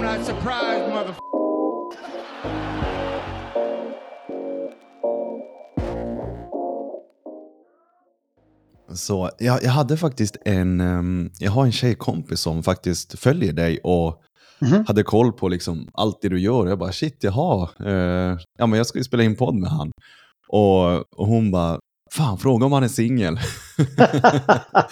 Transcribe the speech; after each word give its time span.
I'm 0.00 0.18
not 0.18 0.24
surprised, 0.24 0.88
mother. 0.88 1.14
Så 8.94 9.30
jag, 9.38 9.62
jag 9.62 9.70
hade 9.70 9.96
faktiskt 9.96 10.36
en, 10.44 10.80
ehm, 10.80 11.30
jag 11.38 11.50
har 11.50 11.64
en 11.64 11.72
tjejkompis 11.72 12.40
som 12.40 12.62
faktiskt 12.62 13.18
följer 13.18 13.52
dig 13.52 13.78
och 13.82 14.22
Mhm. 14.62 14.84
hade 14.86 15.02
koll 15.02 15.32
på 15.32 15.48
liksom 15.48 15.88
allt 15.92 16.22
det 16.22 16.28
du 16.28 16.40
gör. 16.40 16.66
Jag 16.68 16.78
bara 16.78 16.92
shit, 16.92 17.16
jaha, 17.20 17.68
eh, 17.86 18.38
ja 18.58 18.66
men 18.66 18.72
jag 18.72 18.86
ska 18.86 18.98
ju 18.98 19.04
spela 19.04 19.22
in 19.22 19.36
podd 19.36 19.54
med 19.54 19.70
han. 19.70 19.90
Och, 20.48 20.86
och 21.20 21.26
hon 21.26 21.50
bara, 21.50 21.78
fan 22.12 22.38
fråga 22.38 22.66
om 22.66 22.72
han 22.72 22.82
är 22.82 22.88
singel. 22.88 23.40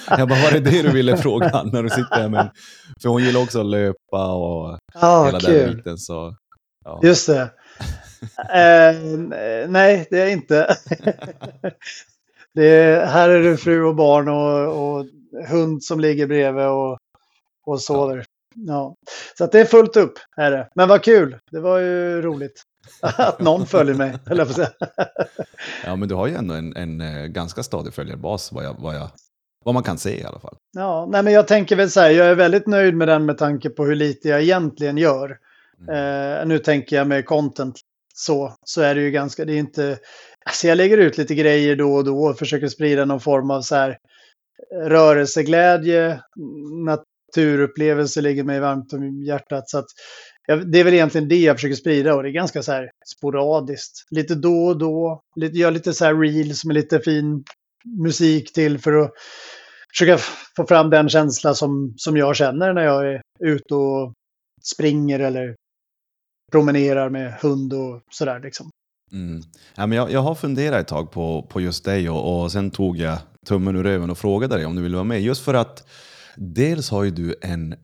jag 0.09 0.29
bara, 0.29 0.43
var 0.43 0.53
det 0.53 0.61
det 0.61 0.82
du 0.82 0.91
ville 0.91 1.16
fråga 1.16 1.62
när 1.73 1.83
du 1.83 1.88
sitter 1.88 2.16
här 2.16 2.29
med 2.29 2.41
en-" 2.41 2.51
För 3.02 3.09
hon 3.09 3.24
gillar 3.24 3.43
också 3.43 3.60
att 3.60 3.66
löpa 3.66 4.33
och 4.34 4.79
Ja, 4.95 5.24
hela 5.27 5.38
den 5.38 5.51
kul. 5.51 5.77
biten. 5.77 5.98
Så, 5.98 6.37
ja. 6.84 7.01
Just 7.02 7.27
det. 7.27 7.51
Eh, 8.38 8.95
nej, 9.69 10.07
det 10.10 10.16
är 10.16 10.20
jag 10.20 10.33
inte. 10.33 10.77
det 12.55 12.66
är, 12.66 13.07
här 13.07 13.29
är 13.29 13.43
det 13.43 13.57
fru 13.57 13.85
och 13.85 13.95
barn 13.95 14.29
och, 14.29 14.96
och 14.98 15.07
hund 15.48 15.85
som 15.85 16.01
ligger 16.01 16.27
bredvid 16.27 16.65
och, 16.66 16.98
och 17.66 17.80
sover. 17.80 18.24
Ja. 18.55 18.95
Så 19.38 19.45
att 19.45 19.52
det 19.52 19.60
är 19.60 19.65
fullt 19.65 19.96
upp. 19.96 20.12
Är 20.37 20.51
det. 20.51 20.69
Men 20.74 20.88
vad 20.88 21.02
kul. 21.02 21.38
Det 21.51 21.60
var 21.60 21.79
ju 21.79 22.23
roligt. 22.23 22.62
Att 23.02 23.41
någon 23.41 23.66
följer 23.66 23.95
mig, 23.95 24.19
höll 24.27 24.38
jag 24.38 24.48
på 24.48 24.55
säga. 24.55 24.70
ja, 25.84 25.96
men 25.96 26.09
du 26.09 26.15
har 26.15 26.27
ju 26.27 26.34
ändå 26.34 26.55
en, 26.55 26.77
en 26.77 27.01
eh, 27.01 27.27
ganska 27.27 27.62
stadig 27.62 27.95
följarbas 27.95 28.52
vad, 28.52 28.65
jag, 28.65 28.77
vad, 28.79 28.95
jag, 28.95 29.10
vad 29.65 29.74
man 29.74 29.83
kan 29.83 29.98
se 29.98 30.20
i 30.20 30.24
alla 30.24 30.41
fall. 30.41 30.56
Ja, 30.77 31.09
nej 31.10 31.23
men 31.23 31.32
jag 31.32 31.48
tänker 31.48 31.77
väl 31.77 31.91
så 31.91 32.01
här, 32.01 32.10
jag 32.10 32.27
är 32.27 32.34
väldigt 32.34 32.66
nöjd 32.66 32.95
med 32.95 33.09
den 33.09 33.26
med 33.26 33.38
tanke 33.38 33.71
på 33.71 33.85
hur 33.85 33.95
lite 33.95 34.29
jag 34.29 34.43
egentligen 34.43 34.98
gör. 34.98 35.38
Eh, 35.88 36.46
nu 36.46 36.59
tänker 36.59 36.96
jag 36.96 37.07
med 37.07 37.26
content 37.26 37.80
så, 38.15 38.54
så 38.65 38.82
är 38.82 38.95
det 38.95 39.01
ju 39.01 39.10
ganska, 39.10 39.45
det 39.45 39.52
är 39.52 39.59
inte, 39.59 39.98
alltså 40.46 40.66
jag 40.68 40.76
lägger 40.76 40.98
ut 40.98 41.18
lite 41.18 41.35
grejer 41.35 41.76
då 41.76 41.95
och 41.95 42.04
då 42.04 42.24
och 42.24 42.38
försöker 42.38 42.68
sprida 42.68 43.04
någon 43.04 43.20
form 43.20 43.51
av 43.51 43.63
så 43.63 43.74
här 43.74 43.98
rörelseglädje, 44.73 46.20
naturupplevelse 46.85 48.20
ligger 48.20 48.45
mig 48.45 48.60
varmt 48.60 48.93
om 48.93 49.23
hjärtat. 49.23 49.70
Så 49.70 49.79
att, 49.79 49.87
det 50.57 50.80
är 50.80 50.85
väl 50.85 50.95
egentligen 50.95 51.29
det 51.29 51.38
jag 51.38 51.57
försöker 51.57 51.77
sprida 51.77 52.15
och 52.15 52.23
det 52.23 52.29
är 52.29 52.32
ganska 52.32 52.63
så 52.63 52.73
här 52.73 52.91
sporadiskt. 53.07 54.07
Lite 54.10 54.35
då 54.35 54.66
och 54.66 54.79
då, 54.79 55.23
lite, 55.37 55.59
gör 55.59 55.71
lite 55.71 55.93
så 55.93 56.04
här 56.04 56.15
reels 56.15 56.65
med 56.65 56.74
lite 56.74 57.01
fin 57.01 57.45
musik 58.02 58.52
till 58.52 58.79
för 58.79 58.93
att 58.93 59.10
försöka 59.93 60.19
få 60.57 60.66
fram 60.66 60.91
den 60.91 61.09
känsla 61.09 61.54
som, 61.54 61.95
som 61.96 62.16
jag 62.16 62.37
känner 62.37 62.73
när 62.73 62.82
jag 62.82 63.15
är 63.15 63.21
ute 63.41 63.74
och 63.74 64.12
springer 64.62 65.21
eller 65.21 65.54
promenerar 66.53 67.10
med 67.10 67.32
hund 67.32 67.72
och 67.72 68.03
sådär 68.10 68.41
liksom. 68.41 68.71
Mm. 69.12 69.43
Ja, 69.75 69.87
men 69.87 69.99
jag, 69.99 70.10
jag 70.10 70.21
har 70.21 70.34
funderat 70.34 70.81
ett 70.81 70.88
tag 70.88 71.10
på, 71.10 71.47
på 71.50 71.60
just 71.60 71.84
dig 71.84 72.10
och, 72.10 72.43
och 72.43 72.53
sen 72.53 72.71
tog 72.71 72.97
jag 72.97 73.19
tummen 73.47 73.76
ur 73.76 73.82
röven 73.82 74.10
och 74.10 74.19
frågade 74.19 74.56
dig 74.56 74.66
om 74.66 74.76
du 74.76 74.82
ville 74.82 74.97
vara 74.97 75.04
med. 75.04 75.22
Just 75.22 75.44
för 75.44 75.54
att 75.54 75.88
dels 76.37 76.91
har 76.91 77.04
ju 77.04 77.10
du 77.10 77.34
en, 77.43 77.75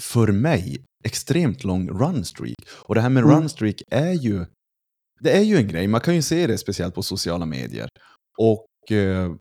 för 0.00 0.26
mig, 0.26 0.84
extremt 1.04 1.64
lång 1.64 1.88
runstreak. 1.90 2.54
Och 2.70 2.94
det 2.94 3.00
här 3.00 3.08
med 3.10 3.22
Mm. 3.24 3.34
runstreak 3.36 3.82
är 3.90 4.12
ju, 4.12 4.44
det 5.20 5.30
är 5.36 5.42
ju 5.42 5.56
en 5.56 5.68
grej. 5.68 5.86
Man 5.86 6.00
kan 6.00 6.14
ju 6.14 6.22
se 6.22 6.46
det 6.46 6.58
speciellt 6.58 6.94
på 6.94 7.02
sociala 7.02 7.46
medier. 7.46 7.88
Och, 8.38 8.92
eh, 8.96 9.32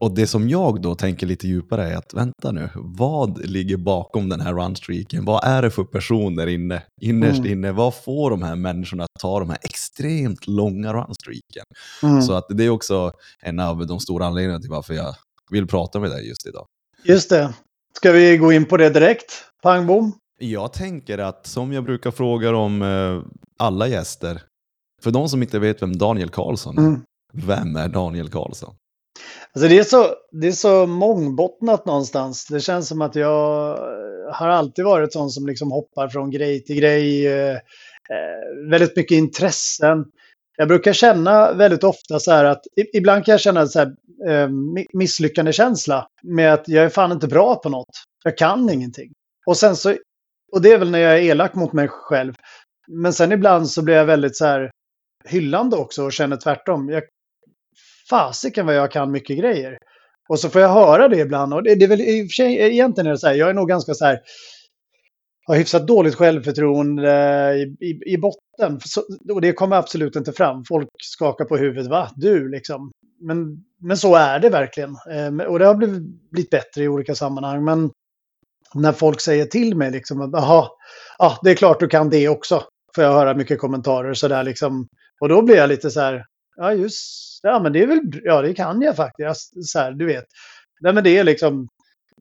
och 0.00 0.14
det 0.14 0.26
som 0.26 0.48
jag 0.48 0.82
då 0.82 0.94
tänker 0.94 1.26
lite 1.26 1.48
djupare 1.48 1.90
är 1.92 1.96
att 1.96 2.14
vänta 2.14 2.52
nu, 2.52 2.68
vad 2.74 3.46
ligger 3.46 3.76
bakom 3.76 4.28
den 4.28 4.40
här 4.40 4.54
runstreaken? 4.54 5.24
Vad 5.24 5.44
är 5.44 5.62
det 5.62 5.70
för 5.70 5.84
personer 5.84 6.46
inne, 6.46 6.82
innerst 7.02 7.38
Mm. 7.38 7.52
inne? 7.52 7.72
Vad 7.72 7.94
får 7.94 8.30
de 8.30 8.42
här 8.42 8.56
människorna 8.56 9.04
att 9.04 9.20
ta 9.20 9.40
de 9.40 9.48
här 9.50 9.58
extremt 9.62 10.46
långa 10.46 10.92
runstreaken? 10.92 11.64
Mm. 12.02 12.22
Så 12.22 12.32
att 12.32 12.46
det 12.48 12.64
är 12.64 12.70
också 12.70 13.12
en 13.42 13.60
av 13.60 13.86
de 13.86 14.00
stora 14.00 14.26
anledningarna 14.26 14.60
till 14.60 14.70
varför 14.70 14.94
jag 14.94 15.14
vill 15.50 15.66
prata 15.66 16.00
med 16.00 16.10
dig 16.10 16.28
just 16.28 16.46
idag. 16.46 16.66
Just 17.04 17.30
det. 17.30 17.54
Ska 17.96 18.12
vi 18.12 18.36
gå 18.36 18.52
in 18.52 18.64
på 18.64 18.76
det 18.76 18.90
direkt? 18.90 19.44
Pang 19.62 19.86
bom. 19.86 20.12
Jag 20.44 20.72
tänker 20.72 21.18
att 21.18 21.46
som 21.46 21.72
jag 21.72 21.84
brukar 21.84 22.10
fråga 22.10 22.56
om 22.56 22.82
eh, 22.82 23.22
alla 23.58 23.86
gäster, 23.88 24.42
för 25.02 25.10
de 25.10 25.28
som 25.28 25.42
inte 25.42 25.58
vet 25.58 25.82
vem 25.82 25.96
Daniel 25.98 26.28
Karlsson 26.28 26.78
är, 26.78 26.82
Mm. 26.82 27.00
vem 27.32 27.76
är 27.76 27.88
Daniel 27.88 28.28
Karlsson? 28.30 28.74
Alltså 29.54 29.68
det, 29.68 29.78
är 29.78 29.84
så, 29.84 30.06
det 30.40 30.46
är 30.46 30.52
så 30.52 30.86
mångbottnat 30.86 31.86
någonstans. 31.86 32.46
Det 32.46 32.60
känns 32.60 32.88
som 32.88 33.02
att 33.02 33.14
jag 33.14 33.76
har 34.32 34.48
alltid 34.48 34.84
varit 34.84 35.12
sån 35.12 35.30
som 35.30 35.46
liksom 35.46 35.70
hoppar 35.72 36.08
från 36.08 36.30
grej 36.30 36.64
till 36.64 36.76
grej. 36.76 37.26
Eh, 37.26 37.54
eh, 37.54 38.70
väldigt 38.70 38.96
mycket 38.96 39.16
intressen. 39.16 40.04
Jag 40.56 40.68
brukar 40.68 40.92
känna 40.92 41.52
väldigt 41.52 41.84
ofta 41.84 42.18
så 42.20 42.30
här 42.32 42.44
att 42.44 42.62
ibland 42.94 43.24
kan 43.24 43.32
jag 43.32 43.40
känna 43.40 43.66
så 43.66 43.78
här, 43.78 43.86
eh, 44.28 44.48
mi- 44.48 44.86
misslyckandekänsla 44.92 46.06
med 46.22 46.54
att 46.54 46.68
jag 46.68 46.84
är 46.84 46.88
fan 46.88 47.12
inte 47.12 47.26
bra 47.28 47.56
på 47.56 47.68
något. 47.68 47.88
Jag 48.24 48.38
kan 48.38 48.70
ingenting. 48.70 49.12
Och 49.46 49.56
sen 49.56 49.76
så, 49.76 49.94
och 50.52 50.62
det 50.62 50.72
är 50.72 50.78
väl 50.78 50.90
när 50.90 50.98
jag 50.98 51.18
är 51.18 51.22
elak 51.22 51.54
mot 51.54 51.72
mig 51.72 51.88
själv. 51.88 52.34
Men 52.88 53.12
sen 53.12 53.32
ibland 53.32 53.70
så 53.70 53.82
blir 53.82 53.94
jag 53.94 54.04
väldigt 54.04 54.36
så 54.36 54.44
här 54.44 54.70
hyllande 55.24 55.76
också 55.76 56.04
och 56.04 56.12
känner 56.12 56.36
tvärtom. 56.36 56.88
Jag, 56.88 57.02
fasiken 58.10 58.66
vad 58.66 58.74
jag 58.74 58.90
kan 58.90 59.10
mycket 59.10 59.38
grejer. 59.38 59.76
Och 60.28 60.40
så 60.40 60.48
får 60.48 60.60
jag 60.60 60.68
höra 60.68 61.08
det 61.08 61.18
ibland. 61.18 61.54
Och 61.54 61.62
det, 61.62 61.74
det 61.74 61.84
är 61.84 61.88
väl 61.88 62.00
i 62.00 62.22
och 62.22 62.26
för 62.26 62.34
sig, 62.34 62.56
egentligen 62.56 63.06
är 63.06 63.10
det 63.10 63.18
så 63.18 63.26
här, 63.26 63.34
jag 63.34 63.50
är 63.50 63.54
nog 63.54 63.68
ganska 63.68 63.94
så 63.94 64.04
här, 64.04 64.20
har 65.46 65.56
hyfsat 65.56 65.86
dåligt 65.86 66.14
självförtroende 66.14 67.12
eh, 67.12 67.56
i, 67.56 67.76
i, 67.80 68.14
i 68.14 68.18
botten. 68.18 68.80
Så, 68.84 69.02
och 69.32 69.40
det 69.40 69.52
kommer 69.52 69.76
absolut 69.76 70.16
inte 70.16 70.32
fram. 70.32 70.64
Folk 70.64 70.88
skakar 70.98 71.44
på 71.44 71.56
huvudet, 71.56 71.90
va? 71.90 72.10
Du 72.16 72.48
liksom. 72.48 72.90
Men, 73.20 73.64
men 73.80 73.96
så 73.96 74.14
är 74.14 74.38
det 74.38 74.50
verkligen. 74.50 74.90
Eh, 74.90 75.46
och 75.46 75.58
det 75.58 75.66
har 75.66 75.74
blivit, 75.74 76.30
blivit 76.30 76.50
bättre 76.50 76.82
i 76.82 76.88
olika 76.88 77.14
sammanhang. 77.14 77.64
Men 77.64 77.90
när 78.74 78.92
folk 78.92 79.20
säger 79.20 79.44
till 79.44 79.76
mig 79.76 79.90
liksom, 79.90 80.20
att, 80.20 80.30
jaha, 80.32 80.68
ja, 81.18 81.38
det 81.42 81.50
är 81.50 81.54
klart 81.54 81.80
du 81.80 81.88
kan 81.88 82.10
det 82.10 82.28
också. 82.28 82.64
Får 82.94 83.04
jag 83.04 83.12
höra 83.12 83.34
mycket 83.34 83.58
kommentarer 83.60 84.14
så 84.14 84.28
där 84.28 84.44
liksom. 84.44 84.88
Och 85.20 85.28
då 85.28 85.42
blir 85.42 85.56
jag 85.56 85.68
lite 85.68 85.90
så 85.90 86.00
här, 86.00 86.24
ja 86.56 86.72
just, 86.72 87.40
ja 87.42 87.60
men 87.62 87.72
det 87.72 87.82
är 87.82 87.86
väl, 87.86 88.00
ja 88.24 88.42
det 88.42 88.54
kan 88.54 88.82
jag 88.82 88.96
faktiskt. 88.96 89.68
Så 89.70 89.78
här, 89.78 89.92
du 89.92 90.06
vet. 90.06 90.24
Nej 90.80 90.92
men 90.92 91.04
det 91.04 91.18
är 91.18 91.24
liksom 91.24 91.68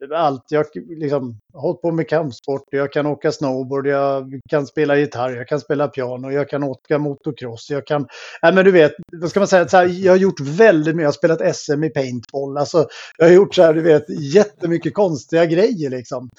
allt. 0.09 0.43
Jag 0.49 0.65
liksom, 0.75 1.39
har 1.53 1.61
hållit 1.61 1.81
på 1.81 1.91
med 1.91 2.09
kampsport, 2.09 2.63
jag 2.71 2.91
kan 2.91 3.05
åka 3.05 3.31
snowboard, 3.31 3.87
jag 3.87 4.39
kan 4.49 4.67
spela 4.67 4.97
gitarr, 4.97 5.35
jag 5.35 5.47
kan 5.47 5.59
spela 5.59 5.87
piano, 5.87 6.31
jag 6.31 6.49
kan 6.49 6.63
åka 6.63 6.97
motocross, 6.97 7.69
jag 7.69 7.87
kan... 7.87 8.07
Nej 8.41 8.53
men 8.53 8.65
du 8.65 8.71
vet, 8.71 8.91
vad 9.11 9.29
ska 9.29 9.39
man 9.39 9.47
säga, 9.47 9.67
så 9.67 9.77
här, 9.77 9.85
jag 9.85 10.11
har 10.11 10.17
gjort 10.17 10.39
väldigt 10.39 10.95
mycket, 10.95 11.03
jag 11.03 11.07
har 11.07 11.37
spelat 11.37 11.55
SM 11.55 11.83
i 11.83 11.89
paintball, 11.89 12.57
alltså 12.57 12.87
jag 13.17 13.25
har 13.25 13.33
gjort 13.33 13.55
så 13.55 13.63
här, 13.63 13.73
du 13.73 13.81
vet, 13.81 14.05
jättemycket 14.33 14.93
konstiga 14.93 15.45
grejer 15.45 15.89
liksom. 15.89 16.29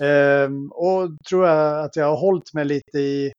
Ehm, 0.00 0.72
och 0.72 1.08
tror 1.28 1.46
jag 1.46 1.84
att 1.84 1.96
jag 1.96 2.06
har 2.06 2.16
hållit 2.16 2.54
mig 2.54 2.64
lite 2.64 2.98
i 2.98 3.32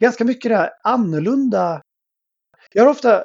ganska 0.00 0.24
mycket 0.24 0.50
det 0.50 0.56
här 0.56 0.70
annorlunda. 0.84 1.80
Jag 2.72 2.82
har 2.82 2.90
ofta 2.90 3.24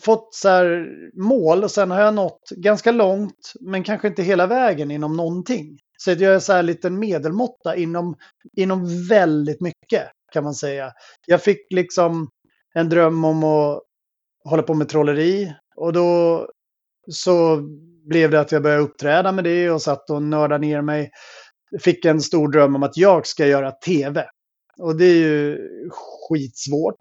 fått 0.00 0.34
så 0.34 0.48
här 0.48 0.88
mål 1.14 1.64
och 1.64 1.70
sen 1.70 1.90
har 1.90 2.00
jag 2.00 2.14
nått 2.14 2.50
ganska 2.50 2.92
långt 2.92 3.52
men 3.60 3.84
kanske 3.84 4.08
inte 4.08 4.22
hela 4.22 4.46
vägen 4.46 4.90
inom 4.90 5.16
någonting. 5.16 5.78
Så 5.98 6.10
jag 6.10 6.22
är 6.22 6.38
så 6.38 6.52
här 6.52 6.62
liten 6.62 6.98
medelmåtta 6.98 7.76
inom, 7.76 8.16
inom 8.56 9.08
väldigt 9.08 9.60
mycket 9.60 10.02
kan 10.32 10.44
man 10.44 10.54
säga. 10.54 10.92
Jag 11.26 11.42
fick 11.42 11.72
liksom 11.72 12.28
en 12.74 12.88
dröm 12.88 13.24
om 13.24 13.44
att 13.44 13.82
hålla 14.44 14.62
på 14.62 14.74
med 14.74 14.88
trolleri 14.88 15.54
och 15.76 15.92
då 15.92 16.46
så 17.10 17.60
blev 18.08 18.30
det 18.30 18.40
att 18.40 18.52
jag 18.52 18.62
började 18.62 18.82
uppträda 18.82 19.32
med 19.32 19.44
det 19.44 19.70
och 19.70 19.82
satt 19.82 20.10
och 20.10 20.22
nördade 20.22 20.66
ner 20.66 20.82
mig. 20.82 21.10
Fick 21.80 22.04
en 22.04 22.20
stor 22.20 22.48
dröm 22.48 22.76
om 22.76 22.82
att 22.82 22.96
jag 22.96 23.26
ska 23.26 23.46
göra 23.46 23.70
tv. 23.70 24.26
Och 24.78 24.96
det 24.96 25.04
är 25.04 25.14
ju 25.14 25.58
skitsvårt. 25.90 26.98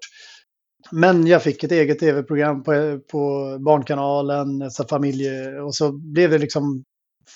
Men 0.92 1.28
jag 1.28 1.44
fick 1.44 1.64
ett 1.64 1.72
eget 1.72 2.00
tv-program 2.00 2.64
på, 2.64 3.00
på 3.12 3.58
Barnkanalen, 3.60 4.72
så 4.72 4.88
familje, 4.88 5.60
och 5.60 5.76
så 5.76 5.92
blev 5.92 6.30
det 6.30 6.38
liksom 6.38 6.84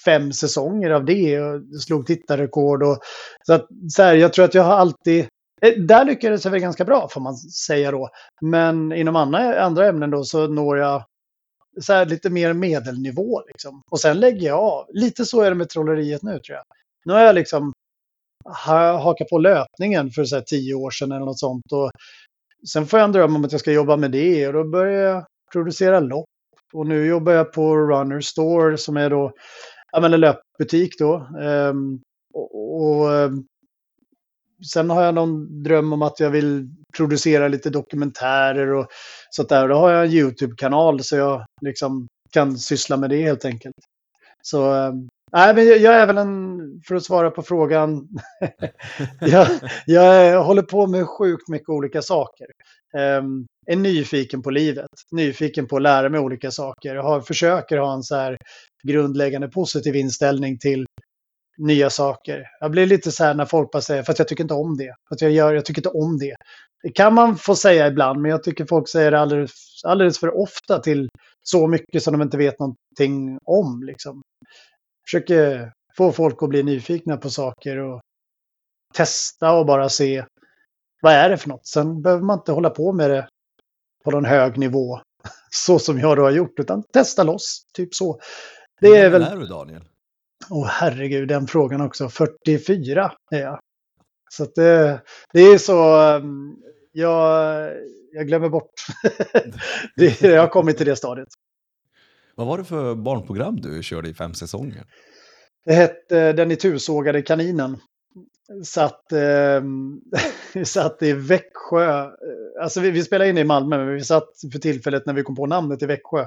fem 0.05 0.33
säsonger 0.33 0.89
av 0.89 1.05
det 1.05 1.41
och 1.41 1.61
slog 1.81 2.07
tittarrekord. 2.07 2.83
Och, 2.83 2.97
så 3.43 3.53
att, 3.53 3.67
så 3.89 4.03
här, 4.03 4.15
jag 4.15 4.33
tror 4.33 4.45
att 4.45 4.53
jag 4.53 4.63
har 4.63 4.75
alltid... 4.75 5.25
Eh, 5.61 5.73
där 5.73 6.05
lyckades 6.05 6.45
jag 6.45 6.51
väl 6.51 6.61
ganska 6.61 6.85
bra 6.85 7.09
får 7.11 7.21
man 7.21 7.35
säga 7.37 7.91
då. 7.91 8.09
Men 8.41 8.91
inom 8.91 9.15
andra, 9.15 9.63
andra 9.63 9.87
ämnen 9.87 10.11
då 10.11 10.23
så 10.23 10.47
når 10.47 10.77
jag 10.77 11.03
så 11.81 11.93
här, 11.93 12.05
lite 12.05 12.29
mer 12.29 12.53
medelnivå. 12.53 13.41
Liksom. 13.47 13.81
Och 13.91 13.99
sen 13.99 14.19
lägger 14.19 14.47
jag 14.47 14.59
av. 14.59 14.85
Lite 14.93 15.25
så 15.25 15.41
är 15.41 15.49
det 15.49 15.55
med 15.55 15.69
trolleriet 15.69 16.23
nu 16.23 16.39
tror 16.39 16.55
jag. 16.55 16.63
Nu 17.05 17.13
har 17.13 17.21
jag 17.21 17.35
liksom 17.35 17.71
hakat 19.03 19.27
på 19.29 19.37
löpningen 19.37 20.11
för 20.11 20.25
så 20.25 20.35
här, 20.35 20.43
tio 20.43 20.73
år 20.73 20.91
sedan 20.91 21.11
eller 21.11 21.25
något 21.25 21.39
sånt. 21.39 21.71
Och 21.71 21.91
sen 22.67 22.85
får 22.85 22.99
jag 22.99 23.05
en 23.05 23.11
dröm 23.11 23.35
om 23.35 23.45
att 23.45 23.51
jag 23.51 23.61
ska 23.61 23.71
jobba 23.71 23.97
med 23.97 24.11
det 24.11 24.47
och 24.47 24.53
då 24.53 24.63
börjar 24.63 25.01
jag 25.01 25.25
producera 25.51 25.99
lopp. 25.99 26.25
Och 26.73 26.87
nu 26.87 27.05
jobbar 27.05 27.31
jag 27.31 27.53
på 27.53 27.77
Runner 27.77 28.21
Store 28.21 28.77
som 28.77 28.97
är 28.97 29.09
då 29.09 29.31
ja, 29.91 29.99
men 29.99 30.13
en 30.13 30.19
löpbutik 30.19 30.99
då. 30.99 31.27
Um, 31.39 32.01
och, 32.33 32.81
och 32.81 33.13
ehm, 33.13 33.45
sen 34.73 34.89
har 34.89 35.03
jag 35.03 35.15
någon 35.15 35.63
dröm 35.63 35.93
om 35.93 36.01
att 36.01 36.19
jag 36.19 36.29
vill 36.29 36.69
producera 36.97 37.47
lite 37.47 37.69
dokumentärer 37.69 38.73
och 38.73 38.87
sånt 39.29 39.49
där. 39.49 39.67
Då 39.67 39.75
har 39.75 39.91
jag 39.91 40.05
en 40.05 40.11
YouTube-kanal 40.11 41.03
så 41.03 41.15
jag 41.15 41.45
liksom 41.61 42.07
kan 42.31 42.57
syssla 42.57 42.97
med 42.97 43.09
det 43.09 43.21
helt 43.21 43.45
enkelt. 43.45 43.75
Så 44.41 44.73
ehm, 44.73 45.07
nej, 45.35 45.55
men 45.55 45.65
jag 45.67 45.95
är 45.95 46.07
väl 46.07 46.17
en, 46.17 46.59
för 46.87 46.95
att 46.95 47.03
svara 47.03 47.31
på 47.31 47.43
frågan, 47.43 48.07
jag, 49.21 49.47
jag 49.85 50.43
håller 50.43 50.61
på 50.61 50.87
med 50.87 51.07
sjukt 51.07 51.49
mycket 51.49 51.69
olika 51.69 52.01
saker. 52.01 52.47
Um, 52.97 53.45
är 53.67 53.75
nyfiken 53.75 54.41
på 54.41 54.49
livet, 54.49 54.89
nyfiken 55.11 55.67
på 55.67 55.75
att 55.75 55.81
lära 55.81 56.09
mig 56.09 56.19
olika 56.19 56.51
saker. 56.51 56.95
Jag 56.95 57.03
har, 57.03 57.21
försöker 57.21 57.77
ha 57.77 57.93
en 57.93 58.03
så 58.03 58.15
här 58.15 58.37
grundläggande 58.87 59.47
positiv 59.47 59.95
inställning 59.95 60.59
till 60.59 60.85
nya 61.57 61.89
saker. 61.89 62.43
Jag 62.59 62.71
blir 62.71 62.85
lite 62.85 63.11
så 63.11 63.23
här 63.23 63.33
när 63.33 63.45
folk 63.45 63.71
bara 63.71 63.81
säger, 63.81 64.03
fast 64.03 64.19
jag 64.19 64.27
tycker 64.27 64.43
inte 64.43 64.53
om 64.53 64.77
det. 64.77 64.95
Att 65.09 65.21
jag, 65.21 65.31
gör, 65.31 65.53
jag 65.53 65.65
tycker 65.65 65.79
inte 65.79 65.89
om 65.89 66.17
det. 66.17 66.35
Det 66.83 66.91
kan 66.91 67.13
man 67.13 67.37
få 67.37 67.55
säga 67.55 67.87
ibland, 67.87 68.21
men 68.21 68.31
jag 68.31 68.43
tycker 68.43 68.65
folk 68.65 68.89
säger 68.89 69.11
det 69.11 69.19
alldeles, 69.19 69.51
alldeles 69.85 70.19
för 70.19 70.37
ofta 70.37 70.79
till 70.79 71.09
så 71.43 71.67
mycket 71.67 72.03
som 72.03 72.11
de 72.11 72.21
inte 72.21 72.37
vet 72.37 72.59
någonting 72.59 73.39
om. 73.45 73.83
Liksom. 73.83 74.21
Försöker 75.05 75.71
få 75.97 76.11
folk 76.11 76.43
att 76.43 76.49
bli 76.49 76.63
nyfikna 76.63 77.17
på 77.17 77.29
saker 77.29 77.77
och 77.77 78.01
testa 78.93 79.51
och 79.51 79.65
bara 79.65 79.89
se 79.89 80.25
vad 81.01 81.13
är 81.13 81.29
det 81.29 81.37
för 81.37 81.49
något. 81.49 81.67
Sen 81.67 82.01
behöver 82.01 82.23
man 82.23 82.39
inte 82.39 82.51
hålla 82.51 82.69
på 82.69 82.93
med 82.93 83.09
det 83.09 83.27
på 84.03 84.11
någon 84.11 84.25
hög 84.25 84.57
nivå 84.57 84.99
så 85.49 85.79
som 85.79 85.99
jag 85.99 86.17
då 86.17 86.23
har 86.23 86.31
gjort, 86.31 86.59
utan 86.59 86.83
testa 86.83 87.23
loss, 87.23 87.65
typ 87.73 87.95
så. 87.95 88.19
Det 88.81 88.87
är 88.87 89.09
väl... 89.09 89.21
är 89.21 89.35
du 89.35 89.45
Daniel? 89.45 89.83
Åh 90.49 90.63
oh, 90.63 90.67
herregud, 90.67 91.27
den 91.27 91.47
frågan 91.47 91.81
också. 91.81 92.09
44 92.09 93.11
är 93.31 93.41
jag. 93.41 93.59
Så 94.31 94.45
det, 94.55 95.01
det 95.33 95.39
är 95.39 95.57
så, 95.57 95.97
um, 96.15 96.57
jag, 96.91 97.71
jag 98.11 98.27
glömmer 98.27 98.49
bort. 98.49 98.71
det, 99.95 100.21
jag 100.21 100.41
har 100.41 100.47
kommit 100.47 100.77
till 100.77 100.85
det 100.85 100.95
stadiet. 100.95 101.27
Vad 102.35 102.47
var 102.47 102.57
det 102.57 102.63
för 102.63 102.95
barnprogram 102.95 103.55
du 103.61 103.83
körde 103.83 104.09
i 104.09 104.13
fem 104.13 104.33
säsonger? 104.33 104.83
Det 105.65 105.73
hette 105.73 106.33
Den 106.33 106.51
itusågade 106.51 107.21
kaninen. 107.21 107.77
Satt, 108.63 109.11
eh, 109.11 109.63
satt 110.63 111.03
i 111.03 111.13
Växjö. 111.13 112.09
Alltså 112.61 112.79
vi, 112.79 112.91
vi 112.91 113.03
spelade 113.03 113.29
in 113.29 113.37
i 113.37 113.43
Malmö, 113.43 113.77
men 113.77 113.93
vi 113.93 114.03
satt 114.03 114.29
för 114.51 114.59
tillfället 114.59 115.05
när 115.05 115.13
vi 115.13 115.23
kom 115.23 115.35
på 115.35 115.45
namnet 115.45 115.81
i 115.81 115.85
Växjö 115.85 116.25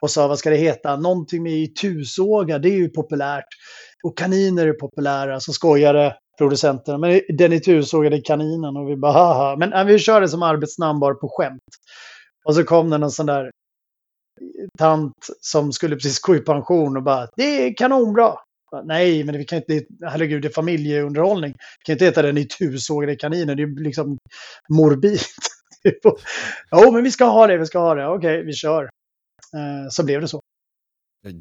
och 0.00 0.10
sa 0.10 0.28
vad 0.28 0.38
ska 0.38 0.50
det 0.50 0.56
heta? 0.56 0.96
Någonting 0.96 1.42
med 1.42 1.52
itusåga, 1.52 2.58
det 2.58 2.68
är 2.68 2.76
ju 2.76 2.88
populärt. 2.88 3.48
Och 4.02 4.18
kaniner 4.18 4.66
är 4.66 4.72
populära, 4.72 5.40
så 5.40 5.52
skojade 5.52 6.16
producenterna. 6.38 6.98
Men 6.98 7.20
den 7.28 7.52
itusågade 7.52 8.20
kaninen 8.20 8.76
och 8.76 8.90
vi 8.90 8.96
bara 8.96 9.12
haha. 9.12 9.56
Men 9.56 9.70
nej, 9.70 9.84
vi 9.84 9.98
körde 9.98 10.28
som 10.28 10.42
arbetsnamn 10.42 11.00
bara 11.00 11.14
på 11.14 11.28
skämt. 11.28 11.62
Och 12.44 12.54
så 12.54 12.64
kom 12.64 12.90
det 12.90 12.98
någon 12.98 13.10
sån 13.10 13.26
där 13.26 13.49
tant 14.78 15.14
som 15.40 15.72
skulle 15.72 15.96
precis 15.96 16.20
gå 16.20 16.36
i 16.36 16.40
pension 16.40 16.96
och 16.96 17.02
bara 17.02 17.28
det 17.36 17.66
är 17.66 17.74
kanonbra. 17.76 18.34
Nej, 18.84 19.24
men 19.24 19.38
vi 19.38 19.44
kan 19.44 19.58
inte, 19.58 19.86
herregud, 20.02 20.42
det 20.42 20.48
är 20.48 20.52
familjeunderhållning. 20.52 21.52
Vi 21.52 21.84
kan 21.84 21.92
inte 21.92 22.04
heta 22.04 22.22
den 22.22 22.38
i 22.38 22.44
tusågade 22.44 23.16
kaniner, 23.16 23.54
det 23.54 23.62
är 23.62 23.82
liksom 23.82 24.18
morbid. 24.68 25.20
jo, 26.70 26.92
men 26.92 27.04
vi 27.04 27.10
ska 27.10 27.24
ha 27.24 27.46
det, 27.46 27.58
vi 27.58 27.66
ska 27.66 27.78
ha 27.78 27.94
det. 27.94 28.06
Okej, 28.06 28.44
vi 28.44 28.52
kör. 28.52 28.82
Eh, 29.54 29.88
så 29.90 30.04
blev 30.04 30.20
det 30.20 30.28
så. 30.28 30.40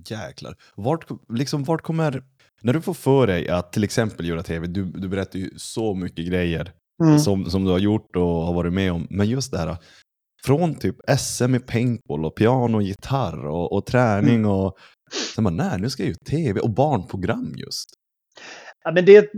Jäklar. 0.05 0.55
Vart, 0.75 1.07
liksom, 1.29 1.63
vart 1.63 1.81
kommer, 1.81 2.23
när 2.61 2.73
du 2.73 2.81
får 2.81 2.93
för 2.93 3.27
dig 3.27 3.49
att 3.49 3.73
till 3.73 3.83
exempel 3.83 4.27
göra 4.27 4.43
tv, 4.43 4.67
du, 4.67 4.85
du 4.85 5.07
berättar 5.07 5.39
ju 5.39 5.49
så 5.57 5.93
mycket 5.93 6.27
grejer 6.27 6.73
mm. 7.03 7.19
som, 7.19 7.45
som 7.45 7.65
du 7.65 7.71
har 7.71 7.79
gjort 7.79 8.15
och 8.15 8.23
har 8.23 8.53
varit 8.53 8.73
med 8.73 8.91
om, 8.91 9.07
men 9.09 9.29
just 9.29 9.51
det 9.51 9.57
här, 9.57 9.77
från 10.45 10.75
typ 10.75 10.95
SM 11.19 11.55
i 11.55 11.59
paintball 11.59 12.25
och 12.25 12.35
piano 12.35 12.77
och 12.77 12.83
gitarr 12.83 13.45
och, 13.45 13.73
och 13.73 13.85
träning 13.85 14.35
mm. 14.35 14.51
och 14.51 14.77
sen 15.35 15.43
bara, 15.43 15.53
nej, 15.53 15.79
nu 15.79 15.89
ska 15.89 16.03
jag 16.03 16.07
ju 16.07 16.15
tv 16.15 16.59
och 16.59 16.69
barnprogram 16.69 17.53
just. 17.57 17.89
Ja, 18.83 18.91
men 18.91 19.05
det, 19.05 19.31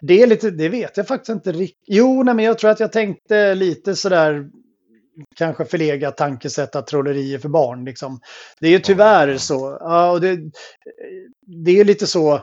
det 0.00 0.22
är 0.22 0.26
lite, 0.26 0.50
det 0.50 0.68
vet 0.68 0.96
jag 0.96 1.06
faktiskt 1.06 1.28
inte 1.28 1.52
riktigt. 1.52 1.84
Jo, 1.86 2.22
nej, 2.22 2.34
men 2.34 2.44
jag 2.44 2.58
tror 2.58 2.70
att 2.70 2.80
jag 2.80 2.92
tänkte 2.92 3.54
lite 3.54 3.96
sådär, 3.96 4.50
kanske 5.36 5.64
förlegat 5.64 6.16
tankesätt 6.16 6.76
att 6.76 6.86
trolleri 6.86 7.34
är 7.34 7.38
för 7.38 7.48
barn. 7.48 7.84
Liksom. 7.84 8.20
Det 8.60 8.66
är 8.66 8.70
ju 8.70 8.78
tyvärr 8.78 9.36
så. 9.36 9.78
Ja, 9.80 10.10
och 10.10 10.20
det, 10.20 10.38
det 11.46 11.80
är 11.80 11.84
lite 11.84 12.06
så 12.06 12.42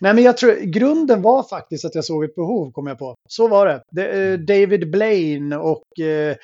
Nej, 0.00 0.14
men 0.14 0.24
jag 0.24 0.36
tror 0.36 0.54
grunden 0.54 1.22
var 1.22 1.48
faktiskt 1.48 1.84
att 1.84 1.94
jag 1.94 2.04
såg 2.04 2.24
ett 2.24 2.34
behov, 2.34 2.72
kom 2.72 2.86
jag 2.86 2.98
på. 2.98 3.14
Så 3.28 3.48
var 3.48 3.66
det. 3.66 3.82
det 3.90 4.08
eh, 4.08 4.26
mm. 4.26 4.46
David 4.46 4.90
Blaine 4.90 5.52
och 5.52 6.00
eh, 6.00 6.36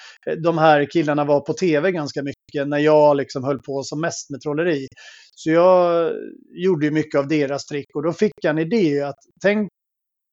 de 0.43 0.59
här 0.59 0.91
killarna 0.91 1.25
var 1.25 1.41
på 1.41 1.53
tv 1.53 1.93
ganska 1.93 2.23
mycket 2.23 2.69
när 2.69 2.79
jag 2.79 3.17
liksom 3.17 3.45
höll 3.45 3.59
på 3.59 3.83
som 3.83 4.00
mest 4.00 4.31
med 4.31 4.41
trolleri. 4.41 4.87
Så 5.35 5.50
jag 5.50 6.12
gjorde 6.50 6.91
mycket 6.91 7.19
av 7.19 7.29
deras 7.29 7.65
trick 7.65 7.87
och 7.95 8.03
då 8.03 8.12
fick 8.12 8.33
jag 8.43 8.50
en 8.50 8.59
idé 8.59 9.00
att 9.00 9.19
tänk 9.43 9.69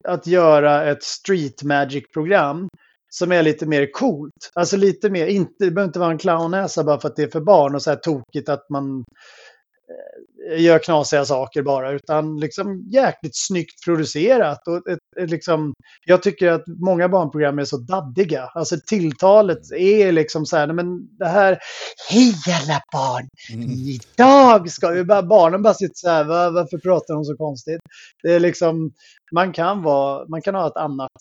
att 0.07 0.27
göra 0.27 0.91
ett 0.91 1.03
street 1.03 1.63
magic-program 1.63 2.67
som 3.09 3.31
är 3.31 3.43
lite 3.43 3.65
mer 3.65 3.91
coolt. 3.91 4.51
Alltså 4.53 4.77
lite 4.77 5.09
mer, 5.09 5.27
inte, 5.27 5.53
det 5.59 5.71
behöver 5.71 5.89
inte 5.89 5.99
vara 5.99 6.11
en 6.11 6.17
clownnäsa 6.17 6.83
bara 6.83 6.99
för 6.99 7.07
att 7.07 7.15
det 7.15 7.23
är 7.23 7.27
för 7.27 7.41
barn 7.41 7.75
och 7.75 7.81
så 7.81 7.89
här 7.89 7.97
tokigt 7.97 8.49
att 8.49 8.69
man 8.69 9.03
gör 10.57 10.79
knasiga 10.79 11.25
saker 11.25 11.61
bara, 11.61 11.91
utan 11.91 12.39
liksom 12.39 12.83
jäkligt 12.91 13.35
snyggt 13.35 13.85
producerat. 13.85 14.67
Och 14.67 14.89
ett, 14.89 14.99
ett, 15.21 15.29
liksom, 15.29 15.73
jag 16.05 16.23
tycker 16.23 16.51
att 16.51 16.63
många 16.67 17.09
barnprogram 17.09 17.59
är 17.59 17.65
så 17.65 17.77
daddiga. 17.77 18.43
Alltså 18.53 18.75
tilltalet 18.87 19.71
är 19.77 20.11
liksom 20.11 20.45
så 20.45 20.57
här, 20.57 20.73
men 20.73 21.17
det 21.17 21.27
här, 21.27 21.57
hej 22.09 22.33
alla 22.47 22.81
barn, 22.91 23.27
mm. 23.53 23.69
idag 23.69 24.69
ska 24.69 24.89
vi 24.89 25.03
bara, 25.03 25.23
barnen 25.23 25.61
bara 25.61 25.73
sitter 25.73 25.95
så 25.95 26.09
här, 26.09 26.23
Var, 26.23 26.51
varför 26.51 26.77
pratar 26.77 27.13
de 27.13 27.25
så 27.25 27.37
konstigt? 27.37 27.79
Det 28.23 28.33
är 28.33 28.39
liksom, 28.39 28.91
man 29.33 29.53
kan 29.53 29.83
vara, 29.83 30.25
man 30.27 30.41
kan 30.41 30.55
ha 30.55 30.67
ett 30.67 30.77
annat 30.77 31.11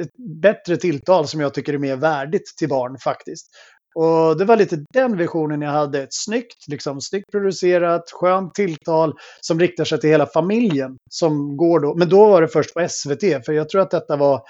ett 0.00 0.40
bättre 0.42 0.76
tilltal 0.76 1.28
som 1.28 1.40
jag 1.40 1.54
tycker 1.54 1.74
är 1.74 1.78
mer 1.78 1.96
värdigt 1.96 2.56
till 2.58 2.68
barn 2.68 2.98
faktiskt. 2.98 3.46
Och 3.94 4.38
det 4.38 4.44
var 4.44 4.56
lite 4.56 4.84
den 4.92 5.16
visionen 5.16 5.62
jag 5.62 5.70
hade. 5.70 6.02
Ett 6.02 6.14
snyggt, 6.14 6.68
liksom, 6.68 7.00
snyggt 7.00 7.30
producerat, 7.30 8.02
skönt 8.12 8.54
tilltal 8.54 9.14
som 9.40 9.60
riktar 9.60 9.84
sig 9.84 10.00
till 10.00 10.10
hela 10.10 10.26
familjen. 10.26 10.96
Som 11.10 11.56
går 11.56 11.80
då. 11.80 11.94
Men 11.94 12.08
då 12.08 12.28
var 12.28 12.42
det 12.42 12.48
först 12.48 12.74
på 12.74 12.88
SVT, 12.88 13.46
för 13.46 13.52
jag 13.52 13.68
tror 13.68 13.80
att 13.80 13.90
detta 13.90 14.16
var 14.16 14.42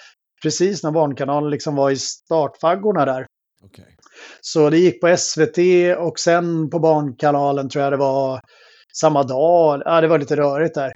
precis 0.43 0.83
när 0.83 0.91
Barnkanalen 0.91 1.51
liksom 1.51 1.77
var 1.77 1.91
i 1.91 1.97
startfaggorna 1.97 3.05
där. 3.05 3.27
Okay. 3.65 3.85
Så 4.41 4.71
det 4.71 4.79
gick 4.79 5.01
på 5.01 5.17
SVT 5.17 5.59
och 5.99 6.19
sen 6.19 6.71
på 6.71 6.79
Barnkanalen 6.79 7.69
tror 7.69 7.85
jag 7.85 7.93
det 7.93 7.97
var 7.97 8.41
samma 9.01 9.23
dag. 9.23 9.83
Ja, 9.85 10.01
det 10.01 10.09
var 10.09 10.19
lite 10.19 10.37
rörigt 10.37 10.75
där. 10.75 10.93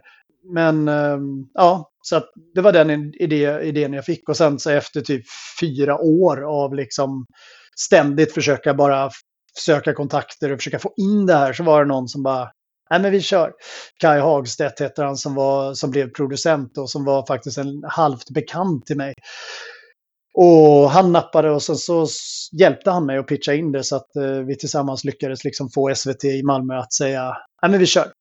Men 0.54 0.88
ehm, 0.88 1.46
ja, 1.54 1.90
så 2.02 2.16
att 2.16 2.30
det 2.54 2.60
var 2.60 2.72
den 2.72 3.14
idé, 3.14 3.60
idén 3.62 3.92
jag 3.92 4.04
fick. 4.04 4.28
Och 4.28 4.36
sen 4.36 4.58
så 4.58 4.70
efter 4.70 5.00
typ 5.00 5.22
fyra 5.60 5.98
år 5.98 6.64
av 6.64 6.74
liksom 6.74 7.26
ständigt 7.76 8.34
försöka 8.34 8.74
bara 8.74 9.10
söka 9.58 9.94
kontakter 9.94 10.52
och 10.52 10.58
försöka 10.58 10.78
få 10.78 10.92
in 10.96 11.26
det 11.26 11.34
här 11.34 11.52
så 11.52 11.62
var 11.62 11.84
det 11.84 11.88
någon 11.88 12.08
som 12.08 12.22
bara 12.22 12.50
Nej 12.90 13.00
men 13.00 13.12
vi 13.12 13.20
kör. 13.20 13.52
Kai 14.00 14.20
Hagstedt 14.20 14.80
heter 14.80 15.04
han 15.04 15.16
som, 15.16 15.34
var, 15.34 15.74
som 15.74 15.90
blev 15.90 16.10
producent 16.10 16.78
och 16.78 16.90
som 16.90 17.04
var 17.04 17.26
faktiskt 17.26 17.58
en 17.58 17.84
halvt 17.88 18.30
bekant 18.30 18.86
till 18.86 18.96
mig. 18.96 19.14
Och 20.34 20.90
han 20.90 21.12
nappade 21.12 21.50
och 21.50 21.62
sen 21.62 21.76
så 21.76 22.06
hjälpte 22.60 22.90
han 22.90 23.06
mig 23.06 23.18
att 23.18 23.26
pitcha 23.26 23.54
in 23.54 23.72
det 23.72 23.84
så 23.84 23.96
att 23.96 24.16
eh, 24.16 24.24
vi 24.24 24.58
tillsammans 24.58 25.04
lyckades 25.04 25.44
liksom 25.44 25.70
få 25.70 25.94
SVT 25.94 26.24
i 26.24 26.42
Malmö 26.42 26.78
att 26.78 26.92
säga 26.92 27.36
nej 27.62 27.70
men 27.70 27.80
vi 27.80 27.86
kör. 27.86 28.12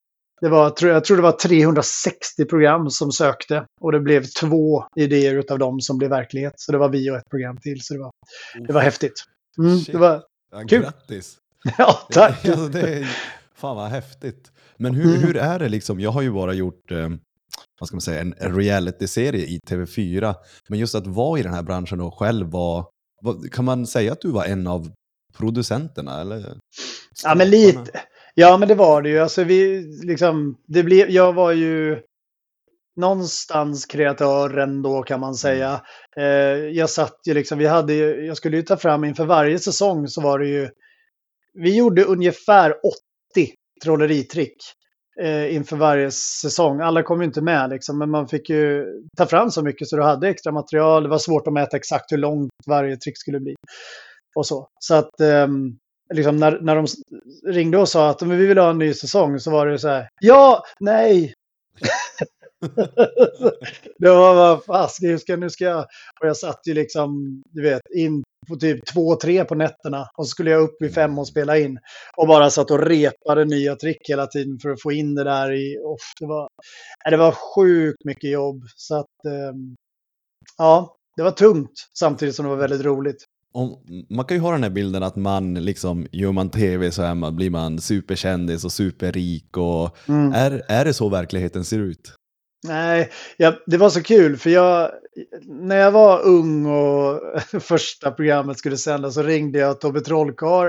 Det 0.42 0.50
var, 0.50 0.74
jag 0.82 1.04
tror 1.04 1.18
det 1.18 1.24
var 1.24 1.32
360 1.32 2.46
program 2.46 2.90
som 2.90 3.12
sökte 3.12 3.66
och 3.82 3.92
det 3.92 4.00
blev 4.00 4.24
två 4.24 4.84
idéer 4.96 5.44
av 5.52 5.60
dem 5.60 5.80
som 5.82 5.98
blev 5.98 6.10
verklighet. 6.10 6.54
Så 6.56 6.72
det 6.72 6.78
var 6.78 6.90
vi 6.90 7.12
och 7.12 7.18
ett 7.18 7.30
program 7.30 7.58
till. 7.58 7.82
Så 7.82 7.94
det 7.94 8.00
var, 8.00 8.12
det 8.68 8.74
var 8.74 8.82
häftigt. 8.82 9.14
Mm, 9.58 9.80
det 9.88 9.98
var 9.98 10.24
ja, 10.52 10.64
kul. 10.70 10.82
Grattis! 10.82 11.38
ja, 11.78 12.00
tack! 12.12 12.46
alltså, 12.50 12.68
det 12.68 12.82
är, 12.82 13.18
fan 13.56 13.76
vad 13.76 13.90
häftigt. 13.90 14.52
Men 14.78 14.96
hur, 14.96 15.16
mm. 15.16 15.22
hur 15.22 15.38
är 15.38 15.60
det 15.60 15.70
liksom? 15.70 16.00
Jag 16.00 16.12
har 16.12 16.22
ju 16.22 16.32
bara 16.32 16.54
gjort 16.54 16.92
eh, 16.92 17.10
vad 17.80 17.88
ska 17.88 17.96
man 17.96 18.02
säga, 18.02 18.22
en 18.22 18.56
reality-serie 18.56 19.46
i 19.46 19.60
TV4. 19.70 20.36
Men 20.70 20.80
just 20.80 20.96
att 20.96 21.08
vara 21.08 21.40
i 21.40 21.44
den 21.44 21.54
här 21.54 21.64
branschen 21.64 22.02
och 22.02 22.20
själv 22.20 22.48
vara, 22.48 22.86
kan 23.52 23.66
man 23.66 23.88
säga 23.88 24.12
att 24.12 24.22
du 24.22 24.32
var 24.32 24.46
en 24.46 24.68
av 24.68 24.92
producenterna? 25.38 26.22
Eller? 26.22 26.58
Ja, 27.24 27.36
men 27.36 27.50
lite. 27.50 28.02
Ja, 28.36 28.58
men 28.58 28.68
det 28.68 28.76
var 28.76 29.02
det 29.02 29.10
ju. 29.10 29.20
Alltså, 29.20 29.44
vi, 29.44 29.82
liksom, 30.04 30.58
det 30.68 30.84
blev, 30.84 31.10
jag 31.10 31.34
var 31.34 31.52
ju 31.52 32.02
någonstans 32.98 33.86
kreatören 33.86 34.82
då 34.82 35.04
kan 35.04 35.20
man 35.20 35.36
säga. 35.36 35.82
Eh, 36.18 36.24
jag 36.74 36.90
satt 36.90 37.18
ju 37.28 37.34
liksom, 37.34 37.58
vi 37.58 37.66
hade 37.68 37.94
ju, 37.94 38.26
jag 38.26 38.38
skulle 38.38 38.58
ju 38.58 38.64
ta 38.64 38.78
fram 38.78 39.04
inför 39.04 39.26
varje 39.26 39.60
säsong 39.60 40.08
så 40.08 40.22
var 40.22 40.40
det 40.40 40.48
ju, 40.48 40.70
vi 41.54 41.78
gjorde 41.78 42.04
ungefär 42.04 42.72
80 42.72 43.54
trolleritrick. 43.84 44.58
eh, 45.22 45.56
inför 45.56 45.78
varje 45.78 46.12
säsong. 46.12 46.82
Alla 46.82 47.04
kom 47.04 47.22
ju 47.22 47.26
inte 47.28 47.42
med 47.42 47.70
liksom, 47.70 47.98
men 47.98 48.10
man 48.10 48.28
fick 48.28 48.50
ju 48.50 48.86
ta 49.18 49.26
fram 49.26 49.52
så 49.52 49.64
mycket 49.64 49.88
så 49.88 49.96
du 49.98 50.04
hade 50.04 50.30
extra 50.30 50.52
material. 50.52 51.04
Det 51.04 51.10
var 51.10 51.18
svårt 51.18 51.48
att 51.48 51.54
mäta 51.54 51.78
exakt 51.78 52.12
hur 52.12 52.18
långt 52.18 52.52
varje 52.68 52.98
trick 52.98 53.18
skulle 53.20 53.40
bli. 53.40 53.56
Och 54.36 54.48
så. 54.48 54.68
Så 54.80 54.96
att 54.96 55.20
eh, 55.22 55.48
liksom 56.14 56.38
när, 56.38 56.60
när 56.62 56.76
de 56.76 56.86
ringde 57.54 57.78
och 57.78 57.90
sa 57.90 58.10
att 58.10 58.22
vi 58.22 58.36
vill 58.48 58.58
ha 58.58 58.70
en 58.70 58.78
ny 58.78 58.94
säsong 58.94 59.40
så 59.40 59.52
var 59.52 59.68
det 59.68 59.80
så 59.80 59.88
här. 59.88 60.10
Ja, 60.22 60.64
nej. 60.80 61.34
det 64.00 64.10
var 64.10 64.36
vad 64.36 64.64
fasiken, 64.66 65.20
ska, 65.20 65.36
nu 65.36 65.50
ska 65.50 65.64
jag... 65.66 65.86
Och 66.22 66.28
jag 66.28 66.38
satt 66.38 66.62
ju 66.68 66.74
liksom, 66.74 67.42
du 67.52 67.62
vet, 67.62 67.82
in 67.96 68.24
på 68.48 68.56
typ 68.56 68.86
två, 68.86 69.16
tre 69.16 69.46
på 69.46 69.56
nätterna. 69.56 70.08
Och 70.18 70.28
så 70.28 70.30
skulle 70.30 70.52
jag 70.52 70.62
upp 70.62 70.76
vid 70.80 70.94
fem 70.94 71.20
och 71.20 71.28
spela 71.28 71.58
in. 71.58 71.80
Och 72.18 72.28
bara 72.28 72.50
satt 72.50 72.72
och 72.72 72.80
repade 72.80 73.46
nya 73.46 73.76
trick 73.76 74.10
hela 74.10 74.28
tiden 74.28 74.60
för 74.60 74.70
att 74.70 74.82
få 74.82 74.92
in 74.92 75.16
det 75.16 75.24
där 75.24 75.52
i... 75.52 75.78
Oh, 75.78 75.98
det, 76.20 76.26
var, 76.26 76.48
det 77.10 77.18
var 77.18 77.32
sjukt 77.32 78.06
mycket 78.06 78.32
jobb. 78.32 78.64
Så 78.76 78.96
att... 78.96 79.26
Um, 79.54 79.76
ja, 80.58 80.96
det 81.18 81.24
var 81.24 81.32
tungt 81.32 81.90
samtidigt 82.00 82.36
som 82.36 82.46
det 82.46 82.50
var 82.50 82.58
väldigt 82.58 82.86
roligt. 82.86 83.26
Om, 83.54 83.78
man 84.10 84.26
kan 84.26 84.38
ju 84.38 84.42
ha 84.42 84.52
den 84.52 84.64
här 84.64 84.70
bilden 84.70 85.04
att 85.04 85.16
man 85.16 85.54
liksom, 85.54 86.08
gör 86.12 86.32
man 86.32 86.50
tv 86.50 86.92
så 86.92 87.02
är 87.02 87.16
man, 87.16 87.36
blir 87.36 87.50
man 87.50 87.82
superkändis 87.82 88.66
och 88.66 88.72
superrik. 88.72 89.58
Och 89.58 89.98
mm. 90.08 90.34
är, 90.34 90.62
är 90.68 90.86
det 90.86 90.94
så 90.94 91.10
verkligheten 91.10 91.66
ser 91.66 91.80
ut? 91.80 92.14
Nej, 92.64 93.10
ja, 93.38 93.54
det 93.66 93.78
var 93.78 93.90
så 93.90 94.04
kul 94.04 94.38
för 94.38 94.50
jag, 94.50 94.92
när 95.46 95.76
jag 95.76 95.92
var 95.92 96.22
ung 96.22 96.66
och 96.66 97.22
första 97.62 98.12
programmet 98.12 98.58
skulle 98.58 98.78
sändas 98.78 99.14
så 99.14 99.24
ringde 99.24 99.60
jag 99.60 99.82
Tobbe 99.82 100.02
Trollkarl. 100.02 100.68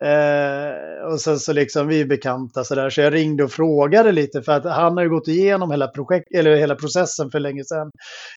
Eh, 0.00 1.12
och 1.12 1.20
sen 1.20 1.38
så 1.38 1.52
liksom 1.52 1.88
vi 1.88 2.00
är 2.00 2.04
bekanta 2.04 2.64
så 2.64 2.74
där 2.74 2.90
så 2.90 3.00
jag 3.00 3.14
ringde 3.14 3.44
och 3.44 3.52
frågade 3.52 4.12
lite 4.12 4.42
för 4.42 4.52
att 4.52 4.64
han 4.64 4.96
har 4.96 5.04
ju 5.04 5.10
gått 5.10 5.28
igenom 5.28 5.70
hela, 5.70 5.88
projekt, 5.88 6.26
eller 6.34 6.56
hela 6.56 6.74
processen 6.74 7.30
för 7.30 7.40
länge 7.40 7.64
sedan. 7.64 7.90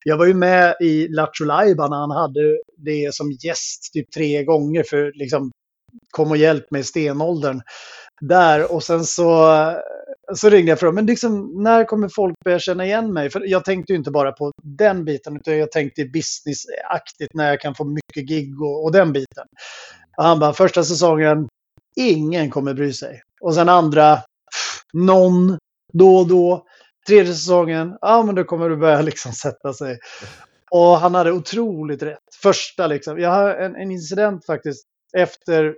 Jag 0.04 0.18
var 0.18 0.26
ju 0.26 0.34
med 0.34 0.76
i 0.82 1.08
Lattjo 1.08 1.46
när 1.46 2.00
han 2.00 2.12
hade 2.12 2.58
det 2.78 3.14
som 3.14 3.32
gäst 3.32 3.94
typ 3.94 4.12
tre 4.12 4.44
gånger 4.44 4.84
för 4.84 5.12
liksom 5.16 5.52
kom 6.12 6.32
och 6.32 6.38
hjälp 6.38 6.72
mig 6.72 6.82
i 6.82 6.84
stenåldern. 6.84 7.62
Där 8.22 8.72
och 8.72 8.84
sen 8.84 9.04
så 9.04 9.46
så 10.36 10.50
ringde 10.50 10.70
jag 10.72 10.80
för 10.80 10.86
dem, 10.86 10.96
men 10.96 11.06
liksom, 11.06 11.64
när 11.64 11.84
kommer 11.84 12.08
folk 12.08 12.36
börja 12.46 12.60
känna 12.60 12.86
igen 12.86 13.14
mig? 13.14 13.30
För 13.30 13.42
jag 13.46 13.66
tänkte 13.66 13.94
ju 13.94 13.98
inte 13.98 14.12
bara 14.12 14.32
på 14.32 14.52
den 14.64 15.06
biten, 15.06 15.36
utan 15.36 15.58
jag 15.58 15.72
tänkte 15.72 16.06
businessaktigt 16.06 17.34
när 17.34 17.50
jag 17.50 17.62
kan 17.62 17.76
få 17.76 17.84
mycket 17.86 18.28
gig 18.30 18.62
och, 18.62 18.84
och 18.84 18.92
den 18.92 19.14
biten. 19.14 19.46
Och 20.18 20.24
han 20.24 20.40
bara, 20.40 20.54
första 20.54 20.84
säsongen, 20.84 21.48
ingen 21.96 22.50
kommer 22.50 22.74
bry 22.74 22.94
sig. 22.94 23.22
Och 23.42 23.56
sen 23.56 23.70
andra, 23.70 24.20
någon, 24.94 25.58
då 25.94 26.18
och 26.18 26.28
då. 26.28 26.66
Tredje 27.08 27.34
säsongen, 27.34 27.98
ja 28.02 28.24
men 28.24 28.36
då 28.36 28.44
kommer 28.44 28.70
det 28.70 28.78
börja 28.78 29.02
liksom 29.02 29.32
sätta 29.32 29.74
sig. 29.74 30.00
Och 30.72 30.98
han 31.00 31.16
hade 31.16 31.32
otroligt 31.32 32.04
rätt. 32.04 32.20
Första 32.42 32.88
liksom, 32.88 33.20
jag 33.20 33.30
har 33.30 33.56
en, 33.56 33.76
en 33.76 33.92
incident 33.92 34.46
faktiskt 34.46 34.84
efter 35.18 35.76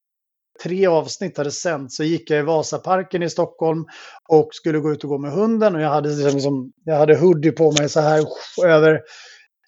tre 0.64 0.88
avsnitt 0.88 1.38
hade 1.38 1.52
sänts 1.52 1.96
så 1.96 2.04
gick 2.04 2.30
jag 2.30 2.40
i 2.40 2.44
Vasaparken 2.44 3.24
i 3.24 3.30
Stockholm 3.30 3.86
och 4.30 4.50
skulle 4.52 4.80
gå 4.80 4.92
ut 4.92 5.04
och 5.04 5.10
gå 5.10 5.18
med 5.18 5.32
hunden 5.32 5.76
och 5.76 5.82
jag 5.82 5.90
hade, 5.90 6.10
liksom, 6.10 6.72
jag 6.84 6.98
hade 6.98 7.18
hoodie 7.18 7.52
på 7.52 7.72
mig 7.72 7.90
så 7.90 8.00
här 8.00 8.26
över, 8.66 9.02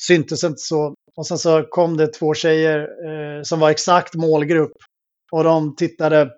syntes 0.08 0.44
inte 0.44 0.62
så. 0.62 0.96
Och 1.16 1.28
sen 1.28 1.38
så 1.38 1.64
kom 1.64 1.98
det 1.98 2.08
två 2.08 2.34
tjejer 2.34 2.80
eh, 2.80 3.44
som 3.44 3.60
var 3.60 3.70
exakt 3.70 4.16
målgrupp 4.16 4.78
och 5.32 5.44
de 5.44 5.76
tittade 5.76 6.30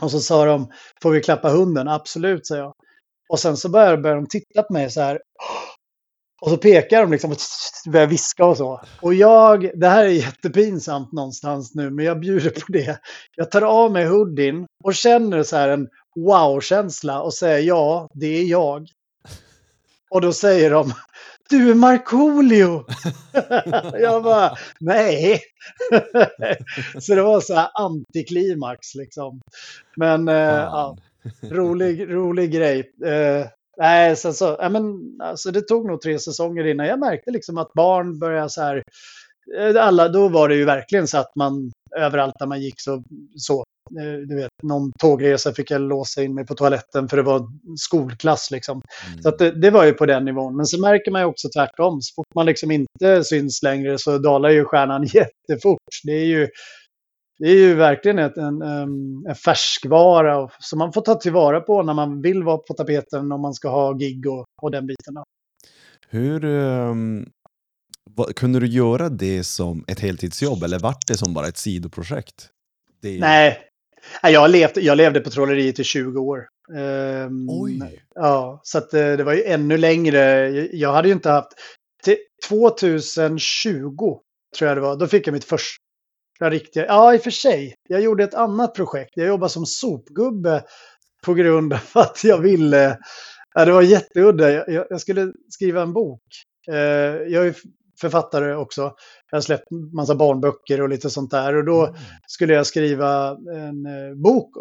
och 0.00 0.10
så 0.10 0.20
sa 0.20 0.44
de, 0.44 0.72
får 1.02 1.10
vi 1.10 1.20
klappa 1.20 1.48
hunden? 1.48 1.88
Absolut, 1.88 2.46
sa 2.46 2.56
jag. 2.56 2.74
Och 3.28 3.40
sen 3.40 3.56
så 3.56 3.68
började, 3.68 3.96
började 3.96 4.20
de 4.20 4.26
titta 4.26 4.62
på 4.62 4.72
mig 4.72 4.90
så 4.90 5.00
här. 5.00 5.20
Och 6.40 6.50
så 6.50 6.56
pekar 6.56 7.00
de 7.00 7.12
liksom 7.12 7.30
och 7.30 7.36
börjar 7.92 8.06
viska 8.06 8.44
och 8.44 8.56
så. 8.56 8.80
Och 9.00 9.14
jag, 9.14 9.70
det 9.74 9.88
här 9.88 10.04
är 10.04 10.08
jättepinsamt 10.08 11.12
någonstans 11.12 11.74
nu, 11.74 11.90
men 11.90 12.04
jag 12.04 12.20
bjuder 12.20 12.50
på 12.50 12.72
det. 12.72 13.00
Jag 13.36 13.50
tar 13.50 13.62
av 13.62 13.92
mig 13.92 14.06
hoodien 14.06 14.66
och 14.84 14.94
känner 14.94 15.42
så 15.42 15.56
här 15.56 15.68
en 15.68 15.88
wow-känsla 16.16 17.22
och 17.22 17.34
säger 17.34 17.68
ja, 17.68 18.08
det 18.14 18.26
är 18.26 18.44
jag. 18.44 18.88
Och 20.10 20.20
då 20.20 20.32
säger 20.32 20.70
de, 20.70 20.92
du 21.50 21.70
är 21.70 21.74
Markoolio! 21.74 22.84
jag 24.00 24.22
bara, 24.22 24.56
nej. 24.80 25.40
så 27.00 27.14
det 27.14 27.22
var 27.22 27.40
så 27.40 27.54
här 27.54 27.70
antiklimax 27.74 28.94
liksom. 28.94 29.40
Men 29.96 30.28
eh, 30.28 30.34
ja, 30.34 30.96
rolig, 31.42 32.14
rolig 32.14 32.52
grej. 32.52 32.92
Eh, 33.04 33.46
Nej, 33.76 34.16
sen 34.16 34.34
så, 34.34 34.56
ja, 34.60 34.68
men, 34.68 34.84
alltså, 35.22 35.50
det 35.50 35.62
tog 35.62 35.86
nog 35.86 36.00
tre 36.00 36.18
säsonger 36.18 36.66
innan 36.66 36.86
jag 36.86 36.98
märkte 36.98 37.30
liksom 37.30 37.58
att 37.58 37.72
barn 37.72 38.18
började 38.18 38.50
så 38.50 38.62
här. 38.62 38.82
Eh, 39.58 39.86
alla, 39.86 40.08
då 40.08 40.28
var 40.28 40.48
det 40.48 40.54
ju 40.54 40.64
verkligen 40.64 41.08
så 41.08 41.18
att 41.18 41.36
man 41.36 41.72
överallt 41.96 42.34
där 42.38 42.46
man 42.46 42.62
gick 42.62 42.74
så, 42.80 43.02
så 43.36 43.64
eh, 44.00 44.28
du 44.28 44.36
vet, 44.36 44.50
någon 44.62 44.92
tågresa 45.00 45.52
fick 45.52 45.70
jag 45.70 45.80
låsa 45.80 46.22
in 46.22 46.34
mig 46.34 46.46
på 46.46 46.54
toaletten 46.54 47.08
för 47.08 47.16
det 47.16 47.22
var 47.22 47.48
skolklass 47.76 48.50
liksom. 48.50 48.82
Mm. 49.08 49.22
Så 49.22 49.30
det, 49.30 49.50
det, 49.50 49.70
var 49.70 49.84
ju 49.84 49.92
på 49.92 50.06
den 50.06 50.24
nivån. 50.24 50.56
Men 50.56 50.66
så 50.66 50.80
märker 50.80 51.10
man 51.10 51.20
ju 51.20 51.26
också 51.26 51.48
tvärtom. 51.48 52.02
Så 52.02 52.14
fort 52.14 52.34
man 52.34 52.46
liksom 52.46 52.70
inte 52.70 53.24
syns 53.24 53.62
längre 53.62 53.98
så 53.98 54.18
dalar 54.18 54.50
ju 54.50 54.64
stjärnan 54.64 55.04
jättefort. 55.12 55.80
Det 56.04 56.12
är 56.12 56.26
ju 56.26 56.48
det 57.38 57.48
är 57.48 57.54
ju 57.54 57.74
verkligen 57.74 58.18
ett, 58.18 58.36
en, 58.36 58.62
en 58.62 59.34
färskvara 59.44 60.50
som 60.58 60.78
man 60.78 60.92
får 60.92 61.00
ta 61.00 61.14
tillvara 61.14 61.60
på 61.60 61.82
när 61.82 61.94
man 61.94 62.22
vill 62.22 62.42
vara 62.42 62.58
på 62.58 62.74
tapeten 62.74 63.32
om 63.32 63.40
man 63.40 63.54
ska 63.54 63.68
ha 63.68 63.92
gig 63.92 64.26
och, 64.26 64.44
och 64.62 64.70
den 64.70 64.86
biten. 64.86 65.14
Hur 66.08 66.44
um, 66.44 67.30
vad, 68.10 68.36
kunde 68.36 68.60
du 68.60 68.66
göra 68.66 69.08
det 69.08 69.44
som 69.44 69.84
ett 69.88 70.00
heltidsjobb 70.00 70.62
eller 70.62 70.78
vart 70.78 71.06
det 71.06 71.16
som 71.16 71.34
bara 71.34 71.48
ett 71.48 71.58
sidoprojekt? 71.58 72.48
Det... 73.02 73.18
Nej, 73.18 73.58
jag 74.22 74.50
levde, 74.50 74.80
jag 74.80 74.96
levde 74.96 75.20
på 75.20 75.30
trolleriet 75.30 75.78
i 75.78 75.84
20 75.84 76.20
år. 76.20 76.48
Um, 76.68 77.48
Oj! 77.50 78.02
Ja, 78.14 78.60
så 78.62 78.78
att, 78.78 78.94
eh, 78.94 79.12
det 79.12 79.24
var 79.24 79.32
ju 79.32 79.42
ännu 79.42 79.76
längre. 79.76 80.50
Jag 80.72 80.92
hade 80.92 81.08
ju 81.08 81.14
inte 81.14 81.30
haft... 81.30 81.48
Till 82.02 82.16
2020 82.48 84.18
tror 84.58 84.68
jag 84.68 84.76
det 84.76 84.80
var, 84.80 84.96
då 84.96 85.06
fick 85.06 85.26
jag 85.26 85.32
mitt 85.32 85.44
första 86.38 86.50
riktiga. 86.50 86.86
Ja, 86.86 87.14
i 87.14 87.18
och 87.18 87.22
för 87.22 87.30
sig. 87.30 87.74
Jag 87.88 88.00
gjorde 88.00 88.24
ett 88.24 88.34
annat 88.34 88.74
projekt. 88.74 89.12
Jag 89.14 89.26
jobbade 89.26 89.50
som 89.50 89.66
sopgubbe 89.66 90.64
på 91.24 91.34
grund 91.34 91.72
av 91.72 91.80
att 91.94 92.24
jag 92.24 92.38
ville. 92.38 92.98
Ja, 93.54 93.64
det 93.64 93.72
var 93.72 93.82
jätteudda. 93.82 94.50
Jag, 94.50 94.86
jag 94.90 95.00
skulle 95.00 95.32
skriva 95.48 95.82
en 95.82 95.92
bok. 95.92 96.22
Eh, 96.70 96.76
jag 97.28 97.46
är 97.46 97.54
författare 98.00 98.54
också. 98.54 98.82
Jag 99.30 99.36
har 99.36 99.40
släppt 99.40 99.70
massa 99.94 100.14
barnböcker 100.14 100.80
och 100.80 100.88
lite 100.88 101.10
sånt 101.10 101.30
där. 101.30 101.56
Och 101.56 101.64
då 101.64 101.86
mm. 101.86 102.00
skulle 102.26 102.54
jag 102.54 102.66
skriva 102.66 103.30
en 103.54 103.86
eh, 103.86 104.14
bok 104.22 104.56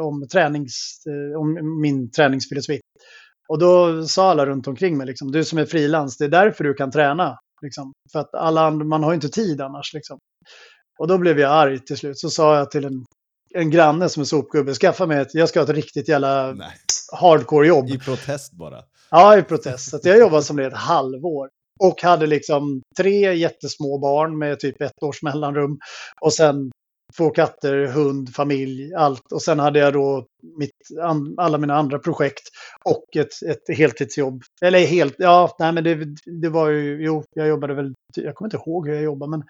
om, 0.00 0.28
tränings, 0.32 1.02
eh, 1.06 1.40
om 1.40 1.80
min 1.80 2.10
träningsfilosofi. 2.10 2.80
Och 3.48 3.58
då 3.58 4.04
sa 4.06 4.30
alla 4.30 4.46
runt 4.46 4.66
omkring 4.66 4.98
mig, 4.98 5.06
liksom, 5.06 5.32
du 5.32 5.44
som 5.44 5.58
är 5.58 5.64
frilans, 5.64 6.16
det 6.16 6.24
är 6.24 6.28
därför 6.28 6.64
du 6.64 6.74
kan 6.74 6.90
träna. 6.90 7.38
Liksom. 7.62 7.92
För 8.12 8.18
att 8.18 8.34
alla 8.34 8.66
andra, 8.66 8.86
man 8.86 9.02
har 9.02 9.14
inte 9.14 9.28
tid 9.28 9.60
annars. 9.60 9.94
Liksom. 9.94 10.18
Och 10.98 11.08
då 11.08 11.18
blev 11.18 11.40
jag 11.40 11.50
arg 11.50 11.78
till 11.78 11.96
slut. 11.96 12.18
Så 12.18 12.30
sa 12.30 12.56
jag 12.56 12.70
till 12.70 12.84
en, 12.84 13.04
en 13.54 13.70
granne 13.70 14.08
som 14.08 14.20
är 14.20 14.24
sopgubbe, 14.24 14.74
skaffa 14.74 15.06
mig 15.06 15.20
ett, 15.20 15.34
jag 15.34 15.48
ska 15.48 15.60
ha 15.60 15.64
ett 15.64 15.76
riktigt 15.76 16.08
jävla 16.08 16.56
hardcore-jobb. 17.12 17.88
I 17.88 17.98
protest 17.98 18.52
bara? 18.52 18.82
Ja, 19.10 19.38
i 19.38 19.42
protest. 19.42 19.90
Så 19.90 20.00
jag 20.02 20.18
jobbade 20.18 20.42
som 20.42 20.56
det 20.56 20.66
ett 20.66 20.72
halvår. 20.72 21.48
Och 21.78 22.02
hade 22.02 22.26
liksom 22.26 22.82
tre 22.96 23.34
jättesmå 23.34 23.98
barn 23.98 24.38
med 24.38 24.60
typ 24.60 24.82
ett 24.82 25.02
års 25.02 25.22
mellanrum. 25.22 25.78
Och 26.20 26.32
sen 26.32 26.70
två 27.16 27.30
katter, 27.30 27.86
hund, 27.86 28.34
familj, 28.34 28.94
allt. 28.94 29.32
Och 29.32 29.42
sen 29.42 29.58
hade 29.58 29.78
jag 29.78 29.92
då 29.92 30.26
mitt, 30.58 30.72
alla 31.36 31.58
mina 31.58 31.74
andra 31.74 31.98
projekt 31.98 32.42
och 32.84 33.16
ett, 33.16 33.42
ett 33.48 33.76
heltidsjobb. 33.76 34.42
Eller 34.62 34.78
helt, 34.78 35.14
ja, 35.18 35.56
nej 35.58 35.72
men 35.72 35.84
det, 35.84 35.98
det 36.42 36.48
var 36.48 36.68
ju, 36.68 37.04
jo, 37.04 37.24
jag 37.34 37.48
jobbade 37.48 37.74
väl, 37.74 37.94
jag 38.16 38.34
kommer 38.34 38.46
inte 38.46 38.56
ihåg 38.56 38.88
hur 38.88 38.94
jag 38.94 39.04
jobbade, 39.04 39.30
men, 39.30 39.42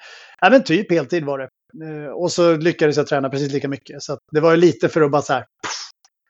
nej, 0.43 0.51
men 0.51 0.65
typ 0.65 0.93
heltid 0.93 1.25
var 1.25 1.39
det. 1.39 1.49
Eh, 1.85 2.11
och 2.11 2.33
så 2.33 2.57
lyckades 2.57 2.97
jag 2.97 3.07
träna 3.07 3.29
precis 3.29 3.53
lika 3.53 3.69
mycket. 3.69 4.03
Så 4.03 4.19
det 4.33 4.41
var 4.41 4.51
ju 4.51 4.57
lite 4.57 4.89
för 4.89 5.01
att 5.01 5.11
bara 5.11 5.23
så 5.23 5.33
här, 5.33 5.41
pff, 5.41 5.73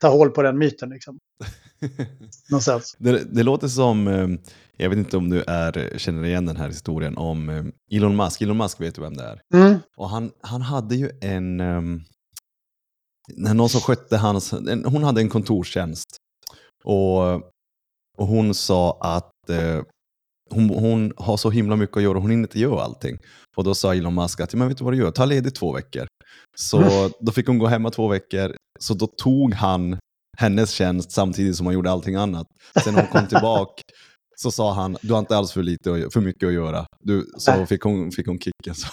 ta 0.01 0.07
hål 0.07 0.31
på 0.31 0.41
den 0.41 0.57
myten. 0.57 0.89
Liksom. 0.89 1.17
det, 2.97 3.35
det 3.35 3.43
låter 3.43 3.67
som, 3.67 4.07
eh, 4.07 4.27
jag 4.77 4.89
vet 4.89 4.97
inte 4.97 5.17
om 5.17 5.29
du 5.29 5.43
är, 5.47 5.97
känner 5.97 6.25
igen 6.25 6.45
den 6.45 6.57
här 6.57 6.67
historien 6.67 7.17
om 7.17 7.49
eh, 7.49 7.65
Elon 7.91 8.15
Musk. 8.15 8.41
Elon 8.41 8.57
Musk 8.57 8.81
vet 8.81 8.95
du 8.95 9.01
vem 9.01 9.17
det 9.17 9.23
är. 9.23 9.41
Mm. 9.53 9.79
Och 9.97 10.09
han, 10.09 10.31
han 10.41 10.61
hade 10.61 10.95
ju 10.95 11.11
en, 11.21 11.59
um, 11.59 12.03
när 13.35 13.53
någon 13.53 13.69
som 13.69 13.81
skötte 13.81 14.17
hans, 14.17 14.53
en, 14.53 14.85
hon 14.85 15.03
hade 15.03 15.21
en 15.21 15.29
kontorstjänst. 15.29 16.17
Och, 16.83 17.35
och 18.17 18.27
hon 18.27 18.53
sa 18.53 18.97
att 19.01 19.49
uh, 19.49 19.81
hon, 20.49 20.69
hon 20.69 21.13
har 21.17 21.37
så 21.37 21.49
himla 21.49 21.75
mycket 21.75 21.97
att 21.97 22.03
göra, 22.03 22.19
hon 22.19 22.29
hinner 22.29 22.43
inte 22.43 22.59
göra 22.59 22.81
allting. 22.81 23.17
Och 23.55 23.63
då 23.63 23.75
sa 23.75 23.93
Elon 23.93 24.15
Musk 24.15 24.39
att, 24.39 24.53
men 24.53 24.67
vet 24.67 24.77
du 24.77 24.83
vad 24.83 24.93
du 24.93 24.97
gör, 24.97 25.11
ta 25.11 25.25
ledigt 25.25 25.55
två 25.55 25.73
veckor. 25.73 26.07
Så 26.57 26.77
mm. 26.77 27.11
då 27.19 27.31
fick 27.31 27.47
hon 27.47 27.57
gå 27.57 27.67
hemma 27.67 27.89
två 27.89 28.07
veckor, 28.07 28.55
så 28.79 28.93
då 28.93 29.07
tog 29.07 29.53
han 29.53 29.97
hennes 30.37 30.71
tjänst 30.71 31.11
samtidigt 31.11 31.55
som 31.55 31.65
han 31.65 31.75
gjorde 31.75 31.91
allting 31.91 32.15
annat. 32.15 32.47
Sen 32.83 32.93
när 32.93 33.01
hon 33.01 33.11
kom 33.11 33.27
tillbaka 33.27 33.83
så 34.35 34.51
sa 34.51 34.73
han, 34.73 34.97
du 35.01 35.13
har 35.13 35.19
inte 35.19 35.37
alls 35.37 35.51
för, 35.51 35.63
lite, 35.63 36.09
för 36.13 36.21
mycket 36.21 36.47
att 36.47 36.53
göra. 36.53 36.85
Du, 36.99 37.25
så 37.37 37.65
fick 37.65 37.81
hon, 37.81 38.11
fick 38.11 38.27
hon 38.27 38.39
kicken. 38.39 38.75
Så. 38.75 38.87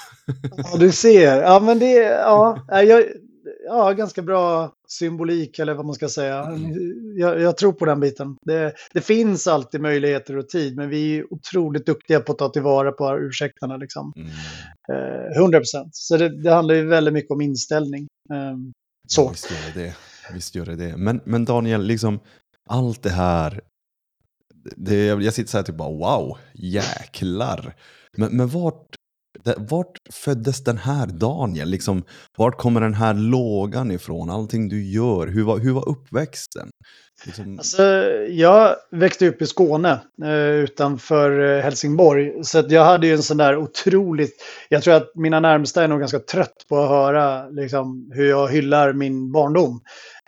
Ja, 0.57 0.79
du 0.79 0.93
ser. 0.93 1.43
Ja, 1.43 1.61
men 1.61 1.79
det 1.79 1.93
ja, 2.03 2.59
jag, 2.69 3.05
ja, 3.67 3.93
ganska 3.93 4.23
bra 4.23 4.73
symbolik 4.89 5.59
eller 5.59 5.75
vad 5.75 5.87
man 5.87 5.95
ska 5.95 6.09
säga. 6.09 6.59
Jag, 7.17 7.41
jag 7.41 7.57
tror 7.57 7.73
på 7.73 7.85
den 7.85 8.01
biten. 8.01 8.37
Det, 8.47 8.73
det 8.93 9.01
finns 9.01 9.47
alltid 9.47 9.81
möjligheter 9.81 10.39
och 10.39 10.49
tid, 10.49 10.77
men 10.77 10.89
vi 10.89 11.19
är 11.19 11.33
otroligt 11.33 11.87
duktiga 11.87 12.21
på 12.21 12.33
att 12.33 12.39
ta 12.39 12.49
tillvara 12.49 12.93
på 12.93 13.19
ursäkterna. 13.19 13.77
Liksom. 13.77 14.13
Mm. 14.17 14.29
Eh, 14.93 15.39
100 15.39 15.59
procent. 15.59 15.91
Så 15.93 16.17
det, 16.17 16.43
det 16.43 16.51
handlar 16.51 16.75
ju 16.75 16.87
väldigt 16.87 17.15
mycket 17.15 17.31
om 17.31 17.41
inställning. 17.41 18.07
Eh, 18.33 18.57
så. 19.09 19.33
Ja, 19.75 19.93
visst 20.33 20.55
gör 20.55 20.67
det 20.67 20.77
det. 20.77 20.97
Men, 20.97 21.21
men 21.25 21.45
Daniel, 21.45 21.83
liksom 21.83 22.21
allt 22.69 23.03
det 23.03 23.11
här. 23.11 23.61
Det, 24.77 25.07
jag 25.07 25.35
sitter 25.35 25.51
så 25.51 25.57
här 25.57 25.65
typ 25.65 25.77
bara 25.77 25.89
wow, 25.91 26.39
jäklar. 26.55 27.75
Men, 28.17 28.37
men 28.37 28.49
vart, 28.49 28.97
det, 29.45 29.55
vart 29.59 29.99
föddes 30.13 30.65
den 30.65 30.79
här 30.79 31.07
Daniel? 31.07 31.71
Liksom, 31.71 32.03
vart 32.37 32.59
kommer 32.59 32.81
den 32.81 32.95
här 32.95 33.15
lågan 33.15 33.91
ifrån? 33.91 34.31
Allting 34.31 34.69
du 34.69 34.85
gör, 34.91 35.27
hur 35.27 35.45
var, 35.45 35.59
hur 35.59 35.73
var 35.73 35.89
uppväxten? 35.89 36.71
Liksom, 37.27 37.59
Alltså, 37.59 37.83
jag 38.29 38.77
växte 38.91 39.29
upp 39.29 39.43
i 39.43 39.47
Skåne 39.47 40.01
eh, 40.25 40.51
utanför 40.51 41.57
eh, 41.57 41.63
Helsingborg. 41.63 42.45
Så 42.45 42.59
att 42.59 42.71
jag 42.71 42.85
hade 42.85 43.07
ju 43.07 43.13
en 43.13 43.23
sån 43.23 43.37
där 43.37 43.57
otroligt... 43.57 44.35
Jag 44.69 44.83
tror 44.83 44.95
att 44.95 45.11
mina 45.15 45.41
närmsta 45.41 45.85
är 45.85 45.89
nog 45.89 46.01
ganska 46.01 46.19
trött 46.19 46.65
på 46.69 46.79
att 46.79 46.89
höra 46.89 47.49
liksom, 47.49 48.11
hur 48.15 48.29
jag 48.29 48.49
hyllar 48.49 48.93
min 48.93 49.33
barndom. 49.33 49.81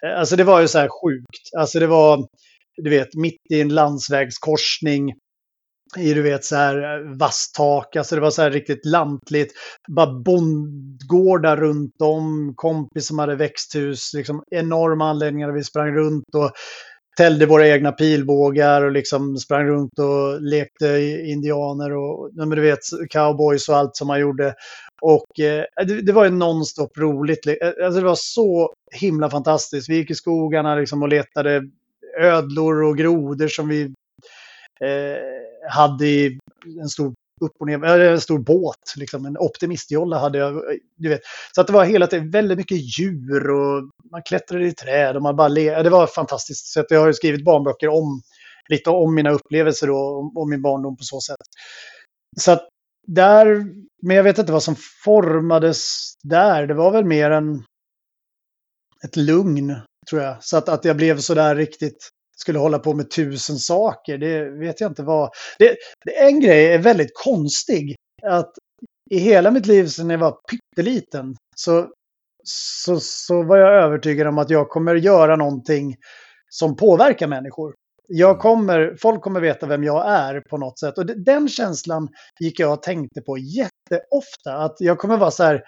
Eh, 0.05 0.19
alltså 0.19 0.37
det 0.37 0.45
var 0.45 0.61
ju 0.61 0.69
så 0.69 0.79
här 0.79 0.89
sjukt. 1.03 1.57
Alltså 1.59 1.79
det 1.79 1.87
var, 1.87 2.27
du 2.77 2.91
vet, 2.91 3.15
mitt 3.15 3.41
i 3.51 3.61
en 3.61 3.75
landsvägskorsning. 3.75 5.13
I 5.97 6.15
du 6.15 6.23
vet 6.23 6.45
så 6.45 6.57
här 6.57 6.77
eh, 6.77 7.17
vasst 7.17 7.21
vasstak, 7.21 7.97
alltså 7.97 8.15
det 8.15 8.21
var 8.21 8.31
så 8.31 8.43
här 8.43 8.51
riktigt 8.51 8.85
lantligt. 8.85 9.53
Bara 9.89 10.21
bondgårdar 10.21 11.57
runt 11.57 12.03
om, 12.03 12.53
kompis 12.57 13.07
som 13.07 13.19
hade 13.19 13.37
växthus, 13.37 14.15
liksom 14.15 14.43
enorma 14.51 15.11
anläggningar 15.11 15.49
där 15.49 15.55
vi 15.55 15.65
sprang 15.65 15.95
runt 15.95 16.35
och 16.35 16.51
täljde 17.17 17.47
våra 17.47 17.69
egna 17.69 17.93
pilbågar 17.93 18.83
och 18.83 18.93
liksom 18.93 19.37
sprang 19.37 19.67
runt 19.67 19.99
och 19.99 20.43
lekte 20.43 20.87
indianer 21.27 21.97
och 21.97 22.31
ja, 22.35 22.47
men 22.47 22.57
du 22.57 22.63
vet, 22.63 22.79
cowboys 23.11 23.69
och 23.69 23.77
allt 23.77 23.97
som 23.97 24.07
man 24.07 24.21
gjorde. 24.21 24.55
Och 25.03 25.41
eh, 25.41 25.65
det, 25.87 26.03
det 26.03 26.13
var 26.13 26.25
ju 26.25 26.31
nonstop 26.31 26.99
roligt. 26.99 27.47
Eh, 27.47 27.55
alltså 27.85 28.01
det 28.01 28.07
var 28.07 28.19
så 28.19 28.75
himla 28.93 29.31
fantastiskt. 29.31 29.89
Vi 29.89 29.97
gick 29.97 30.11
i 30.11 30.15
skogarna 30.15 30.75
liksom 30.75 31.03
och 31.03 31.09
letade 31.09 31.63
ödlor 32.19 32.83
och 32.83 32.99
grodor 32.99 33.49
som 33.49 33.69
vi 33.69 33.83
eh, 34.81 35.71
hade 35.71 36.07
i 36.07 36.39
en 36.81 36.89
stor 36.89 37.13
upp 37.41 37.53
och 37.61 37.67
ner, 37.67 37.85
eller 37.85 38.13
en 38.13 38.21
stor 38.21 38.39
båt, 38.39 38.95
liksom 38.97 39.27
en 39.27 39.39
optimistjolla 39.39 40.19
hade 40.19 40.39
jag. 40.39 40.63
Du 40.97 41.09
vet. 41.09 41.21
Så 41.55 41.61
att 41.61 41.67
det 41.67 41.73
var 41.73 41.85
hela 41.85 42.07
tiden 42.07 42.31
väldigt 42.31 42.59
mycket 42.59 42.99
djur 42.99 43.51
och 43.51 43.91
man 44.11 44.23
klättrade 44.23 44.67
i 44.67 44.73
träd 44.73 45.17
och 45.17 45.23
man 45.23 45.37
bara 45.37 45.49
le- 45.49 45.83
Det 45.83 45.91
var 45.91 46.07
fantastiskt. 46.07 46.67
Så 46.67 46.81
att 46.81 46.91
jag 46.91 47.01
har 47.01 47.07
ju 47.07 47.15
skrivit 47.15 47.45
barnböcker 47.45 47.89
om 47.89 48.23
lite 48.69 48.91
om 48.91 49.15
mina 49.15 49.31
upplevelser 49.31 49.91
och 49.91 50.19
om, 50.19 50.37
om 50.37 50.51
min 50.51 50.63
barndom 50.63 50.97
på 50.97 51.05
så 51.05 51.21
sätt. 51.21 51.37
Så 52.41 52.53
att 52.53 52.69
där, 53.07 53.65
men 54.03 54.17
jag 54.17 54.25
vet 54.25 54.39
inte 54.39 54.53
vad 54.53 54.63
som 54.63 54.77
formades 55.05 56.13
där. 56.23 56.67
Det 56.67 56.75
var 56.75 56.91
väl 56.91 57.05
mer 57.05 57.31
en 57.31 57.65
ett 59.05 59.17
lugn, 59.17 59.75
tror 60.11 60.23
jag. 60.23 60.45
Så 60.45 60.57
att, 60.57 60.69
att 60.69 60.85
jag 60.85 60.97
blev 60.97 61.19
så 61.19 61.35
där 61.35 61.57
riktigt, 61.57 62.09
skulle 62.37 62.59
hålla 62.59 62.79
på 62.79 62.95
med 62.95 63.11
tusen 63.11 63.57
saker, 63.57 64.19
det 64.19 64.51
vet 64.51 64.81
jag 64.81 64.91
inte 64.91 65.03
vad. 65.03 65.31
Det, 65.59 65.77
det, 66.05 66.23
en 66.23 66.41
grej 66.41 66.73
är 66.73 66.79
väldigt 66.79 67.15
konstig, 67.15 67.97
att 68.23 68.53
i 69.11 69.19
hela 69.19 69.51
mitt 69.51 69.67
liv 69.67 69.87
sedan 69.87 70.11
jag 70.11 70.19
var 70.19 70.39
pytteliten 70.51 71.37
så, 71.57 71.89
så, 72.45 73.01
så 73.01 73.43
var 73.43 73.57
jag 73.57 73.73
övertygad 73.73 74.27
om 74.27 74.39
att 74.39 74.51
jag 74.51 74.69
kommer 74.69 74.95
göra 74.95 75.37
någonting 75.37 75.97
som 76.49 76.77
påverkar 76.77 77.27
människor. 77.27 77.75
Jag 78.09 78.39
kommer, 78.39 78.97
folk 79.01 79.23
kommer 79.23 79.41
veta 79.41 79.67
vem 79.67 79.85
jag 79.85 80.11
är 80.11 80.41
på 80.51 80.59
något 80.59 80.79
sätt. 80.79 80.99
Och 80.99 81.07
den 81.07 81.49
känslan 81.49 82.09
gick 82.41 82.61
jag 82.61 82.73
och 82.73 82.83
tänkte 82.83 83.21
på 83.21 83.39
jätteofta. 83.39 84.55
Att 84.57 84.77
jag 84.79 84.99
kommer 84.99 85.17
vara 85.17 85.31
så 85.31 85.43
här 85.43 85.63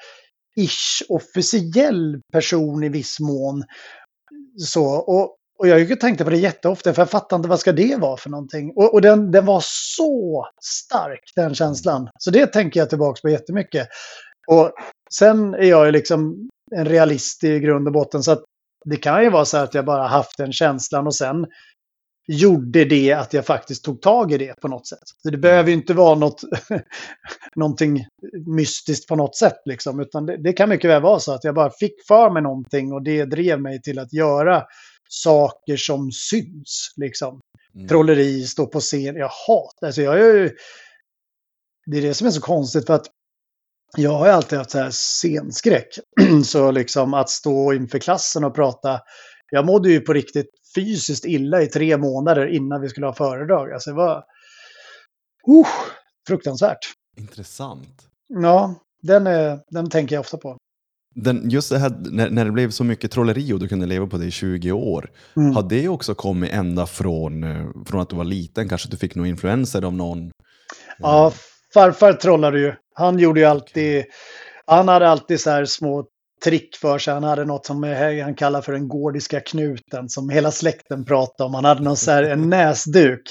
ish 0.57 1.03
officiell 1.09 2.20
person 2.33 2.85
i 2.85 2.88
viss 2.88 3.20
mån. 3.20 3.64
Så, 4.57 4.85
och, 4.85 5.37
och 5.59 5.68
jag 5.68 5.81
gick 5.81 5.90
och 5.90 6.01
tänkte 6.01 6.24
på 6.24 6.31
det 6.31 6.37
jätteofta 6.37 6.94
för 6.94 7.03
jag 7.03 7.11
fattade 7.11 7.40
inte 7.40 7.48
vad 7.48 7.61
ska 7.61 7.72
det 7.72 7.96
vara 7.96 8.16
för 8.16 8.31
någonting. 8.31 8.72
Och, 8.77 8.94
och 8.94 9.01
den, 9.01 9.31
den 9.31 9.46
var 9.46 9.62
så 9.64 10.46
stark 10.62 11.33
den 11.37 11.55
känslan. 11.55 12.09
Så 12.18 12.31
det 12.31 12.46
tänker 12.46 12.81
jag 12.81 12.88
tillbaka 12.88 13.20
på 13.22 13.29
jättemycket. 13.29 13.88
Och 14.48 14.72
sen 15.14 15.55
är 15.55 15.66
jag 15.66 15.87
ju 15.87 15.92
liksom 15.92 16.48
en 16.77 16.85
realist 16.85 17.44
i 17.44 17.61
grund 17.61 17.87
och 17.87 17.92
botten. 17.92 18.22
Så 18.22 18.33
att 18.33 18.44
det 18.85 18.96
kan 18.96 19.22
ju 19.22 19.31
vara 19.31 19.44
så 19.44 19.57
att 19.57 19.74
jag 19.74 19.85
bara 19.85 20.07
haft 20.07 20.37
den 20.38 20.53
känslan 20.53 21.07
och 21.07 21.14
sen 21.14 21.46
gjorde 22.29 22.85
det 22.85 23.12
att 23.12 23.33
jag 23.33 23.47
faktiskt 23.47 23.85
tog 23.85 24.03
tag 24.03 24.33
i 24.33 24.38
det 24.38 24.61
på 24.61 24.69
något 24.69 24.87
sätt. 24.87 25.03
Så 25.23 25.31
det 25.31 25.38
behöver 25.38 25.69
ju 25.69 25.75
inte 25.75 25.95
vara 25.95 26.14
något, 26.14 26.41
någonting 27.57 28.07
mystiskt 28.47 29.09
på 29.09 29.17
något 29.17 29.37
sätt, 29.37 29.57
liksom, 29.64 30.01
utan 30.01 30.27
det, 30.27 30.37
det 30.37 30.53
kan 30.53 30.69
mycket 30.69 30.91
väl 30.91 31.03
vara 31.03 31.21
så 31.21 31.33
att 31.33 31.45
jag 31.45 31.55
bara 31.55 31.71
fick 31.71 32.07
för 32.09 32.31
mig 32.31 32.43
någonting 32.43 32.93
och 32.93 33.03
det 33.03 33.25
drev 33.25 33.61
mig 33.61 33.83
till 33.83 33.99
att 33.99 34.12
göra 34.12 34.64
saker 35.09 35.77
som 35.77 36.12
syns. 36.12 36.93
Liksom. 36.97 37.41
Mm. 37.75 37.88
Trolleri, 37.88 38.45
stå 38.45 38.67
på 38.67 38.81
scen, 38.81 39.17
jag 39.17 39.31
hatar, 39.47 39.87
alltså 39.87 40.03
jag 40.03 40.21
är 40.21 40.35
ju, 40.35 40.51
det 41.87 41.99
är 41.99 42.03
det 42.03 42.14
som 42.14 42.27
är 42.27 42.31
så 42.31 42.41
konstigt 42.41 42.87
för 42.87 42.95
att 42.95 43.07
jag 43.97 44.11
har 44.11 44.29
alltid 44.29 44.59
haft 44.59 44.71
så 44.71 44.79
här 44.79 44.91
scenskräck. 44.91 45.88
Så 46.45 46.71
liksom 46.71 47.14
att 47.14 47.31
stå 47.31 47.73
inför 47.73 47.99
klassen 47.99 48.45
och 48.45 48.55
prata. 48.55 49.01
Jag 49.50 49.66
mådde 49.66 49.90
ju 49.90 50.00
på 50.00 50.12
riktigt 50.12 50.50
fysiskt 50.74 51.24
illa 51.24 51.62
i 51.62 51.66
tre 51.66 51.96
månader 51.96 52.46
innan 52.46 52.80
vi 52.80 52.88
skulle 52.88 53.06
ha 53.06 53.14
föredrag. 53.14 53.72
Alltså 53.72 53.90
det 53.90 53.96
var 53.96 54.16
uh, 55.48 55.66
fruktansvärt. 56.28 56.78
Intressant. 57.16 58.08
Ja, 58.28 58.74
den, 59.02 59.26
är, 59.26 59.61
den 59.70 59.90
tänker 59.90 60.14
jag 60.14 60.20
ofta 60.20 60.37
på. 60.37 60.56
Den, 61.14 61.50
just 61.50 61.70
det 61.70 61.78
här 61.78 61.96
när, 62.11 62.30
när 62.30 62.44
det 62.44 62.50
blev 62.50 62.70
så 62.70 62.84
mycket 62.84 63.11
trolleri 63.11 63.52
och 63.52 63.58
du 63.58 63.68
kunde 63.68 63.87
leva 63.87 64.06
på 64.06 64.16
det 64.16 64.26
i 64.26 64.30
20 64.30 64.72
år. 64.72 65.11
Mm. 65.37 65.56
Har 65.56 65.62
det 65.62 65.88
också 65.88 66.14
kommit 66.14 66.52
ända 66.52 66.87
från, 66.87 67.44
eh, 67.44 67.66
från 67.87 68.00
att 68.00 68.08
du 68.08 68.16
var 68.16 68.24
liten? 68.24 68.68
Kanske 68.68 68.87
att 68.87 68.90
du 68.90 68.96
fick 68.96 69.14
några 69.14 69.28
influenser 69.28 69.84
av 69.84 69.94
någon? 69.94 70.30
Ja, 70.98 71.32
farfar 71.74 72.12
trollade 72.12 72.61
ju. 72.61 72.74
Han 72.94 73.18
gjorde 73.18 73.40
ju 73.40 73.46
alltid, 73.46 74.04
han 74.66 74.88
hade 74.88 75.08
alltid 75.08 75.40
så 75.40 75.50
här 75.50 75.64
små 75.64 76.04
trick 76.44 76.77
för 76.77 76.98
sig. 76.98 77.14
Han 77.14 77.22
hade 77.22 77.44
något 77.44 77.66
som 77.66 77.83
han 78.22 78.35
kallar 78.35 78.62
för 78.62 78.72
den 78.72 78.88
gordiska 78.88 79.40
knuten 79.40 80.09
som 80.09 80.31
hela 80.31 80.51
släkten 80.51 81.05
pratade 81.05 81.46
om. 81.46 81.55
Han 81.55 81.64
hade 81.64 81.83
någon 81.83 81.96
så 81.96 82.11
här, 82.11 82.22
en 82.22 82.51
näsduk. 82.51 83.22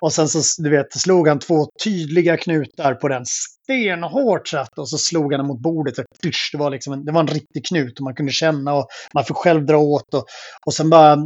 Och 0.00 0.12
sen 0.12 0.28
så, 0.28 0.62
du 0.62 0.70
vet, 0.70 0.92
slog 0.92 1.28
han 1.28 1.38
två 1.38 1.66
tydliga 1.84 2.36
knutar 2.36 2.94
på 2.94 3.08
den 3.08 3.24
stenhårt 3.26 4.48
satt 4.48 4.78
och 4.78 4.88
så 4.88 4.98
slog 4.98 5.32
han 5.32 5.40
den 5.40 5.46
mot 5.46 5.62
bordet. 5.62 5.96
Så, 5.96 6.04
tysch, 6.22 6.50
det, 6.52 6.58
var 6.58 6.70
liksom 6.70 6.92
en, 6.92 7.04
det 7.04 7.12
var 7.12 7.20
en 7.20 7.26
riktig 7.26 7.66
knut 7.66 7.98
och 7.98 8.04
man 8.04 8.14
kunde 8.14 8.32
känna 8.32 8.74
och 8.74 8.86
man 9.14 9.24
fick 9.24 9.36
själv 9.36 9.66
dra 9.66 9.78
åt. 9.78 10.14
Och, 10.14 10.24
och 10.66 10.74
sen 10.74 10.90
bara 10.90 11.18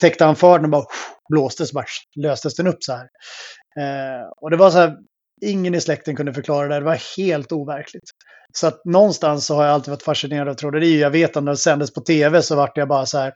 täckte 0.00 0.24
han 0.24 0.36
för 0.36 0.58
den 0.58 0.64
och 0.64 0.70
bara 0.70 0.84
blåste 1.28 1.66
så 1.66 1.74
bara 1.74 1.84
löstes 2.16 2.54
den 2.54 2.66
upp 2.66 2.82
så 2.84 2.92
här. 2.92 3.08
Eh, 3.78 4.28
och 4.36 4.50
det 4.50 4.56
var 4.56 4.70
så 4.70 4.78
här, 4.78 4.96
ingen 5.40 5.74
i 5.74 5.80
släkten 5.80 6.16
kunde 6.16 6.34
förklara 6.34 6.68
det. 6.68 6.74
Det 6.74 6.84
var 6.84 7.18
helt 7.18 7.52
overkligt. 7.52 8.10
Så 8.52 8.66
att 8.66 8.84
någonstans 8.84 9.46
så 9.46 9.54
har 9.54 9.64
jag 9.64 9.72
alltid 9.74 9.90
varit 9.90 10.02
fascinerad 10.02 10.48
av 10.48 10.54
trolleri. 10.54 11.00
Jag 11.00 11.10
vet 11.10 11.36
att 11.36 11.44
när 11.44 11.52
det 11.52 11.56
sändes 11.58 11.94
på 11.94 12.00
tv 12.00 12.42
så 12.42 12.56
vart 12.56 12.76
jag 12.76 12.88
bara 12.88 13.06
så 13.06 13.18
här. 13.18 13.32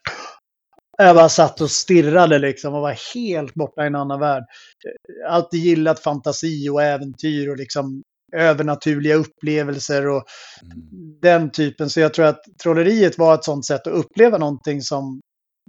Jag 0.99 1.17
bara 1.17 1.29
satt 1.29 1.61
och 1.61 1.71
stirrade 1.71 2.39
liksom 2.39 2.75
och 2.75 2.81
var 2.81 3.15
helt 3.15 3.55
borta 3.55 3.85
i 3.85 3.87
en 3.87 3.95
annan 3.95 4.21
värld. 4.21 4.45
Alltid 5.29 5.61
gillat 5.61 6.01
fantasi 6.01 6.69
och 6.69 6.83
äventyr 6.83 7.49
och 7.51 7.57
liksom 7.57 8.03
övernaturliga 8.37 9.15
upplevelser 9.15 10.09
och 10.09 10.25
Mm. 10.63 11.21
den 11.23 11.51
typen. 11.51 11.91
Så 11.91 12.01
jag 12.01 12.15
tror 12.15 12.27
att 12.27 12.41
trolleriet 12.63 13.19
var 13.19 13.35
ett 13.35 13.45
sånt 13.45 13.67
sätt 13.67 13.87
att 13.87 13.93
uppleva 13.93 14.39
någonting 14.39 14.83
som 14.83 15.21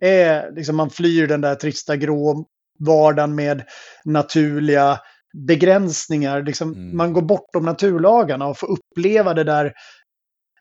är, 0.01 0.51
liksom 0.55 0.75
man 0.75 0.89
flyr 0.89 1.27
den 1.27 1.41
där 1.41 1.55
trista 1.55 1.95
grå 1.95 2.45
vardagen 2.79 3.35
med 3.35 3.63
naturliga 4.05 4.99
begränsningar. 5.33 6.41
Liksom, 6.43 6.73
Mm. 6.73 6.97
Man 6.97 7.13
går 7.13 7.21
bortom 7.21 7.65
naturlagarna 7.65 8.47
och 8.47 8.57
får 8.57 8.67
uppleva 8.71 9.33
det 9.33 9.43
där 9.43 9.73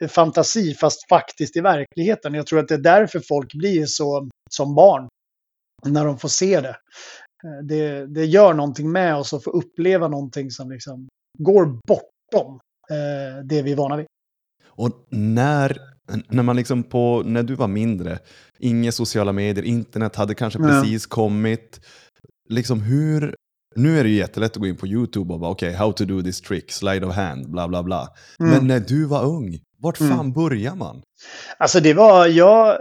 fantasi 0.09 0.74
fast 0.74 1.09
faktiskt 1.09 1.56
i 1.56 1.61
verkligheten. 1.61 2.35
Jag 2.35 2.46
tror 2.46 2.59
att 2.59 2.68
det 2.68 2.74
är 2.74 2.78
därför 2.78 3.20
folk 3.28 3.54
blir 3.54 3.87
så 3.87 4.28
som 4.50 4.74
barn. 4.74 5.09
När 5.87 6.04
de 6.04 6.18
får 6.18 6.28
se 6.28 6.61
det. 6.61 6.76
Eh, 7.44 7.64
Det, 7.64 8.06
det 8.06 8.24
gör 8.24 8.54
någonting 8.54 8.92
med 8.92 9.16
oss 9.16 9.33
att 9.35 9.44
få 9.44 9.50
uppleva 9.50 10.09
någonting 10.09 10.50
som 10.50 10.70
liksom 10.70 11.09
går 11.38 11.64
bortom 11.88 12.61
eh, 12.90 13.44
det 13.44 13.62
vi 13.62 13.72
är 13.72 13.76
vana 13.76 13.96
vid. 13.96 14.06
Och 14.66 15.06
när, 15.11 15.78
när 16.28 16.42
man 16.42 16.56
liksom 16.56 16.83
på, 16.83 17.22
när 17.26 17.42
du 17.42 17.54
var 17.54 17.68
mindre, 17.68 18.18
inga 18.59 18.92
sociala 18.92 19.33
medier, 19.33 19.64
internet 19.64 20.16
hade 20.16 20.35
kanske 20.35 20.59
Ja. 20.62 20.66
precis 20.68 21.06
kommit. 21.06 21.80
Liksom 22.48 22.80
hur, 22.80 23.35
nu 23.76 23.98
är 23.98 24.04
det 24.04 24.11
ju 24.11 24.16
jättelätt 24.16 24.50
att 24.52 24.56
gå 24.56 24.66
in 24.66 24.76
på 24.76 24.87
YouTube 24.87 25.35
och 25.35 25.40
bara 25.40 25.50
okej, 25.50 25.72
how 25.72 25.92
to 25.92 26.04
do 26.04 26.22
this 26.22 26.40
trick, 26.40 26.72
slide 26.72 27.06
of 27.06 27.14
hand, 27.14 27.50
bla 27.50 27.68
bla 27.68 27.83
bla. 27.83 28.09
Mm. 28.40 28.52
Men 28.52 28.66
när 28.66 28.80
du 28.80 29.04
var 29.04 29.24
ung, 29.24 29.59
vart 29.78 30.00
Mm. 30.00 30.16
fan 30.16 30.33
börjar 30.33 30.74
man? 30.74 31.02
Alltså 31.59 31.80
det 31.80 31.94
var, 31.94 32.26
jag... 32.26 32.78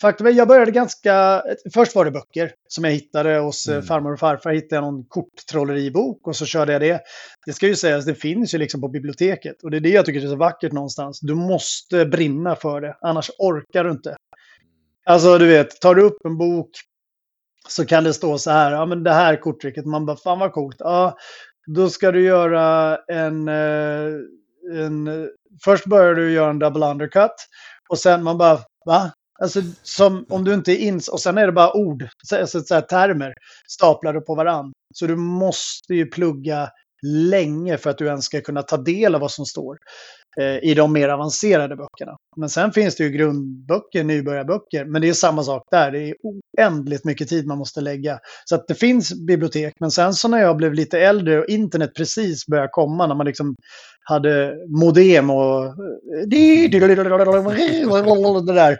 Faktum 0.00 0.26
är, 0.26 0.30
jag 0.30 0.48
började 0.48 0.70
ganska... 0.70 1.42
Först 1.74 1.94
var 1.94 2.04
det 2.04 2.10
böcker 2.10 2.52
som 2.68 2.84
jag 2.84 2.92
hittade 2.92 3.38
hos 3.38 3.68
eh, 3.68 3.74
Mm. 3.74 3.86
farmor 3.86 4.12
och 4.12 4.18
farfar. 4.18 4.52
Hittade 4.52 4.74
jag 4.74 4.82
någon 4.82 5.04
korttrolleribok 5.08 6.26
och 6.28 6.36
så 6.36 6.46
körde 6.46 6.72
jag 6.72 6.82
det. 6.82 7.00
Det 7.46 7.52
ska 7.52 7.66
ju 7.66 7.76
sägas, 7.76 8.04
det 8.04 8.14
finns 8.14 8.54
ju 8.54 8.58
liksom 8.58 8.80
på 8.80 8.88
biblioteket. 8.88 9.62
Och 9.62 9.70
det 9.70 9.76
är 9.76 9.80
det 9.80 9.88
jag 9.88 10.06
tycker 10.06 10.24
är 10.24 10.28
så 10.28 10.36
vackert 10.36 10.72
någonstans. 10.72 11.20
Du 11.20 11.34
måste 11.34 12.06
brinna 12.06 12.56
för 12.56 12.80
det, 12.80 12.96
annars 13.00 13.30
orkar 13.38 13.84
du 13.84 13.90
inte. 13.90 14.16
Alltså 15.06 15.38
du 15.38 15.46
vet, 15.46 15.80
tar 15.80 15.94
du 15.94 16.02
upp 16.02 16.24
en 16.24 16.38
bok 16.38 16.70
så 17.68 17.86
kan 17.86 18.04
det 18.04 18.14
stå 18.14 18.38
så 18.38 18.50
här, 18.50 18.72
ja 18.72 18.86
men 18.86 19.02
det 19.04 19.12
här 19.12 19.36
korttricket, 19.36 19.86
man 19.86 20.06
bara 20.06 20.16
fan 20.16 20.38
vad 20.38 20.52
coolt. 20.52 20.76
Ja, 20.78 21.16
då 21.66 21.90
ska 21.90 22.12
du 22.12 22.22
göra 22.24 22.96
en, 23.08 23.48
eh, 23.48 24.08
en 24.80 25.28
först 25.64 25.84
börjar 25.86 26.14
du 26.14 26.32
göra 26.32 26.50
en 26.50 26.58
double 26.58 26.86
undercut 26.86 27.30
och 27.88 27.98
sen 27.98 28.22
man 28.24 28.38
bara, 28.38 28.58
va? 28.86 29.12
Alltså 29.42 29.60
som 29.82 30.26
om 30.30 30.44
du 30.44 30.54
inte 30.54 30.72
är 30.72 30.76
ins 30.76 31.08
och 31.08 31.20
sen 31.20 31.38
är 31.38 31.46
det 31.46 31.52
bara 31.52 31.76
ord, 31.76 32.08
så- 32.22 32.36
alltså, 32.40 32.60
så 32.60 32.74
här, 32.74 32.80
termer 32.80 33.32
staplade 33.68 34.20
på 34.20 34.34
varann. 34.34 34.72
Så 34.94 35.06
du 35.06 35.16
måste 35.16 35.94
ju 35.94 36.06
plugga 36.06 36.68
länge 37.06 37.76
för 37.78 37.90
att 37.90 37.98
du 37.98 38.06
ens 38.06 38.24
ska 38.24 38.40
kunna 38.40 38.62
ta 38.62 38.76
del 38.76 39.14
av 39.14 39.20
vad 39.20 39.30
som 39.30 39.46
står 39.46 39.76
Eh, 40.36 40.70
i 40.70 40.74
de 40.74 40.92
mer 40.92 41.08
avancerade 41.08 41.76
böckerna. 41.76 42.16
Men 42.36 42.48
sen 42.48 42.72
finns 42.72 42.96
det 42.96 43.04
ju 43.04 43.10
grundböcker, 43.10 44.04
nybörjarböcker, 44.04 44.84
men 44.84 45.02
det 45.02 45.08
är 45.08 45.12
samma 45.12 45.42
sak 45.42 45.62
där. 45.70 45.90
Det 45.92 45.98
är 45.98 46.14
oändligt 46.22 47.04
mycket 47.04 47.28
tid 47.28 47.46
man 47.46 47.58
måste 47.58 47.80
lägga. 47.80 48.18
Så 48.44 48.54
att 48.54 48.68
det 48.68 48.74
finns 48.74 49.26
bibliotek, 49.26 49.74
men 49.80 49.90
sen 49.90 50.14
så 50.14 50.28
när 50.28 50.38
jag 50.38 50.56
blev 50.56 50.74
lite 50.74 51.00
äldre 51.00 51.38
och 51.38 51.48
internet 51.48 51.90
precis 51.96 52.46
började 52.46 52.68
komma, 52.72 53.06
när 53.06 53.14
man 53.14 53.26
liksom 53.26 53.54
hade 54.00 54.54
modem 54.68 55.30
och 55.30 55.64
eh, 55.64 55.72
det 58.46 58.52
där, 58.52 58.78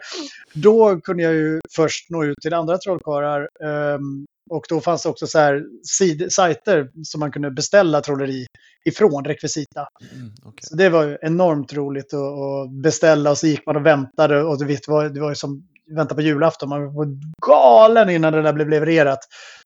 då 0.53 0.99
kunde 1.01 1.23
jag 1.23 1.33
ju 1.33 1.61
först 1.75 2.09
nå 2.09 2.23
ut 2.23 2.37
till 2.41 2.53
andra 2.53 2.77
trollkarlar. 2.77 3.49
Ehm, 3.63 4.25
och 4.49 4.65
då 4.69 4.81
fanns 4.81 5.03
det 5.03 5.09
också 5.09 5.27
så 5.27 5.39
här 5.39 5.63
sid- 5.99 6.29
sajter 6.29 6.89
som 7.03 7.19
man 7.19 7.31
kunde 7.31 7.51
beställa 7.51 8.01
trolleri 8.01 8.45
ifrån 8.85 9.25
rekvisita. 9.25 9.87
Mm, 10.15 10.31
okej. 10.43 10.59
Så 10.63 10.75
det 10.75 10.89
var 10.89 11.03
ju 11.03 11.17
enormt 11.21 11.73
roligt 11.73 12.13
att, 12.13 12.19
att 12.19 12.71
beställa 12.83 13.31
och 13.31 13.37
så 13.37 13.47
gick 13.47 13.65
man 13.65 13.75
och 13.75 13.85
väntade 13.85 14.43
och 14.43 14.59
du 14.59 14.65
vet, 14.65 14.85
det 14.85 14.91
var, 14.91 15.09
det 15.09 15.19
var 15.21 15.29
ju 15.29 15.35
som 15.35 15.67
vänta 15.95 16.15
på 16.15 16.21
julafton. 16.21 16.69
Man 16.69 16.93
var 16.93 17.07
galen 17.47 18.09
innan 18.09 18.33
det 18.33 18.41
där 18.41 18.53
blev 18.53 18.69
levererat. 18.69 19.19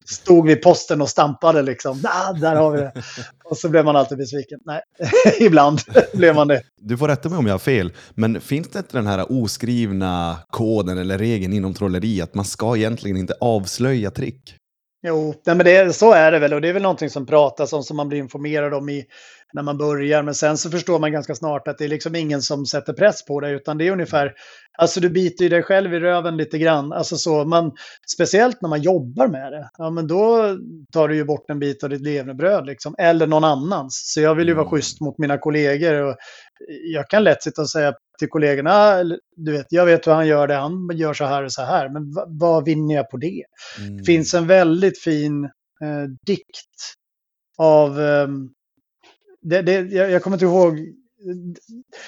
Stod 0.05 0.47
vid 0.47 0.61
posten 0.61 1.01
och 1.01 1.09
stampade 1.09 1.61
liksom. 1.61 2.01
Ah, 2.03 2.33
där 2.33 2.55
har 2.55 2.71
vi 2.71 2.77
det. 2.77 2.93
Och 3.43 3.57
så 3.57 3.69
blev 3.69 3.85
man 3.85 3.95
alltid 3.95 4.17
besviken. 4.17 4.59
Nej, 4.65 4.81
ibland 5.39 5.79
blev 6.13 6.35
man 6.35 6.47
det. 6.47 6.61
Du 6.81 6.97
får 6.97 7.07
rätta 7.07 7.29
mig 7.29 7.37
om 7.37 7.45
jag 7.45 7.53
har 7.53 7.59
fel, 7.59 7.93
men 8.15 8.41
finns 8.41 8.67
det 8.67 8.79
inte 8.79 8.97
den 8.97 9.07
här 9.07 9.25
oskrivna 9.31 10.37
koden 10.49 10.97
eller 10.97 11.17
regeln 11.17 11.53
inom 11.53 11.73
trolleri 11.73 12.21
att 12.21 12.33
man 12.35 12.45
ska 12.45 12.77
egentligen 12.77 13.17
inte 13.17 13.33
avslöja 13.41 14.11
trick? 14.11 14.55
Jo, 15.07 15.33
nej, 15.45 15.55
men 15.55 15.65
det, 15.65 15.95
så 15.95 16.13
är 16.13 16.31
det 16.31 16.39
väl. 16.39 16.53
Och 16.53 16.61
det 16.61 16.69
är 16.69 16.73
väl 16.73 16.81
någonting 16.81 17.09
som 17.09 17.25
pratas 17.25 17.73
om, 17.73 17.83
som 17.83 17.97
man 17.97 18.09
blir 18.09 18.19
informerad 18.19 18.73
om 18.73 18.89
i, 18.89 19.05
när 19.53 19.63
man 19.63 19.77
börjar. 19.77 20.23
Men 20.23 20.35
sen 20.35 20.57
så 20.57 20.69
förstår 20.71 20.99
man 20.99 21.11
ganska 21.11 21.35
snart 21.35 21.67
att 21.67 21.77
det 21.77 21.83
är 21.83 21.89
liksom 21.89 22.15
ingen 22.15 22.41
som 22.41 22.65
sätter 22.65 22.93
press 22.93 23.25
på 23.25 23.39
dig, 23.39 23.53
utan 23.53 23.77
det 23.77 23.87
är 23.87 23.91
ungefär, 23.91 24.33
alltså 24.77 24.99
du 24.99 25.09
biter 25.09 25.43
ju 25.43 25.49
dig 25.49 25.63
själv 25.63 25.93
i 25.93 25.99
röven 25.99 26.37
lite 26.37 26.57
grann. 26.57 26.93
Alltså 26.93 27.17
så, 27.17 27.45
man, 27.45 27.71
speciellt 28.13 28.61
när 28.61 28.69
man 28.69 28.81
jobbar 28.81 29.27
med 29.27 29.51
det, 29.51 29.69
ja 29.77 29.89
men 29.89 30.07
då 30.07 30.57
tar 30.93 31.07
du 31.07 31.15
ju 31.15 31.23
bort 31.25 31.49
en 31.49 31.59
bit 31.59 31.83
av 31.83 31.89
ditt 31.89 32.01
levebröd 32.01 32.65
liksom, 32.65 32.95
eller 32.97 33.27
någon 33.27 33.43
annans. 33.43 34.11
Så 34.13 34.21
jag 34.21 34.35
vill 34.35 34.47
ju 34.47 34.53
vara 34.53 34.65
Mm. 34.67 34.71
schysst 34.71 35.01
mot 35.01 35.17
mina 35.17 35.37
kollegor. 35.37 35.93
Och 35.93 36.15
jag 36.93 37.09
kan 37.09 37.23
lätt 37.23 37.43
sitta 37.43 37.61
och 37.61 37.69
säga 37.69 37.93
till 38.19 38.29
kollegorna, 38.29 39.03
du 39.35 39.51
vet, 39.51 39.67
jag 39.69 39.85
vet 39.85 40.07
hur 40.07 40.11
han 40.11 40.27
gör 40.27 40.47
det, 40.47 40.55
han 40.55 40.89
gör 40.93 41.13
så 41.13 41.25
här 41.25 41.43
och 41.43 41.51
så 41.51 41.61
här, 41.61 41.89
men 41.89 42.11
va, 42.13 42.25
vad 42.27 42.65
vinner 42.65 42.95
jag 42.95 43.09
på 43.09 43.17
det? 43.17 43.43
Mm. 43.79 43.97
Det 43.97 44.03
finns 44.03 44.33
en 44.33 44.47
väldigt 44.47 44.99
fin 44.99 45.43
eh, 45.83 46.03
dikt 46.25 46.95
av... 47.57 47.99
ehm, 47.99 48.49
det, 49.41 49.61
det, 49.61 49.73
jag, 49.73 50.11
jag 50.11 50.23
kommer 50.23 50.35
inte 50.35 50.45
ihåg. 50.45 50.79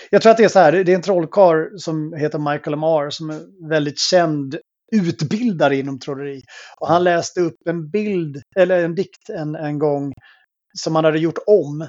Jag 0.10 0.22
tror 0.22 0.32
att 0.32 0.38
det 0.38 0.44
är 0.44 0.50
så 0.50 0.60
här. 0.60 0.72
Det 0.72 0.92
är 0.92 0.96
en 0.96 1.02
trollkarl 1.02 1.78
som 1.78 2.14
heter 2.14 2.40
Michael 2.40 2.74
Amar 2.74 3.10
som 3.10 3.30
är 3.30 3.70
väldigt 3.70 4.00
känd 4.00 4.58
utbildare 4.92 5.76
inom 5.76 6.00
trolleri. 6.00 6.42
Och 6.80 6.88
han 6.88 7.04
läste 7.04 7.42
upp 7.42 7.56
en 7.66 7.90
bild, 7.90 8.42
eller 8.56 8.84
en 8.84 8.96
dikt 8.96 9.30
en, 9.30 9.56
en 9.56 9.80
gång 9.80 10.14
som 10.78 10.96
han 10.96 11.06
hade 11.06 11.20
gjort 11.20 11.40
om 11.48 11.88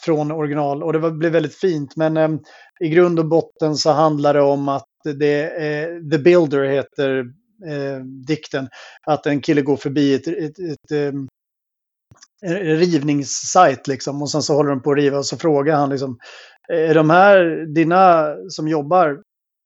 från 0.00 0.32
original 0.32 0.82
och 0.82 0.92
det 0.92 0.98
var, 0.98 1.10
blev 1.10 1.32
väldigt 1.32 1.54
fint. 1.54 1.96
Men 1.96 2.16
eh, 2.16 2.28
i 2.80 2.88
grund 2.88 3.18
och 3.18 3.28
botten 3.28 3.76
så 3.76 3.90
handlar 3.90 4.34
det 4.34 4.40
om 4.40 4.68
att 4.68 4.84
det 5.18 5.42
är, 5.42 6.10
The 6.10 6.18
Builder 6.18 6.64
heter 6.64 7.18
eh, 7.68 8.04
dikten. 8.26 8.68
Att 9.06 9.26
en 9.26 9.40
kille 9.40 9.62
går 9.62 9.76
förbi 9.76 10.14
ett, 10.14 10.28
ett, 10.28 10.58
ett, 10.58 10.92
ett 10.92 11.14
en 12.40 12.56
rivningssajt 12.56 13.86
liksom 13.86 14.22
och 14.22 14.30
sen 14.30 14.42
så 14.42 14.54
håller 14.54 14.70
de 14.70 14.82
på 14.82 14.90
att 14.90 14.98
riva 14.98 15.18
och 15.18 15.26
så 15.26 15.36
frågar 15.36 15.76
han 15.76 15.90
liksom 15.90 16.18
är 16.68 16.94
de 16.94 17.10
här 17.10 17.66
dina 17.74 18.34
som 18.48 18.68
jobbar 18.68 19.22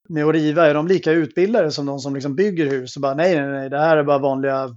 med 0.08 0.24
att 0.24 0.32
riva, 0.32 0.66
är 0.66 0.74
de 0.74 0.86
lika 0.86 1.12
utbildade 1.12 1.70
som 1.70 1.86
de 1.86 1.98
som 1.98 2.14
liksom 2.14 2.34
bygger 2.34 2.70
hus? 2.70 2.96
Och 2.96 3.02
bara, 3.02 3.14
nej, 3.14 3.40
nej, 3.40 3.50
nej, 3.50 3.70
det 3.70 3.78
här 3.78 3.96
är 3.96 4.04
bara 4.04 4.18
vanliga 4.18 4.76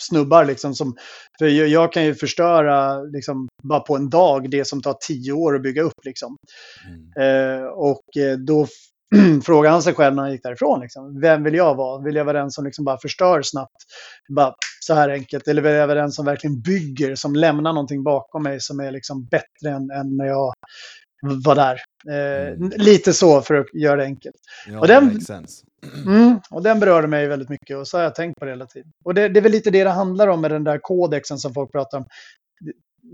snubbar 0.00 0.44
liksom 0.44 0.74
som, 0.74 0.96
för 1.38 1.46
jag, 1.46 1.92
kan 1.92 2.04
ju 2.04 2.14
förstöra 2.14 3.02
liksom 3.02 3.48
bara 3.62 3.80
på 3.80 3.96
en 3.96 4.10
dag 4.10 4.50
det 4.50 4.64
som 4.64 4.82
tar 4.82 4.96
tio 5.00 5.32
år 5.32 5.56
att 5.56 5.62
bygga 5.62 5.82
upp 5.82 6.04
liksom. 6.04 6.36
Mm. 6.88 7.60
Eh, 7.60 7.66
och 7.66 8.16
eh, 8.16 8.38
då 8.38 8.66
frågade 9.44 9.72
han 9.72 9.82
sig 9.82 9.94
själv 9.94 10.16
när 10.16 10.22
han 10.22 10.32
gick 10.32 10.42
därifrån. 10.42 10.80
Liksom, 10.80 11.20
Vem 11.20 11.44
vill 11.44 11.54
jag 11.54 11.74
vara? 11.74 12.02
Vill 12.02 12.14
jag 12.14 12.24
vara 12.24 12.38
den 12.38 12.50
som 12.50 12.64
liksom 12.64 12.84
bara 12.84 12.98
förstör 12.98 13.42
snabbt? 13.42 13.76
Bara 14.28 14.54
så 14.80 14.94
här 14.94 15.08
enkelt. 15.08 15.48
Eller 15.48 15.62
vill 15.62 15.72
jag 15.72 15.86
vara 15.86 16.00
den 16.00 16.12
som 16.12 16.24
verkligen 16.24 16.60
bygger, 16.60 17.14
som 17.14 17.34
lämnar 17.34 17.72
någonting 17.72 18.02
bakom 18.02 18.42
mig 18.42 18.60
som 18.60 18.80
är 18.80 18.90
liksom 18.90 19.24
bättre 19.24 19.70
än, 19.70 19.90
än 19.90 20.16
när 20.16 20.26
jag 20.26 20.52
var 21.22 21.54
där. 21.54 21.80
Eh, 22.10 22.48
Mm. 22.52 22.70
Lite 22.76 23.12
så 23.12 23.40
för 23.42 23.54
att 23.54 23.74
göra 23.74 23.96
det 23.96 24.04
enkelt. 24.04 24.36
Ja, 24.68 24.80
Och 24.80 24.88
den-. 24.88 25.20
Mm, 26.06 26.40
och 26.50 26.62
den 26.62 26.80
berörde 26.80 27.06
mig 27.08 27.26
väldigt 27.26 27.48
mycket 27.48 27.76
och 27.76 27.88
så 27.88 27.96
har 27.96 28.04
jag 28.04 28.14
tänkt 28.14 28.38
på 28.38 28.44
det 28.44 28.50
hela 28.50 28.66
tiden. 28.66 28.92
Och 29.04 29.14
det, 29.14 29.28
det 29.28 29.40
är 29.40 29.42
väl 29.42 29.52
lite 29.52 29.70
det 29.70 29.84
det 29.84 29.90
handlar 29.90 30.28
om 30.28 30.40
med 30.40 30.50
den 30.50 30.64
där 30.64 30.78
kodexen 30.82 31.38
som 31.38 31.54
folk 31.54 31.72
pratar 31.72 31.98
om. 31.98 32.04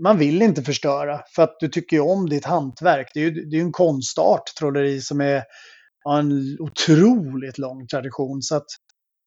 Man 0.01 0.17
vill 0.17 0.41
inte 0.41 0.63
förstöra 0.63 1.21
för 1.35 1.43
att 1.43 1.55
du 1.59 1.67
tycker 1.67 1.97
ju 1.97 2.01
om 2.03 2.29
ditt 2.29 2.45
hantverk. 2.45 3.11
Det 3.13 3.19
är 3.19 3.23
ju 3.23 3.31
det 3.31 3.55
är 3.55 3.59
ju 3.59 3.65
en 3.65 3.71
konstart, 3.71 4.43
trolleri, 4.59 5.01
som 5.01 5.21
är 5.21 5.43
har 6.03 6.19
en 6.19 6.57
otroligt 6.59 7.57
lång 7.57 7.87
tradition. 7.87 8.41
Så 8.41 8.55
att 8.55 8.65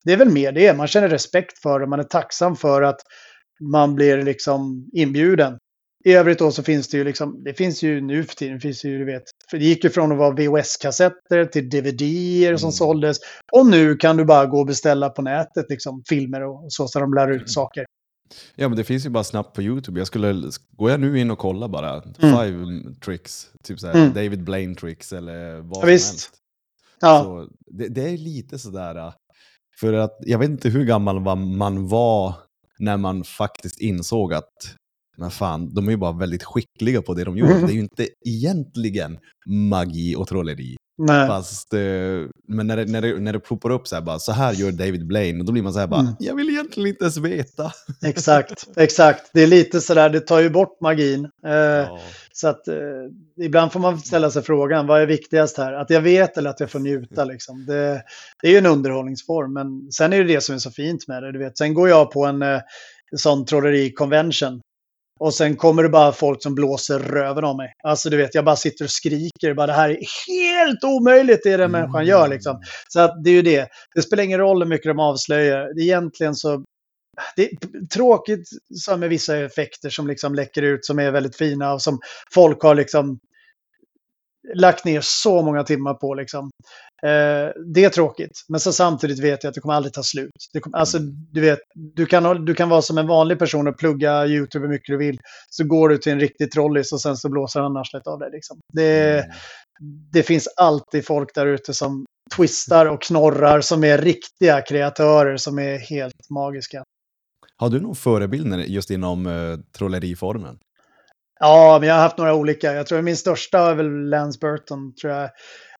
det 0.04 0.12
är 0.12 0.16
väl 0.16 0.30
mer 0.32 0.52
det. 0.52 0.76
Man 0.76 0.86
känner 0.86 1.08
respekt 1.08 1.58
för 1.58 1.80
det. 1.80 1.86
Man 1.86 2.00
är 2.00 2.04
tacksam 2.04 2.56
för 2.56 2.82
att 2.82 3.00
man 3.60 3.94
blir 3.94 4.22
liksom 4.22 4.88
inbjuden. 4.92 5.58
I 6.04 6.12
övrigt 6.12 6.38
då 6.38 6.52
så 6.52 6.62
finns 6.62 6.88
det 6.88 6.96
ju 6.96 7.04
liksom, 7.04 7.44
det 7.44 7.54
finns 7.54 7.82
ju 7.82 8.00
nu 8.00 8.24
för 8.24 8.34
tiden, 8.34 8.60
finns 8.60 8.84
ju, 8.84 8.98
du 8.98 9.04
vet, 9.04 9.22
för 9.50 9.58
det 9.58 9.64
gick 9.64 9.84
ju 9.84 9.90
från 9.90 10.12
att 10.12 10.18
vara 10.18 10.30
VHS-kassetter 10.34 11.44
till 11.44 11.68
DVD-er 11.70 12.56
som 12.56 12.66
Mm. 12.66 12.72
såldes. 12.72 13.16
Och 13.52 13.66
nu 13.66 13.96
kan 13.96 14.16
du 14.16 14.24
bara 14.24 14.46
gå 14.46 14.58
och 14.60 14.66
beställa 14.66 15.08
på 15.10 15.22
nätet 15.22 15.66
liksom 15.68 16.02
filmer 16.08 16.42
och 16.42 16.64
så, 16.72 16.88
så 16.88 17.00
de 17.00 17.14
lär 17.14 17.26
Mm. 17.28 17.36
ut 17.36 17.50
saker. 17.50 17.84
Ja, 18.54 18.68
men 18.68 18.76
det 18.76 18.84
finns 18.84 19.06
ju 19.06 19.10
bara 19.10 19.24
snabbt 19.24 19.54
på 19.56 19.62
YouTube. 19.62 20.00
Jag 20.00 20.06
skulle, 20.06 20.50
går 20.76 20.90
jag 20.90 21.00
nu 21.00 21.18
in 21.20 21.30
och 21.30 21.38
kollar 21.38 21.68
bara, 21.68 22.02
Mm. 22.02 22.12
five 22.38 22.82
tricks, 23.04 23.48
typ 23.64 23.80
såhär 23.80 23.94
Mm. 23.94 24.12
David 24.14 24.44
Blaine 24.44 24.74
tricks 24.74 25.12
eller 25.12 25.60
vad 25.60 25.76
Ja, 25.76 25.80
som 25.80 25.88
visst. 25.88 26.10
helst. 26.10 26.30
Ja, 27.00 27.22
Så 27.24 27.48
det, 27.66 27.88
det 27.88 28.08
är 28.08 28.16
lite 28.16 28.58
sådär, 28.58 28.94
äh, 28.96 29.12
för 29.80 29.92
att 29.92 30.16
jag 30.20 30.38
vet 30.38 30.50
inte 30.50 30.68
hur 30.68 30.84
gammal 30.84 31.20
man 31.36 31.88
var 31.88 32.34
när 32.78 32.96
man 32.96 33.24
faktiskt 33.24 33.80
insåg 33.80 34.34
att 34.34 34.52
men 35.20 35.30
fan, 35.30 35.74
de 35.74 35.86
är 35.86 35.90
ju 35.92 35.96
bara 35.96 36.12
väldigt 36.12 36.42
skickliga 36.44 37.02
på 37.02 37.14
det 37.14 37.24
de 37.24 37.36
gör. 37.38 37.46
Mm. 37.46 37.66
Det 37.66 37.72
är 37.72 37.74
ju 37.74 37.80
inte 37.80 38.08
egentligen 38.26 39.18
magi 39.46 40.14
och 40.16 40.28
trolleri. 40.28 40.76
nej. 40.98 41.26
Fast, 41.28 41.74
eh, 41.74 41.80
men 42.48 42.66
när 42.66 42.76
det, 42.76 42.84
när, 42.84 43.00
det, 43.02 43.20
när 43.20 43.32
det 43.32 43.40
ploppar 43.40 43.70
upp 43.70 43.88
så 43.88 43.94
här 43.94 44.02
bara, 44.02 44.18
så 44.18 44.32
här 44.32 44.52
gör 44.52 44.72
David 44.72 45.06
Blaine, 45.06 45.40
och 45.40 45.46
då 45.46 45.52
blir 45.52 45.62
man 45.62 45.72
så 45.72 45.78
här 45.78 45.86
bara, 45.86 46.00
Mm. 46.00 46.12
jag 46.18 46.34
vill 46.34 46.48
egentligen 46.48 46.88
inte 46.88 47.04
ens 47.04 47.16
veta. 47.16 47.72
Exakt, 48.04 48.64
exakt. 48.76 49.30
Det 49.34 49.42
är 49.42 49.46
lite 49.46 49.80
sådär, 49.80 50.10
det 50.10 50.20
tar 50.20 50.40
ju 50.40 50.50
bort 50.50 50.80
magin. 50.80 51.24
Eh, 51.46 51.50
Ja. 51.52 51.98
Så 52.32 52.48
att 52.48 52.68
eh, 52.68 52.74
ibland 53.44 53.72
får 53.72 53.80
man 53.80 53.98
ställa 53.98 54.30
sig 54.30 54.42
frågan, 54.42 54.86
vad 54.86 55.02
är 55.02 55.06
viktigast 55.06 55.56
här? 55.58 55.72
Att 55.72 55.90
jag 55.90 56.00
vet 56.00 56.36
eller 56.38 56.50
att 56.50 56.60
jag 56.60 56.70
får 56.70 56.78
njuta 56.78 57.24
liksom. 57.32 57.66
Det, 57.66 58.02
det 58.42 58.48
är 58.48 58.52
ju 58.52 58.58
en 58.58 58.66
underhållningsform, 58.66 59.52
men 59.52 59.92
sen 59.92 60.12
är 60.12 60.18
det 60.18 60.34
det 60.34 60.40
som 60.40 60.54
är 60.54 60.58
så 60.58 60.70
fint 60.70 61.08
med 61.08 61.22
det. 61.22 61.32
Du 61.32 61.38
vet. 61.38 61.58
Sen 61.58 61.74
går 61.74 61.88
jag 61.88 62.10
på 62.10 62.24
en 62.26 62.42
sån 63.16 63.44
trolleri-convention. 63.46 64.60
Och 65.20 65.34
sen 65.34 65.56
kommer 65.56 65.82
det 65.82 65.88
bara 65.88 66.12
folk 66.12 66.42
som 66.42 66.54
blåser 66.54 66.98
röven 66.98 67.44
av 67.44 67.56
mig. 67.56 67.72
Alltså 67.84 68.10
du 68.10 68.16
vet, 68.16 68.34
jag 68.34 68.44
bara 68.44 68.56
sitter 68.56 68.84
och 68.84 68.90
skriker. 68.90 69.54
Bara, 69.54 69.66
det 69.66 69.72
här 69.72 69.90
är 69.90 69.98
helt 70.28 70.84
omöjligt 70.84 71.40
det 71.44 71.56
den 71.56 71.70
människan 71.70 72.06
gör 72.06 72.28
liksom. 72.28 72.60
Så 72.88 73.00
att 73.00 73.24
det 73.24 73.30
är 73.30 73.34
ju 73.34 73.42
det. 73.42 73.68
Det 73.94 74.02
spelar 74.02 74.24
ingen 74.24 74.38
roll 74.38 74.62
hur 74.62 74.68
mycket 74.68 74.90
de 74.90 75.00
avslöjar. 75.00 75.80
Egentligen 75.80 76.34
så 76.34 76.64
det 77.36 77.42
är 77.42 77.86
tråkigt 77.86 78.48
så 78.74 78.96
med 78.96 79.08
vissa 79.08 79.36
effekter 79.36 79.90
som 79.90 80.06
liksom 80.06 80.34
läcker 80.34 80.62
ut 80.62 80.84
som 80.84 80.98
är 80.98 81.10
väldigt 81.10 81.36
fina 81.36 81.72
och 81.72 81.82
som 81.82 81.98
folk 82.34 82.62
har 82.62 82.74
liksom 82.74 83.18
lagt 84.54 84.84
ner 84.84 85.00
så 85.02 85.42
många 85.42 85.64
timmar 85.64 85.94
på. 85.94 86.14
Liksom. 86.14 86.50
Eh, 87.02 87.52
det 87.74 87.84
är 87.84 87.88
tråkigt, 87.88 88.44
men 88.48 88.60
så 88.60 88.72
samtidigt 88.72 89.18
vet 89.18 89.44
jag 89.44 89.48
att 89.48 89.54
det 89.54 89.60
kommer 89.60 89.74
aldrig 89.74 89.92
ta 89.92 90.02
slut. 90.02 90.30
Det 90.52 90.60
kommer, 90.60 90.78
alltså, 90.78 90.98
du, 91.32 91.40
vet, 91.40 91.58
du, 91.74 92.06
kan, 92.06 92.44
du 92.44 92.54
kan 92.54 92.68
vara 92.68 92.82
som 92.82 92.98
en 92.98 93.06
vanlig 93.06 93.38
person 93.38 93.68
och 93.68 93.78
plugga 93.78 94.26
YouTube 94.26 94.66
hur 94.66 94.72
mycket 94.72 94.92
du 94.92 94.96
vill. 94.96 95.18
Så 95.50 95.64
går 95.64 95.88
du 95.88 95.98
till 95.98 96.12
en 96.12 96.20
riktig 96.20 96.50
trollis 96.50 96.92
och 96.92 97.00
sen 97.00 97.16
så 97.16 97.28
blåser 97.28 97.60
han 97.60 97.76
arslet 97.76 98.06
av 98.06 98.18
dig. 98.18 98.30
Liksom. 98.32 98.58
Det, 98.72 99.18
mm. 99.18 99.30
det 100.12 100.22
finns 100.22 100.48
alltid 100.56 101.06
folk 101.06 101.34
där 101.34 101.46
ute 101.46 101.74
som 101.74 102.04
twistar 102.36 102.86
och 102.86 103.02
knorrar 103.02 103.60
som 103.60 103.84
är 103.84 103.98
riktiga 103.98 104.62
kreatörer 104.62 105.36
som 105.36 105.58
är 105.58 105.78
helt 105.78 106.30
magiska. 106.30 106.84
Har 107.56 107.68
du 107.68 107.80
någon 107.80 107.94
förebild 107.94 108.64
just 108.66 108.90
inom 108.90 109.26
uh, 109.26 109.58
trolleriformen? 109.78 110.58
Ja, 111.40 111.78
men 111.80 111.88
jag 111.88 111.94
har 111.94 112.02
haft 112.02 112.18
några 112.18 112.34
olika. 112.34 112.72
Jag 112.72 112.86
tror 112.86 113.02
min 113.02 113.16
största 113.16 113.70
är 113.70 113.74
väl 113.74 114.08
Lance 114.08 114.38
Burton, 114.40 114.94
tror 114.94 115.12
jag. 115.12 115.30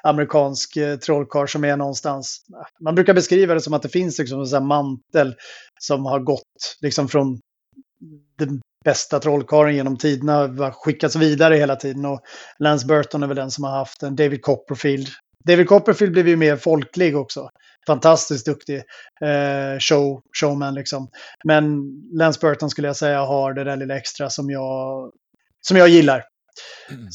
Amerikansk 0.02 0.76
eh, 0.76 0.96
trollkarl 0.96 1.46
som 1.46 1.64
är 1.64 1.76
någonstans. 1.76 2.44
Man 2.80 2.94
brukar 2.94 3.14
beskriva 3.14 3.54
det 3.54 3.60
som 3.60 3.74
att 3.74 3.82
det 3.82 3.88
finns 3.88 4.18
liksom 4.18 4.46
en 4.54 4.66
mantel 4.66 5.34
som 5.80 6.06
har 6.06 6.20
gått 6.20 6.76
liksom 6.80 7.08
från 7.08 7.40
den 8.38 8.60
bästa 8.84 9.20
trollkarlen 9.20 9.74
genom 9.74 9.98
tiderna, 9.98 10.72
skickats 10.72 11.16
vidare 11.16 11.56
hela 11.56 11.76
tiden. 11.76 12.04
Och 12.04 12.20
Lance 12.58 12.86
Burton 12.86 13.22
är 13.22 13.26
väl 13.26 13.36
den 13.36 13.50
som 13.50 13.64
har 13.64 13.70
haft 13.70 14.00
den. 14.00 14.16
David 14.16 14.42
Copperfield. 14.42 15.08
David 15.44 15.68
Copperfield 15.68 16.12
blev 16.12 16.28
ju 16.28 16.36
mer 16.36 16.56
folklig 16.56 17.16
också. 17.16 17.50
Fantastiskt 17.86 18.46
duktig 18.46 18.76
eh, 19.20 19.78
show, 19.78 20.22
showman 20.40 20.74
liksom. 20.74 21.08
Men 21.44 21.92
Lance 22.12 22.40
Burton 22.40 22.70
skulle 22.70 22.88
jag 22.88 22.96
säga 22.96 23.24
har 23.24 23.54
det 23.54 23.64
där 23.64 23.76
lilla 23.76 23.96
extra 23.96 24.30
som 24.30 24.50
jag 24.50 25.10
som 25.60 25.76
jag 25.76 25.88
gillar. 25.88 26.24
Mm. 26.90 27.06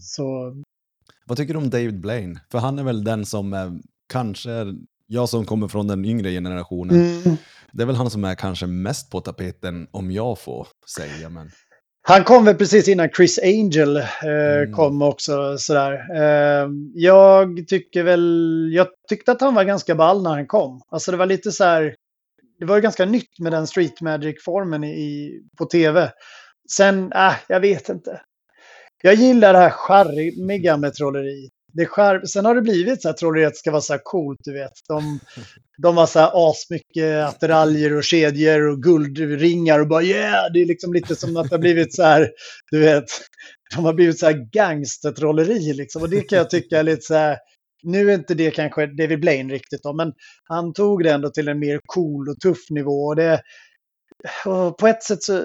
Så... 0.00 0.54
Vad 1.30 1.36
tycker 1.36 1.54
du 1.54 1.58
om 1.58 1.70
David 1.70 2.00
Blaine? 2.00 2.40
För 2.52 2.58
han 2.58 2.78
är 2.78 2.82
väl 2.82 3.04
den 3.04 3.26
som 3.26 3.52
är, 3.52 3.72
kanske, 4.12 4.50
jag 5.06 5.28
som 5.28 5.44
kommer 5.44 5.68
från 5.68 5.86
den 5.86 6.04
yngre 6.04 6.30
generationen, 6.30 6.96
mm. 6.96 7.36
det 7.72 7.82
är 7.82 7.86
väl 7.86 7.96
han 7.96 8.10
som 8.10 8.24
är 8.24 8.34
kanske 8.34 8.66
mest 8.66 9.10
på 9.10 9.20
tapeten 9.20 9.88
om 9.90 10.10
jag 10.10 10.38
får 10.38 10.68
säga. 10.94 11.28
Men... 11.28 11.50
Han 12.02 12.24
kom 12.24 12.44
väl 12.44 12.54
precis 12.54 12.88
innan 12.88 13.08
Chris 13.08 13.38
Angel 13.38 13.96
eh, 13.96 14.02
mm. 14.22 14.72
kom 14.72 15.02
också. 15.02 15.58
Sådär. 15.58 15.92
Eh, 15.92 16.68
jag 16.94 17.68
tycker 17.68 18.02
väl, 18.02 18.70
jag 18.72 18.86
tyckte 19.08 19.32
att 19.32 19.40
han 19.40 19.54
var 19.54 19.64
ganska 19.64 19.94
ball 19.94 20.22
när 20.22 20.30
han 20.30 20.46
kom. 20.46 20.82
Alltså 20.88 21.10
det 21.10 21.16
var 21.16 21.26
lite 21.26 21.52
så 21.52 21.64
här, 21.64 21.94
det 22.58 22.64
var 22.64 22.76
ju 22.76 22.82
ganska 22.82 23.04
nytt 23.04 23.38
med 23.38 23.52
den 23.52 23.66
Street 23.66 24.00
Magic-formen 24.00 24.84
i, 24.84 25.40
på 25.58 25.64
tv. 25.64 26.12
Sen, 26.70 27.12
äh, 27.12 27.34
jag 27.48 27.60
vet 27.60 27.88
inte. 27.88 28.20
Jag 29.02 29.14
gillar 29.14 29.52
det 29.52 29.58
här 29.58 29.70
charmiga 29.70 30.76
med 30.76 30.94
trolleri. 30.94 31.48
Det 31.72 31.86
skär... 31.86 32.26
Sen 32.26 32.44
har 32.44 32.54
det 32.54 32.62
blivit 32.62 33.02
så 33.02 33.08
att 33.08 33.16
trolleriet 33.16 33.56
ska 33.56 33.70
vara 33.70 33.80
så 33.80 33.92
här 33.92 34.00
coolt, 34.04 34.38
du 34.44 34.52
vet. 34.52 34.72
De, 34.88 35.20
de 35.82 35.96
har 35.96 36.06
så 36.06 36.18
här 36.18 36.50
asmycket 36.50 37.24
attiraljer 37.24 37.96
och 37.96 38.04
kedjor 38.04 38.68
och 38.68 38.82
guldringar 38.82 39.80
och 39.80 39.88
bara 39.88 40.02
yeah! 40.02 40.52
Det 40.52 40.62
är 40.62 40.66
liksom 40.66 40.92
lite 40.92 41.16
som 41.16 41.36
att 41.36 41.50
det 41.50 41.54
har 41.54 41.60
blivit 41.60 41.94
så 41.94 42.02
här, 42.02 42.30
du 42.70 42.80
vet. 42.80 43.04
De 43.76 43.84
har 43.84 43.94
blivit 43.94 44.18
så 44.18 44.26
här 44.26 44.48
gangstertrolleri 44.52 45.72
liksom. 45.72 46.02
Och 46.02 46.10
det 46.10 46.20
kan 46.20 46.38
jag 46.38 46.50
tycka 46.50 46.78
är 46.78 46.82
lite 46.82 47.02
så 47.02 47.14
här, 47.14 47.38
nu 47.82 48.10
är 48.10 48.14
inte 48.14 48.34
det 48.34 48.50
kanske 48.50 48.86
David 48.86 49.20
Blaine 49.20 49.50
riktigt 49.50 49.82
då, 49.82 49.92
men 49.92 50.12
han 50.44 50.72
tog 50.72 51.04
det 51.04 51.12
ändå 51.12 51.30
till 51.30 51.48
en 51.48 51.58
mer 51.58 51.80
cool 51.86 52.28
och 52.28 52.40
tuff 52.40 52.70
nivå. 52.70 53.06
Och 53.06 53.16
det, 53.16 53.40
och 54.46 54.78
på 54.78 54.86
ett 54.86 55.02
sätt 55.02 55.22
så 55.22 55.36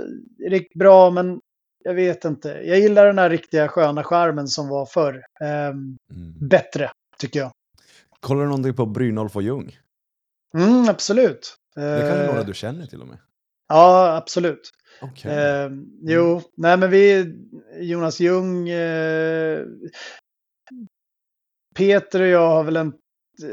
är 0.45 0.49
det 0.49 0.63
bra, 0.79 1.09
men 1.09 1.39
jag 1.85 1.93
vet 1.93 2.25
inte. 2.25 2.49
Jag 2.49 2.79
gillar 2.79 3.05
den 3.05 3.17
här 3.17 3.29
riktiga 3.29 3.67
sköna 3.67 4.03
skärmen 4.03 4.47
som 4.47 4.67
var 4.67 4.85
förr. 4.85 5.25
Um, 5.41 5.47
mm. 5.47 5.97
Bättre, 6.41 6.91
tycker 7.17 7.39
jag. 7.39 7.51
Kollar 8.19 8.41
du 8.41 8.47
någonting 8.47 8.73
på 8.73 8.85
Brynolf 8.85 9.35
och 9.35 9.43
Ljung? 9.43 9.77
Mm, 10.57 10.89
absolut. 10.89 11.55
Det 11.75 11.81
kan 11.81 12.17
vara 12.17 12.25
några 12.25 12.43
du 12.43 12.53
känner 12.53 12.85
till 12.85 13.01
och 13.01 13.07
med. 13.07 13.17
Ja, 13.67 14.15
absolut. 14.15 14.71
Okay. 15.01 15.31
Uh, 15.31 15.71
jo, 16.01 16.31
mm. 16.31 16.43
nej 16.57 16.77
men 16.77 16.89
vi, 16.91 17.33
Jonas 17.79 18.19
Ljung, 18.19 18.69
uh, 18.71 19.65
Peter 21.75 22.21
och 22.21 22.27
jag 22.27 22.49
har 22.49 22.63
väl 22.63 22.75
en 22.75 22.93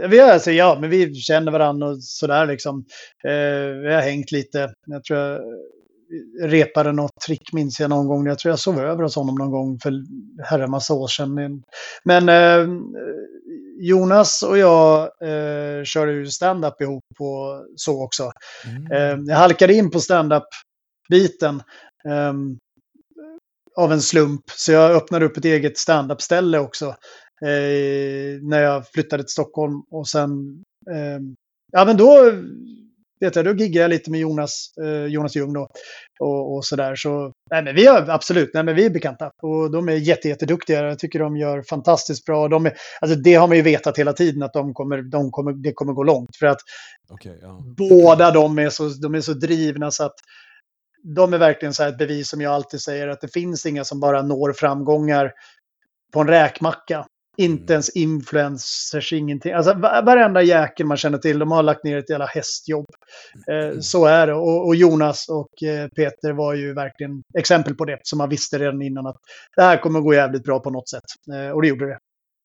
vi 0.09 0.19
har, 0.19 0.31
alltså, 0.31 0.51
ja, 0.51 0.79
men 0.81 0.91
vi 0.91 1.15
känner 1.15 1.53
varandra 1.53 1.89
och 1.89 2.05
sådär 2.05 2.47
liksom. 2.47 2.85
Eh, 3.25 3.81
vi 3.83 3.95
har 3.95 4.01
hängt 4.01 4.33
lite. 4.33 4.75
Jag 4.87 5.05
tror 5.05 5.19
jag 5.19 5.41
repade 6.41 6.93
något 6.93 7.21
trick 7.27 7.53
minns 7.53 7.81
jag 7.81 7.91
någon 7.91 8.09
gång. 8.09 8.27
Jag 8.27 8.39
tror 8.39 8.53
jag 8.53 8.59
sov 8.59 8.81
över 8.81 9.03
hos 9.03 9.17
honom 9.17 9.35
någon 9.35 9.51
gång 9.51 9.79
för 9.79 9.93
herre 10.45 10.67
massa 10.67 10.95
år 10.95 11.09
sedan. 11.09 11.63
Men 12.05 12.29
eh, 12.29 12.69
Jonas 13.81 14.43
och 14.43 14.59
jag 14.59 15.03
eh, 15.03 15.85
körde 15.85 16.13
ju 16.13 16.27
stand-up 16.27 16.81
ihop 16.81 17.05
på 17.19 17.63
så 17.77 18.05
också. 18.05 18.33
Mm. 18.67 18.93
Eh, 18.93 19.25
jag 19.27 19.37
halkade 19.37 19.75
in 19.75 19.91
på 19.91 20.01
stand-up-biten 20.01 21.63
eh, 22.09 22.33
av 23.77 23.93
en 23.93 24.03
slump. 24.03 24.51
Så 24.51 24.73
jag 24.73 24.91
öppnade 24.91 25.25
upp 25.25 25.37
ett 25.37 25.45
eget 25.45 25.79
stand-up-ställe 25.79 26.59
också 26.59 26.87
eh, 27.43 28.43
när 28.43 28.63
jag 28.63 28.89
flyttade 28.89 29.23
till 29.23 29.33
Stockholm. 29.33 29.83
Och 29.91 30.09
sen, 30.09 30.31
eh, 30.91 31.21
ja 31.73 31.85
men 31.85 31.97
då, 31.97 32.33
vet 33.23 33.37
jag, 33.37 33.45
då 33.45 33.55
giggade 33.55 33.83
jag 33.83 33.89
lite 33.89 34.11
med 34.11 34.21
Jonas, 34.21 34.67
eh, 34.83 35.05
Jonas 35.05 35.37
Ljung 35.37 35.53
då. 35.53 35.69
Och, 36.21 36.55
och 36.55 36.65
sådär. 36.65 36.95
Så, 36.95 37.33
nej 37.51 37.63
men 37.63 37.75
vi 37.75 37.87
är 37.87 38.11
absolut, 38.11 38.51
nej 38.55 38.63
men 38.63 38.75
vi 38.75 38.87
är 38.87 38.91
bekanta. 38.91 39.31
Och 39.43 39.71
de 39.71 39.89
är 39.89 39.93
jätte, 39.93 40.29
jätteduktiga. 40.29 40.85
Jag 40.85 40.99
tycker 40.99 41.19
de 41.19 41.37
gör 41.37 41.63
fantastiskt 41.63 42.25
bra. 42.25 42.49
De 42.49 42.67
är, 42.67 42.73
alltså 43.01 43.19
det 43.19 43.35
har 43.35 43.49
man 43.49 43.57
ju 43.57 43.63
vetat 43.63 43.99
hela 43.99 44.13
tiden 44.13 44.43
att 44.43 44.53
de 44.53 44.75
kommer, 44.75 45.03
de 45.03 45.31
kommer, 45.31 45.53
det 45.53 45.73
kommer 45.73 45.93
gå 45.93 46.03
långt. 46.03 46.37
För 46.37 46.47
att 46.47 46.61
okay, 47.11 47.39
ja. 47.43 47.63
båda 47.77 48.31
de 48.31 48.59
är, 48.59 48.71
så, 48.71 48.89
de 48.89 49.15
är 49.15 49.21
så 49.21 49.33
drivna 49.33 49.91
så 49.91 50.05
att 50.05 50.15
de 51.17 51.35
är 51.35 51.39
verkligen 51.39 51.75
så 51.75 51.83
ett 51.83 51.99
bevis 51.99 52.29
som 52.29 52.41
jag 52.41 52.53
alltid 52.53 52.81
säger 52.81 53.09
att 53.09 53.21
det 53.21 53.33
finns 53.33 53.67
inga 53.67 53.85
som 53.85 54.01
bara 54.01 54.23
når 54.23 54.53
framgångar 54.53 55.33
på 56.13 56.21
en 56.21 56.29
räkmacka. 56.29 57.07
Inte 57.37 57.73
ens 57.73 57.89
influencers, 57.89 59.13
ingenting. 59.13 59.53
Alltså 59.53 59.75
varenda 59.75 60.43
jäkel 60.43 60.87
man 60.87 60.97
känner 60.97 61.19
till, 61.19 61.39
de 61.39 61.51
har 61.51 61.63
lagt 61.63 61.85
ner 61.85 61.99
ett 61.99 62.11
jävla 62.11 62.27
hästjobb. 62.27 62.87
Eh, 63.49 63.57
mm. 63.57 63.83
så 63.83 64.07
är 64.07 64.27
det. 64.27 64.35
Och, 64.35 64.67
och, 64.67 64.77
Jonas 64.77 65.29
och 65.29 65.63
eh, 65.63 65.89
Peter 65.89 66.33
var 66.33 66.55
ju 66.55 66.75
verkligen 66.75 67.23
exempel 67.39 67.75
på 67.75 67.85
det. 67.85 67.99
Som 68.03 68.19
man 68.19 68.29
visste 68.29 68.59
redan 68.59 68.83
innan 68.83 69.07
att 69.07 69.17
det 69.57 69.63
här 69.63 69.77
kommer 69.77 70.01
gå 70.01 70.15
jävligt 70.15 70.45
bra 70.45 70.61
på 70.61 70.71
något 70.71 70.89
sätt. 70.89 71.05
Eh, 71.35 71.51
och 71.51 71.63
det 71.63 71.69
gjorde 71.69 71.87
det. 71.87 71.99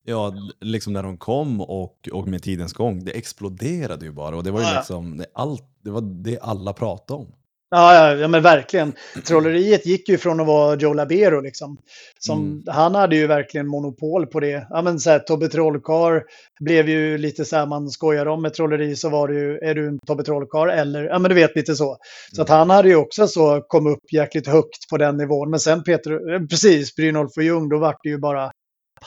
Ja, 0.05 0.33
liksom 0.61 0.93
när 0.93 1.03
de 1.03 1.17
kom 1.17 1.61
och, 1.61 2.09
och 2.13 2.27
med 2.27 2.43
tidens 2.43 2.73
gång, 2.73 3.05
det 3.05 3.11
exploderade 3.11 4.05
ju 4.05 4.11
bara. 4.11 4.35
Och 4.35 4.43
det 4.43 4.51
var 4.51 4.59
ju 4.59 4.65
ja. 4.65 4.73
liksom, 4.75 5.17
det, 5.17 5.25
allt, 5.33 5.63
det 5.83 5.89
var 5.89 6.01
det 6.01 6.39
alla 6.39 6.73
pratade 6.73 7.19
om. 7.19 7.33
Ja, 7.69 8.15
ja, 8.15 8.27
men 8.27 8.43
verkligen. 8.43 8.93
Trolleriet 9.27 9.85
gick 9.85 10.09
ju 10.09 10.17
från 10.17 10.39
att 10.39 10.47
vara 10.47 10.75
Joe 10.75 10.93
Labero 10.93 11.41
liksom. 11.41 11.77
Som, 12.19 12.39
mm. 12.39 12.63
Han 12.67 12.95
hade 12.95 13.15
ju 13.15 13.27
verkligen 13.27 13.67
monopol 13.67 14.27
på 14.27 14.39
det. 14.39 14.67
Ja, 14.69 14.81
men 14.81 14.99
så 14.99 15.09
här, 15.09 15.19
Tobbe 15.19 15.47
Trollkarl 15.47 16.21
blev 16.59 16.89
ju 16.89 17.17
lite 17.17 17.45
så 17.45 17.55
här, 17.55 17.65
man 17.65 17.89
skojar 17.89 18.25
om 18.25 18.41
med 18.41 18.53
trolleri 18.53 18.95
så 18.95 19.09
var 19.09 19.27
det 19.27 19.33
ju, 19.33 19.57
är 19.57 19.75
du 19.75 19.87
en 19.87 19.99
Tobbe 19.99 20.23
Trollkarl 20.23 20.69
eller, 20.69 21.03
ja 21.03 21.19
men 21.19 21.29
du 21.29 21.35
vet 21.35 21.55
lite 21.55 21.75
så. 21.75 21.97
Så 22.31 22.41
mm. 22.41 22.43
att 22.43 22.49
han 22.49 22.69
hade 22.69 22.89
ju 22.89 22.95
också 22.95 23.27
så 23.27 23.61
kom 23.61 23.87
upp 23.87 24.13
jäkligt 24.13 24.47
högt 24.47 24.89
på 24.89 24.97
den 24.97 25.17
nivån. 25.17 25.49
Men 25.49 25.59
sen 25.59 25.83
Peter, 25.83 26.33
eh, 26.33 26.39
precis, 26.39 26.95
Brynolf 26.95 27.37
och 27.37 27.43
Ljung, 27.43 27.69
då 27.69 27.77
vart 27.77 27.99
det 28.03 28.09
ju 28.09 28.17
bara 28.17 28.51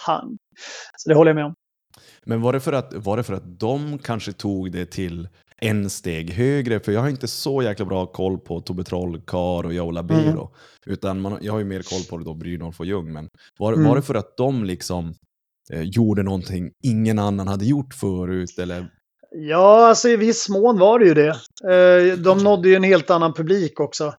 pang. 0.06 0.38
Så 0.96 1.08
det 1.08 1.14
håller 1.14 1.28
jag 1.28 1.36
med 1.36 1.44
om. 1.44 1.54
Men 2.24 2.40
var 2.40 2.52
det 2.52 2.60
för 2.60 2.72
att, 2.72 2.94
var 2.94 3.16
det 3.16 3.22
för 3.22 3.34
att 3.34 3.60
de 3.60 3.98
kanske 3.98 4.32
tog 4.32 4.72
det 4.72 4.86
till 4.86 5.28
en 5.60 5.90
steg 5.90 6.30
högre, 6.30 6.80
för 6.80 6.92
jag 6.92 7.00
har 7.00 7.08
inte 7.08 7.28
så 7.28 7.62
jäkla 7.62 7.84
bra 7.84 8.06
koll 8.06 8.38
på 8.38 8.60
Tobbe 8.60 8.84
Trollkarl 8.84 9.66
och 9.66 9.74
Joe 9.74 9.90
Labero. 9.90 10.20
Mm. 10.20 10.48
Utan 10.86 11.20
man, 11.20 11.38
jag 11.40 11.52
har 11.52 11.58
ju 11.58 11.64
mer 11.64 11.82
koll 11.82 12.02
på 12.10 12.18
det 12.18 12.24
då 12.24 12.34
Brynolf 12.34 12.80
och 12.80 12.86
Ljung. 12.86 13.12
Men 13.12 13.28
var, 13.58 13.72
mm. 13.72 13.88
var 13.88 13.96
det 13.96 14.02
för 14.02 14.14
att 14.14 14.36
de 14.36 14.64
liksom 14.64 15.14
eh, 15.72 15.82
gjorde 15.82 16.22
någonting 16.22 16.70
ingen 16.82 17.18
annan 17.18 17.48
hade 17.48 17.64
gjort 17.64 17.94
förut? 17.94 18.58
Eller? 18.58 18.86
Ja, 19.30 19.88
alltså 19.88 20.08
i 20.08 20.16
viss 20.16 20.48
mån 20.48 20.78
var 20.78 20.98
det 20.98 21.04
ju 21.04 21.14
det. 21.14 21.28
Eh, 21.72 22.18
de 22.18 22.44
nådde 22.44 22.68
ju 22.68 22.74
en 22.74 22.82
helt 22.82 23.10
annan 23.10 23.32
publik 23.32 23.80
också. 23.80 24.14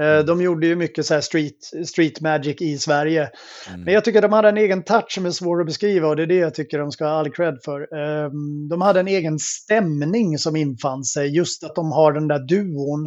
Eh, 0.00 0.06
mm. 0.06 0.26
De 0.26 0.42
gjorde 0.42 0.66
ju 0.66 0.76
mycket 0.76 1.06
så 1.06 1.22
street, 1.22 1.86
street 1.86 2.20
magic 2.20 2.60
i 2.60 2.78
Sverige. 2.78 3.30
Mm. 3.68 3.80
Men 3.80 3.94
jag 3.94 4.04
tycker 4.04 4.22
de 4.22 4.32
hade 4.32 4.48
en 4.48 4.56
egen 4.56 4.82
touch 4.82 5.12
som 5.12 5.26
är 5.26 5.30
svår 5.30 5.60
att 5.60 5.66
beskriva 5.66 6.08
och 6.08 6.16
det 6.16 6.22
är 6.22 6.26
det 6.26 6.34
jag 6.34 6.54
tycker 6.54 6.78
de 6.78 6.92
ska 6.92 7.04
ha 7.04 7.12
all 7.12 7.30
cred 7.30 7.58
för. 7.64 7.80
Ehm, 7.80 8.68
de 8.68 8.80
hade 8.80 9.00
en 9.00 9.08
egen 9.08 9.38
stämning 9.38 10.38
som 10.38 10.56
infann 10.56 11.04
sig, 11.04 11.36
just 11.36 11.64
att 11.64 11.74
de 11.74 11.92
har 11.92 12.12
den 12.12 12.28
där 12.28 12.38
duon 12.38 13.06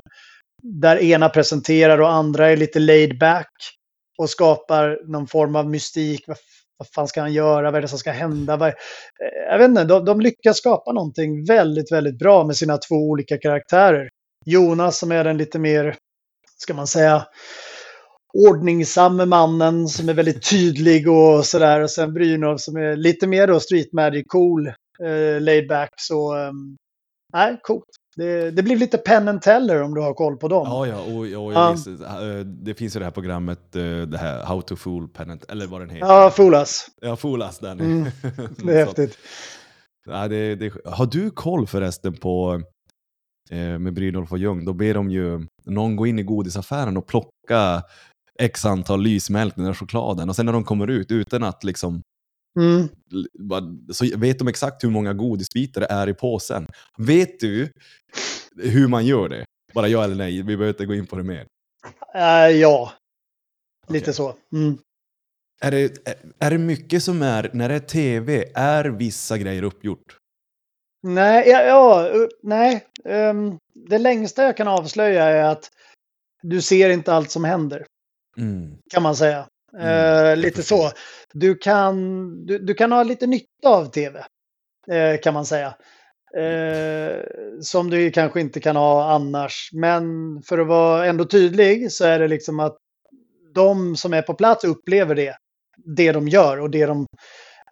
där 0.64 1.02
ena 1.02 1.30
presenterar 1.30 2.02
och 2.02 2.12
andra 2.12 2.50
är 2.50 2.58
lite 2.58 2.80
laid 2.80 3.20
back 3.20 3.52
och 4.18 4.30
skapar 4.30 5.12
någon 5.12 5.28
form 5.28 5.56
av 5.56 5.70
mystik. 5.70 6.24
Vad, 6.28 6.38
vad 6.78 6.88
fan 6.88 7.08
ska 7.08 7.22
han 7.22 7.34
göra? 7.34 7.72
Vad 7.72 7.78
är 7.78 7.82
det 7.82 7.88
som 7.88 8.00
ska 8.00 8.12
hända? 8.12 8.58
Vad, 8.58 8.74
jag 9.50 9.58
vet 9.58 9.70
inte, 9.70 9.84
de, 9.84 10.06
de 10.06 10.22
lyckas 10.22 10.58
skapa 10.58 10.92
någonting 10.92 11.46
väldigt, 11.46 11.92
väldigt 11.92 12.20
bra 12.20 12.44
med 12.44 12.58
sina 12.58 12.78
två 12.78 12.96
olika 12.96 13.38
karaktärer. 13.38 14.10
Jonas 14.46 15.00
som 15.00 15.12
är 15.12 15.24
den 15.24 15.38
lite 15.38 15.60
mer, 15.60 15.96
ska 16.62 16.74
man 16.74 16.88
säga, 16.88 17.26
ordningsamme 18.34 19.26
mannen 19.26 19.88
som 19.88 20.10
är 20.10 20.14
väldigt 20.14 20.50
tydlig 20.50 21.10
och 21.10 21.46
sådär. 21.46 21.82
Och 21.82 21.90
sen 21.90 22.14
Brynolf 22.14 22.62
som 22.62 22.78
är 22.78 22.96
lite 22.96 23.28
mer 23.28 23.48
då 23.48 23.60
street 23.60 23.94
magic 23.94 24.26
cool, 24.28 24.68
eh, 24.68 25.42
laid 25.42 25.68
back. 25.68 25.90
Så 25.98 26.36
um, 26.36 26.78
nej, 27.34 27.60
coolt. 27.62 27.86
Det, 28.16 28.52
det 28.52 28.64
blir 28.64 28.76
lite 28.78 28.98
Penn 28.98 29.28
and 29.28 29.42
Teller 29.42 29.82
om 29.82 29.94
du 29.94 30.02
har 30.02 30.14
koll 30.14 30.38
på 30.38 30.48
dem. 30.48 30.68
Ja, 30.68 30.88
ja, 30.88 31.00
och, 31.00 31.46
och 31.46 31.54
Ja. 31.54 31.72
visst, 31.72 31.88
eh, 31.88 32.40
det 32.46 32.74
finns 32.74 32.96
ju 32.96 33.00
det 33.00 33.06
här 33.06 33.12
programmet, 33.12 33.76
eh, 33.76 33.82
det 34.02 34.18
här 34.18 34.44
How 34.46 34.62
to 34.62 34.76
Fool 34.76 35.08
Pennant, 35.08 35.52
eller 35.52 35.68
vad 35.68 35.82
den 35.82 35.90
heter. 35.90 36.08
Ja, 36.08 36.30
Fool 36.30 36.54
Us. 36.54 36.86
Ja, 37.02 37.16
Fool 37.16 37.42
Us, 37.42 37.60
den. 37.60 37.80
Mm, 37.80 38.04
Det 38.58 38.74
är 38.74 38.86
häftigt. 38.86 39.18
Ja, 40.06 40.28
det, 40.28 40.56
det, 40.56 40.74
har 40.86 41.06
du 41.06 41.30
koll 41.32 41.68
förresten 41.68 42.14
på, 42.18 42.54
eh, 42.54 42.62
med 43.56 43.94
Brynolf 43.94 44.32
och 44.32 44.38
Ljung, 44.38 44.66
då 44.66 44.74
ber 44.74 44.94
de 44.94 45.12
ju 45.12 45.46
någon 45.66 45.96
gå 45.96 46.08
in 46.08 46.20
i 46.20 46.24
godisaffären 46.24 46.98
och 46.98 47.08
plocka 47.08 47.84
x 48.40 48.66
antal 48.66 49.02
lysmälk, 49.02 49.56
den 49.56 49.66
där 49.66 49.74
chokladen, 49.74 50.30
och 50.30 50.36
sen 50.36 50.46
när 50.46 50.54
de 50.54 50.64
kommer 50.64 50.88
ut 50.88 51.12
utan 51.12 51.44
att 51.44 51.64
liksom 51.64 52.02
Mm. 52.60 52.88
så 53.92 54.18
vet 54.18 54.40
de 54.40 54.48
exakt 54.48 54.84
hur 54.84 54.90
många 54.90 55.14
godisbitar 55.14 55.82
det 55.82 55.88
är 55.88 56.10
i 56.10 56.14
påsen. 56.14 56.68
Vet 56.98 57.40
du 57.40 57.72
hur 58.58 58.88
man 58.88 59.06
gör 59.06 59.30
det? 59.30 59.46
Bara 59.74 59.88
ja 59.88 60.04
eller 60.04 60.16
nej, 60.16 60.36
vi 60.38 60.44
behöver 60.44 60.68
inte 60.68 60.86
gå 60.86 60.96
in 60.96 61.06
på 61.06 61.16
det 61.16 61.24
mer. 61.24 61.46
Eh, 62.16 62.48
ja, 62.58 62.92
lite 63.88 64.04
Okej. 64.04 64.14
så. 64.14 64.36
Mm. 64.54 64.78
Är 65.62 65.72
det, 65.72 66.08
är- 66.08 66.16
är 66.40 66.52
det 66.52 66.58
mycket 66.58 67.04
som 67.04 67.22
är, 67.22 67.50
när 67.54 67.70
det 67.70 67.76
är 67.76 67.80
tv, 67.80 68.52
är 68.56 68.86
vissa 68.86 69.38
grejer 69.38 69.64
uppgjort? 69.64 70.18
Nej, 71.04 71.50
ja, 71.50 71.62
ja, 71.62 72.10
uh, 72.16 72.28
nej. 72.44 72.86
Ehm, 73.06 73.58
det 73.90 73.98
längsta 73.98 74.44
jag 74.44 74.58
kan 74.58 74.68
avslöja 74.68 75.24
är 75.26 75.44
att 75.44 75.70
du 76.44 76.62
ser 76.62 76.90
inte 76.90 77.14
allt 77.14 77.32
som 77.32 77.44
händer, 77.44 77.86
Mm. 78.38 78.78
kan 78.94 79.04
man 79.04 79.16
säga. 79.16 79.48
Mm, 79.74 79.88
Eh, 79.88 80.30
jag 80.30 80.38
lite 80.38 80.64
så. 80.64 80.92
Du 81.34 81.56
kan, 81.56 81.96
du, 82.46 82.60
du 82.60 82.74
kan 82.74 82.92
ha 82.92 83.04
lite 83.04 83.28
nytta 83.28 83.70
av 83.70 83.86
tv, 83.86 84.26
eh, 84.92 85.20
kan 85.24 85.34
man 85.34 85.46
säga. 85.46 85.76
Eh, 86.38 87.18
som 87.62 87.90
du 87.90 88.12
kanske 88.12 88.42
inte 88.42 88.60
kan 88.60 88.76
ha 88.76 89.12
annars. 89.14 89.70
Men 89.74 90.04
för 90.42 90.58
att 90.60 90.68
vara 90.68 91.06
ändå 91.06 91.26
tydlig 91.26 91.92
så 91.92 92.06
är 92.06 92.20
det 92.20 92.28
liksom 92.28 92.60
att 92.60 92.78
de 93.56 93.96
som 93.96 94.14
är 94.14 94.22
på 94.22 94.34
plats 94.34 94.64
upplever 94.64 95.16
det. 95.16 95.36
Det 95.78 96.12
de 96.12 96.28
gör 96.28 96.60
och 96.60 96.70
det 96.70 96.86
de, 96.86 97.06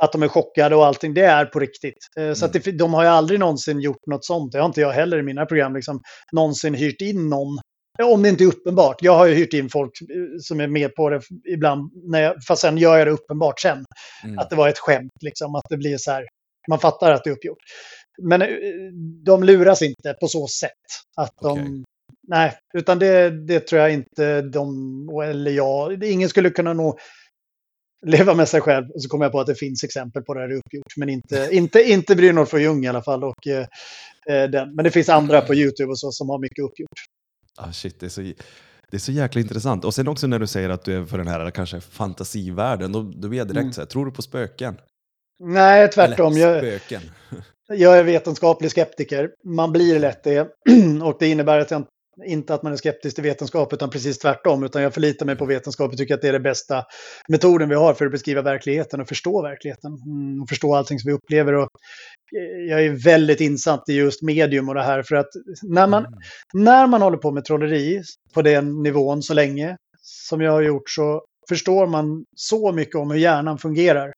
att 0.03 0.11
de 0.11 0.23
är 0.23 0.27
chockade 0.27 0.75
och 0.75 0.85
allting, 0.85 1.13
det 1.13 1.25
är 1.25 1.45
på 1.45 1.59
riktigt. 1.59 1.97
Eh, 2.19 2.33
Så 2.33 2.45
att 2.45 2.53
det, 2.53 2.71
de 2.71 2.93
har 2.93 3.03
ju 3.03 3.09
aldrig 3.09 3.39
någonsin 3.39 3.79
gjort 3.81 4.05
något 4.07 4.25
sånt. 4.25 4.51
Det 4.51 4.59
har 4.59 4.65
inte 4.65 4.81
jag 4.81 4.91
heller 4.91 5.19
i 5.19 5.23
mina 5.23 5.45
program, 5.45 5.75
liksom, 5.75 6.01
någonsin 6.31 6.73
hyrt 6.73 7.01
in 7.01 7.29
någon. 7.29 7.57
Om 8.03 8.23
det 8.23 8.29
inte 8.29 8.43
är 8.43 8.47
uppenbart. 8.47 8.95
Jag 9.01 9.15
har 9.15 9.25
ju 9.25 9.33
hyrt 9.33 9.53
in 9.53 9.69
folk 9.69 9.91
eh, 10.01 10.07
som 10.39 10.59
är 10.59 10.67
med 10.67 10.95
på 10.95 11.09
det 11.09 11.21
ibland, 11.49 11.91
när 12.11 12.21
jag, 12.21 12.35
fast 12.47 12.61
sen 12.61 12.77
gör 12.77 12.97
jag 12.97 13.07
det 13.07 13.11
uppenbart 13.11 13.59
sen. 13.59 13.85
Mm. 14.23 14.39
Att 14.39 14.49
det 14.49 14.55
var 14.55 14.69
ett 14.69 14.79
skämt, 14.79 15.11
liksom, 15.21 15.55
att 15.55 15.65
det 15.69 15.77
blir 15.77 15.97
så 15.97 16.11
här, 16.11 16.25
man 16.69 16.79
fattar 16.79 17.11
att 17.11 17.23
det 17.23 17.29
är 17.29 17.33
uppgjort. 17.33 17.57
Men 18.21 18.41
eh, 18.41 18.47
de 19.25 19.43
luras 19.43 19.81
inte 19.81 20.13
på 20.19 20.27
så 20.27 20.47
sätt. 20.47 20.71
Att 21.17 21.33
de, 21.41 21.51
Okej. 21.51 21.83
Nej, 22.27 22.53
utan 22.73 22.99
det, 22.99 23.29
det 23.47 23.59
tror 23.59 23.81
jag 23.81 23.93
inte 23.93 24.41
de, 24.41 24.69
eller 25.23 25.51
jag, 25.51 26.03
ingen 26.03 26.29
skulle 26.29 26.49
kunna 26.49 26.73
nog 26.73 26.99
leva 28.05 28.33
med 28.33 28.49
sig 28.49 28.61
själv. 28.61 28.89
Och 28.89 29.03
så 29.03 29.09
kommer 29.09 29.25
jag 29.25 29.31
på 29.31 29.39
att 29.39 29.47
det 29.47 29.55
finns 29.55 29.83
exempel 29.83 30.23
på 30.23 30.33
det 30.33 30.39
här 30.39 30.51
uppgjort. 30.51 30.97
Men 30.97 31.09
inte, 31.09 31.49
inte, 31.51 31.81
inte 31.83 32.15
Brynolf 32.15 32.53
och 32.53 32.59
Ljung 32.61 32.85
i 32.85 32.87
alla 32.87 33.01
fall. 33.03 33.23
Och, 33.23 33.47
eh, 33.47 33.67
eh, 34.29 34.49
den. 34.49 34.75
Men 34.75 34.83
det 34.83 34.91
finns 34.91 35.09
andra 35.09 35.41
på 35.41 35.55
YouTube 35.55 35.89
och 35.91 35.99
så 35.99 36.11
som 36.11 36.29
har 36.29 36.39
mycket 36.39 36.63
uppgjort. 36.63 36.99
Ah, 37.57 37.71
shit, 37.71 37.99
det 37.99 38.05
är, 38.05 38.09
så, 38.09 38.21
det 38.21 38.97
är 38.97 38.99
så 38.99 39.11
jäkla 39.11 39.41
intressant. 39.41 39.85
Och 39.85 39.93
sen 39.93 40.07
också 40.07 40.27
när 40.27 40.39
du 40.39 40.47
säger 40.47 40.69
att 40.69 40.83
du 40.85 40.97
är 40.97 41.05
för 41.05 41.17
den 41.17 41.27
här 41.27 41.51
kanske 41.51 41.81
fantasivärlden, 41.81 42.91
då, 42.91 43.01
då 43.01 43.27
blir 43.27 43.39
jag 43.39 43.47
direkt 43.47 43.61
Mm. 43.61 43.73
så 43.73 43.81
här, 43.81 43.85
tror 43.85 44.05
du 44.05 44.11
på 44.11 44.21
spöken? 44.21 44.77
Nej, 45.43 45.87
tvärtom. 45.89 46.33
Eller 46.33 46.47
Jag, 46.47 46.57
spöken. 46.57 47.01
jag 47.67 47.99
är 47.99 48.03
vetenskaplig 48.03 48.71
skeptiker. 48.71 49.29
Man 49.43 49.71
blir 49.71 49.99
lätt 49.99 50.23
det. 50.23 50.39
Och 51.03 51.17
det 51.19 51.27
innebär 51.27 51.59
att 51.59 51.71
jag 51.71 51.85
inte 52.25 52.53
att 52.53 52.63
man 52.63 52.73
är 52.73 52.77
skeptisk 52.77 53.15
till 53.15 53.23
vetenskap, 53.23 53.73
utan 53.73 53.89
precis 53.89 54.19
tvärtom. 54.19 54.63
Utan 54.63 54.81
jag 54.81 54.93
förlitar 54.93 55.25
mig 55.25 55.35
på 55.35 55.45
vetenskap 55.45 55.91
och 55.91 55.97
tycker 55.97 56.13
att 56.13 56.21
det 56.21 56.27
är 56.27 56.33
den 56.33 56.43
bästa 56.43 56.83
metoden 57.27 57.69
vi 57.69 57.75
har 57.75 57.93
för 57.93 58.05
att 58.05 58.11
beskriva 58.11 58.41
verkligheten 58.41 59.01
och 59.01 59.07
förstå 59.07 59.41
verkligheten. 59.41 59.91
Mm, 60.05 60.41
och 60.41 60.49
förstå 60.49 60.75
allting 60.75 60.99
som 60.99 61.09
vi 61.09 61.13
upplever. 61.13 61.53
Och 61.53 61.69
eh, 62.37 62.69
jag 62.69 62.85
är 62.85 63.03
väldigt 63.03 63.41
insatt 63.41 63.89
i 63.89 63.93
just 63.93 64.21
medium 64.21 64.69
och 64.69 64.75
det 64.75 64.83
här. 64.83 65.03
För 65.03 65.15
att 65.15 65.29
när 65.63 65.87
man, 65.87 66.05
Mm. 66.05 66.19
när 66.53 66.87
man 66.87 67.01
håller 67.01 67.17
på 67.17 67.31
med 67.31 67.45
trolleri 67.45 68.01
på 68.33 68.41
den 68.41 68.83
nivån 68.83 69.21
så 69.23 69.33
länge 69.33 69.77
som 70.01 70.41
jag 70.41 70.51
har 70.51 70.61
gjort 70.61 70.89
så 70.89 71.21
förstår 71.49 71.87
man 71.87 72.23
så 72.35 72.71
mycket 72.71 72.95
om 72.95 73.11
hur 73.11 73.19
hjärnan 73.19 73.57
fungerar. 73.57 74.11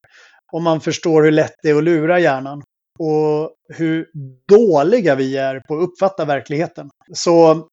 Och 0.52 0.62
man 0.62 0.80
förstår 0.80 1.22
hur 1.22 1.30
lätt 1.30 1.54
det 1.62 1.70
är 1.70 1.74
att 1.74 1.84
lura 1.84 2.20
hjärnan. 2.20 2.62
Och 2.98 3.50
hur 3.74 4.06
dåliga 4.48 5.14
vi 5.14 5.36
är 5.36 5.60
på 5.60 5.76
att 5.76 5.82
uppfatta 5.82 6.24
verkligheten. 6.24 6.88
Så 7.12 7.68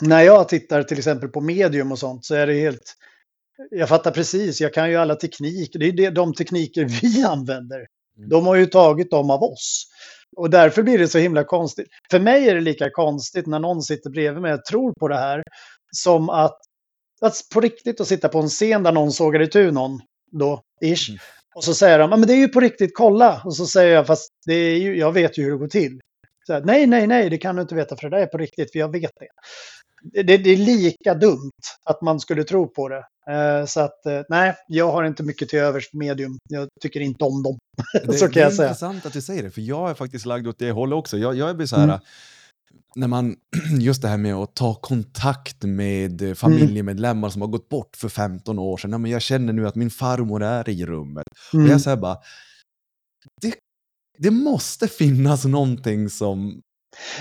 när 0.00 0.22
jag 0.22 0.48
tittar 0.48 0.82
till 0.82 0.98
exempel 0.98 1.28
på 1.28 1.40
medium 1.40 1.92
och 1.92 1.98
sånt 1.98 2.24
så 2.24 2.34
är 2.34 2.46
det 2.46 2.54
helt... 2.54 2.94
Jag 3.70 3.88
fattar 3.88 4.10
precis, 4.10 4.60
jag 4.60 4.74
kan 4.74 4.90
ju 4.90 4.96
alla 4.96 5.14
tekniker. 5.14 5.78
Det 5.78 6.04
är 6.04 6.10
de 6.10 6.34
tekniker 6.34 6.84
vi 7.02 7.22
använder. 7.22 7.86
De 8.30 8.46
har 8.46 8.54
ju 8.54 8.66
tagit 8.66 9.10
dem 9.10 9.30
av 9.30 9.42
oss. 9.42 9.86
Och 10.36 10.50
därför 10.50 10.82
blir 10.82 10.98
det 10.98 11.08
så 11.08 11.18
himla 11.18 11.44
konstigt. 11.44 11.86
För 12.10 12.20
mig 12.20 12.48
är 12.48 12.54
det 12.54 12.60
lika 12.60 12.90
konstigt 12.90 13.46
när 13.46 13.58
någon 13.58 13.82
sitter 13.82 14.10
bredvid 14.10 14.42
mig 14.42 14.54
och 14.54 14.64
tror 14.64 14.92
på 15.00 15.08
det 15.08 15.16
här. 15.18 15.42
Som 15.96 16.30
att, 16.30 16.58
att 17.20 17.34
på 17.54 17.60
riktigt 17.60 18.00
att 18.00 18.06
sitta 18.08 18.28
på 18.28 18.38
en 18.38 18.48
scen 18.48 18.82
där 18.82 18.92
någon 18.92 19.12
sågar 19.12 19.42
itu 19.42 19.70
någon 19.70 20.00
då, 20.32 20.62
ish. 20.84 21.08
Mm. 21.08 21.18
Och 21.54 21.64
så 21.64 21.74
säger 21.74 21.98
de, 21.98 22.10
"Ja, 22.10 22.16
men 22.16 22.26
det 22.26 22.34
är 22.34 22.38
ju 22.38 22.48
på 22.48 22.60
riktigt, 22.60 22.90
kolla. 22.94 23.42
Och 23.44 23.56
så 23.56 23.66
säger 23.66 23.94
jag, 23.94 24.06
fast 24.06 24.32
det 24.46 24.54
är 24.54 24.76
ju, 24.76 24.98
jag 24.98 25.12
vet 25.12 25.38
ju 25.38 25.42
hur 25.42 25.50
det 25.52 25.58
går 25.58 25.68
till. 25.68 26.00
Så 26.46 26.52
här, 26.52 26.60
nej, 26.64 26.86
nej, 26.86 27.06
nej, 27.06 27.30
det 27.30 27.38
kan 27.38 27.56
du 27.56 27.62
inte 27.62 27.74
veta 27.74 27.96
för 27.96 28.10
det 28.10 28.16
där 28.16 28.22
är 28.22 28.26
på 28.26 28.38
riktigt, 28.38 28.72
för 28.72 28.78
jag 28.78 28.92
vet 28.92 29.10
det. 29.20 29.26
Det, 30.12 30.22
det, 30.22 30.36
det 30.36 30.50
är 30.50 30.56
lika 30.56 31.14
dumt 31.14 31.50
att 31.84 32.02
man 32.02 32.20
skulle 32.20 32.44
tro 32.44 32.68
på 32.68 32.88
det. 32.88 33.04
Eh, 33.30 33.66
så 33.66 33.80
att, 33.80 34.06
eh, 34.06 34.20
nej, 34.28 34.54
jag 34.68 34.92
har 34.92 35.04
inte 35.04 35.22
mycket 35.22 35.48
till 35.48 35.58
övers 35.58 35.90
för 35.90 35.96
medium. 35.98 36.38
Jag 36.48 36.68
tycker 36.80 37.00
inte 37.00 37.24
om 37.24 37.42
dem. 37.42 37.58
Det, 38.06 38.12
så 38.12 38.24
kan 38.24 38.32
det 38.32 38.40
är 38.40 38.44
jag 38.44 38.52
säga. 38.54 38.68
intressant 38.68 39.06
att 39.06 39.12
du 39.12 39.22
säger 39.22 39.42
det, 39.42 39.50
för 39.50 39.60
jag 39.60 39.90
är 39.90 39.94
faktiskt 39.94 40.26
lagd 40.26 40.46
åt 40.48 40.58
det 40.58 40.70
hållet 40.70 40.96
också. 40.96 41.18
Jag, 41.18 41.34
jag 41.36 41.56
blir 41.56 41.66
så 41.66 41.76
här, 41.76 41.84
Mm. 41.84 42.00
när 42.96 43.08
man, 43.08 43.36
just 43.80 44.02
det 44.02 44.08
här 44.08 44.16
med 44.16 44.34
att 44.34 44.54
ta 44.56 44.74
kontakt 44.74 45.62
med 45.62 46.22
eh, 46.22 46.34
familjemedlemmar 46.34 47.28
som 47.30 47.40
har 47.42 47.48
gått 47.48 47.68
bort 47.68 47.96
för 47.96 48.08
15 48.08 48.58
år 48.58 48.76
sedan. 48.76 49.02
Men 49.02 49.10
jag 49.10 49.22
känner 49.22 49.52
nu 49.52 49.66
att 49.68 49.74
min 49.74 49.90
farmor 49.90 50.42
är 50.42 50.68
i 50.68 50.86
rummet. 50.86 51.24
Och 51.48 51.54
Mm. 51.58 51.70
jag 51.70 51.80
säger 51.80 51.96
bara, 51.96 52.16
det, 53.42 53.54
det 54.22 54.30
måste 54.30 54.88
finnas 54.88 55.44
någonting 55.44 56.10
som... 56.10 56.60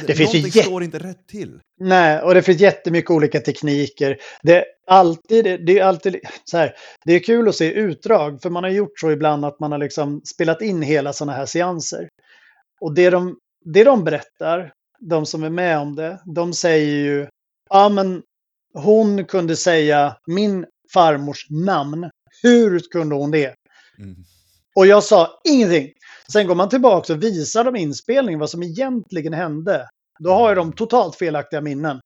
Det 0.08 0.16
finns 0.16 0.34
någonting 0.34 0.52
jätte- 0.52 0.68
står 0.68 0.84
inte 0.84 1.00
rätt 1.00 1.28
till. 1.28 1.60
Nej, 1.80 2.22
och 2.22 2.34
det 2.34 2.42
finns 2.42 2.62
jättemycket 2.62 3.12
olika 3.12 3.40
tekniker. 3.40 4.18
Det 4.44 4.56
är 4.56 4.66
alltid, 4.88 5.66
det 5.66 5.80
är 5.80 5.84
alltid 5.84 6.16
så 6.46 6.58
här, 6.58 6.74
det 7.06 7.14
är 7.14 7.20
kul 7.20 7.48
att 7.50 7.56
se 7.56 7.74
utdrag, 7.74 8.42
för 8.42 8.50
man 8.50 8.64
har 8.64 8.72
gjort 8.72 9.00
så 9.00 9.12
ibland 9.12 9.46
att 9.46 9.60
man 9.60 9.72
har 9.72 9.80
liksom 9.80 10.22
spelat 10.26 10.62
in 10.62 10.82
hela 10.82 11.14
sådana 11.14 11.38
här 11.38 11.46
seanser. 11.46 12.08
Och 12.82 12.96
det 12.96 13.10
de, 13.10 13.38
det 13.66 13.84
de 13.84 14.04
berättar, 14.04 14.74
de 15.00 15.26
som 15.26 15.44
är 15.44 15.50
med 15.50 15.80
om 15.80 15.96
det, 15.96 16.20
de 16.36 16.54
säger 16.54 16.96
ju, 16.96 17.28
ja 17.70 17.90
men 17.90 18.22
hon 18.74 19.26
kunde 19.26 19.56
säga 19.56 20.18
min 20.28 20.66
farmors 20.94 21.48
namn. 21.50 22.10
Hur 22.44 22.80
kunde 22.92 23.16
hon 23.16 23.32
det? 23.32 23.56
Mm. 24.00 24.16
Och 24.76 24.88
jag 24.88 25.04
sa 25.04 25.42
ingenting. 25.44 25.90
Sen 26.32 26.48
går 26.48 26.56
man 26.56 26.70
tillbaka 26.70 27.14
och 27.14 27.24
visar 27.24 27.64
dem 27.64 27.76
inspelningen 27.76 28.40
vad 28.40 28.50
som 28.50 28.64
egentligen 28.64 29.34
hände. 29.34 29.88
Då 30.20 30.32
har 30.32 30.50
ju 30.50 30.56
de 30.56 30.74
totalt 30.74 31.16
felaktiga 31.16 31.62
minnen. 31.62 32.00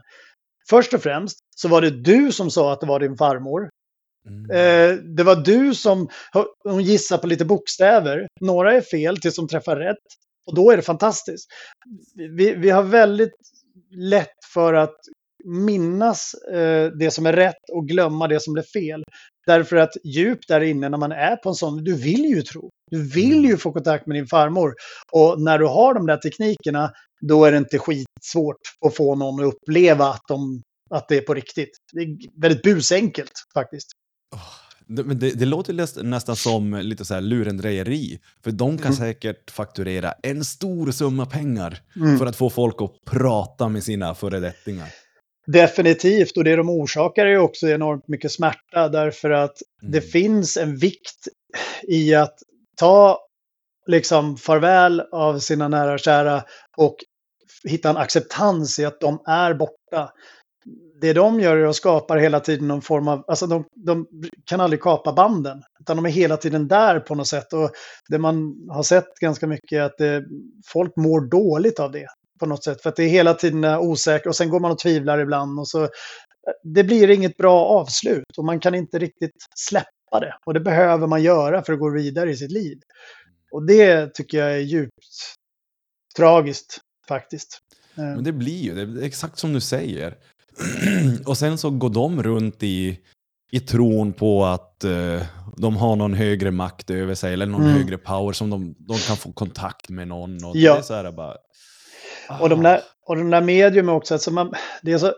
Först 0.70 0.94
och 0.94 1.02
främst 1.02 1.38
så 1.56 1.68
var 1.68 1.82
det 1.82 1.90
du 1.90 2.32
som 2.32 2.52
sa 2.52 2.74
att 2.74 2.82
det 2.82 2.88
var 2.88 3.00
din 3.00 3.18
farmor. 3.18 3.70
Mm. 4.28 4.52
Eh, 4.52 4.98
det 4.98 5.24
var 5.24 5.36
du 5.36 5.76
som 5.76 6.08
hon 6.64 6.84
gissar 6.84 7.18
på 7.18 7.28
lite 7.28 7.46
bokstäver. 7.46 8.28
Några 8.42 8.74
är 8.74 8.82
fel 8.82 9.18
tills 9.18 9.36
de 9.36 9.48
träffar 9.48 9.76
rätt. 9.76 10.04
Och 10.48 10.56
då 10.56 10.72
är 10.72 10.78
det 10.78 10.84
fantastiskt. 10.84 11.48
Vi, 12.16 12.56
vi 12.56 12.70
har 12.70 12.84
väldigt 12.84 13.36
lätt 13.92 14.46
för 14.54 14.74
att 14.74 14.96
minnas 15.46 16.34
eh, 16.54 16.92
det 17.00 17.12
som 17.12 17.26
är 17.26 17.34
rätt 17.34 17.70
och 17.74 17.88
glömma 17.88 18.28
det 18.28 18.40
som 18.40 18.54
blev 18.54 18.64
fel. 18.64 19.04
Därför 19.48 19.76
att 19.76 19.92
djupt 20.04 20.48
där 20.48 20.62
inne 20.62 20.90
när 20.90 20.98
man 20.98 21.12
är 21.12 21.36
på 21.36 21.50
en 21.50 21.56
sån, 21.56 21.84
du 21.84 21.96
vill 21.96 22.26
ju 22.26 22.42
tro. 22.42 22.70
Du 22.92 23.04
vill 23.10 23.46
ju 23.46 23.58
få 23.58 23.72
kontakt 23.72 24.08
med 24.08 24.18
din 24.18 24.28
farmor. 24.28 24.74
Och 25.12 25.42
när 25.42 25.60
du 25.60 25.66
har 25.66 25.94
de 25.94 26.06
där 26.06 26.18
teknikerna, 26.18 26.92
då 27.22 27.46
är 27.46 27.52
det 27.52 27.58
inte 27.58 27.80
skitsvårt 27.80 28.58
att 28.86 28.96
få 28.96 29.16
någon 29.16 29.40
att 29.48 29.54
uppleva 29.54 30.06
att 30.06 30.22
de 30.28 30.62
att 30.90 31.08
det 31.08 31.18
är 31.18 31.22
på 31.22 31.34
riktigt. 31.34 31.70
Det 31.94 32.02
är 32.02 32.42
väldigt 32.42 32.64
busenkelt 32.64 33.32
faktiskt. 33.54 33.88
Det, 34.88 35.04
men 35.04 35.20
det, 35.20 35.32
det 35.32 35.46
låter 35.46 36.04
nästan 36.04 36.36
som 36.36 36.74
lite 36.74 37.06
så 37.06 37.14
här 37.14 37.22
lurendrejeri. 37.22 38.20
För 38.44 38.52
de 38.52 38.78
kan 38.78 38.86
Mm. 38.86 38.98
säkert 38.98 39.52
fakturera 39.52 40.12
en 40.24 40.46
stor 40.46 40.92
summa 40.92 41.26
pengar 41.26 41.80
Mm. 41.96 42.18
för 42.18 42.26
att 42.26 42.36
få 42.36 42.50
folk 42.50 42.76
att 42.82 42.92
prata 43.12 43.70
med 43.70 43.84
sina 43.84 44.16
föredettingar. 44.16 44.88
Definitivt, 45.48 46.38
och 46.38 46.44
det 46.44 46.56
de 46.56 46.70
orsakar 46.70 47.26
är 47.26 47.38
också 47.38 47.68
enormt 47.68 48.08
mycket 48.08 48.32
smärta 48.32 48.90
därför 48.90 49.30
att 49.30 49.58
det 49.82 49.98
Mm. 49.98 50.10
finns 50.10 50.58
en 50.58 50.78
vikt 50.78 51.28
i 51.88 52.16
att 52.16 52.36
ta 52.78 53.20
liksom 53.88 54.38
farväl 54.38 55.02
av 55.12 55.40
sina 55.40 55.68
nära 55.68 55.94
och 55.94 56.00
kära 56.00 56.44
och 56.78 56.96
hitta 57.64 57.90
en 57.90 57.98
acceptans 57.98 58.80
i 58.80 58.86
att 58.86 59.00
de 59.00 59.20
är 59.28 59.54
borta. 59.54 60.12
Det 61.02 61.14
de 61.14 61.40
gör 61.40 61.58
är 61.58 61.66
att 61.66 61.76
skapa 61.76 62.14
hela 62.16 62.40
tiden 62.40 62.68
någon 62.68 62.82
form 62.82 63.08
av, 63.08 63.24
alltså 63.28 63.48
de, 63.48 63.66
de 63.76 64.08
kan 64.46 64.62
aldrig 64.62 64.82
kapa 64.82 65.14
banden, 65.14 65.64
utan 65.80 65.96
de 65.96 66.06
är 66.06 66.10
hela 66.10 66.38
tiden 66.38 66.68
där 66.68 67.00
på 67.00 67.16
något 67.16 67.28
sätt. 67.28 67.54
Och 67.54 67.72
det 68.10 68.18
man 68.18 68.68
har 68.70 68.84
sett 68.84 69.14
ganska 69.22 69.48
mycket 69.48 69.78
är 69.78 69.82
att 69.82 69.98
det, 69.98 70.24
folk 70.68 70.96
mår 70.96 71.22
dåligt 71.22 71.80
av 71.80 71.92
det 71.92 72.08
på 72.40 72.46
något 72.46 72.64
sätt. 72.64 72.82
För 72.82 72.90
att 72.90 72.96
det 72.96 73.04
är 73.04 73.08
hela 73.10 73.34
tiden 73.34 73.66
osäkert 73.66 74.28
och 74.28 74.36
sen 74.36 74.50
går 74.50 74.60
man 74.60 74.72
och 74.72 74.80
tvivlar 74.80 75.20
ibland. 75.20 75.60
Och 75.60 75.68
så, 75.68 75.90
det 76.64 76.84
blir 76.84 77.10
inget 77.10 77.38
bra 77.38 77.66
avslut 77.66 78.38
och 78.38 78.46
man 78.46 78.60
kan 78.60 78.76
inte 78.76 79.00
riktigt 79.00 79.36
släppa 79.56 80.20
det. 80.20 80.36
Och 80.46 80.54
det 80.54 80.60
behöver 80.60 81.08
man 81.08 81.24
göra 81.24 81.64
för 81.64 81.74
att 81.74 81.80
gå 81.80 81.90
vidare 81.90 82.32
i 82.32 82.38
sitt 82.38 82.52
liv. 82.52 82.78
Och 83.52 83.66
det 83.66 84.14
tycker 84.14 84.38
jag 84.38 84.54
är 84.54 84.58
djupt 84.60 84.94
tragiskt 86.18 86.78
faktiskt. 87.08 87.60
Eh, 87.98 88.04
Men 88.04 88.24
det 88.24 88.32
blir 88.32 88.62
ju, 88.64 88.86
det 88.86 89.02
är 89.02 89.06
exakt 89.06 89.40
som 89.40 89.54
du 89.54 89.62
säger. 89.62 90.16
och 91.26 91.38
sen 91.38 91.58
så 91.58 91.70
går 91.70 91.90
de 91.90 92.24
runt 92.24 92.64
i, 92.64 93.00
i 93.52 93.60
tron 93.60 94.14
på 94.14 94.46
att 94.46 94.84
eh, 94.84 95.22
de 95.58 95.78
har 95.78 95.96
någon 95.96 96.14
högre 96.14 96.52
makt 96.52 96.90
över 96.90 97.16
sig 97.16 97.34
eller 97.34 97.46
någon 97.46 97.62
Mm. 97.62 97.74
högre 97.74 97.98
power 97.98 98.34
som 98.34 98.50
de, 98.50 98.76
de 98.80 98.98
kan 98.98 99.18
få 99.18 99.32
kontakt 99.32 99.90
med 99.90 100.08
någon. 100.08 100.46
Och 100.46 100.56
Ja. 100.56 100.74
det 100.74 100.80
är 100.80 100.84
så 100.84 100.94
här 100.94 101.12
bara... 101.12 101.38
Och 102.42 102.50
de 102.50 102.64
där, 102.64 102.82
och 103.06 103.16
de 103.16 103.30
där 103.30 103.42
medium 103.42 103.90
också, 103.90 104.14
alltså 104.14 104.32
man, 104.32 104.54
det 104.82 104.92
är 104.92 104.98
så, 104.98 105.14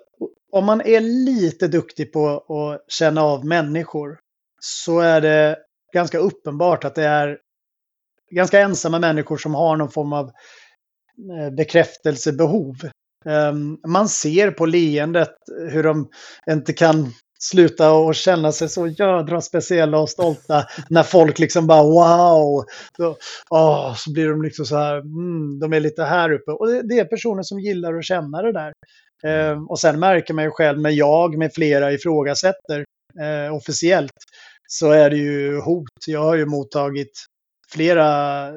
om 0.51 0.65
man 0.65 0.81
är 0.81 0.99
lite 0.99 1.67
duktig 1.67 2.13
på 2.13 2.37
att 2.37 2.91
känna 2.91 3.21
av 3.21 3.45
människor 3.45 4.19
så 4.59 4.99
är 4.99 5.21
det 5.21 5.57
ganska 5.93 6.17
uppenbart 6.17 6.83
att 6.83 6.95
det 6.95 7.03
är 7.03 7.37
ganska 8.31 8.59
ensamma 8.59 8.99
människor 8.99 9.37
som 9.37 9.55
har 9.55 9.75
någon 9.75 9.91
form 9.91 10.13
av 10.13 10.31
eh, 11.31 11.53
bekräftelsebehov. 11.53 12.75
Ehm, 13.25 13.77
Man 13.87 14.09
ser 14.09 14.51
på 14.51 14.65
leendet 14.65 15.35
hur 15.69 15.83
de 15.83 16.09
inte 16.51 16.73
kan 16.73 17.13
sluta 17.39 17.91
och 17.91 18.15
känna 18.15 18.51
sig 18.51 18.69
så 18.69 18.87
jädra 18.87 19.41
speciella 19.41 19.99
och 19.99 20.09
stolta 20.09 20.65
när 20.89 21.03
folk 21.03 21.39
liksom 21.39 21.67
bara 21.67 21.83
wow. 21.83 22.65
Så, 22.97 23.15
åh, 23.49 23.95
så 23.95 24.13
blir 24.13 24.29
de 24.29 24.41
liksom 24.41 24.65
så 24.65 24.77
här, 24.77 24.97
mm, 24.97 25.59
de 25.59 25.73
är 25.73 25.79
lite 25.79 26.03
här 26.03 26.31
uppe. 26.31 26.51
Och 26.51 26.67
det, 26.67 26.81
det 26.81 26.99
är 26.99 27.05
personer 27.05 27.43
som 27.43 27.59
gillar 27.59 27.93
att 27.93 28.05
känna 28.05 28.41
det 28.41 28.51
där. 28.51 28.73
Eh, 29.23 29.63
och 29.69 29.79
sen 29.79 29.99
märker 29.99 30.33
man 30.33 30.43
ju 30.43 30.51
själv 30.51 30.81
när 30.81 30.89
jag 30.89 31.37
med 31.37 31.53
flera 31.53 31.91
ifrågasätter 31.91 32.85
eh, 33.21 33.55
officiellt 33.55 34.11
så 34.67 34.91
är 34.91 35.09
det 35.09 35.17
ju 35.17 35.59
hot. 35.59 36.07
Jag 36.07 36.23
har 36.23 36.35
ju 36.35 36.45
mottagit 36.45 37.25
flera 37.73 38.47
eh, 38.47 38.53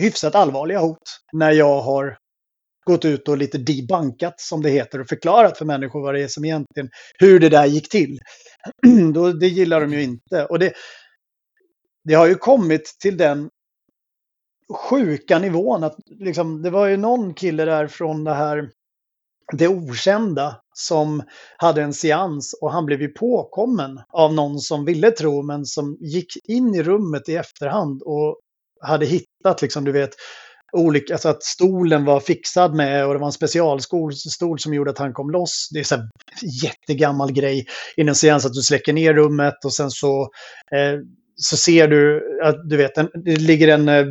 hyfsat 0.00 0.34
allvarliga 0.34 0.78
hot 0.78 0.98
när 1.32 1.52
jag 1.52 1.80
har 1.80 2.16
gått 2.86 3.04
ut 3.04 3.28
och 3.28 3.38
lite 3.38 3.58
debankat 3.58 4.40
som 4.40 4.62
det 4.62 4.70
heter 4.70 5.00
och 5.00 5.08
förklarat 5.08 5.58
för 5.58 5.64
människor 5.64 6.02
vad 6.02 6.14
det 6.14 6.22
är 6.22 6.28
som 6.28 6.44
egentligen, 6.44 6.88
hur 7.18 7.40
det 7.40 7.48
där 7.48 7.66
gick 7.66 7.88
till. 7.88 8.18
Då, 9.14 9.32
det 9.32 9.48
gillar 9.48 9.80
de 9.80 9.92
ju 9.92 10.02
inte. 10.02 10.46
Och 10.46 10.58
det, 10.58 10.72
det 12.04 12.14
har 12.14 12.26
ju 12.26 12.34
kommit 12.34 12.96
till 13.00 13.16
den 13.16 13.50
sjuka 14.90 15.38
nivån 15.38 15.84
att 15.84 15.96
liksom, 16.06 16.62
det 16.62 16.70
var 16.70 16.86
ju 16.86 16.96
någon 16.96 17.34
kille 17.34 17.64
där 17.64 17.86
från 17.86 18.24
det 18.24 18.34
här 18.34 18.70
det 19.52 19.68
okända 19.68 20.60
som 20.74 21.22
hade 21.56 21.82
en 21.82 21.94
seans 21.94 22.58
och 22.60 22.72
han 22.72 22.86
blev 22.86 23.02
ju 23.02 23.08
påkommen 23.08 24.00
av 24.12 24.34
någon 24.34 24.58
som 24.58 24.84
ville 24.84 25.10
tro 25.10 25.42
men 25.42 25.64
som 25.64 25.96
gick 26.00 26.48
in 26.48 26.74
i 26.74 26.82
rummet 26.82 27.28
i 27.28 27.36
efterhand 27.36 28.02
och 28.02 28.40
hade 28.80 29.06
hittat 29.06 29.62
liksom 29.62 29.84
du 29.84 29.92
vet 29.92 30.10
olika, 30.76 31.14
alltså 31.14 31.28
att 31.28 31.42
stolen 31.42 32.04
var 32.04 32.20
fixad 32.20 32.74
med 32.74 33.06
och 33.06 33.12
det 33.12 33.18
var 33.18 33.26
en 33.26 33.32
specialstol 33.32 34.14
stol 34.14 34.58
som 34.58 34.74
gjorde 34.74 34.90
att 34.90 34.98
han 34.98 35.12
kom 35.12 35.30
loss. 35.30 35.68
Det 35.72 35.78
är 35.78 35.84
så 35.84 35.96
här 35.96 36.08
jättegammal 36.62 37.32
grej 37.32 37.66
i 37.96 38.00
en 38.00 38.14
seans 38.14 38.46
att 38.46 38.52
du 38.52 38.62
släcker 38.62 38.92
ner 38.92 39.14
rummet 39.14 39.64
och 39.64 39.74
sen 39.74 39.90
så, 39.90 40.22
eh, 40.72 41.00
så 41.36 41.56
ser 41.56 41.88
du 41.88 42.22
att 42.44 42.68
du 42.68 42.76
vet, 42.76 42.98
en, 42.98 43.08
det 43.14 43.36
ligger 43.36 43.68
en 43.68 43.88
eh, 43.88 44.04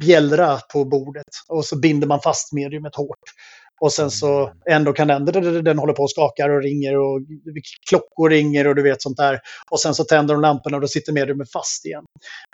bjällra 0.00 0.58
på 0.72 0.84
bordet 0.84 1.24
och 1.48 1.64
så 1.64 1.78
binder 1.78 2.06
man 2.06 2.20
fast 2.20 2.52
mediumet 2.52 2.96
hårt. 2.96 3.18
Och 3.82 3.92
sen 3.92 4.10
så 4.10 4.52
ändå 4.70 4.92
kan 4.92 5.08
den, 5.08 5.24
den 5.64 5.78
håller 5.78 5.92
på 5.92 6.02
och 6.02 6.10
skakar 6.10 6.50
och 6.50 6.62
ringer 6.62 6.98
och 6.98 7.20
klockor 7.88 8.30
ringer 8.30 8.66
och 8.66 8.74
du 8.74 8.82
vet 8.82 9.02
sånt 9.02 9.16
där. 9.16 9.40
Och 9.70 9.80
sen 9.80 9.94
så 9.94 10.04
tänder 10.04 10.34
de 10.34 10.40
lamporna 10.40 10.76
och 10.76 10.80
då 10.80 10.88
sitter 10.88 11.12
mediumet 11.12 11.52
fast 11.52 11.86
igen. 11.86 12.04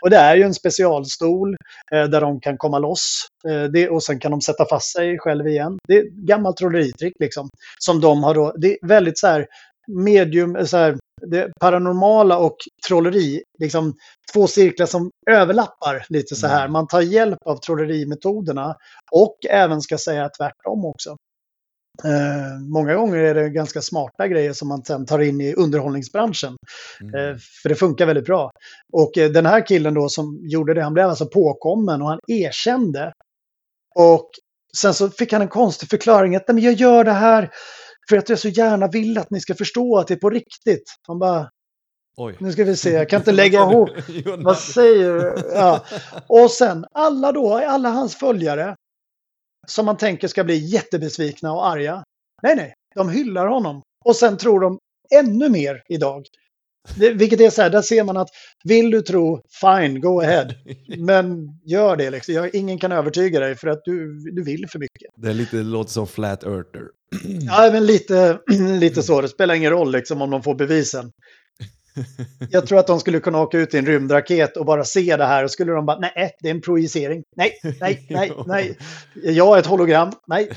Och 0.02 0.10
det 0.10 0.16
är 0.16 0.36
ju 0.36 0.42
en 0.42 0.54
specialstol 0.54 1.56
eh, 1.92 2.04
där 2.04 2.20
de 2.20 2.40
kan 2.40 2.58
komma 2.58 2.78
loss. 2.78 3.27
Eh, 3.48 3.64
det, 3.64 3.88
och 3.88 4.02
sen 4.02 4.20
kan 4.20 4.30
de 4.30 4.40
sätta 4.40 4.66
fast 4.70 4.92
sig 4.92 5.18
själv 5.18 5.48
igen. 5.48 5.78
Det 5.88 5.94
är 5.94 6.06
ett 6.06 6.12
gammalt 6.12 6.56
trolleritrick 6.56 7.14
liksom. 7.18 7.48
Som 7.78 8.00
de 8.00 8.22
har 8.22 8.34
då, 8.34 8.52
det 8.56 8.72
är 8.72 8.88
väldigt 8.88 9.18
så 9.18 9.26
här 9.26 9.46
medium, 9.88 10.66
så 10.66 10.76
här, 10.76 10.98
det 11.26 11.52
paranormala 11.60 12.38
och 12.38 12.56
trolleri, 12.88 13.42
liksom 13.58 13.94
två 14.32 14.46
cirklar 14.46 14.86
som 14.86 15.10
överlappar 15.30 16.06
lite 16.08 16.34
så 16.34 16.46
här. 16.46 16.60
Mm. 16.60 16.72
Man 16.72 16.86
tar 16.86 17.00
hjälp 17.00 17.38
av 17.44 17.56
trollerimetoderna 17.56 18.76
och 19.12 19.36
även 19.50 19.80
ska 19.80 19.98
säga 19.98 20.28
tvärtom 20.28 20.84
också. 20.84 21.16
Eh, 22.04 22.60
många 22.72 22.94
gånger 22.94 23.18
är 23.18 23.34
det 23.34 23.48
ganska 23.48 23.80
smarta 23.80 24.28
grejer 24.28 24.52
som 24.52 24.68
man 24.68 24.84
sen 24.84 25.06
tar 25.06 25.18
in 25.18 25.40
i 25.40 25.54
underhållningsbranschen. 25.54 26.56
Mm. 27.00 27.14
Eh, 27.14 27.36
för 27.62 27.68
det 27.68 27.74
funkar 27.74 28.06
väldigt 28.06 28.24
bra. 28.24 28.50
Och 28.92 29.18
eh, 29.18 29.30
den 29.30 29.46
här 29.46 29.66
killen 29.66 29.94
då 29.94 30.08
som 30.08 30.40
gjorde 30.42 30.74
det, 30.74 30.82
han 30.82 30.94
blev 30.94 31.08
alltså 31.08 31.26
påkommen 31.26 32.02
och 32.02 32.08
han 32.08 32.20
erkände. 32.26 33.12
Och 33.98 34.30
sen 34.80 34.94
så 34.94 35.10
fick 35.10 35.32
han 35.32 35.42
en 35.42 35.48
konstig 35.48 35.88
förklaring 35.90 36.36
att 36.36 36.48
"Nej, 36.48 36.54
men 36.54 36.64
jag 36.64 36.74
gör 36.74 37.04
det 37.04 37.12
här 37.12 37.50
för 38.08 38.16
att 38.16 38.28
jag 38.28 38.38
så 38.38 38.48
gärna 38.48 38.88
vill 38.88 39.18
att 39.18 39.30
ni 39.30 39.40
ska 39.40 39.54
förstå 39.54 39.98
att 39.98 40.06
det 40.08 40.14
är 40.14 40.18
på 40.18 40.30
riktigt. 40.30 40.84
Han 41.06 41.18
bara, 41.18 41.50
Oj. 42.16 42.36
nu 42.40 42.52
ska 42.52 42.64
vi 42.64 42.76
se, 42.76 42.90
jag 42.90 43.08
kan 43.08 43.20
inte 43.20 43.32
lägga 43.42 43.60
ihop. 43.60 43.90
Vad 44.38 44.58
säger 44.58 45.12
du? 45.14 45.34
Ja. 45.54 45.84
Och 46.28 46.50
sen 46.50 46.84
alla 46.92 47.32
då, 47.32 47.54
alla 47.54 47.88
hans 47.88 48.16
följare 48.16 48.74
som 49.66 49.86
man 49.86 49.96
tänker 49.96 50.28
ska 50.28 50.44
bli 50.44 50.56
jättebesvikna 50.56 51.52
och 51.52 51.66
arga. 51.66 52.04
Nej, 52.42 52.56
nej, 52.56 52.74
de 52.94 53.08
hyllar 53.10 53.46
honom. 53.46 53.82
Och 54.04 54.16
sen 54.16 54.36
tror 54.36 54.60
de 54.60 54.78
ännu 55.14 55.48
mer 55.48 55.82
idag. 55.88 56.22
Det, 56.96 57.10
vilket 57.10 57.40
är 57.40 57.50
så 57.50 57.62
här, 57.62 57.70
där 57.70 57.82
ser 57.82 58.04
man 58.04 58.16
att 58.16 58.28
vill 58.64 58.90
du 58.90 59.02
tro, 59.02 59.42
fine, 59.60 60.00
go 60.00 60.20
ahead. 60.20 60.46
Men 60.98 61.48
gör 61.64 61.96
det 61.96 62.10
liksom. 62.10 62.34
Jag, 62.34 62.54
ingen 62.54 62.78
kan 62.78 62.92
övertyga 62.92 63.40
dig 63.40 63.54
för 63.54 63.68
att 63.68 63.80
du, 63.84 64.18
du 64.32 64.42
vill 64.42 64.68
för 64.68 64.78
mycket. 64.78 65.10
Det 65.16 65.28
är 65.28 65.34
lite, 65.34 65.56
det 65.56 65.62
låter 65.62 65.90
som 65.90 66.06
flat 66.06 66.44
earther. 66.44 66.82
Ja, 67.46 67.70
men 67.72 67.86
lite, 67.86 68.38
lite 68.80 69.02
så. 69.02 69.20
Det 69.20 69.28
spelar 69.28 69.54
ingen 69.54 69.70
roll 69.70 69.92
liksom 69.92 70.22
om 70.22 70.30
de 70.30 70.42
får 70.42 70.54
bevisen. 70.54 71.12
Jag 72.50 72.66
tror 72.66 72.78
att 72.78 72.86
de 72.86 73.00
skulle 73.00 73.20
kunna 73.20 73.40
åka 73.40 73.58
ut 73.58 73.74
i 73.74 73.78
en 73.78 73.86
rymdraket 73.86 74.56
och 74.56 74.66
bara 74.66 74.84
se 74.84 75.16
det 75.16 75.24
här 75.24 75.44
och 75.44 75.50
skulle 75.50 75.72
de 75.72 75.86
bara, 75.86 75.98
nej, 75.98 76.30
det 76.40 76.48
är 76.48 76.54
en 76.54 76.60
projicering. 76.60 77.22
Nej, 77.36 77.52
nej, 77.80 78.06
nej, 78.10 78.32
nej. 78.46 78.78
Jag 79.14 79.56
är 79.56 79.60
ett 79.60 79.66
hologram. 79.66 80.12
Nej. 80.26 80.50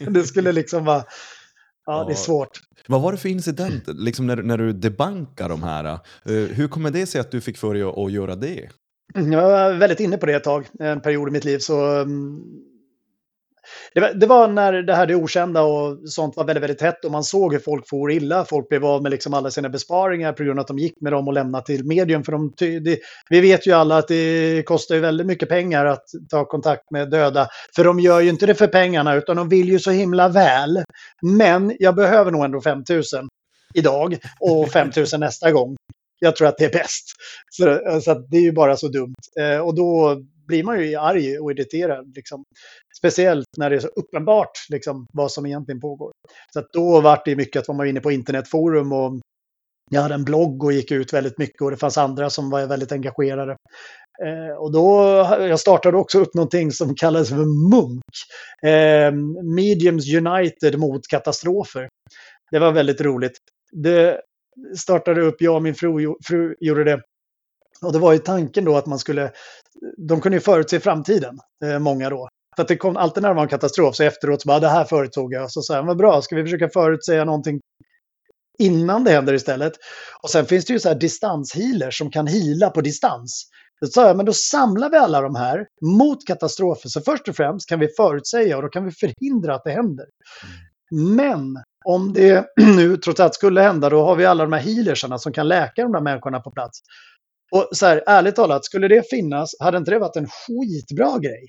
Det 0.00 0.22
skulle 0.22 0.52
liksom 0.52 0.84
vara, 0.84 1.04
ja, 1.86 2.04
det 2.04 2.12
är 2.12 2.16
svårt. 2.16 2.60
Vad 2.88 3.02
var 3.02 3.12
det 3.12 3.18
för 3.18 3.28
incident, 3.28 3.84
liksom 3.86 4.26
när, 4.26 4.36
när 4.36 4.58
du 4.58 4.72
debankar 4.72 5.48
de 5.48 5.62
här? 5.62 5.84
eh, 5.84 5.98
hur 6.32 6.68
kommer 6.68 6.90
det 6.90 7.06
sig 7.06 7.20
att 7.20 7.30
du 7.30 7.40
fick 7.40 7.58
för 7.58 7.74
dig 7.74 7.82
att, 7.82 7.98
att 7.98 8.12
göra 8.12 8.36
det? 8.36 8.68
Jag 9.14 9.42
var 9.42 9.74
väldigt 9.74 10.00
inne 10.00 10.16
på 10.16 10.26
det 10.26 10.32
ett 10.32 10.44
tag, 10.44 10.66
en 10.78 11.00
period 11.00 11.28
i 11.28 11.32
mitt 11.32 11.44
liv. 11.44 11.58
Så, 11.58 12.00
mm, 12.00 12.40
det, 13.94 14.00
var, 14.00 14.12
det 14.14 14.26
var 14.26 14.48
när 14.48 14.72
det 14.72 14.94
här 14.94 15.06
det 15.06 15.14
okända 15.14 15.62
och 15.62 15.98
sånt 16.08 16.36
var 16.36 16.44
väldigt, 16.44 16.62
väldigt 16.62 16.82
hett 16.82 17.04
och 17.04 17.10
man 17.10 17.24
såg 17.24 17.52
hur 17.52 17.60
folk 17.60 17.88
for 17.88 18.12
illa. 18.12 18.44
Folk 18.44 18.68
blev 18.68 18.84
av 18.84 19.02
med 19.02 19.10
liksom 19.10 19.34
alla 19.34 19.50
sina 19.50 19.68
besparingar 19.68 20.32
på 20.32 20.44
grund 20.44 20.58
av 20.58 20.62
att 20.62 20.68
de 20.68 20.78
gick 20.78 21.00
med 21.00 21.12
dem 21.12 21.28
och 21.28 21.34
lämnade 21.34 21.66
till 21.66 21.84
medium. 21.84 22.24
För 22.24 22.32
de, 22.32 22.52
det, 22.58 22.98
vi 23.30 23.40
vet 23.40 23.66
ju 23.66 23.72
alla 23.72 23.96
att 23.96 24.08
det 24.08 24.62
kostar 24.66 24.94
ju 24.94 25.00
väldigt 25.00 25.26
mycket 25.26 25.48
pengar 25.48 25.86
att 25.86 26.04
ta 26.30 26.44
kontakt 26.44 26.90
med 26.90 27.10
döda. 27.10 27.48
För 27.76 27.84
de 27.84 28.00
gör 28.00 28.20
ju 28.20 28.28
inte 28.28 28.46
det 28.46 28.54
för 28.54 28.66
pengarna 28.66 29.14
utan 29.14 29.36
de 29.36 29.48
vill 29.48 29.68
ju 29.68 29.78
så 29.78 29.90
himla 29.90 30.28
väl. 30.28 30.82
Men 31.22 31.76
jag 31.78 31.94
behöver 31.94 32.30
nog 32.30 32.44
ändå 32.44 32.60
5 32.60 32.84
000 32.90 33.02
idag 33.74 34.16
och 34.40 34.68
5 34.72 34.90
000 34.96 35.06
nästa 35.18 35.52
gång. 35.52 35.76
Jag 36.18 36.36
tror 36.36 36.48
att 36.48 36.58
det 36.58 36.64
är 36.64 36.72
bäst. 36.72 37.04
Så, 37.50 37.80
så 38.02 38.14
det 38.14 38.36
är 38.36 38.42
ju 38.42 38.52
bara 38.52 38.76
så 38.76 38.88
dumt. 38.88 39.14
Eh, 39.40 39.58
och 39.58 39.74
då 39.74 40.22
blir 40.48 40.64
man 40.64 40.80
ju 40.80 40.96
arg 40.96 41.38
och 41.38 41.50
irriterad. 41.50 42.12
Liksom. 42.16 42.42
Speciellt 42.98 43.46
när 43.56 43.70
det 43.70 43.76
är 43.76 43.80
så 43.80 43.88
uppenbart 43.88 44.50
liksom, 44.68 45.06
vad 45.12 45.32
som 45.32 45.46
egentligen 45.46 45.80
pågår. 45.80 46.12
Så 46.52 46.58
att 46.58 46.72
då 46.72 47.00
var 47.00 47.22
det 47.24 47.36
mycket 47.36 47.60
att 47.60 47.68
man 47.68 47.76
var 47.76 47.84
inne 47.84 48.00
på 48.00 48.12
internetforum 48.12 48.92
och 48.92 49.20
jag 49.90 50.02
hade 50.02 50.14
en 50.14 50.24
blogg 50.24 50.64
och 50.64 50.72
gick 50.72 50.90
ut 50.90 51.12
väldigt 51.12 51.38
mycket 51.38 51.62
och 51.62 51.70
det 51.70 51.76
fanns 51.76 51.98
andra 51.98 52.30
som 52.30 52.50
var 52.50 52.66
väldigt 52.66 52.92
engagerade. 52.92 53.56
Eh, 54.24 54.56
och 54.58 54.72
då, 54.72 55.02
jag 55.40 55.60
startade 55.60 55.96
också 55.96 56.20
upp 56.20 56.34
någonting 56.34 56.72
som 56.72 56.94
kallades 56.94 57.28
för 57.28 57.70
MUNK. 57.70 58.04
Eh, 58.62 59.12
Mediums 59.54 60.14
United 60.14 60.78
mot 60.78 61.08
katastrofer. 61.08 61.88
Det 62.50 62.58
var 62.58 62.72
väldigt 62.72 63.00
roligt. 63.00 63.38
Det 63.72 64.20
startade 64.78 65.20
upp, 65.20 65.36
jag 65.38 65.54
och 65.54 65.62
min 65.62 65.74
fru, 65.74 66.14
fru 66.24 66.54
gjorde 66.60 66.84
det. 66.84 67.00
Och 67.82 67.92
det 67.92 67.98
var 67.98 68.12
ju 68.12 68.18
tanken 68.18 68.64
då 68.64 68.76
att 68.76 68.86
man 68.86 68.98
skulle, 68.98 69.32
de 70.08 70.20
kunde 70.20 70.36
ju 70.36 70.40
förutse 70.40 70.80
framtiden, 70.80 71.38
eh, 71.64 71.78
många 71.78 72.10
då. 72.10 72.28
För 72.56 72.62
att 72.62 72.68
det 72.68 72.76
kom 72.76 72.96
alltid 72.96 73.22
när 73.22 73.28
det 73.28 73.34
var 73.34 73.42
en 73.42 73.48
katastrof, 73.48 73.96
så 73.96 74.02
efteråt 74.02 74.42
så 74.42 74.46
bara, 74.46 74.60
det 74.60 74.68
här 74.68 74.84
förutsåg 74.84 75.32
jag. 75.32 75.50
Så 75.50 75.62
sa 75.62 75.74
jag, 75.74 75.82
vad 75.82 75.96
bra, 75.96 76.22
ska 76.22 76.36
vi 76.36 76.42
försöka 76.42 76.68
förutsäga 76.68 77.24
någonting 77.24 77.60
innan 78.58 79.04
det 79.04 79.10
händer 79.10 79.34
istället? 79.34 79.72
Och 80.22 80.30
sen 80.30 80.46
finns 80.46 80.64
det 80.64 80.72
ju 80.72 80.78
så 80.78 80.88
här 80.88 80.94
distanshealers 80.94 81.98
som 81.98 82.10
kan 82.10 82.26
hila 82.26 82.70
på 82.70 82.80
distans. 82.80 83.50
Då 83.80 83.86
sa 83.86 84.06
jag, 84.06 84.16
men 84.16 84.26
då 84.26 84.32
samlar 84.32 84.90
vi 84.90 84.96
alla 84.96 85.20
de 85.20 85.34
här 85.34 85.66
mot 85.82 86.26
katastrofer. 86.26 86.88
Så 86.88 87.00
först 87.00 87.28
och 87.28 87.36
främst 87.36 87.68
kan 87.68 87.80
vi 87.80 87.88
förutsäga 87.96 88.56
och 88.56 88.62
då 88.62 88.68
kan 88.68 88.84
vi 88.84 88.90
förhindra 88.90 89.54
att 89.54 89.64
det 89.64 89.70
händer. 89.70 90.06
Men 90.90 91.56
om 91.84 92.12
det 92.12 92.46
nu 92.76 92.96
trots 92.96 93.20
allt 93.20 93.34
skulle 93.34 93.60
hända, 93.60 93.90
då 93.90 94.04
har 94.04 94.16
vi 94.16 94.26
alla 94.26 94.44
de 94.44 94.52
här 94.52 94.60
healersarna 94.60 95.18
som 95.18 95.32
kan 95.32 95.48
läka 95.48 95.82
de 95.82 95.92
där 95.92 96.00
människorna 96.00 96.40
på 96.40 96.50
plats. 96.50 96.78
Och 97.52 97.68
så 97.72 97.86
här, 97.86 98.02
ärligt 98.06 98.36
talat, 98.36 98.64
skulle 98.64 98.88
det 98.88 99.10
finnas, 99.10 99.54
hade 99.60 99.78
inte 99.78 99.90
det 99.90 99.98
varit 99.98 100.16
en 100.16 100.28
skitbra 100.28 101.18
grej? 101.18 101.46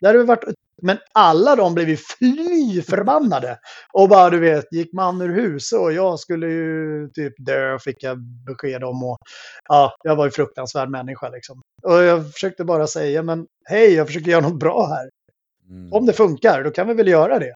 Det 0.00 0.06
hade 0.06 0.24
varit, 0.24 0.44
men 0.82 0.98
alla 1.12 1.56
de 1.56 1.74
blev 1.74 1.88
ju 1.88 1.96
fly 1.96 2.82
förbannade. 2.82 3.58
Och 3.92 4.08
bara 4.08 4.30
du 4.30 4.40
vet, 4.40 4.72
gick 4.72 4.92
man 4.92 5.20
ur 5.20 5.34
huset 5.34 5.78
och 5.78 5.92
jag 5.92 6.18
skulle 6.18 6.46
ju 6.46 7.08
typ 7.14 7.32
dö, 7.38 7.78
fick 7.78 8.02
jag 8.02 8.18
besked 8.46 8.84
om. 8.84 9.04
Och, 9.04 9.18
ja, 9.68 9.94
jag 10.04 10.16
var 10.16 10.24
ju 10.24 10.30
fruktansvärd 10.30 10.88
människa 10.88 11.28
liksom. 11.28 11.60
Och 11.82 12.02
jag 12.02 12.32
försökte 12.32 12.64
bara 12.64 12.86
säga, 12.86 13.22
men 13.22 13.46
hej, 13.64 13.94
jag 13.94 14.06
försöker 14.06 14.30
göra 14.30 14.48
något 14.48 14.60
bra 14.60 14.86
här. 14.86 15.10
Mm. 15.70 15.92
Om 15.92 16.06
det 16.06 16.12
funkar, 16.12 16.64
då 16.64 16.70
kan 16.70 16.88
vi 16.88 16.94
väl 16.94 17.08
göra 17.08 17.38
det. 17.38 17.54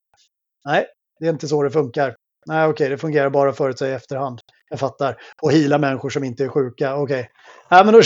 Nej, 0.64 0.87
det 1.20 1.26
är 1.26 1.30
inte 1.30 1.49
så 1.49 1.62
det 1.62 1.70
funkar. 1.70 2.16
Nej, 2.47 2.64
okej, 2.64 2.72
okay, 2.72 2.89
det 2.89 2.99
fungerar 2.99 3.30
bara 3.30 3.53
förut 3.53 3.82
i 3.82 3.84
efterhand. 3.84 4.41
Jag 4.70 4.80
fattar. 4.80 5.16
Och 5.42 5.52
hila 5.52 5.78
människor 5.78 6.10
som 6.10 6.24
inte 6.24 6.44
är 6.44 6.48
sjuka. 6.48 6.96
Okej. 6.96 7.20
Okay. 7.20 7.26
Ja, 7.68 7.84
men 7.84 7.94
då... 7.94 8.00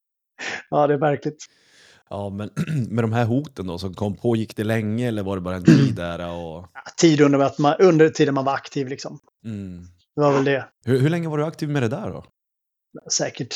ja, 0.70 0.86
det 0.86 0.94
är 0.94 0.98
märkligt. 0.98 1.46
Ja, 2.10 2.30
men 2.30 2.50
med 2.88 3.04
de 3.04 3.12
här 3.12 3.24
hoten 3.24 3.66
då 3.66 3.78
som 3.78 3.94
kom 3.94 4.16
på, 4.16 4.36
gick 4.36 4.56
det 4.56 4.64
länge 4.64 5.08
eller 5.08 5.22
var 5.22 5.36
det 5.36 5.42
bara 5.42 5.56
en 5.56 5.64
tid 5.64 5.94
där? 5.94 6.28
Och... 6.28 6.66
Ja, 6.74 6.82
tid 6.96 7.20
under, 7.20 7.38
att 7.38 7.58
man, 7.58 7.74
under 7.78 8.08
tiden 8.08 8.34
man 8.34 8.44
var 8.44 8.54
aktiv 8.54 8.88
liksom. 8.88 9.18
Mm. 9.44 9.82
Det 10.14 10.20
var 10.20 10.32
väl 10.32 10.44
det. 10.44 10.68
Hur, 10.84 10.98
hur 10.98 11.10
länge 11.10 11.28
var 11.28 11.38
du 11.38 11.44
aktiv 11.44 11.68
med 11.68 11.82
det 11.82 11.88
där 11.88 12.10
då? 12.10 12.24
Säkert 13.10 13.54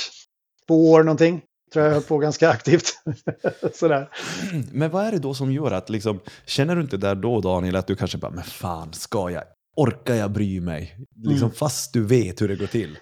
två 0.66 0.92
år 0.92 1.02
någonting 1.02 1.42
tror 1.72 1.84
jag 1.84 1.92
höll 1.92 2.02
på 2.02 2.18
ganska 2.18 2.50
aktivt. 2.50 2.92
Sådär. 3.74 4.08
Men 4.72 4.90
vad 4.90 5.04
är 5.04 5.12
det 5.12 5.18
då 5.18 5.34
som 5.34 5.52
gör 5.52 5.70
att, 5.70 5.90
liksom, 5.90 6.20
känner 6.46 6.76
du 6.76 6.82
inte 6.82 6.96
där 6.96 7.14
då 7.14 7.40
Daniel 7.40 7.76
att 7.76 7.86
du 7.86 7.96
kanske 7.96 8.18
bara, 8.18 8.30
men 8.30 8.44
fan, 8.44 8.92
ska 8.92 9.30
jag, 9.30 9.44
orkar 9.76 10.14
jag 10.14 10.30
bry 10.30 10.60
mig? 10.60 10.96
Liksom, 11.16 11.46
mm. 11.46 11.54
Fast 11.54 11.92
du 11.92 12.06
vet 12.06 12.42
hur 12.42 12.48
det 12.48 12.56
går 12.56 12.66
till. 12.66 12.98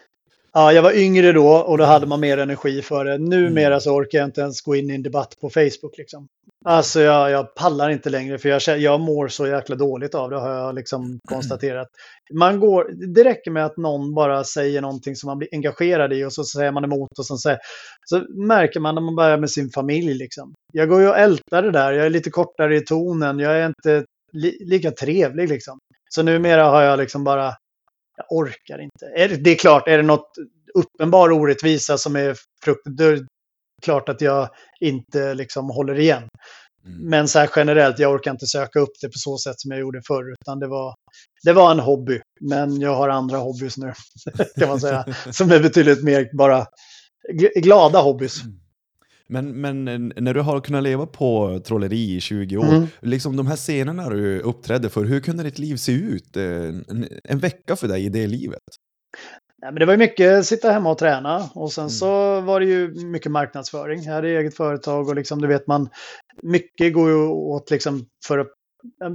Ja, 0.53 0.73
jag 0.73 0.83
var 0.83 0.93
yngre 0.93 1.33
då 1.33 1.49
och 1.49 1.79
då 1.79 1.85
hade 1.85 2.07
man 2.07 2.21
mer 2.21 2.39
energi 2.39 2.83
för 2.83 3.05
det. 3.05 3.19
Numera 3.19 3.67
mm. 3.67 3.81
så 3.81 3.95
orkar 3.95 4.19
jag 4.19 4.29
inte 4.29 4.41
ens 4.41 4.61
gå 4.61 4.77
in 4.77 4.91
i 4.91 4.95
en 4.95 5.03
debatt 5.03 5.35
på 5.41 5.51
Facebook. 5.51 5.99
Liksom. 5.99 6.27
Alltså 6.65 7.01
jag, 7.01 7.31
jag 7.31 7.55
pallar 7.55 7.91
inte 7.91 8.11
längre 8.11 8.39
för 8.39 8.49
jag, 8.49 8.79
jag 8.79 9.01
mår 9.01 9.29
så 9.29 9.47
jäkla 9.47 9.77
dåligt 9.77 10.15
av 10.15 10.31
det 10.31 10.41
har 10.41 10.51
jag 10.51 10.75
liksom 10.75 11.19
konstaterat. 11.29 11.89
Man 12.35 12.61
går, 12.61 12.91
det 13.15 13.25
räcker 13.25 13.51
med 13.51 13.67
att 13.67 13.77
någon 13.77 14.15
bara 14.15 14.45
säger 14.45 14.81
någonting 14.81 15.17
som 15.17 15.27
man 15.27 15.39
blir 15.39 15.49
engagerad 15.53 16.13
i 16.13 16.25
och 16.25 16.33
så 16.33 16.45
säger 16.45 16.73
man 16.73 16.85
emot 16.85 17.19
och 17.19 17.27
så, 17.27 17.37
säger, 17.37 17.59
så 18.05 18.25
märker 18.47 18.81
man 18.81 18.95
när 18.95 19.03
man 19.03 19.17
börjar 19.17 19.39
med 19.39 19.51
sin 19.51 19.71
familj. 19.71 20.15
Liksom. 20.15 20.55
Jag 20.73 20.89
går 20.89 21.01
ju 21.01 21.09
och 21.09 21.19
ältar 21.19 21.63
det 21.63 21.71
där, 21.71 21.93
jag 21.93 22.07
är 22.07 22.11
lite 22.11 22.31
kortare 22.31 22.77
i 22.77 22.85
tonen, 22.85 23.39
jag 23.39 23.59
är 23.59 23.67
inte 23.67 24.05
li, 24.33 24.59
lika 24.61 24.91
trevlig. 24.91 25.49
Liksom. 25.49 25.79
Så 26.15 26.23
numera 26.23 26.65
har 26.65 26.83
jag 26.83 26.99
liksom 26.99 27.25
bara 27.25 27.55
jag 28.17 28.27
orkar 28.39 28.79
inte. 28.79 29.37
Det 29.37 29.51
är 29.51 29.57
klart, 29.57 29.89
är 29.89 29.97
det 29.97 30.03
något 30.03 30.31
uppenbar 30.75 31.33
orättvisa 31.33 31.99
som 31.99 32.17
är 32.17 32.37
fruktansvärt, 32.65 32.99
då 32.99 33.05
är 33.05 33.17
det 33.17 33.27
klart 33.83 34.09
att 34.09 34.21
jag 34.21 34.49
inte 34.81 35.35
liksom 35.35 35.71
håller 35.71 35.99
igen. 35.99 36.29
Mm. 36.87 37.09
Men 37.09 37.29
så 37.29 37.39
här 37.39 37.51
generellt, 37.57 37.99
jag 37.99 38.13
orkar 38.13 38.31
inte 38.31 38.47
söka 38.47 38.81
upp 38.81 38.93
det 39.01 39.07
på 39.09 39.19
så 39.19 39.39
sätt 39.39 39.61
som 39.61 39.71
jag 39.71 39.81
gjorde 39.81 40.03
förr, 40.07 40.33
utan 40.33 40.59
det 40.59 40.69
var, 40.69 40.95
det 41.45 41.53
var 41.53 41.71
en 41.71 41.79
hobby. 41.79 42.21
Men 42.41 42.81
jag 42.81 42.95
har 42.95 43.09
andra 43.09 43.39
hobbys 43.39 43.77
nu, 43.77 43.93
kan 44.59 44.69
man 44.69 44.81
säga, 44.81 45.05
som 45.31 45.53
är 45.53 45.61
betydligt 45.61 46.05
mer 46.05 46.37
bara 46.37 46.67
glada 47.57 48.01
hobbys. 48.01 48.43
Mm. 48.43 48.60
Men, 49.31 49.61
men 49.61 49.85
när 50.17 50.35
du 50.35 50.41
har 50.41 50.61
kunnat 50.61 50.83
leva 50.83 51.07
på 51.07 51.61
trolleri 51.65 52.17
i 52.17 52.21
20 52.21 52.57
år, 52.57 52.65
mm. 52.65 52.87
liksom 53.01 53.37
de 53.37 53.47
här 53.47 53.57
scenerna 53.57 54.09
du 54.09 54.41
uppträdde 54.41 54.89
för, 54.89 55.05
hur 55.05 55.21
kunde 55.21 55.43
ditt 55.43 55.59
liv 55.59 55.77
se 55.77 55.93
ut 55.93 56.37
eh, 56.37 56.45
en, 56.45 57.09
en 57.25 57.39
vecka 57.39 57.77
för 57.77 57.89
dig 57.89 58.05
i 58.05 58.09
det 58.09 58.27
livet? 58.27 58.63
Nej, 59.63 59.73
men 59.73 59.81
det 59.81 59.87
var 59.87 59.97
mycket 59.97 60.47
sitta 60.47 60.73
hemma 60.73 60.91
och 60.91 60.99
träna 60.99 61.51
och 61.55 61.73
sen 61.73 61.83
mm. 61.83 61.91
så 61.91 62.41
var 62.41 62.61
det 62.61 62.67
ju 62.67 62.95
mycket 63.07 63.33
marknadsföring. 63.33 64.03
Jag 64.03 64.13
hade 64.13 64.29
eget 64.29 64.57
företag 64.57 65.09
och 65.09 65.15
liksom, 65.15 65.41
du 65.41 65.49
vet 65.49 65.67
man, 65.67 65.89
mycket 66.43 66.95
går 66.95 67.11
ju 67.11 67.17
åt 67.27 67.71
liksom 67.71 68.07
för, 68.27 68.47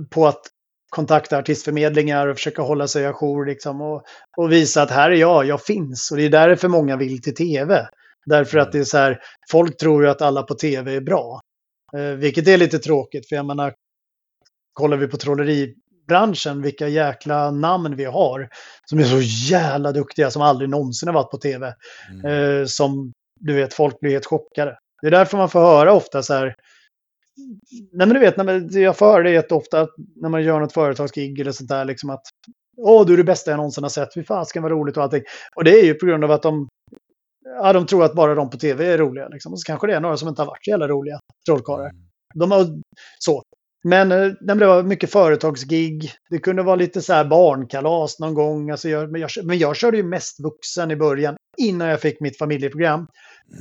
på 0.10 0.28
att 0.28 0.42
kontakta 0.90 1.38
artistförmedlingar 1.38 2.28
och 2.28 2.36
försöka 2.36 2.62
hålla 2.62 2.88
sig 2.88 3.06
ajour 3.06 3.46
liksom 3.46 3.82
och, 3.82 4.04
och 4.38 4.52
visa 4.52 4.82
att 4.82 4.92
här 4.92 5.12
är 5.12 5.16
jag, 5.16 5.46
jag 5.46 5.62
finns. 5.62 6.12
Och 6.12 6.18
det 6.18 6.26
är 6.26 6.30
därför 6.30 6.68
många 6.68 6.98
vill 6.98 7.22
till 7.22 7.36
tv. 7.36 7.88
Därför 8.26 8.58
att 8.58 8.72
det 8.72 8.80
är 8.80 8.84
så 8.84 8.98
här, 8.98 9.20
folk 9.52 9.78
tror 9.78 10.04
ju 10.04 10.10
att 10.10 10.22
alla 10.22 10.44
på 10.44 10.54
tv 10.54 10.96
är 10.96 11.02
bra. 11.02 11.40
Eh, 11.98 12.02
vilket 12.02 12.48
är 12.48 12.58
lite 12.58 12.80
tråkigt, 12.80 13.30
för 13.30 13.36
jag 13.36 13.46
menar, 13.46 13.74
kollar 14.74 14.98
vi 14.98 15.08
på 15.08 15.18
trolleribranschen, 15.18 16.62
vilka 16.62 16.88
jäkla 16.88 17.52
namn 17.52 17.96
vi 17.96 18.06
har, 18.06 18.50
som 18.86 19.00
är 19.00 19.04
så 19.04 19.22
jävla 19.54 19.92
duktiga, 19.92 20.32
som 20.32 20.42
aldrig 20.42 20.70
någonsin 20.70 21.08
har 21.08 21.14
varit 21.14 21.32
på 21.32 21.38
tv. 21.38 21.74
Mm. 22.12 22.26
Eh, 22.26 22.66
som, 22.66 23.12
du 23.40 23.54
vet, 23.54 23.74
folk 23.74 24.00
blir 24.00 24.12
helt 24.12 24.26
chockade. 24.26 24.78
Det 25.02 25.08
är 25.08 25.12
därför 25.12 25.38
man 25.38 25.50
får 25.50 25.60
höra 25.60 25.94
ofta 25.94 26.24
så 26.24 26.34
här, 26.34 26.56
Nej 27.92 28.08
men 28.08 28.10
du 28.10 28.20
vet, 28.20 28.38
när 28.38 28.78
jag 28.78 28.98
får 28.98 29.06
höra 29.06 29.24
det 29.24 29.32
jätteofta 29.32 29.88
när 30.16 30.30
man 30.30 30.44
gör 30.44 30.60
något 30.60 30.74
företagsgig 30.74 31.40
eller 31.40 31.52
sånt 31.52 31.70
där, 31.70 31.86
liksom 31.86 32.10
att 32.10 32.22
Åh, 32.78 33.06
du 33.06 33.14
är 33.14 33.18
det 33.18 33.24
bästa 33.24 33.52
jag 33.52 33.58
någonsin 33.58 33.84
har 33.84 33.90
sett, 33.90 34.14
fy 34.14 34.24
fasken 34.24 34.64
vad 34.64 34.72
roligt 34.72 34.98
och 34.98 35.04
allting. 35.04 35.24
Och 35.56 35.64
det 35.64 35.80
är 35.80 35.86
ju 35.86 35.94
på 35.94 36.06
grund 36.06 36.24
av 36.24 36.32
att 36.32 36.42
de 36.42 36.68
ja, 37.46 37.74
de 37.74 37.86
tror 37.86 38.04
att 38.04 38.16
bara 38.16 38.36
de 38.36 38.50
på 38.50 38.58
tv 38.58 38.86
är 38.86 38.98
roliga. 38.98 39.28
Liksom. 39.28 39.54
Och 39.54 39.60
så 39.60 39.66
kanske 39.66 39.88
det 39.88 39.96
är 39.96 40.00
några 40.00 40.18
som 40.18 40.30
inte 40.30 40.42
har 40.42 40.48
varit 40.48 40.66
så 40.66 40.70
jävla 40.70 40.88
roliga 40.88 41.20
trollkarlar. 41.48 41.90
Mm. 41.90 42.04
De 42.36 42.52
har, 42.52 42.68
så. 43.20 43.42
Men 43.84 44.12
eh, 44.12 44.32
det 44.42 44.66
var 44.66 44.84
mycket 44.84 45.12
företagsgig. 45.12 46.12
Det 46.30 46.38
kunde 46.38 46.64
vara 46.64 46.76
lite 46.76 47.02
så 47.02 47.14
här 47.14 47.26
barnkalas 47.26 48.20
någon 48.20 48.34
gång. 48.34 48.70
Alltså 48.70 48.90
jag, 48.90 49.12
men, 49.12 49.22
jag, 49.22 49.30
men 49.44 49.58
jag 49.58 49.76
körde 49.76 49.98
ju 49.98 50.04
mest 50.04 50.40
vuxen 50.44 50.92
i 50.92 50.96
början, 50.96 51.36
innan 51.58 51.88
jag 51.88 52.02
fick 52.02 52.20
mitt 52.20 52.38
familjeprogram. 52.38 53.08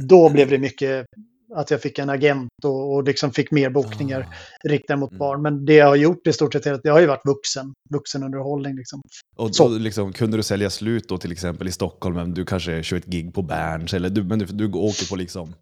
Då 0.09 0.31
blev 0.31 0.51
det 0.51 0.59
mycket 0.59 1.07
att 1.55 1.71
jag 1.71 1.83
fick 1.83 1.99
en 1.99 2.11
agent 2.11 2.51
och, 2.65 2.95
och 2.95 3.05
liksom 3.05 3.33
fick 3.33 3.51
mer 3.51 3.71
bokningar 3.71 4.29
ah. 4.31 4.69
riktade 4.69 5.01
mot 5.01 5.11
mm. 5.11 5.19
barn. 5.19 5.43
Men 5.43 5.65
det 5.65 5.75
jag 5.75 5.87
har 5.87 5.97
gjort 5.97 6.27
i 6.27 6.33
stort 6.33 6.53
sett, 6.53 6.83
det 6.83 6.91
har 6.91 7.01
ju 7.01 7.07
varit 7.07 7.27
vuxen, 7.27 7.73
vuxenunderhållning. 7.91 8.77
Liksom. 8.77 9.01
Och 9.37 9.57
så. 9.57 9.69
liksom, 9.69 10.13
kunde 10.13 10.37
du 10.37 10.43
sälja 10.43 10.71
slut 10.71 11.09
då 11.09 11.19
till 11.19 11.33
exempel 11.33 11.69
i 11.69 11.73
Stockholm, 11.73 12.17
men 12.17 12.35
du 12.35 12.45
kanske 12.45 12.83
kör 12.83 12.97
ett 12.97 13.07
gig 13.07 13.35
på 13.35 13.43
Berns, 13.43 13.95
eller 13.95 14.11
du, 14.11 14.25
men 14.25 14.39
du, 14.39 14.45
du 14.45 14.67
åker 14.67 15.09
på 15.09 15.17
liksom... 15.17 15.55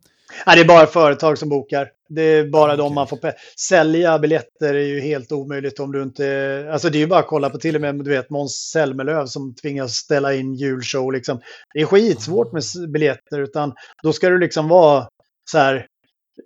Nej, 0.46 0.56
det 0.56 0.62
är 0.62 0.66
bara 0.66 0.86
företag 0.86 1.38
som 1.38 1.48
bokar. 1.48 1.88
Det 2.08 2.22
är 2.22 2.44
bara 2.44 2.64
okay. 2.64 2.76
de 2.76 2.94
man 2.94 3.08
får 3.08 3.18
Sälja 3.58 4.18
biljetter 4.18 4.74
är 4.74 4.86
ju 4.86 5.00
helt 5.00 5.32
omöjligt 5.32 5.80
om 5.80 5.92
du 5.92 6.02
inte... 6.02 6.68
Alltså 6.72 6.90
det 6.90 6.98
är 6.98 7.00
ju 7.00 7.06
bara 7.06 7.20
att 7.20 7.26
kolla 7.26 7.50
på 7.50 7.58
till 7.58 7.74
och 7.74 7.80
med 7.80 8.04
du 8.04 8.10
vet 8.10 8.30
Måns 8.30 8.70
Zelmerlöw 8.72 9.26
som 9.26 9.54
tvingas 9.54 9.94
ställa 9.94 10.34
in 10.34 10.54
julshow. 10.54 11.12
Liksom. 11.12 11.40
Det 11.74 11.80
är 11.80 11.86
skitsvårt 11.86 12.52
med 12.52 12.62
biljetter, 12.92 13.40
utan 13.40 13.72
då 14.02 14.12
ska 14.12 14.28
du 14.28 14.38
liksom 14.38 14.68
vara 14.68 15.08
så 15.50 15.58
här, 15.58 15.86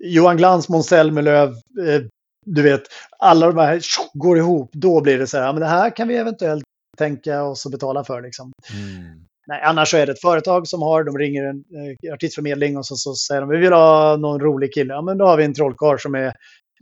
Johan 0.00 0.36
Glans, 0.36 0.68
Måns 0.68 0.86
Zelmerlöw, 0.86 1.50
eh, 1.88 2.02
du 2.46 2.62
vet, 2.62 2.82
alla 3.18 3.46
de 3.46 3.58
här 3.58 3.80
går 4.12 4.38
ihop, 4.38 4.70
då 4.72 5.00
blir 5.00 5.18
det 5.18 5.26
så 5.26 5.36
här, 5.36 5.44
ja, 5.44 5.52
men 5.52 5.60
det 5.60 5.66
här 5.66 5.96
kan 5.96 6.08
vi 6.08 6.16
eventuellt 6.16 6.64
tänka 6.98 7.42
oss 7.42 7.66
att 7.66 7.72
betala 7.72 8.04
för. 8.04 8.22
Liksom. 8.22 8.52
Mm. 8.72 9.26
Nej, 9.46 9.62
annars 9.62 9.90
så 9.90 9.96
är 9.96 10.06
det 10.06 10.12
ett 10.12 10.20
företag 10.20 10.68
som 10.68 10.82
har, 10.82 11.04
de 11.04 11.18
ringer 11.18 11.44
en 11.44 11.56
eh, 11.56 12.14
artistförmedling 12.14 12.76
och 12.76 12.86
så, 12.86 12.96
så 12.96 13.14
säger 13.14 13.40
de 13.40 13.50
vi 13.50 13.56
vill 13.56 13.72
ha 13.72 14.16
någon 14.16 14.40
rolig 14.40 14.74
kille. 14.74 14.94
Ja, 14.94 15.02
men 15.02 15.18
då 15.18 15.26
har 15.26 15.36
vi 15.36 15.44
en 15.44 15.54
trollkarl 15.54 15.98
som 15.98 16.14
är 16.14 16.32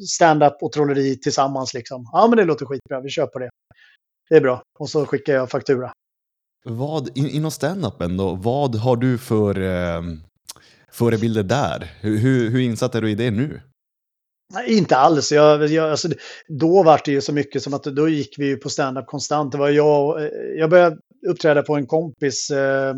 stand-up 0.08 0.62
och 0.62 0.72
trolleri 0.72 1.16
tillsammans. 1.16 1.74
Liksom. 1.74 2.08
Ja, 2.12 2.26
men 2.26 2.36
det 2.36 2.44
låter 2.44 2.66
skitbra, 2.66 3.00
vi 3.00 3.08
kör 3.08 3.26
på 3.26 3.38
det. 3.38 3.50
Det 4.30 4.36
är 4.36 4.40
bra. 4.40 4.62
Och 4.78 4.90
så 4.90 5.06
skickar 5.06 5.34
jag 5.34 5.50
faktura. 5.50 5.92
Vad, 6.64 7.18
inom 7.18 7.50
stand-upen 7.50 8.16
då, 8.16 8.34
vad 8.34 8.74
har 8.74 8.96
du 8.96 9.18
för 9.18 9.60
eh, 9.60 10.02
förebilder 10.94 11.42
där? 11.42 11.90
Hur, 12.00 12.18
hur, 12.18 12.50
hur 12.50 12.60
insatt 12.60 12.94
är 12.94 13.00
du 13.00 13.10
i 13.10 13.14
det 13.14 13.30
nu? 13.30 13.60
Nej, 14.54 14.78
inte 14.78 14.96
alls. 14.96 15.32
Jag, 15.32 15.66
jag, 15.66 15.90
alltså, 15.90 16.08
då 16.48 16.82
var 16.82 17.00
det 17.04 17.12
ju 17.12 17.20
så 17.20 17.32
mycket 17.32 17.62
som 17.62 17.74
att 17.74 17.84
då 17.84 18.08
gick 18.08 18.38
vi 18.38 18.46
ju 18.46 18.56
på 18.56 18.68
standup 18.68 19.06
konstant. 19.06 19.52
Det 19.52 19.58
var 19.58 19.68
jag, 19.68 20.22
eh, 20.22 20.28
jag 20.58 20.70
började 20.70 20.96
uppträda 21.28 21.62
på 21.62 21.76
en 21.76 21.86
kompis, 21.86 22.50
eh, 22.50 22.94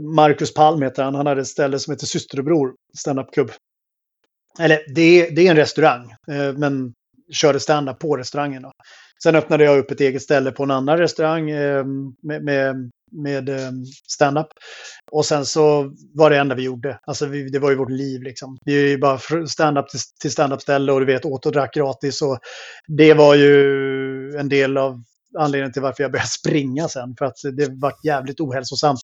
Marcus 0.00 0.54
Palm 0.54 0.82
heter 0.82 1.02
han. 1.02 1.14
Han 1.14 1.26
hade 1.26 1.40
ett 1.40 1.46
ställe 1.46 1.78
som 1.78 1.92
heter 1.92 2.06
Systerbror 2.06 2.74
standupklubb. 2.98 3.50
Eller 4.58 4.80
det, 4.94 5.30
det 5.30 5.46
är 5.46 5.50
en 5.50 5.56
restaurang, 5.56 6.10
eh, 6.30 6.52
men 6.56 6.92
körde 7.32 7.60
standup 7.60 7.98
på 7.98 8.16
restaurangen. 8.16 8.62
Då. 8.62 8.72
Sen 9.22 9.36
öppnade 9.36 9.64
jag 9.64 9.78
upp 9.78 9.90
ett 9.90 10.00
eget 10.00 10.22
ställe 10.22 10.52
på 10.52 10.62
en 10.62 10.70
annan 10.70 10.98
restaurang 10.98 11.50
eh, 11.50 11.84
med, 12.22 12.44
med, 12.44 12.90
med 13.10 13.48
eh, 13.48 13.70
stand-up. 14.06 14.46
Och 15.12 15.26
sen 15.26 15.46
så 15.46 15.94
var 16.14 16.30
det 16.30 16.38
enda 16.38 16.54
vi 16.54 16.62
gjorde. 16.62 16.98
Alltså 17.06 17.26
vi, 17.26 17.48
det 17.48 17.58
var 17.58 17.70
ju 17.70 17.76
vårt 17.76 17.90
liv 17.90 18.22
liksom. 18.22 18.58
Vi 18.64 18.84
är 18.84 18.88
ju 18.88 18.98
bara 18.98 19.18
stand-up 19.46 19.88
till, 19.88 20.00
till 20.20 20.30
stand-up-ställe 20.30 20.92
och 20.92 21.00
du 21.00 21.06
vet 21.06 21.24
åt 21.24 21.46
och 21.46 21.52
drack 21.52 21.74
gratis. 21.74 22.22
Och 22.22 22.38
det 22.86 23.14
var 23.14 23.34
ju 23.34 23.52
en 24.38 24.48
del 24.48 24.76
av 24.76 25.02
anledningen 25.38 25.72
till 25.72 25.82
varför 25.82 26.02
jag 26.04 26.12
började 26.12 26.28
springa 26.28 26.88
sen. 26.88 27.14
För 27.18 27.24
att 27.24 27.36
det 27.52 27.68
var 27.70 27.92
jävligt 28.04 28.40
ohälsosamt. 28.40 29.00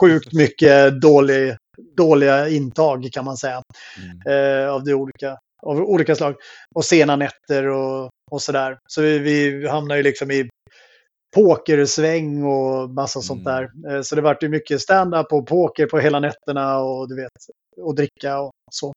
Sjukt 0.00 0.32
mycket 0.32 1.00
dålig, 1.00 1.56
dåliga 1.96 2.48
intag 2.48 3.08
kan 3.12 3.24
man 3.24 3.36
säga. 3.36 3.62
Mm. 4.02 4.64
Eh, 4.64 4.68
av, 4.70 4.84
de 4.84 4.94
olika, 4.94 5.36
av 5.62 5.76
olika 5.76 6.14
slag. 6.14 6.34
Och 6.74 6.84
sena 6.84 7.16
nätter 7.16 7.66
och, 7.66 8.10
och 8.30 8.42
sådär. 8.42 8.78
Så 8.88 9.02
vi, 9.02 9.18
vi 9.18 9.68
hamnade 9.68 9.98
ju 9.98 10.02
liksom 10.02 10.30
i 10.30 10.48
pokersväng 11.34 12.44
och 12.44 12.90
massa 12.90 13.18
mm. 13.18 13.24
sånt 13.24 13.44
där. 13.44 13.70
Eh, 13.90 14.02
så 14.02 14.14
det 14.14 14.22
vart 14.22 14.42
ju 14.42 14.48
mycket 14.48 14.80
stand-up 14.80 15.32
och 15.32 15.46
poker 15.46 15.86
på 15.86 15.98
hela 15.98 16.20
nätterna 16.20 16.78
och 16.78 17.08
du 17.08 17.16
vet, 17.16 17.32
och 17.80 17.94
dricka 17.94 18.40
och 18.40 18.52
så. 18.72 18.92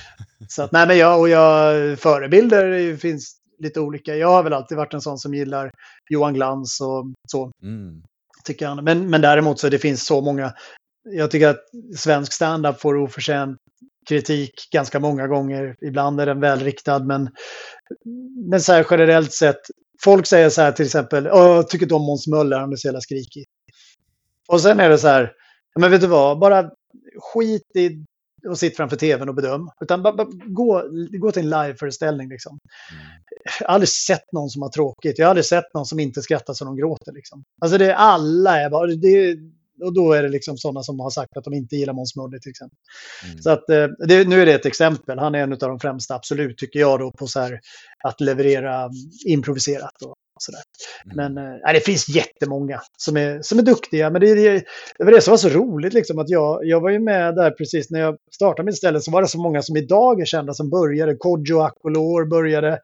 så 0.48 0.62
att, 0.62 0.72
nej 0.72 0.86
men 0.86 0.98
jag 0.98 1.20
och 1.20 1.28
jag, 1.28 1.98
förebilder 1.98 2.96
finns 2.96 3.36
lite 3.58 3.80
olika. 3.80 4.16
Jag 4.16 4.28
har 4.28 4.42
väl 4.42 4.52
alltid 4.52 4.76
varit 4.76 4.94
en 4.94 5.00
sån 5.00 5.18
som 5.18 5.34
gillar 5.34 5.70
Johan 6.10 6.34
Glans 6.34 6.80
och 6.80 7.04
så. 7.28 7.50
Mm. 7.62 8.02
Tycker 8.44 8.66
han. 8.66 8.84
Men, 8.84 9.10
men 9.10 9.20
däremot 9.20 9.60
så 9.60 9.68
det 9.68 9.78
finns 9.78 10.06
så 10.06 10.20
många. 10.20 10.54
Jag 11.10 11.30
tycker 11.30 11.48
att 11.48 11.64
svensk 11.96 12.32
standup 12.32 12.80
får 12.80 12.96
oförtjänt 12.96 13.58
kritik 14.08 14.68
ganska 14.72 15.00
många 15.00 15.26
gånger. 15.26 15.76
Ibland 15.80 16.20
är 16.20 16.26
den 16.26 16.40
välriktad, 16.40 16.98
men, 16.98 17.30
men 18.50 18.60
så 18.60 18.72
här 18.72 18.86
generellt 18.90 19.32
sett. 19.32 19.60
Folk 20.02 20.26
säger 20.26 20.50
så 20.50 20.62
här 20.62 20.72
till 20.72 20.84
exempel, 20.84 21.24
jag 21.24 21.68
tycker 21.68 21.84
inte 21.84 21.94
om 21.94 22.02
Måns 22.02 22.26
Möller, 22.26 22.58
han 22.58 22.72
är 22.72 22.76
så 22.76 22.88
jävla 22.88 23.00
skrikig. 23.00 23.44
Och 24.48 24.60
sen 24.60 24.80
är 24.80 24.90
det 24.90 24.98
så 24.98 25.08
här, 25.08 25.32
men 25.78 25.90
vet 25.90 26.00
du 26.00 26.06
vad, 26.06 26.38
bara 26.38 26.70
skit 27.32 27.76
i 27.76 28.04
och 28.48 28.58
sitt 28.58 28.76
framför 28.76 28.96
tvn 28.96 29.28
och 29.28 29.34
bedöm. 29.34 29.70
Utan 29.80 30.02
bara, 30.02 30.12
bara 30.14 30.28
gå, 30.44 30.82
gå 31.18 31.32
till 31.32 31.42
en 31.42 31.50
liveföreställning. 31.50 32.28
Liksom. 32.28 32.58
Mm. 32.92 33.04
Jag 33.60 33.66
har 33.66 33.74
aldrig 33.74 33.88
sett 33.88 34.32
någon 34.32 34.50
som 34.50 34.62
har 34.62 34.68
tråkigt. 34.68 35.18
Jag 35.18 35.26
har 35.26 35.30
aldrig 35.30 35.44
sett 35.44 35.74
någon 35.74 35.86
som 35.86 36.00
inte 36.00 36.22
skrattar 36.22 36.54
så 36.54 36.64
de 36.64 36.76
gråter. 36.76 37.12
Liksom. 37.12 37.44
Alltså 37.60 37.78
det 37.78 37.86
är 37.86 37.94
alla 37.94 38.60
är 38.60 38.70
bara, 38.70 38.86
det, 38.86 39.36
och 39.82 39.94
då 39.94 40.12
är 40.12 40.22
det 40.22 40.28
liksom 40.28 40.56
sådana 40.56 40.82
som 40.82 41.00
har 41.00 41.10
sagt 41.10 41.36
att 41.36 41.44
de 41.44 41.54
inte 41.54 41.76
gillar 41.76 41.92
Måns 41.92 42.16
Möller 42.16 42.38
till 42.38 42.50
exempel. 42.50 42.78
Mm. 43.24 43.42
Så 43.42 43.50
att, 43.50 43.70
eh, 43.70 43.86
det, 44.08 44.28
nu 44.28 44.42
är 44.42 44.46
det 44.46 44.54
ett 44.54 44.66
exempel. 44.66 45.18
Han 45.18 45.34
är 45.34 45.38
en 45.38 45.52
av 45.52 45.58
de 45.58 45.80
främsta, 45.80 46.14
absolut, 46.14 46.58
tycker 46.58 46.80
jag, 46.80 47.00
då, 47.00 47.10
på 47.10 47.26
så 47.26 47.40
här, 47.40 47.60
att 48.04 48.20
leverera 48.20 48.90
improviserat. 49.26 50.02
Och, 50.02 50.14
sådär. 50.38 50.62
Mm. 51.04 51.34
Men 51.34 51.54
äh, 51.54 51.72
det 51.72 51.80
finns 51.80 52.08
jättemånga 52.08 52.80
som 52.98 53.16
är, 53.16 53.42
som 53.42 53.58
är 53.58 53.62
duktiga. 53.62 54.10
Men 54.10 54.20
det, 54.20 54.34
det, 54.34 54.64
det 54.98 55.04
var 55.04 55.12
det 55.12 55.20
som 55.20 55.30
var 55.30 55.38
så 55.38 55.48
roligt, 55.48 55.94
liksom, 55.94 56.18
att 56.18 56.30
jag, 56.30 56.60
jag 56.62 56.80
var 56.80 56.90
ju 56.90 56.98
med 56.98 57.34
där 57.34 57.50
precis 57.50 57.90
när 57.90 58.00
jag 58.00 58.16
startade 58.34 58.66
mitt 58.66 58.76
ställe. 58.76 59.00
Så 59.00 59.10
var 59.10 59.22
det 59.22 59.28
så 59.28 59.38
många 59.38 59.62
som 59.62 59.76
idag 59.76 60.20
är 60.20 60.24
kända 60.24 60.54
som 60.54 60.70
började. 60.70 61.16
Kodjo 61.16 61.60
Akolor 61.60 62.26
började. 62.30 62.80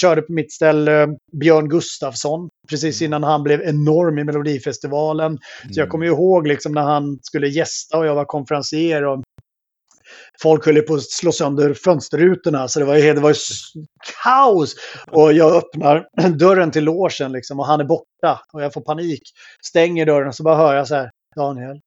Körde 0.00 0.22
på 0.22 0.32
mitt 0.32 0.52
ställe 0.52 1.08
Björn 1.32 1.68
Gustafsson 1.68 2.49
precis 2.68 3.00
mm. 3.00 3.08
innan 3.08 3.22
han 3.22 3.42
blev 3.42 3.60
enorm 3.62 4.18
i 4.18 4.24
Melodifestivalen. 4.24 5.26
Mm. 5.26 5.38
Så 5.72 5.80
jag 5.80 5.84
mm. 5.84 5.90
kommer 5.90 6.06
ihåg 6.06 6.46
liksom 6.46 6.72
när 6.72 6.82
han 6.82 7.18
skulle 7.22 7.48
gästa 7.48 7.98
och 7.98 8.06
jag 8.06 8.14
var 8.14 8.24
konferencier. 8.24 9.04
Och 9.04 9.22
folk 10.42 10.66
höll 10.66 10.82
på 10.82 10.94
att 10.94 11.02
slå 11.02 11.32
sönder 11.32 11.74
fönsterrutorna. 11.74 12.68
Så 12.68 12.78
det 12.78 12.84
var, 12.84 13.14
det 13.14 13.20
var 13.20 13.36
kaos. 14.24 14.74
Och 15.10 15.32
jag 15.32 15.56
öppnar 15.56 16.08
dörren 16.38 16.70
till 16.70 16.84
låsen 16.84 17.32
liksom, 17.32 17.60
och 17.60 17.66
han 17.66 17.80
är 17.80 17.84
borta. 17.84 18.40
Och 18.52 18.62
jag 18.62 18.72
får 18.72 18.80
panik. 18.80 19.22
Stänger 19.66 20.06
dörren 20.06 20.28
och 20.28 20.34
så 20.34 20.42
bara 20.42 20.56
hör 20.56 20.74
jag 20.74 20.88
så 20.88 20.94
här, 20.94 21.10
Daniel. 21.36 21.80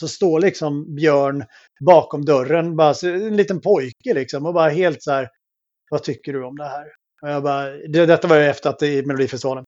Så 0.00 0.08
står 0.08 0.40
liksom 0.40 0.94
Björn 0.94 1.44
bakom 1.86 2.24
dörren, 2.24 2.76
bara 2.76 2.94
en 3.02 3.36
liten 3.36 3.60
pojke 3.60 4.14
liksom. 4.14 4.46
Och 4.46 4.54
bara 4.54 4.70
helt 4.70 5.02
så 5.02 5.10
här, 5.10 5.28
vad 5.90 6.02
tycker 6.02 6.32
du 6.32 6.44
om 6.44 6.56
det 6.56 6.68
här? 6.68 6.97
Och 7.22 7.30
jag 7.30 7.42
bara, 7.42 7.70
det, 7.70 8.06
detta 8.06 8.28
var 8.28 8.36
ju 8.36 8.44
efter 8.44 8.70
att 8.70 8.78
det 8.78 8.88
i 8.88 9.06
Melodifestivalen. 9.06 9.64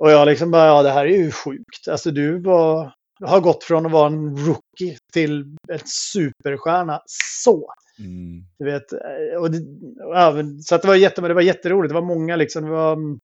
Och 0.00 0.10
jag 0.10 0.26
liksom 0.26 0.50
bara, 0.50 0.66
ja 0.66 0.82
det 0.82 0.90
här 0.90 1.06
är 1.06 1.16
ju 1.16 1.30
sjukt. 1.30 1.88
Alltså 1.90 2.10
du 2.10 2.42
var, 2.42 2.92
har 3.24 3.40
gått 3.40 3.64
från 3.64 3.86
att 3.86 3.92
vara 3.92 4.06
en 4.06 4.36
rookie 4.36 4.98
till 5.12 5.56
en 5.72 5.80
superstjärna 6.12 7.00
så. 7.44 7.72
Mm. 7.98 8.44
Du 8.58 8.64
vet, 8.64 8.92
och 9.38 9.50
det, 9.50 9.58
ja, 9.98 10.34
så 10.64 10.74
att 10.74 10.82
det 10.82 10.88
var, 10.88 10.94
jätte, 10.94 11.20
det 11.20 11.34
var 11.34 11.42
jätteroligt. 11.42 11.90
Det 11.90 12.00
var 12.00 12.06
många 12.06 12.36
liksom. 12.36 12.64
Det 12.64 12.70
var 12.70 12.92
mm, 12.92 13.18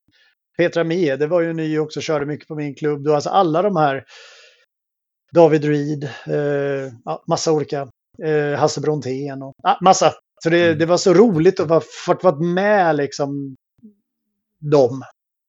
Petra 0.56 0.84
Mie, 0.84 1.16
det 1.16 1.26
var 1.26 1.40
ju 1.40 1.52
ny 1.52 1.78
också, 1.78 2.00
körde 2.00 2.26
mycket 2.26 2.48
på 2.48 2.54
min 2.54 2.74
klubb. 2.74 3.04
Då, 3.04 3.14
alltså 3.14 3.30
alla 3.30 3.62
de 3.62 3.76
här. 3.76 4.04
David 5.34 5.64
Reed, 5.64 6.04
eh, 6.04 6.92
massa 7.28 7.52
olika. 7.52 7.88
Eh, 8.22 8.58
Hasse 8.58 8.80
Brontén 8.80 9.42
och 9.42 9.54
ah, 9.62 9.76
massa. 9.80 10.12
Så 10.42 10.50
det, 10.50 10.66
mm. 10.66 10.78
det 10.78 10.86
var 10.86 10.96
så 10.96 11.14
roligt 11.14 11.60
att 11.60 11.68
vara, 11.68 11.82
fått 12.06 12.24
vara 12.24 12.40
med 12.40 12.96
liksom 12.96 13.56
dem. 14.60 15.02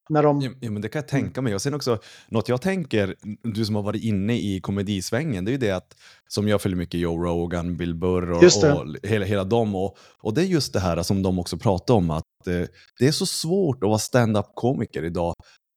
När 0.09 0.23
de... 0.23 0.41
ja, 0.41 0.71
men 0.71 0.81
det 0.81 0.89
kan 0.89 0.99
jag 0.99 1.07
tänka 1.07 1.41
mig. 1.41 1.55
Och 1.55 1.61
sen 1.61 1.73
också, 1.73 1.99
något 2.27 2.49
jag 2.49 2.61
tänker, 2.61 3.15
du 3.43 3.65
som 3.65 3.75
har 3.75 3.83
varit 3.83 4.03
inne 4.03 4.37
i 4.37 4.59
komedisvängen, 4.61 5.45
det 5.45 5.49
är 5.49 5.53
ju 5.53 5.57
det 5.57 5.71
att, 5.71 5.95
som 6.27 6.47
jag 6.47 6.61
följer 6.61 6.77
mycket 6.77 6.99
Joe 6.99 7.23
Rogan, 7.23 7.77
Bill 7.77 7.95
Burr 7.95 8.31
och, 8.31 8.43
och 8.43 8.87
hela, 9.03 9.25
hela 9.25 9.43
dem. 9.43 9.75
Och, 9.75 9.97
och 10.21 10.33
det 10.33 10.41
är 10.41 10.45
just 10.45 10.73
det 10.73 10.79
här 10.79 11.03
som 11.03 11.23
de 11.23 11.39
också 11.39 11.57
pratar 11.57 11.93
om, 11.93 12.09
att 12.09 12.47
eh, 12.47 12.63
det 12.99 13.07
är 13.07 13.11
så 13.11 13.25
svårt 13.25 13.83
att 13.83 13.89
vara 13.89 13.99
stand-up-komiker 13.99 15.03
idag, 15.03 15.33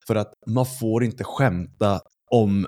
för 0.07 0.15
att 0.15 0.33
man 0.47 0.65
får 0.65 1.03
inte 1.03 1.23
skämta 1.23 2.01
om 2.31 2.67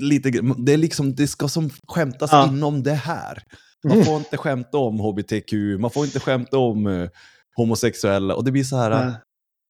lite, 0.00 0.30
det 0.58 0.72
är 0.72 0.76
liksom, 0.76 1.14
det 1.14 1.28
ska 1.28 1.48
som 1.48 1.70
skämtas 1.88 2.32
ja. 2.32 2.48
inom 2.48 2.82
det 2.82 2.94
här. 2.94 3.42
Man 3.84 3.92
mm. 3.92 4.04
får 4.04 4.16
inte 4.16 4.36
skämta 4.36 4.78
om 4.78 5.00
hbtq, 5.00 5.52
man 5.78 5.90
får 5.90 6.04
inte 6.04 6.20
skämta 6.20 6.58
om 6.58 7.08
homosexuella. 7.56 8.34
Och 8.34 8.44
det 8.44 8.52
blir 8.52 8.64
så 8.64 8.76
här, 8.76 8.90
Nej 8.90 9.14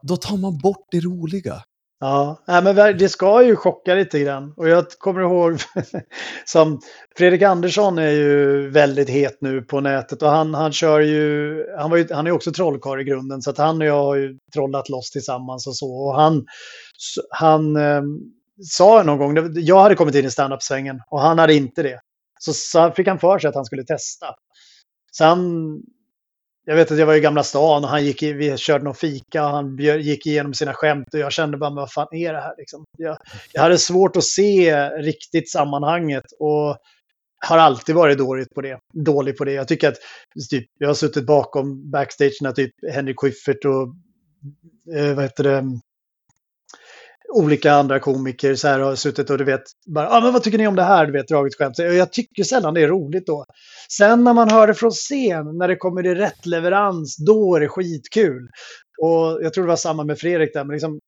då 0.02 0.16
tar 0.16 0.36
man 0.36 0.58
bort 0.58 0.86
det 0.90 1.00
roliga. 1.00 1.62
Ja, 2.00 2.42
men 2.46 2.74
det 2.74 3.08
ska 3.08 3.42
ju 3.42 3.56
chocka 3.56 3.94
lite 3.94 4.20
grann. 4.20 4.52
Och 4.56 4.68
jag 4.68 4.88
kommer 4.98 5.20
ihåg 5.20 5.58
som 6.44 6.80
Fredrik 7.16 7.42
Andersson 7.42 7.98
är 7.98 8.10
ju 8.10 8.70
väldigt 8.70 9.10
het 9.10 9.38
nu 9.40 9.62
på 9.62 9.80
nätet 9.80 10.22
och 10.22 10.30
han, 10.30 10.54
han 10.54 10.72
kör 10.72 11.00
ju, 11.00 11.64
han, 11.78 11.90
var 11.90 11.96
ju, 11.96 12.06
han 12.10 12.26
är 12.26 12.30
också 12.30 12.52
trollkarl 12.52 13.00
i 13.00 13.04
grunden 13.04 13.42
så 13.42 13.50
att 13.50 13.58
han 13.58 13.80
och 13.80 13.86
jag 13.86 14.04
har 14.04 14.16
ju 14.16 14.38
trollat 14.54 14.88
loss 14.88 15.10
tillsammans 15.10 15.66
och 15.66 15.76
så. 15.76 15.92
Och 15.92 16.14
han, 16.14 16.46
han 17.30 17.76
eh, 17.76 18.02
sa 18.70 19.02
någon 19.02 19.18
gång, 19.18 19.52
jag 19.54 19.80
hade 19.82 19.94
kommit 19.94 20.14
in 20.14 20.24
i 20.24 20.30
standup-svängen 20.30 21.00
och 21.10 21.20
han 21.20 21.38
hade 21.38 21.54
inte 21.54 21.82
det. 21.82 22.00
Så, 22.38 22.52
så 22.52 22.90
fick 22.90 23.08
han 23.08 23.18
för 23.18 23.38
sig 23.38 23.48
att 23.48 23.54
han 23.54 23.64
skulle 23.64 23.84
testa. 23.84 24.26
Så 25.12 25.24
han 25.24 25.82
jag 26.68 26.76
vet 26.76 26.90
att 26.90 26.98
jag 26.98 27.06
var 27.06 27.14
i 27.14 27.20
Gamla 27.20 27.42
stan 27.42 27.84
och 27.84 27.90
han 27.90 28.04
gick 28.04 28.22
i, 28.22 28.32
vi 28.32 28.56
körde 28.56 28.84
någon 28.84 28.94
fika 28.94 29.44
och 29.44 29.50
han 29.50 29.76
gick 29.78 30.26
igenom 30.26 30.54
sina 30.54 30.74
skämt 30.74 31.14
och 31.14 31.20
jag 31.20 31.32
kände 31.32 31.56
bara, 31.56 31.70
vad 31.70 31.92
fan 31.92 32.08
är 32.10 32.32
det 32.32 32.40
här 32.40 32.54
liksom? 32.58 32.84
Jag, 32.98 33.18
jag 33.52 33.62
hade 33.62 33.78
svårt 33.78 34.16
att 34.16 34.24
se 34.24 34.88
riktigt 34.88 35.50
sammanhanget 35.50 36.24
och 36.38 36.76
har 37.46 37.58
alltid 37.58 37.94
varit 37.94 38.18
dålig 38.18 38.46
på 38.54 38.60
det. 38.60 38.78
Dålig 38.94 39.36
på 39.36 39.44
det. 39.44 39.52
Jag 39.52 39.68
tycker 39.68 39.88
att 39.88 39.96
typ, 40.50 40.66
jag 40.78 40.88
har 40.88 40.94
suttit 40.94 41.26
bakom 41.26 41.90
backstage 41.90 42.38
när 42.40 42.52
typ 42.52 42.72
Henrik 42.92 43.20
Schyffert 43.20 43.64
och 43.64 43.94
eh, 44.96 45.14
vad 45.14 45.24
heter 45.24 45.44
det, 45.44 45.64
olika 47.34 47.72
andra 47.72 48.00
komiker 48.00 48.54
så 48.54 48.68
här 48.68 48.80
har 48.80 48.94
suttit 48.94 49.30
och 49.30 49.38
du 49.38 49.44
vet, 49.44 49.62
bara, 49.86 50.10
ah, 50.10 50.20
men 50.20 50.32
vad 50.32 50.42
tycker 50.42 50.58
ni 50.58 50.66
om 50.66 50.76
det 50.76 50.82
här? 50.82 51.06
Du 51.06 51.12
vet, 51.12 51.28
dragit 51.28 51.54
skämt. 51.54 51.78
Jag 51.78 52.12
tycker 52.12 52.44
sällan 52.44 52.74
det 52.74 52.82
är 52.82 52.88
roligt 52.88 53.26
då. 53.26 53.44
Sen 53.92 54.24
när 54.24 54.32
man 54.34 54.50
hör 54.50 54.66
det 54.66 54.74
från 54.74 54.90
scen, 54.90 55.58
när 55.58 55.68
det 55.68 55.76
kommer 55.76 56.06
i 56.06 56.14
rätt 56.14 56.46
leverans, 56.46 57.16
då 57.16 57.56
är 57.56 57.60
det 57.60 57.68
skitkul. 57.68 58.48
Och 59.02 59.42
jag 59.42 59.52
tror 59.52 59.64
det 59.64 59.68
var 59.68 59.76
samma 59.76 60.04
med 60.04 60.18
Fredrik 60.18 60.54
där, 60.54 60.64
men 60.64 60.72
liksom 60.72 60.98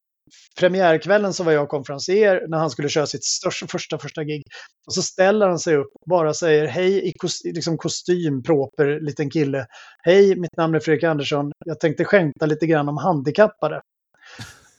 premiärkvällen 0.59 1.33
så 1.33 1.45
var 1.45 1.53
jag 1.53 1.69
konferenser 1.69 2.49
när 2.49 2.59
han 2.59 2.71
skulle 2.71 2.89
köra 2.89 3.07
sitt 3.07 3.25
största, 3.25 3.67
första, 3.67 3.99
första 3.99 4.25
gig. 4.25 4.43
Och 4.87 4.95
så 4.95 5.03
ställer 5.03 5.49
han 5.49 5.59
sig 5.59 5.77
upp 5.77 5.91
och 6.01 6.11
bara 6.11 6.35
säger 6.35 6.67
hej 6.67 7.09
i 7.09 7.13
kostym, 7.13 7.53
liksom 7.55 7.79
kostym, 7.79 8.43
proper, 8.43 9.01
liten 9.01 9.31
kille. 9.31 9.67
Hej, 10.03 10.37
mitt 10.37 10.57
namn 10.57 10.75
är 10.75 10.81
Fredrik 10.81 11.05
Andersson. 11.05 11.53
Jag 11.67 11.81
tänkte 11.81 12.05
skämta 12.05 12.47
lite 12.47 12.67
grann 12.67 12.89
om 12.89 12.97
handikappade. 12.97 13.81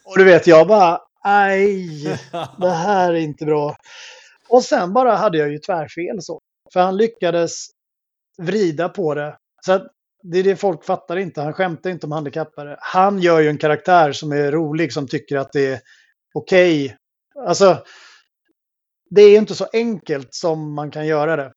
Och 0.05 0.17
du 0.17 0.23
vet, 0.23 0.47
jag 0.47 0.67
bara, 0.67 0.99
aj, 1.23 2.03
det 2.59 2.69
här 2.69 3.13
är 3.13 3.19
inte 3.19 3.45
bra. 3.45 3.75
Och 4.49 4.63
sen 4.63 4.93
bara 4.93 5.15
hade 5.15 5.37
jag 5.37 5.51
ju 5.51 5.57
tvärfel 5.57 6.21
så. 6.21 6.39
För 6.73 6.79
han 6.79 6.97
lyckades 6.97 7.67
vrida 8.37 8.89
på 8.89 9.15
det. 9.15 9.37
Så 9.65 9.71
att 9.71 9.87
det 10.23 10.39
är 10.39 10.43
det 10.43 10.55
folk 10.55 10.85
fattar 10.85 11.17
inte. 11.17 11.41
Han 11.41 11.53
skämtar 11.53 11.89
inte 11.89 12.05
om 12.05 12.11
handikappade. 12.11 12.77
Han 12.79 13.19
gör 13.19 13.39
ju 13.39 13.49
en 13.49 13.57
karaktär 13.57 14.11
som 14.11 14.31
är 14.31 14.51
rolig, 14.51 14.93
som 14.93 15.07
tycker 15.07 15.37
att 15.37 15.51
det 15.53 15.65
är 15.65 15.79
okej. 16.33 16.85
Okay. 16.85 16.97
Alltså, 17.47 17.83
det 19.09 19.21
är 19.21 19.37
inte 19.37 19.55
så 19.55 19.67
enkelt 19.73 20.27
som 20.31 20.73
man 20.73 20.91
kan 20.91 21.07
göra 21.07 21.35
det. 21.35 21.53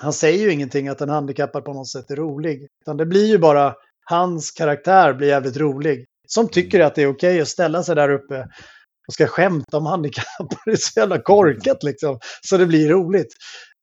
Han 0.00 0.12
säger 0.12 0.44
ju 0.44 0.52
ingenting 0.52 0.88
att 0.88 1.00
en 1.00 1.08
handikappad 1.08 1.64
på 1.64 1.72
något 1.72 1.88
sätt 1.88 2.10
är 2.10 2.16
rolig. 2.16 2.68
Utan 2.80 2.96
det 2.96 3.06
blir 3.06 3.26
ju 3.26 3.38
bara 3.38 3.74
hans 4.04 4.50
karaktär 4.50 5.12
blir 5.12 5.28
jävligt 5.28 5.56
rolig. 5.56 6.06
Som 6.28 6.48
tycker 6.48 6.80
att 6.80 6.94
det 6.94 7.02
är 7.02 7.06
okej 7.06 7.30
okay 7.30 7.40
att 7.40 7.48
ställa 7.48 7.82
sig 7.82 7.94
där 7.94 8.10
uppe 8.10 8.48
och 9.06 9.14
ska 9.14 9.26
skämta 9.26 9.76
om 9.76 9.86
handikappade. 9.86 10.56
Det 10.64 10.70
är 10.70 10.76
så 10.76 11.00
jävla 11.00 11.22
korkat 11.22 11.82
liksom. 11.82 12.18
Så 12.42 12.56
det 12.56 12.66
blir 12.66 12.88
roligt. 12.88 13.34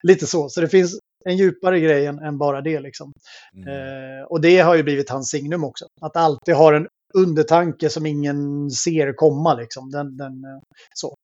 Lite 0.04 0.28
så. 0.28 0.50
Så 0.50 0.62
det 0.62 0.70
finns 0.70 1.00
en 1.26 1.38
djupare 1.38 1.80
grej 1.80 2.06
än, 2.06 2.20
än 2.20 2.38
bara 2.38 2.62
det. 2.62 2.80
Liksom. 2.80 3.12
Mm. 3.56 3.68
Eh, 3.68 4.24
och 4.24 4.42
det 4.42 4.60
har 4.60 4.76
ju 4.76 4.84
blivit 4.84 5.10
hans 5.10 5.30
signum 5.30 5.64
också. 5.64 5.86
Att 6.02 6.16
alltid 6.16 6.56
ha 6.56 6.76
en 6.76 6.88
undertanke 7.14 7.90
som 7.90 8.06
ingen 8.06 8.72
ser 8.72 9.14
komma. 9.14 9.54
Liksom. 9.54 9.92
Den, 9.92 10.18
den, 10.18 10.32
eh, 10.32 10.60
så. 10.94 11.16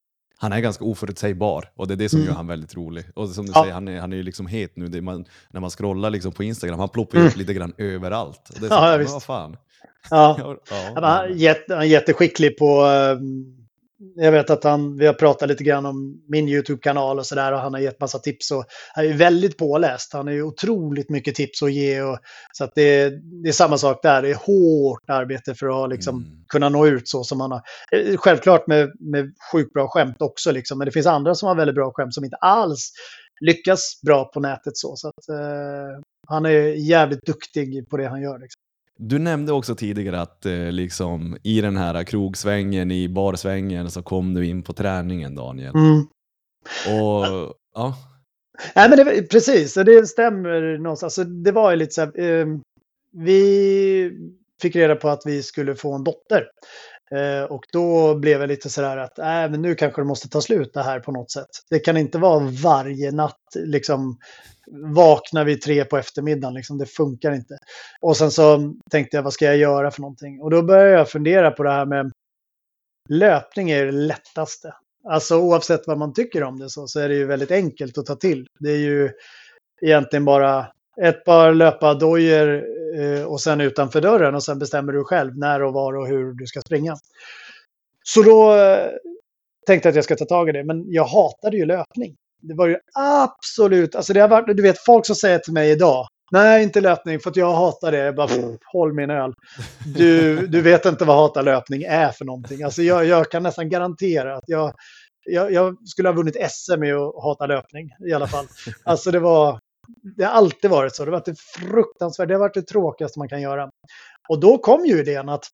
Han 0.41 0.54
är 0.54 0.60
ganska 0.60 0.86
oförutsägbar 0.86 1.72
och 1.76 1.88
det 1.88 1.93
är 1.93 1.95
det 1.95 2.10
som 2.10 2.20
mm. 2.20 2.30
gör 2.30 2.36
han 2.36 2.47
väldigt 2.47 2.76
rolig. 2.76 3.06
Och 3.16 3.30
som 3.30 3.45
du 3.45 3.52
ja. 3.56 3.62
säger, 3.62 3.74
han 3.74 3.88
är, 3.88 4.00
han 4.00 4.14
är 4.14 4.18
ju 4.18 4.24
liksom 4.24 4.47
het 4.47 4.76
nu. 4.76 5.02
Man, 5.02 5.26
när 5.50 5.62
man 5.62 5.70
scrollar 5.70 6.10
liksom 6.10 6.32
på 6.32 6.43
Instagram, 6.43 6.80
han 6.80 6.89
ploppar 6.89 7.18
ju 7.18 7.22
mm. 7.22 7.32
upp 7.32 7.38
lite 7.38 7.54
grann 7.54 7.74
överallt. 7.78 8.50
Och 8.54 8.60
det 8.60 8.66
är 8.66 8.70
så, 8.70 8.76
ja, 8.76 9.02
ja, 9.02 9.08
vad 9.12 9.24
fan. 9.24 9.58
Ja. 10.10 10.36
ja, 10.39 10.58
ja. 10.70 10.91
Han, 10.95 11.04
är 11.04 11.28
jätte, 11.28 11.74
han 11.74 11.84
är 11.84 11.88
jätteskicklig 11.88 12.58
på 12.58 12.84
um 12.84 13.59
jag 14.16 14.32
vet 14.32 14.50
att 14.50 14.64
han, 14.64 14.97
vi 14.97 15.06
har 15.06 15.14
pratat 15.14 15.50
lite 15.50 15.64
grann 15.64 15.86
om 15.86 16.22
min 16.28 16.50
YouTube-kanal 16.50 17.20
och 17.20 17.26
sådär 17.26 17.52
och 17.52 17.60
han 17.60 17.74
har 17.74 17.82
gett 17.82 18.00
massa 18.00 18.20
tips 18.20 18.52
och 18.52 18.66
han 18.93 19.06
är 19.06 19.14
väldigt 19.14 19.58
påläst. 19.58 20.14
Han 20.14 20.28
har 20.28 20.34
ju 20.34 20.43
otroligt 20.43 21.10
mycket 21.10 21.36
tips 21.36 21.64
att 21.64 21.74
ge 21.74 22.02
och 22.02 22.20
så 22.54 22.64
att 22.64 22.72
det, 22.76 23.10
det 23.43 23.50
är 23.50 23.54
samma 23.54 23.78
sak 23.78 24.00
där. 24.04 24.22
Det 24.22 24.30
är 24.30 24.36
hårt 24.36 25.10
arbete 25.10 25.56
för 25.56 25.84
att 25.84 25.89
liksom 25.89 26.16
mm. 26.16 26.45
kunna 26.47 26.70
nå 26.70 26.88
ut 26.88 27.08
så 27.08 27.24
som 27.24 27.41
han 27.41 27.52
har. 27.52 27.62
Eh, 27.91 28.18
självklart 28.18 28.68
med, 28.68 28.91
med 29.00 29.34
sjukt 29.52 29.74
bra 29.74 29.88
skämt 29.88 30.22
också 30.22 30.52
liksom, 30.52 30.78
men 30.78 30.86
det 30.86 30.91
finns 30.91 31.08
andra 31.08 31.36
som 31.36 31.47
har 31.47 31.56
väldigt 31.56 31.76
bra 31.76 31.91
skämt 31.93 32.14
som 32.14 32.24
inte 32.26 32.38
alls 32.38 32.91
lyckas 33.41 34.02
bra 34.06 34.26
på 34.26 34.39
nätet 34.39 34.78
så. 34.78 34.95
Så 34.95 35.08
att 35.08 35.30
eh, 35.30 36.02
han 36.28 36.45
är 36.45 36.89
jävligt 36.89 37.26
duktig 37.26 37.89
på 37.89 37.97
det 37.97 38.08
han 38.08 38.22
gör. 38.22 38.39
Liksom. 38.39 38.60
Du 39.02 39.20
nämnde 39.20 39.54
också 39.54 39.76
tidigare 39.76 40.22
att 40.22 40.45
eh, 40.45 40.72
liksom, 40.72 41.38
i 41.43 41.62
den 41.62 41.78
här 41.78 42.04
krogsvängen, 42.04 42.91
i 42.91 43.10
barsvängen, 43.10 43.91
så 43.91 44.02
kom 44.02 44.34
du 44.34 44.45
in 44.45 44.64
på 44.64 44.74
träningen, 44.74 45.36
Daniel. 45.36 45.76
Mm. 45.76 46.00
Och, 47.02 47.54
ja. 47.76 47.97
Nej, 48.76 48.89
men 48.89 48.97
det, 48.97 49.24
precis, 49.30 49.74
det 49.74 50.08
stämmer 50.08 50.78
någonstans. 50.78 51.20
Alltså, 51.20 51.34
det 51.34 51.52
var 51.52 51.72
ju 51.72 51.78
lite 51.78 51.93
så 51.93 52.02
här, 52.02 52.20
eh, 52.20 52.47
vi 53.12 54.12
fick 54.62 54.76
reda 54.76 54.95
på 54.95 55.10
att 55.10 55.22
vi 55.26 55.43
skulle 55.43 55.76
få 55.76 55.93
en 55.93 56.04
dotter. 56.04 56.43
Eh, 57.12 57.43
och 57.43 57.66
då 57.72 58.16
blev 58.16 58.41
jag 58.41 58.47
lite 58.47 58.70
sådär 58.70 58.97
att 58.97 59.20
äh, 59.20 59.26
men 59.26 59.62
nu 59.62 59.76
kanske 59.76 60.01
det 60.01 60.05
måste 60.05 60.30
ta 60.30 60.41
slut 60.41 60.74
det 60.74 60.84
här 60.84 60.99
på 60.99 61.12
något 61.12 61.32
sätt. 61.32 61.49
Det 61.70 61.80
kan 61.80 61.97
inte 61.97 62.18
vara 62.18 62.39
varje 62.64 63.12
natt, 63.12 63.55
liksom 63.55 64.18
vakna 64.72 65.43
vid 65.43 65.62
tre 65.62 65.86
på 65.86 65.97
eftermiddagen, 65.97 66.53
liksom, 66.53 66.78
det 66.78 66.86
funkar 66.86 67.32
inte. 67.32 67.57
Och 68.01 68.18
sen 68.18 68.32
så 68.32 68.74
tänkte 68.91 69.18
jag, 69.18 69.24
vad 69.24 69.34
ska 69.34 69.45
jag 69.45 69.57
göra 69.57 69.91
för 69.91 70.01
någonting? 70.01 70.41
Och 70.41 70.49
då 70.49 70.62
började 70.62 70.89
jag 70.89 71.10
fundera 71.10 71.51
på 71.51 71.64
det 71.64 71.72
här 71.72 71.86
med 71.86 72.12
löpning 73.10 73.70
är 73.70 73.86
det 73.86 73.91
lättaste. 73.91 74.74
Alltså 75.10 75.38
oavsett 75.38 75.88
vad 75.88 75.97
man 75.97 76.14
tycker 76.14 76.43
om 76.43 76.60
det 76.60 76.70
så, 76.70 76.88
så 76.88 76.99
är 76.99 77.10
det 77.10 77.16
ju 77.16 77.26
väldigt 77.26 77.51
enkelt 77.51 77.97
att 77.97 78.05
ta 78.05 78.16
till. 78.16 78.47
Det 78.60 78.72
är 78.72 78.78
ju 78.78 79.12
egentligen 79.82 80.26
bara 80.26 80.68
ett 81.01 81.26
par 81.26 81.53
löpardojor 81.53 82.64
Eh, 82.98 83.24
och 83.24 83.42
sen 83.42 83.62
utanför 83.62 84.02
dörren 84.02 84.36
och 84.36 84.44
sen 84.44 84.60
bestämmer 84.60 84.94
du 84.94 85.04
själv 85.04 85.38
när 85.38 85.64
och 85.64 85.74
var 85.74 85.98
och 85.98 86.08
hur 86.08 86.34
du 86.34 86.48
ska 86.48 86.62
springa. 86.62 86.96
Så 88.04 88.22
då 88.22 88.56
eh, 88.56 88.90
tänkte 89.68 89.88
jag 89.88 89.92
att 89.92 89.96
jag 89.96 90.04
ska 90.04 90.16
ta 90.16 90.26
tag 90.26 90.50
i 90.50 90.52
det, 90.52 90.64
men 90.64 90.92
jag 90.92 91.04
hatade 91.04 91.58
ju 91.58 91.66
löpning. 91.66 92.16
Det 92.42 92.54
var 92.54 92.68
ju 92.68 92.78
absolut, 93.00 93.96
alltså 93.96 94.14
det 94.14 94.20
har 94.20 94.28
varit, 94.28 94.58
du 94.58 94.64
vet 94.64 94.86
folk 94.86 95.06
som 95.06 95.16
säger 95.16 95.40
till 95.40 95.54
mig 95.54 95.72
idag, 95.72 96.08
nej 96.32 96.64
inte 96.64 96.82
löpning 96.82 97.20
för 97.20 97.30
att 97.30 97.36
jag 97.36 97.54
hatar 97.54 97.92
det, 97.92 97.98
jag 97.98 98.16
bara 98.16 98.28
pff, 98.28 98.60
håll 98.74 98.94
min 98.94 99.10
öl. 99.10 99.34
Du, 99.96 100.48
du 100.48 100.62
vet 100.62 100.86
inte 100.86 101.06
vad 101.06 101.18
hata 101.18 101.42
löpning 101.42 101.84
är 101.84 102.10
för 102.10 102.26
någonting. 102.26 102.64
Alltså 102.64 102.82
jag, 102.82 103.06
jag 103.06 103.32
kan 103.32 103.44
nästan 103.44 103.70
garantera 103.70 104.36
att 104.36 104.44
jag, 104.48 104.74
jag, 105.26 105.54
jag, 105.54 105.88
skulle 105.88 106.10
ha 106.10 106.14
vunnit 106.14 106.52
SM 106.52 106.84
i 106.84 106.92
att 106.92 107.24
hata 107.24 107.46
löpning 107.46 107.90
i 108.08 108.14
alla 108.14 108.28
fall. 108.28 108.46
Alltså 108.84 109.12
det 109.12 109.20
var, 109.20 109.59
det 110.18 110.24
har 110.24 110.32
alltid 110.32 110.72
varit 110.72 110.96
så. 110.96 111.06
Det 111.06 111.12
har 111.12 111.20
varit 111.20 111.26
det 111.26 111.40
fruktansvärt, 111.40 112.28
det 112.28 112.34
har 112.34 112.40
varit 112.40 112.54
det 112.54 112.68
tråkigaste 112.68 113.20
man 113.20 113.30
kan 113.30 113.42
göra. 113.42 113.70
Och 114.30 114.40
då 114.40 114.58
kom 114.58 114.86
ju 114.86 115.00
idén 115.00 115.30
att 115.30 115.46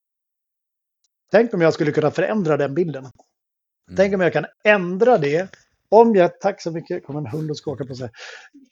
tänk 1.32 1.54
om 1.54 1.62
jag 1.62 1.74
skulle 1.74 1.92
kunna 1.92 2.12
förändra 2.12 2.58
den 2.58 2.74
bilden. 2.76 3.04
Mm. 3.04 3.98
Tänk 3.98 4.16
om 4.16 4.22
jag 4.22 4.34
kan 4.34 4.46
ändra 4.64 5.18
det. 5.18 5.48
Om 5.90 6.16
jag, 6.16 6.40
tack 6.40 6.62
så 6.62 6.72
mycket, 6.72 7.06
kom 7.06 7.18
en 7.18 7.26
hund 7.26 7.52
och 7.52 7.58
skakade 7.58 7.88
på 7.88 7.96
sig. 7.96 8.10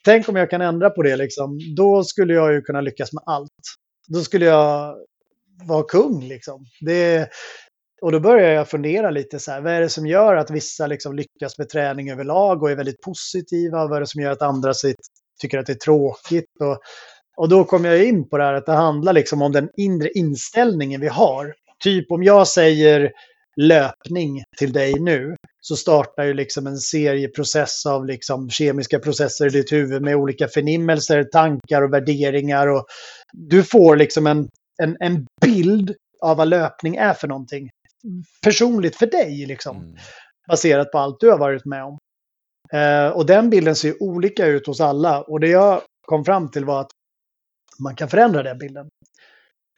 Tänk 0.04 0.28
om 0.28 0.36
jag 0.36 0.50
kan 0.50 0.60
ändra 0.60 0.90
på 0.90 1.02
det 1.02 1.16
liksom. 1.16 1.58
Då 1.76 2.04
skulle 2.04 2.34
jag 2.34 2.52
ju 2.52 2.62
kunna 2.62 2.80
lyckas 2.80 3.12
med 3.12 3.22
allt. 3.26 3.50
Då 4.08 4.20
skulle 4.20 4.44
jag 4.44 4.96
vara 5.64 5.82
kung 5.82 6.20
liksom. 6.28 6.64
Det, 6.80 7.28
och 8.02 8.12
då 8.12 8.20
börjar 8.20 8.50
jag 8.50 8.68
fundera 8.68 9.10
lite 9.10 9.38
så 9.38 9.50
här, 9.50 9.60
vad 9.60 9.72
är 9.72 9.80
det 9.80 9.88
som 9.88 10.06
gör 10.06 10.36
att 10.36 10.50
vissa 10.50 10.86
liksom 10.86 11.16
lyckas 11.16 11.58
med 11.58 11.68
träning 11.68 12.10
överlag 12.10 12.62
och 12.62 12.70
är 12.70 12.76
väldigt 12.76 13.00
positiva? 13.00 13.86
Vad 13.86 13.96
är 13.96 14.00
det 14.00 14.06
som 14.06 14.20
gör 14.22 14.30
att 14.30 14.42
andra 14.42 14.74
sitt, 14.74 15.06
tycker 15.40 15.58
att 15.58 15.66
det 15.66 15.72
är 15.72 15.74
tråkigt. 15.74 16.50
Och, 16.60 16.78
och 17.36 17.48
då 17.48 17.64
kommer 17.64 17.88
jag 17.88 18.04
in 18.04 18.28
på 18.28 18.38
det 18.38 18.44
här 18.44 18.54
att 18.54 18.66
det 18.66 18.72
handlar 18.72 19.12
liksom 19.12 19.42
om 19.42 19.52
den 19.52 19.68
inre 19.76 20.10
inställningen 20.14 21.00
vi 21.00 21.08
har. 21.08 21.54
Typ 21.84 22.12
om 22.12 22.22
jag 22.22 22.48
säger 22.48 23.12
löpning 23.56 24.42
till 24.58 24.72
dig 24.72 24.94
nu 25.00 25.36
så 25.60 25.76
startar 25.76 26.24
ju 26.24 26.34
liksom 26.34 26.66
en 26.66 26.76
serieprocess 26.76 27.86
av 27.86 28.06
liksom 28.06 28.50
kemiska 28.50 28.98
processer 28.98 29.46
i 29.46 29.50
ditt 29.50 29.72
huvud 29.72 30.02
med 30.02 30.16
olika 30.16 30.48
förnimmelser, 30.48 31.24
tankar 31.24 31.82
och 31.82 31.92
värderingar. 31.92 32.66
Och 32.66 32.84
du 33.32 33.62
får 33.62 33.96
liksom 33.96 34.26
en, 34.26 34.48
en, 34.82 34.96
en 35.00 35.26
bild 35.40 35.94
av 36.22 36.36
vad 36.36 36.48
löpning 36.48 36.96
är 36.96 37.14
för 37.14 37.28
någonting. 37.28 37.70
Personligt 38.42 38.96
för 38.96 39.06
dig, 39.06 39.46
liksom. 39.46 39.76
Mm. 39.76 39.96
Baserat 40.48 40.92
på 40.92 40.98
allt 40.98 41.20
du 41.20 41.30
har 41.30 41.38
varit 41.38 41.64
med 41.64 41.84
om. 41.84 41.98
Eh, 42.74 43.08
och 43.08 43.26
den 43.26 43.50
bilden 43.50 43.76
ser 43.76 44.02
olika 44.02 44.46
ut 44.46 44.66
hos 44.66 44.80
alla. 44.80 45.22
Och 45.22 45.40
det 45.40 45.48
jag 45.48 45.82
kom 46.06 46.24
fram 46.24 46.50
till 46.50 46.64
var 46.64 46.80
att 46.80 46.90
man 47.78 47.96
kan 47.96 48.08
förändra 48.08 48.42
den 48.42 48.58
bilden. 48.58 48.88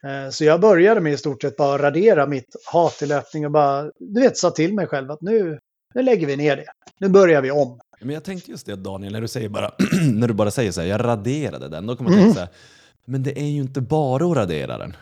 Eh, 0.03 0.29
så 0.29 0.43
jag 0.43 0.61
började 0.61 1.01
med 1.01 1.13
i 1.13 1.17
stort 1.17 1.41
sett 1.41 1.57
bara 1.57 1.83
radera 1.83 2.25
mitt 2.25 2.55
hat 2.71 2.93
till 2.93 3.09
löpning 3.09 3.45
och 3.45 3.51
bara, 3.51 3.91
du 3.99 4.21
vet, 4.21 4.37
sa 4.37 4.51
till 4.51 4.73
mig 4.73 4.87
själv 4.87 5.11
att 5.11 5.21
nu, 5.21 5.59
nu 5.93 6.01
lägger 6.01 6.27
vi 6.27 6.37
ner 6.37 6.55
det. 6.55 6.65
Nu 6.99 7.09
börjar 7.09 7.41
vi 7.41 7.51
om. 7.51 7.79
Men 8.01 8.13
jag 8.13 8.23
tänkte 8.23 8.51
just 8.51 8.65
det 8.65 8.75
Daniel, 8.75 9.13
när 9.13 9.21
du, 9.21 9.27
säger 9.27 9.49
bara, 9.49 9.71
när 10.13 10.27
du 10.27 10.33
bara 10.33 10.51
säger 10.51 10.71
så 10.71 10.81
här, 10.81 10.87
jag 10.87 11.03
raderade 11.03 11.69
den, 11.69 11.87
då 11.87 11.95
kommer 11.95 12.09
man 12.09 12.19
mm. 12.19 12.33
tänka 12.33 12.39
så 12.39 12.45
här, 12.45 12.55
men 13.05 13.23
det 13.23 13.39
är 13.39 13.47
ju 13.47 13.61
inte 13.61 13.81
bara 13.81 14.25
att 14.25 14.37
radera 14.37 14.77
den. 14.77 14.95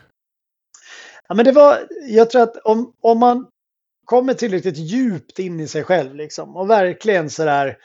Ja, 1.28 1.34
men 1.34 1.44
det 1.44 1.52
var, 1.52 1.78
jag 2.08 2.30
tror 2.30 2.42
att 2.42 2.56
om, 2.56 2.92
om 3.00 3.18
man 3.18 3.46
kommer 4.06 4.34
tillräckligt 4.34 4.78
djupt 4.78 5.38
in 5.38 5.60
i 5.60 5.68
sig 5.68 5.84
själv 5.84 6.14
liksom, 6.14 6.56
och 6.56 6.70
verkligen 6.70 7.30
sådär, 7.30 7.76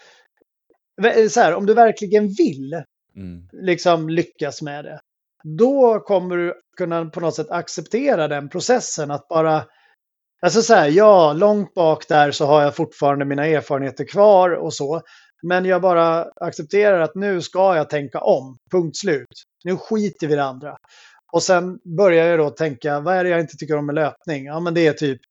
så 1.30 1.40
här, 1.40 1.56
om 1.56 1.66
du 1.66 1.74
verkligen 1.74 2.28
vill 2.28 2.84
mm. 3.16 3.48
liksom 3.52 4.10
lyckas 4.10 4.62
med 4.62 4.86
det, 4.86 5.00
då 5.44 6.00
kommer 6.00 6.38
du 6.38 6.54
kunna 6.78 7.06
på 7.06 7.20
något 7.20 7.36
sätt 7.36 7.52
acceptera 7.52 8.28
den 8.28 8.50
processen. 8.50 9.12
Att 9.12 9.28
bara, 9.28 9.66
alltså 10.42 10.62
så 10.62 10.74
här, 10.74 10.90
ja, 10.90 11.34
långt 11.34 11.74
bak 11.74 12.08
där 12.08 12.32
så 12.32 12.46
har 12.46 12.62
jag 12.62 12.76
fortfarande 12.76 13.26
mina 13.26 13.46
erfarenheter 13.46 14.06
kvar 14.06 14.50
och 14.50 14.74
så. 14.74 15.02
Men 15.44 15.66
jag 15.66 15.82
bara 15.82 16.24
accepterar 16.24 17.00
att 17.00 17.16
nu 17.16 17.42
ska 17.42 17.76
jag 17.76 17.90
tänka 17.90 18.20
om, 18.20 18.58
punkt 18.72 18.98
slut. 18.98 19.44
Nu 19.64 19.78
skiter 19.78 20.28
vi 20.28 20.34
i 20.34 20.36
det 20.36 20.44
andra. 20.44 20.78
Och 21.32 21.44
sen 21.44 21.80
börjar 21.98 22.26
jag 22.26 22.40
då 22.40 22.50
tänka, 22.50 23.00
vad 23.00 23.16
är 23.16 23.24
det 23.24 23.30
jag 23.30 23.40
inte 23.40 23.58
tycker 23.58 23.78
om 23.78 23.86
med 23.86 23.96
löpning? 23.96 24.46
Ja, 24.46 24.60
men 24.60 24.74
det 24.74 24.88
är 24.88 24.94
typ 24.94 25.22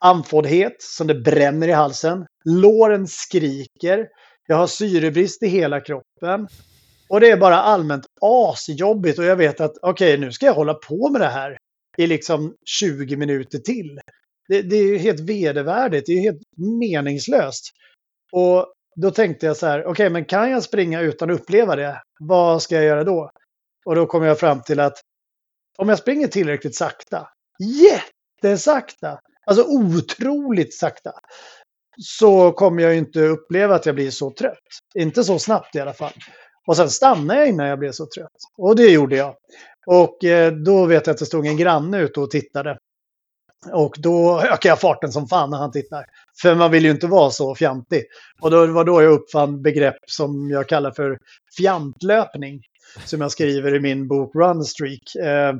andfåddhet 0.00 0.76
som 0.78 1.06
det 1.06 1.14
bränner 1.14 1.68
i 1.68 1.72
halsen. 1.72 2.26
Låren 2.44 3.06
skriker. 3.06 4.08
Jag 4.46 4.56
har 4.56 4.66
syrebrist 4.66 5.42
i 5.42 5.46
hela 5.46 5.80
kroppen. 5.80 6.48
Och 7.08 7.20
det 7.20 7.30
är 7.30 7.36
bara 7.36 7.56
allmänt 7.56 8.06
asjobbigt 8.20 9.18
och 9.18 9.24
jag 9.24 9.36
vet 9.36 9.60
att 9.60 9.72
okej, 9.82 10.14
okay, 10.14 10.26
nu 10.26 10.32
ska 10.32 10.46
jag 10.46 10.54
hålla 10.54 10.74
på 10.74 11.08
med 11.08 11.20
det 11.20 11.28
här 11.28 11.58
i 11.96 12.06
liksom 12.06 12.54
20 12.80 13.16
minuter 13.16 13.58
till. 13.58 14.00
Det, 14.48 14.62
det 14.62 14.76
är 14.76 14.84
ju 14.84 14.98
helt 14.98 15.20
vedervärdigt, 15.20 16.06
det 16.06 16.12
är 16.12 16.16
ju 16.16 16.22
helt 16.22 16.42
meningslöst. 16.80 17.70
Och 18.32 18.66
då 18.96 19.10
tänkte 19.10 19.46
jag 19.46 19.56
så 19.56 19.66
här, 19.66 19.80
okej, 19.80 19.90
okay, 19.90 20.10
men 20.10 20.24
kan 20.24 20.50
jag 20.50 20.62
springa 20.62 21.00
utan 21.00 21.30
att 21.30 21.40
uppleva 21.40 21.76
det? 21.76 22.02
Vad 22.18 22.62
ska 22.62 22.74
jag 22.74 22.84
göra 22.84 23.04
då? 23.04 23.30
Och 23.84 23.94
då 23.94 24.06
kom 24.06 24.24
jag 24.24 24.38
fram 24.38 24.62
till 24.62 24.80
att 24.80 25.00
om 25.78 25.88
jag 25.88 25.98
springer 25.98 26.28
tillräckligt 26.28 26.76
sakta, 26.76 27.28
jättesakta, 27.58 29.20
alltså 29.50 29.64
otroligt 29.64 30.74
sakta, 30.74 31.12
så 32.02 32.52
kommer 32.52 32.82
jag 32.82 32.96
inte 32.96 33.20
uppleva 33.20 33.74
att 33.74 33.86
jag 33.86 33.94
blir 33.94 34.10
så 34.10 34.30
trött. 34.30 34.58
Inte 34.94 35.24
så 35.24 35.38
snabbt 35.38 35.74
i 35.74 35.80
alla 35.80 35.92
fall. 35.92 36.12
Och 36.66 36.76
sen 36.76 36.90
stannade 36.90 37.40
jag 37.40 37.48
innan 37.48 37.66
jag 37.66 37.78
blev 37.78 37.92
så 37.92 38.06
trött. 38.06 38.36
Och 38.58 38.76
det 38.76 38.90
gjorde 38.90 39.16
jag. 39.16 39.34
Och 39.86 40.24
eh, 40.24 40.52
då 40.52 40.86
vet 40.86 41.06
jag 41.06 41.14
att 41.14 41.18
det 41.18 41.26
stod 41.26 41.46
en 41.46 41.56
granne 41.56 41.98
ute 41.98 42.20
och 42.20 42.30
tittade. 42.30 42.78
Och 43.72 43.94
då 43.98 44.40
ökade 44.40 44.68
jag 44.68 44.80
farten 44.80 45.12
som 45.12 45.28
fan 45.28 45.50
när 45.50 45.58
han 45.58 45.72
tittar. 45.72 46.04
För 46.42 46.54
man 46.54 46.70
vill 46.70 46.84
ju 46.84 46.90
inte 46.90 47.06
vara 47.06 47.30
så 47.30 47.54
fjantig. 47.54 48.04
Och 48.40 48.50
då 48.50 48.66
var 48.66 48.84
då 48.84 49.02
jag 49.02 49.12
uppfann 49.12 49.62
begrepp 49.62 49.98
som 50.06 50.50
jag 50.50 50.68
kallar 50.68 50.90
för 50.90 51.18
fjantlöpning. 51.56 52.62
Som 53.04 53.20
jag 53.20 53.30
skriver 53.30 53.74
i 53.74 53.80
min 53.80 54.08
bok 54.08 54.34
Run 54.34 54.64
Streak. 54.64 55.14
Eh, 55.14 55.54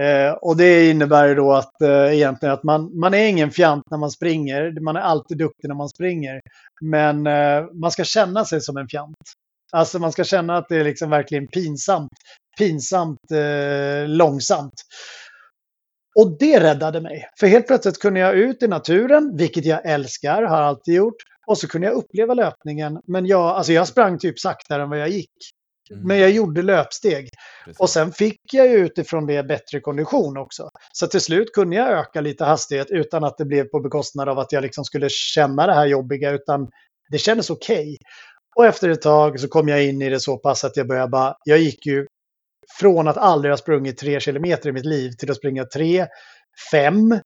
Eh, 0.00 0.32
och 0.32 0.56
det 0.56 0.90
innebär 0.90 1.34
då 1.34 1.52
att 1.52 1.82
eh, 1.82 2.14
egentligen 2.14 2.52
att 2.52 2.62
man, 2.62 2.98
man 2.98 3.14
är 3.14 3.26
ingen 3.26 3.50
fjant 3.50 3.84
när 3.90 3.98
man 3.98 4.10
springer. 4.10 4.80
Man 4.80 4.96
är 4.96 5.00
alltid 5.00 5.38
duktig 5.38 5.68
när 5.68 5.74
man 5.74 5.88
springer. 5.88 6.40
Men 6.80 7.26
eh, 7.26 7.64
man 7.72 7.90
ska 7.90 8.04
känna 8.04 8.44
sig 8.44 8.60
som 8.60 8.76
en 8.76 8.88
fjant. 8.88 9.16
Alltså 9.72 9.98
man 9.98 10.12
ska 10.12 10.24
känna 10.24 10.56
att 10.56 10.68
det 10.68 10.76
är 10.76 10.84
liksom 10.84 11.10
verkligen 11.10 11.46
pinsamt. 11.46 12.10
Pinsamt 12.58 13.30
eh, 13.32 14.08
långsamt. 14.08 14.74
Och 16.18 16.38
det 16.38 16.60
räddade 16.60 17.00
mig. 17.00 17.28
För 17.40 17.46
helt 17.46 17.66
plötsligt 17.66 17.98
kunde 17.98 18.20
jag 18.20 18.34
ut 18.34 18.62
i 18.62 18.68
naturen, 18.68 19.36
vilket 19.36 19.64
jag 19.64 19.86
älskar, 19.86 20.42
har 20.42 20.62
alltid 20.62 20.94
gjort. 20.94 21.16
Och 21.46 21.58
så 21.58 21.68
kunde 21.68 21.86
jag 21.86 21.96
uppleva 21.96 22.34
löpningen. 22.34 23.00
Men 23.06 23.26
jag, 23.26 23.40
alltså 23.40 23.72
jag 23.72 23.88
sprang 23.88 24.18
typ 24.18 24.38
saktare 24.38 24.82
än 24.82 24.90
vad 24.90 24.98
jag 24.98 25.08
gick. 25.08 25.30
Mm. 25.90 26.06
Men 26.06 26.18
jag 26.18 26.30
gjorde 26.30 26.62
löpsteg. 26.62 27.28
Precis. 27.66 27.80
Och 27.80 27.90
sen 27.90 28.12
fick 28.12 28.40
jag 28.52 28.66
ju 28.66 28.76
utifrån 28.76 29.26
det 29.26 29.42
bättre 29.42 29.80
kondition 29.80 30.36
också. 30.36 30.70
Så 30.92 31.06
till 31.06 31.20
slut 31.20 31.52
kunde 31.52 31.76
jag 31.76 31.88
öka 31.88 32.20
lite 32.20 32.44
hastighet 32.44 32.90
utan 32.90 33.24
att 33.24 33.38
det 33.38 33.44
blev 33.44 33.64
på 33.64 33.80
bekostnad 33.80 34.28
av 34.28 34.38
att 34.38 34.52
jag 34.52 34.62
liksom 34.62 34.84
skulle 34.84 35.08
känna 35.08 35.66
det 35.66 35.74
här 35.74 35.86
jobbiga. 35.86 36.30
Utan 36.30 36.68
det 37.10 37.18
kändes 37.18 37.50
okej. 37.50 37.76
Okay. 37.76 37.96
Och 38.56 38.66
efter 38.66 38.88
ett 38.88 39.02
tag 39.02 39.40
så 39.40 39.48
kom 39.48 39.68
jag 39.68 39.84
in 39.84 40.02
i 40.02 40.08
det 40.08 40.20
så 40.20 40.38
pass 40.38 40.64
att 40.64 40.76
jag 40.76 40.88
började 40.88 41.10
bara, 41.10 41.36
jag 41.44 41.58
gick 41.58 41.86
ju 41.86 42.06
från 42.80 43.08
att 43.08 43.16
aldrig 43.16 43.52
ha 43.52 43.56
sprungit 43.56 43.98
tre 43.98 44.20
kilometer 44.20 44.68
i 44.68 44.72
mitt 44.72 44.86
liv 44.86 45.10
till 45.10 45.30
att 45.30 45.36
springa 45.36 45.64
tre, 45.64 46.06
fem, 46.70 47.20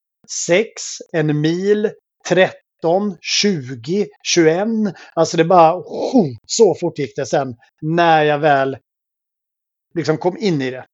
sex, 0.47 0.83
en 1.13 1.41
mil, 1.41 1.91
13, 2.29 3.17
20, 3.21 4.07
21. 4.23 4.69
Alltså 5.15 5.37
det 5.37 5.45
bara, 5.45 5.77
oh, 5.77 6.27
så 6.47 6.75
fort 6.81 6.99
gick 6.99 7.17
det 7.17 7.27
sen 7.27 7.57
när 7.83 8.25
jag 8.25 8.39
väl 8.39 8.77
liksom 9.95 10.19
kom 10.19 10.37
in 10.37 10.63
i 10.63 10.71
det 10.71 10.85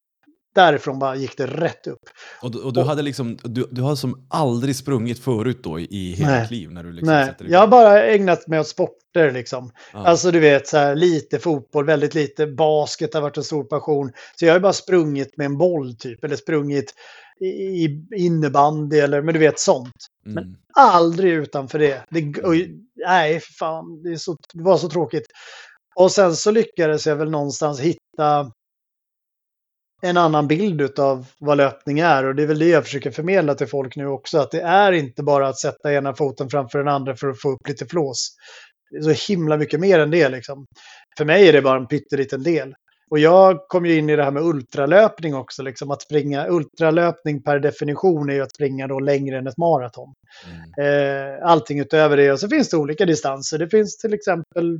därifrån 0.57 0.99
bara 0.99 1.16
gick 1.16 1.36
det 1.36 1.47
rätt 1.47 1.86
upp. 1.86 1.99
Och, 2.42 2.55
och 2.55 2.72
du, 2.72 2.80
och, 2.80 2.86
hade 2.86 3.03
liksom, 3.03 3.38
du, 3.42 3.68
du 3.70 3.82
har 3.82 3.97
som 3.97 4.26
aldrig 4.30 4.76
sprungit 4.76 5.18
förut 5.18 5.61
då 5.62 5.80
i 5.80 6.14
hela 6.18 6.30
nej, 6.30 6.40
ditt 6.40 6.51
liv? 6.51 6.70
När 6.70 6.84
du 6.84 6.92
liksom 6.92 7.14
nej, 7.14 7.34
jag 7.49 7.61
har 7.61 7.66
bara 7.66 8.05
ägnat 8.05 8.47
mig 8.47 8.61
åt 8.61 8.68
sporter 8.68 9.32
liksom. 9.32 9.70
Ah. 9.92 10.05
Alltså 10.05 10.30
du 10.30 10.40
vet, 10.40 10.68
så 10.68 10.76
här, 10.76 10.94
lite 10.94 11.38
fotboll, 11.38 11.86
väldigt 11.86 12.14
lite. 12.14 12.47
Basket 12.47 13.14
har 13.14 13.20
varit 13.20 13.36
en 13.36 13.44
stor 13.44 13.64
passion. 13.64 14.12
Så 14.36 14.47
jag 14.47 14.53
har 14.53 14.61
bara 14.61 14.72
sprungit 14.72 15.36
med 15.36 15.44
en 15.44 15.59
boll 15.59 15.97
typ, 15.97 16.24
eller 16.24 16.36
sprungit 16.36 16.94
i 17.40 17.84
innebandy 18.16 18.99
eller 18.99 19.22
men 19.22 19.34
du 19.34 19.40
vet 19.40 19.59
sånt. 19.59 19.92
Mm. 20.26 20.34
Men 20.34 20.57
aldrig 20.74 21.32
utanför 21.32 21.78
det. 21.78 22.03
det 22.11 22.42
och, 22.42 22.55
nej, 23.07 23.40
fan, 23.40 24.03
det, 24.03 24.18
så, 24.18 24.36
det 24.53 24.62
var 24.62 24.76
så 24.76 24.88
tråkigt. 24.88 25.26
Och 25.97 26.12
sen 26.12 26.36
så 26.36 26.51
lyckades 26.51 27.07
jag 27.07 27.16
väl 27.16 27.30
någonstans 27.30 27.80
hitta 27.80 28.51
en 30.03 30.16
annan 30.16 30.49
bild 30.49 30.99
av 30.99 31.26
vad 31.38 31.57
löpning 31.57 31.99
är. 31.99 32.24
Och 32.24 32.34
det 32.34 32.42
är 32.42 32.47
väl 32.47 32.59
det 32.59 32.68
jag 32.68 32.84
försöker 32.84 33.11
förmedla 33.11 33.55
till 33.55 33.66
folk 33.66 33.97
nu 33.97 34.07
också. 34.07 34.38
Att 34.38 34.51
det 34.51 34.61
är 34.61 34.92
inte 34.92 35.22
bara 35.22 35.49
att 35.49 35.59
sätta 35.59 35.92
ena 35.92 36.14
foten 36.14 36.51
framför 36.51 36.78
den 36.78 36.88
andra 36.88 37.16
för 37.16 37.28
att 37.28 37.40
få 37.40 37.51
upp 37.51 37.68
lite 37.68 37.86
flås. 37.86 38.36
Det 38.90 38.97
är 38.97 39.14
så 39.14 39.32
himla 39.32 39.57
mycket 39.57 39.80
mer 39.80 39.99
än 39.99 40.11
det 40.11 40.28
liksom. 40.28 40.66
För 41.18 41.24
mig 41.24 41.49
är 41.49 41.53
det 41.53 41.62
bara 41.62 41.78
en 41.78 41.86
pytteliten 41.86 42.42
del. 42.42 42.74
Och 43.11 43.18
jag 43.18 43.68
kom 43.68 43.86
ju 43.86 43.99
in 43.99 44.11
i 44.11 44.16
det 44.16 44.24
här 44.24 44.30
med 44.30 44.42
ultralöpning 44.42 45.34
också. 45.34 45.62
Liksom 45.62 45.90
att 45.90 46.03
springa 46.03 46.49
ultralöpning 46.49 47.42
per 47.42 47.59
definition 47.59 48.30
är 48.30 48.34
ju 48.34 48.42
att 48.42 48.55
springa 48.55 48.86
då 48.86 49.01
längre 49.01 49.38
än 49.38 49.47
ett 49.47 49.57
maraton. 49.57 50.14
Mm. 50.47 51.34
Eh, 51.38 51.49
allting 51.49 51.80
utöver 51.80 52.16
det. 52.16 52.32
Och 52.32 52.40
så 52.40 52.49
finns 52.49 52.70
det 52.70 52.76
olika 52.76 53.05
distanser. 53.05 53.59
Det 53.59 53.68
finns 53.68 53.99
till 53.99 54.14
exempel 54.14 54.78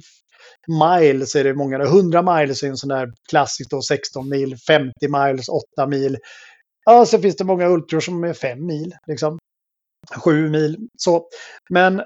miles 0.67 1.35
är 1.35 1.45
det 1.45 1.55
många. 1.55 1.83
100 1.83 2.23
miles 2.23 2.63
är 2.63 2.69
en 2.69 2.77
sån 2.77 2.89
där 2.89 3.13
klassisk 3.31 3.71
då, 3.71 3.83
16 3.83 4.29
mil, 4.29 4.57
50 4.67 4.93
miles, 5.09 5.49
8 5.49 5.87
mil. 5.87 6.19
Ja, 6.85 7.07
så 7.07 7.19
finns 7.19 7.37
det 7.37 7.45
många 7.45 7.69
ultror 7.69 8.01
som 8.01 8.25
är 8.25 8.33
5 8.33 8.67
mil, 8.67 8.95
liksom. 9.07 9.39
7 10.25 10.51
mil, 10.51 10.89
så. 10.99 11.29
Men 11.71 12.03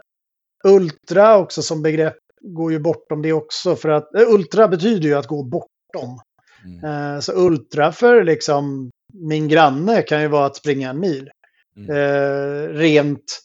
ultra 0.64 1.38
också 1.38 1.62
som 1.62 1.82
begrepp 1.82 2.16
går 2.40 2.72
ju 2.72 2.78
bortom 2.78 3.22
det 3.22 3.32
också. 3.32 3.76
För 3.76 3.88
att 3.88 4.14
äh, 4.14 4.28
ultra 4.28 4.68
betyder 4.68 5.08
ju 5.08 5.14
att 5.14 5.26
gå 5.26 5.42
bortom. 5.42 6.20
Mm. 6.64 6.84
Uh, 6.84 7.20
så 7.20 7.32
ultra 7.32 7.92
för 7.92 8.24
liksom 8.24 8.90
min 9.14 9.48
granne 9.48 10.02
kan 10.02 10.22
ju 10.22 10.28
vara 10.28 10.46
att 10.46 10.56
springa 10.56 10.90
en 10.90 11.00
mil. 11.00 11.30
Mm. 11.76 11.96
Uh, 11.96 12.68
rent 12.68 13.40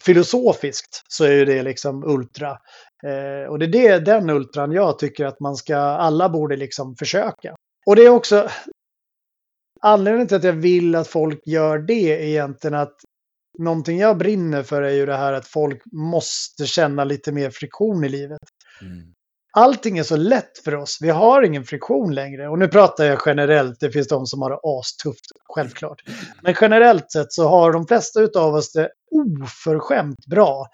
filosofiskt 0.00 1.02
så 1.08 1.24
är 1.24 1.32
ju 1.32 1.44
det 1.44 1.62
liksom 1.62 2.04
ultra. 2.04 2.58
Eh, 3.02 3.50
och 3.50 3.58
det 3.58 3.64
är 3.64 3.68
det, 3.68 3.98
den 3.98 4.30
ultran 4.30 4.72
jag 4.72 4.98
tycker 4.98 5.26
att 5.26 5.40
man 5.40 5.56
ska, 5.56 5.76
alla 5.76 6.28
borde 6.28 6.56
liksom 6.56 6.96
försöka. 6.96 7.54
Och 7.86 7.96
det 7.96 8.02
är 8.02 8.10
också 8.10 8.48
anledningen 9.80 10.28
till 10.28 10.36
att 10.36 10.44
jag 10.44 10.52
vill 10.52 10.94
att 10.94 11.08
folk 11.08 11.46
gör 11.46 11.78
det 11.78 12.12
är 12.12 12.20
egentligen 12.20 12.74
att 12.74 12.96
någonting 13.58 13.98
jag 13.98 14.18
brinner 14.18 14.62
för 14.62 14.82
är 14.82 14.90
ju 14.90 15.06
det 15.06 15.16
här 15.16 15.32
att 15.32 15.46
folk 15.46 15.82
måste 15.92 16.66
känna 16.66 17.04
lite 17.04 17.32
mer 17.32 17.50
friktion 17.50 18.04
i 18.04 18.08
livet. 18.08 18.38
Mm. 18.82 19.14
Allting 19.52 19.98
är 19.98 20.02
så 20.02 20.16
lätt 20.16 20.58
för 20.64 20.74
oss. 20.74 20.98
Vi 21.00 21.10
har 21.10 21.42
ingen 21.42 21.64
friktion 21.64 22.14
längre. 22.14 22.48
Och 22.48 22.58
nu 22.58 22.68
pratar 22.68 23.04
jag 23.04 23.22
generellt. 23.26 23.80
Det 23.80 23.90
finns 23.90 24.08
de 24.08 24.26
som 24.26 24.42
har 24.42 24.50
det 24.50 24.58
astufft, 24.62 25.24
självklart. 25.54 26.02
Men 26.42 26.54
generellt 26.60 27.12
sett 27.12 27.32
så 27.32 27.48
har 27.48 27.72
de 27.72 27.86
flesta 27.86 28.20
av 28.36 28.54
oss 28.54 28.72
det 28.72 28.90
oförskämt 29.10 30.26
bra. 30.26 30.66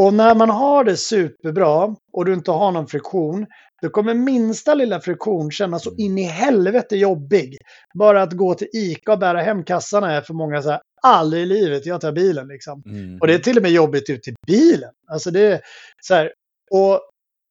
Och 0.00 0.14
när 0.14 0.34
man 0.34 0.50
har 0.50 0.84
det 0.84 0.96
superbra 0.96 1.96
och 2.12 2.24
du 2.24 2.34
inte 2.34 2.50
har 2.50 2.72
någon 2.72 2.86
friktion, 2.86 3.46
då 3.82 3.88
kommer 3.88 4.14
minsta 4.14 4.74
lilla 4.74 5.00
friktion 5.00 5.50
kännas 5.50 5.84
så 5.84 5.94
in 5.96 6.18
i 6.18 6.22
helvete 6.22 6.96
jobbig. 6.96 7.56
Bara 7.94 8.22
att 8.22 8.32
gå 8.32 8.54
till 8.54 8.68
ICA 8.72 9.12
och 9.12 9.18
bära 9.18 9.40
hem 9.40 9.64
kassarna 9.64 10.12
är 10.12 10.20
för 10.20 10.34
många 10.34 10.62
så 10.62 10.70
här, 10.70 10.80
aldrig 11.02 11.42
i 11.42 11.46
livet, 11.46 11.86
jag 11.86 12.00
tar 12.00 12.12
bilen 12.12 12.48
liksom. 12.48 12.82
Mm. 12.86 13.18
Och 13.20 13.26
det 13.26 13.34
är 13.34 13.38
till 13.38 13.56
och 13.56 13.62
med 13.62 13.72
jobbigt 13.72 14.10
ut 14.10 14.22
till 14.22 14.34
bilen. 14.46 14.90
Alltså 15.10 15.30
det 15.30 15.40
är 15.40 15.60
så 16.02 16.14
här, 16.14 16.32
och 16.70 17.00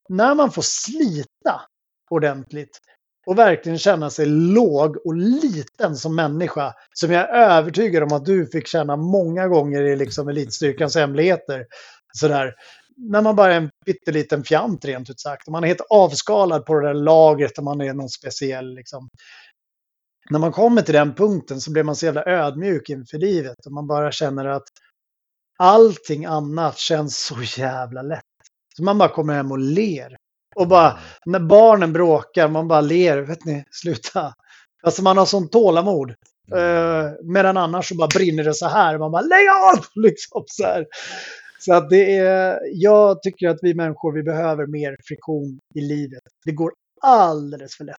när 0.10 0.36
man 0.36 0.52
får 0.52 0.62
slita 0.62 1.62
ordentligt 2.10 2.80
och 3.28 3.38
verkligen 3.38 3.78
känna 3.78 4.10
sig 4.10 4.26
låg 4.26 4.98
och 5.06 5.16
liten 5.16 5.96
som 5.96 6.16
människa, 6.16 6.74
som 6.94 7.12
jag 7.12 7.30
är 7.30 7.34
övertygad 7.34 8.04
om 8.04 8.14
att 8.14 8.26
du 8.26 8.46
fick 8.46 8.68
känna 8.68 8.96
många 8.96 9.48
gånger 9.48 9.84
i 9.84 9.96
liksom 9.96 10.28
elitstyrkans 10.30 10.96
hemligheter, 10.96 11.66
sådär. 12.14 12.54
När 12.98 13.22
man 13.22 13.36
bara 13.36 13.54
är 13.54 13.58
en 13.58 13.70
pytteliten 13.86 14.44
fjant 14.44 14.86
rent 14.86 15.10
ut 15.10 15.20
sagt. 15.20 15.48
Man 15.48 15.64
är 15.64 15.68
helt 15.68 15.86
avskalad 15.90 16.66
på 16.66 16.80
det 16.80 16.88
där 16.88 16.94
lagret 16.94 17.58
och 17.58 17.64
man 17.64 17.82
är 17.82 17.94
någon 17.94 18.10
speciell 18.10 18.76
liksom. 18.76 19.10
När 20.30 20.40
man 20.40 20.52
kommer 20.52 20.82
till 20.82 20.94
den 20.94 21.16
punkten 21.16 21.62
så 21.62 21.72
blir 21.72 21.84
man 21.84 21.96
så 21.96 22.06
jävla 22.06 22.26
ödmjuk 22.26 22.90
inför 22.90 23.18
livet 23.18 23.66
och 23.66 23.72
man 23.72 23.88
bara 23.88 24.12
känner 24.12 24.46
att 24.46 24.68
allting 25.58 26.26
annat 26.26 26.78
känns 26.78 27.26
så 27.26 27.62
jävla 27.62 28.02
lätt. 28.02 28.24
Så 28.76 28.84
man 28.84 28.98
bara 28.98 29.10
kommer 29.10 29.34
hem 29.34 29.52
och 29.52 29.60
ler. 29.60 30.18
Och 30.56 30.68
bara, 30.68 31.00
när 31.26 31.40
barnen 31.40 31.94
bråkar, 31.94 32.48
man 32.48 32.68
bara 32.68 32.82
ler. 32.82 33.18
Vet 33.18 33.46
ni, 33.46 33.64
sluta. 33.72 34.34
Alltså 34.84 35.02
man 35.02 35.18
har 35.18 35.26
sånt 35.26 35.52
tålamod. 35.52 36.10
Uh, 36.56 37.12
medan 37.24 37.58
annars 37.58 37.90
så 37.90 37.96
bara 37.96 38.08
brinner 38.08 38.44
det 38.44 38.54
så 38.54 38.68
här. 38.68 38.98
Man 38.98 39.12
bara, 39.12 39.22
lägg 39.22 39.50
av! 39.50 39.86
Liksom 40.04 40.44
så 40.48 40.64
här. 40.64 40.86
Så 41.60 41.74
att 41.74 41.90
det 41.90 42.16
är, 42.16 42.60
jag 42.74 43.22
tycker 43.22 43.50
att 43.50 43.60
vi 43.62 43.74
människor, 43.74 44.14
vi 44.14 44.24
behöver 44.24 44.68
mer 44.68 44.96
friktion 45.04 45.60
i 45.76 45.82
livet. 45.82 46.22
Det 46.46 46.52
går 46.52 46.72
alldeles 47.02 47.76
för 47.76 47.84
lätt. 47.84 47.96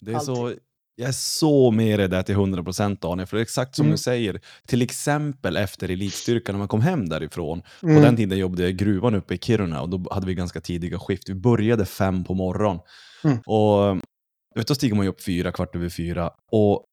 Det 0.00 0.12
är 0.12 0.18
så, 0.18 0.52
jag 0.96 1.08
är 1.08 1.12
så 1.12 1.70
med 1.70 1.98
dig 1.98 2.08
där 2.08 2.22
till 2.22 2.34
100% 2.34 3.00
Daniel, 3.00 3.26
för 3.26 3.36
det 3.36 3.40
är 3.40 3.42
exakt 3.42 3.76
som 3.76 3.84
mm. 3.84 3.92
du 3.92 3.98
säger. 3.98 4.40
Till 4.66 4.82
exempel 4.82 5.56
efter 5.56 5.90
elitstyrkan, 5.90 6.54
när 6.54 6.58
man 6.58 6.68
kom 6.68 6.80
hem 6.80 7.08
därifrån. 7.08 7.62
Mm. 7.82 7.96
På 7.96 8.02
den 8.02 8.16
tiden 8.16 8.38
jobbade 8.38 8.62
jag 8.62 8.70
i 8.70 8.74
gruvan 8.74 9.14
uppe 9.14 9.34
i 9.34 9.38
Kiruna 9.38 9.82
och 9.82 9.88
då 9.88 10.06
hade 10.10 10.26
vi 10.26 10.34
ganska 10.34 10.60
tidiga 10.60 10.98
skift. 10.98 11.28
Vi 11.28 11.34
började 11.34 11.86
fem 11.86 12.24
på 12.24 12.34
morgonen. 12.34 12.80
Mm. 13.24 13.38
Och 13.46 14.64
då 14.66 14.74
stiger 14.74 14.96
man 14.96 15.04
ju 15.04 15.10
upp 15.10 15.22
fyra, 15.22 15.52
kvart 15.52 15.76
över 15.76 15.88
fyra. 15.88 16.30
Och 16.52 16.84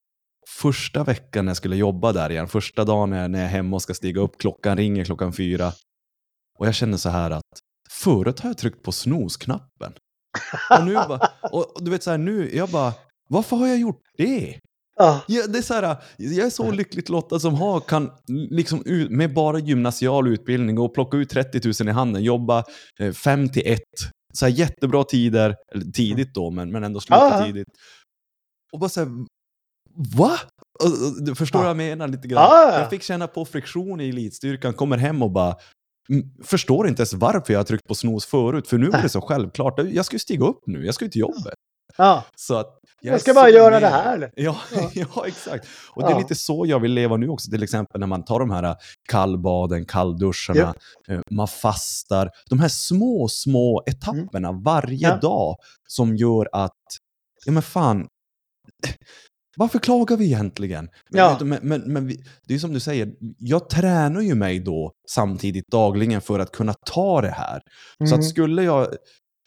första 0.48 1.04
veckan 1.04 1.44
när 1.44 1.50
jag 1.50 1.56
skulle 1.56 1.76
jobba 1.76 2.12
där 2.12 2.30
igen, 2.30 2.48
första 2.48 2.84
dagen 2.84 3.10
när 3.10 3.18
jag 3.22 3.40
är 3.40 3.46
hemma 3.46 3.76
och 3.76 3.82
ska 3.82 3.94
stiga 3.94 4.20
upp, 4.20 4.38
klockan 4.38 4.76
ringer 4.76 5.04
klockan 5.04 5.32
fyra. 5.32 5.72
Och 6.58 6.66
jag 6.66 6.74
känner 6.74 6.96
så 6.96 7.08
här 7.08 7.30
att 7.30 7.42
förut 7.90 8.40
har 8.40 8.50
jag 8.50 8.58
tryckt 8.58 8.82
på 8.82 8.92
snosknappen. 8.92 9.92
Och 10.78 10.84
nu 10.86 10.94
bara, 10.94 11.28
och 11.52 11.84
du 11.84 11.90
vet 11.90 12.02
så 12.02 12.10
här 12.10 12.18
nu, 12.18 12.56
jag 12.56 12.68
bara, 12.68 12.92
varför 13.28 13.56
har 13.56 13.66
jag 13.66 13.78
gjort 13.78 14.02
det? 14.18 14.58
Ah. 15.00 15.18
Jag, 15.28 15.52
det 15.52 15.58
är 15.58 15.62
så 15.62 15.74
här, 15.74 15.96
jag 16.16 16.46
är 16.46 16.50
så 16.50 16.70
lyckligt 16.70 17.08
lottad 17.08 17.40
som 17.40 17.54
har, 17.54 17.80
kan 17.80 18.10
liksom 18.28 18.82
med 19.10 19.34
bara 19.34 19.58
gymnasial 19.58 20.28
utbildning 20.28 20.78
och 20.78 20.94
plocka 20.94 21.16
ut 21.16 21.30
30 21.30 21.60
000 21.82 21.88
i 21.88 21.92
handen, 21.92 22.22
jobba 22.24 22.64
5 23.14 23.44
eh, 23.44 23.50
till 23.50 23.62
1 23.66 23.80
så 24.34 24.46
här 24.46 24.52
jättebra 24.52 25.04
tider, 25.04 25.56
tidigt 25.94 26.34
då, 26.34 26.50
men, 26.50 26.70
men 26.72 26.84
ändå 26.84 27.00
sluta 27.00 27.28
Ja. 27.38 27.44
tidigt. 27.44 27.68
Och 28.72 28.78
bara 28.80 28.88
så 28.90 29.00
här, 29.00 29.08
va? 30.16 30.38
Du 31.20 31.34
förstår 31.34 31.58
Ja. 31.60 31.62
vad 31.62 31.70
jag 31.70 31.76
menar 31.76 32.08
lite 32.08 32.28
grann? 32.28 32.42
Ja. 32.42 32.78
Jag 32.80 32.90
fick 32.90 33.02
känna 33.02 33.26
på 33.26 33.44
friktion 33.44 34.00
i 34.00 34.08
elitstyrkan, 34.08 34.72
kommer 34.74 34.96
hem 34.96 35.22
och 35.22 35.30
bara 35.30 35.46
"Mm, 35.46 35.56
förstår 36.44 36.88
inte 36.88 37.00
ens 37.00 37.14
varför 37.14 37.52
jag 37.52 37.60
har 37.60 37.64
tryckt 37.64 37.88
på 37.88 37.94
snooze 37.94 38.28
förut, 38.28 38.68
för 38.68 38.78
nu 38.78 38.90
var 38.90 39.02
det 39.02 39.08
så 39.08 39.20
självklart. 39.20 39.80
Jag 39.90 40.04
ska 40.04 40.14
ju 40.14 40.18
stiga 40.20 40.46
upp 40.46 40.60
nu, 40.66 40.84
jag 40.84 40.94
ska 40.94 41.04
ju 41.04 41.10
till 41.10 41.20
jobbet. 41.20 41.54
Ja, 41.96 42.24
Så 42.36 42.54
att 42.54 42.78
jag 43.00 43.14
är 43.14 43.18
ska 43.18 43.34
bara 43.34 43.50
göra 43.50 43.70
med. 43.70 43.82
det 43.82 43.88
här. 43.88 44.30
Ja, 44.36 44.56
Ja. 44.74 44.90
ja. 45.14 45.26
exakt. 45.26 45.66
Och 45.90 46.02
det 46.02 46.08
är 46.08 46.12
Ja. 46.12 46.18
lite 46.18 46.34
så 46.34 46.64
jag 46.66 46.80
vill 46.80 46.92
leva 46.92 47.16
nu 47.16 47.28
också, 47.28 47.50
till 47.50 47.62
exempel 47.62 48.00
när 48.00 48.06
man 48.06 48.24
tar 48.24 48.40
de 48.40 48.50
här 48.50 48.62
äh, 48.62 48.74
kallbaden, 49.08 49.84
kallduscharna, 49.86 50.74
eh, 51.08 51.20
man 51.30 51.48
fastar. 51.48 52.30
De 52.50 52.60
här 52.60 52.68
små, 52.68 53.28
små 53.28 53.82
etapperna 53.86 54.52
varje 54.52 55.06
Mm. 55.06 55.18
Ja. 55.22 55.28
dag 55.28 55.56
som 55.88 56.16
gör 56.16 56.48
att, 56.52 56.72
ja 57.44 57.52
men 57.52 57.62
fan, 57.62 58.06
varför 59.56 59.78
klagar 59.78 60.16
vi 60.16 60.24
egentligen? 60.24 60.88
Men, 61.10 61.18
Ja. 61.20 61.32
vet 61.38 61.46
men, 61.46 61.58
men, 61.62 61.92
men 61.92 62.06
vi, 62.06 62.24
det 62.46 62.54
är 62.54 62.58
som 62.58 62.72
du 62.72 62.80
säger, 62.80 63.12
jag 63.38 63.70
tränar 63.70 64.20
ju 64.20 64.34
mig 64.34 64.58
då 64.60 64.92
samtidigt 65.10 65.66
dagligen 65.68 66.20
för 66.20 66.38
att 66.38 66.52
kunna 66.52 66.74
ta 66.86 67.20
det 67.20 67.30
här. 67.30 67.60
Så 67.98 68.04
Mm. 68.14 68.18
att 68.18 68.24
skulle 68.24 68.62
jag 68.62 68.88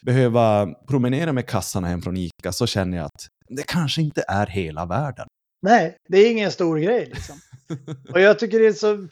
behöva 0.06 0.66
promenera 0.88 1.32
med 1.32 1.46
kassarna 1.46 1.88
hem 1.88 2.02
från 2.02 2.16
Ica 2.16 2.52
så 2.52 2.66
känner 2.66 2.96
jag 2.96 3.06
att 3.06 3.26
det 3.48 3.62
kanske 3.66 4.02
inte 4.02 4.24
är 4.28 4.46
hela 4.46 4.86
världen. 4.86 5.26
Nej, 5.62 5.96
det 6.08 6.18
är 6.18 6.30
ingen 6.30 6.50
stor 6.50 6.78
grej 6.78 7.06
liksom. 7.14 7.36
Och 8.12 8.20
jag 8.20 8.38
tycker 8.38 8.58
det 8.60 8.66
är 8.66 8.72
så... 8.72 9.08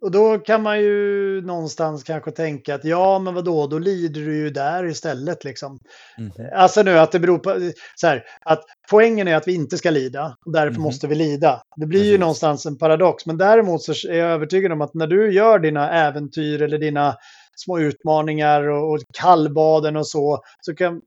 Och 0.00 0.10
då 0.10 0.38
kan 0.38 0.62
man 0.62 0.80
ju 0.80 1.40
någonstans 1.46 2.02
kanske 2.04 2.30
tänka 2.30 2.74
att 2.74 2.84
ja, 2.84 3.18
men 3.18 3.34
vadå, 3.34 3.66
då 3.66 3.78
lider 3.78 4.20
du 4.20 4.36
ju 4.36 4.50
där 4.50 4.84
istället 4.86 5.44
liksom. 5.44 5.78
Mhm. 6.18 6.30
Alltså 6.54 6.82
nu 6.82 6.98
att 6.98 7.12
det 7.12 7.18
beror 7.20 7.38
på, 7.38 7.70
så 7.94 8.06
här, 8.06 8.24
att 8.44 8.64
poängen 8.90 9.28
är 9.28 9.36
att 9.36 9.48
vi 9.48 9.54
inte 9.54 9.78
ska 9.78 9.90
lida 9.90 10.36
och 10.46 10.52
därför 10.52 10.70
Mhm. 10.72 10.82
måste 10.82 11.06
vi 11.06 11.14
lida. 11.14 11.62
Det 11.76 11.86
blir 11.86 12.00
ju 12.00 12.06
Precis. 12.06 12.20
någonstans 12.20 12.66
en 12.66 12.78
paradox, 12.78 13.26
men 13.26 13.38
däremot 13.38 13.82
så 13.82 13.92
är 14.08 14.14
jag 14.18 14.30
övertygad 14.30 14.72
om 14.72 14.80
att 14.80 14.94
när 14.94 15.06
du 15.06 15.32
gör 15.32 15.58
dina 15.58 15.90
äventyr 15.90 16.62
eller 16.62 16.78
dina 16.78 17.14
små 17.56 17.78
utmaningar 17.78 18.62
och, 18.68 18.92
och 18.92 18.98
kallbaden 19.20 19.96
och 19.96 20.06
så, 20.08 20.40
så 20.60 20.74
kan 20.74 21.00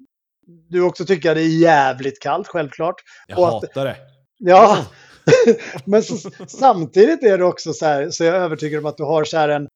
du 0.69 0.81
också 0.81 1.05
tycka 1.05 1.33
det 1.33 1.41
är 1.41 1.59
jävligt 1.61 2.19
kallt 2.21 2.47
självklart. 2.47 2.95
Jag 3.27 3.39
Och 3.39 3.47
att- 3.47 3.53
hatar 3.53 3.85
det. 3.85 3.95
Ja, 4.37 4.77
men 5.85 6.03
så, 6.03 6.29
samtidigt 6.47 7.23
är 7.23 7.37
det 7.37 7.43
också 7.45 7.73
så 7.73 7.85
här, 7.85 8.09
så 8.09 8.23
jag 8.23 8.35
är 8.35 8.39
övertygad 8.39 8.79
om 8.79 8.85
att 8.85 8.97
du 8.97 9.03
har 9.03 9.23
så 9.23 9.37
här 9.37 9.49
en... 9.49 9.67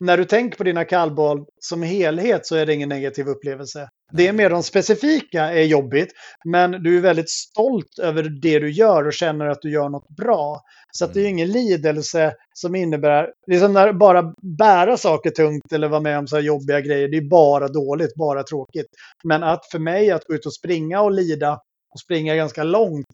När 0.00 0.16
du 0.16 0.24
tänker 0.24 0.58
på 0.58 0.64
dina 0.64 0.84
kallbad 0.84 1.46
som 1.60 1.82
helhet 1.82 2.46
så 2.46 2.56
är 2.56 2.66
det 2.66 2.74
ingen 2.74 2.88
negativ 2.88 3.28
upplevelse. 3.28 3.88
Det 4.12 4.28
är 4.28 4.32
mer 4.32 4.50
de 4.50 4.62
specifika 4.62 5.42
är 5.52 5.62
jobbigt, 5.64 6.08
men 6.44 6.70
du 6.70 6.96
är 6.96 7.00
väldigt 7.00 7.30
stolt 7.30 7.98
över 8.02 8.22
det 8.22 8.58
du 8.58 8.70
gör 8.70 9.06
och 9.06 9.12
känner 9.12 9.46
att 9.46 9.62
du 9.62 9.70
gör 9.72 9.88
något 9.88 10.08
bra. 10.16 10.60
Så 10.92 11.04
att 11.04 11.14
det 11.14 11.20
är 11.20 11.24
Mm. 11.24 11.32
ingen 11.34 11.48
lidelse 11.52 12.34
som 12.54 12.74
innebär, 12.74 13.28
liksom 13.46 13.72
när 13.72 13.92
bara 13.92 14.34
bära 14.58 14.96
saker 14.96 15.30
tungt 15.30 15.72
eller 15.72 15.88
vara 15.88 16.00
med 16.00 16.18
om 16.18 16.26
så 16.26 16.36
här 16.36 16.42
jobbiga 16.42 16.80
grejer, 16.80 17.08
det 17.08 17.16
är 17.16 17.28
bara 17.30 17.68
dåligt, 17.68 18.14
bara 18.14 18.42
tråkigt. 18.42 18.86
Men 19.24 19.42
att 19.42 19.66
för 19.72 19.78
mig 19.78 20.10
att 20.10 20.24
gå 20.24 20.34
ut 20.34 20.46
och 20.46 20.54
springa 20.54 21.00
och 21.00 21.12
lida 21.12 21.52
och 21.94 22.00
springa 22.00 22.36
ganska 22.36 22.62
långt, 22.64 23.06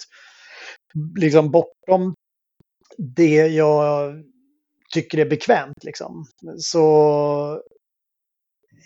liksom 1.16 1.50
bortom 1.50 2.14
det 2.98 3.46
jag 3.46 4.14
tycker 4.92 5.18
är 5.18 5.30
bekvämt. 5.30 5.84
Liksom. 5.84 6.26
Så 6.58 7.62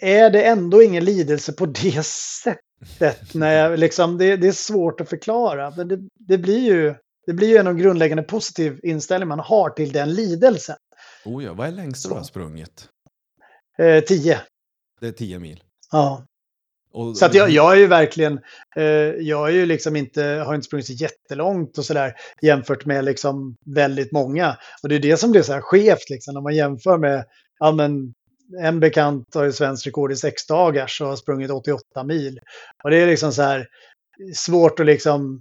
är 0.01 0.31
det 0.31 0.43
ändå 0.43 0.83
ingen 0.83 1.05
lidelse 1.05 1.53
på 1.53 1.67
det 1.67 2.07
sättet. 2.43 3.35
När 3.35 3.53
jag, 3.53 3.79
liksom, 3.79 4.19
det, 4.19 4.37
det 4.37 4.49
är 4.49 4.53
svårt 4.53 5.01
att 5.01 5.09
förklara. 5.09 5.73
Men 5.77 5.89
det, 5.89 5.99
det, 6.15 6.39
blir 6.39 6.61
ju, 6.61 6.95
det 7.27 7.33
blir 7.33 7.49
ju 7.49 7.57
en 7.57 7.79
grundläggande 7.79 8.23
positiv 8.23 8.81
inställning 8.83 9.29
man 9.29 9.41
har 9.41 9.71
till 9.71 9.93
den 9.93 10.15
lidelsen. 10.15 10.77
Oh 11.25 11.45
ja, 11.45 11.55
vad 11.55 11.69
är 11.69 11.73
längsta 11.73 12.09
du 12.09 12.15
har 12.15 12.23
sprungit? 12.23 12.89
Eh, 13.79 14.05
tio. 14.05 14.41
Det 15.01 15.07
är 15.07 15.13
10 15.13 15.39
mil. 15.39 15.63
Ja. 15.93 16.27
Och, 16.93 17.17
Så 17.17 17.27
att 17.27 17.35
jag, 17.35 17.51
jag 17.51 17.73
är 17.73 17.77
ju 17.77 17.87
verkligen, 17.87 18.41
eh, 18.77 18.85
jag 19.19 19.49
är 19.49 19.53
ju 19.53 19.67
liksom 19.67 19.97
inte, 19.97 20.23
har 20.23 20.55
inte 20.55 20.67
sprungit 20.67 20.87
så 20.87 20.93
jättelångt 20.93 21.79
och 21.79 21.85
sådär 21.85 22.15
jämfört 22.43 22.85
med 22.85 23.05
liksom 23.05 23.57
väldigt 23.67 24.13
många. 24.13 24.57
Och 24.83 24.89
det 24.89 24.95
är 24.95 24.99
det 24.99 25.17
som 25.17 25.31
blir 25.31 25.43
så 25.43 25.53
här 25.53 25.61
skevt 25.61 26.11
liksom 26.11 26.35
när 26.35 26.41
man 26.41 26.55
jämför 26.55 26.99
med, 26.99 27.25
ja 27.59 27.73
men 27.73 28.15
en 28.59 28.81
bekant 28.81 29.35
har 29.35 29.45
ju 29.45 29.53
svenskt 29.53 29.87
rekord 29.87 30.13
i 30.13 30.17
sex 30.17 30.47
dagars 30.47 31.01
och 31.01 31.09
har 31.09 31.17
sprungit 31.17 31.51
88 31.51 32.05
mil. 32.05 32.39
Och 32.85 32.91
det 32.91 32.97
är 32.97 33.07
liksom 33.07 33.33
så 33.33 33.43
här 33.43 33.67
svårt 34.35 34.81
att 34.81 34.87
liksom, 34.87 35.41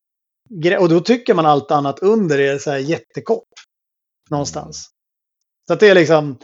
och 0.79 0.89
då 0.89 0.99
tycker 0.99 1.33
man 1.33 1.45
allt 1.45 1.71
annat 1.71 1.99
under 1.99 2.39
är 2.39 2.57
så 2.57 2.71
här 2.71 2.77
jättekort. 2.77 3.43
Någonstans. 4.29 4.89
Så 5.67 5.73
att 5.73 5.79
det 5.79 5.87
är 5.87 5.95
liksom, 5.95 6.37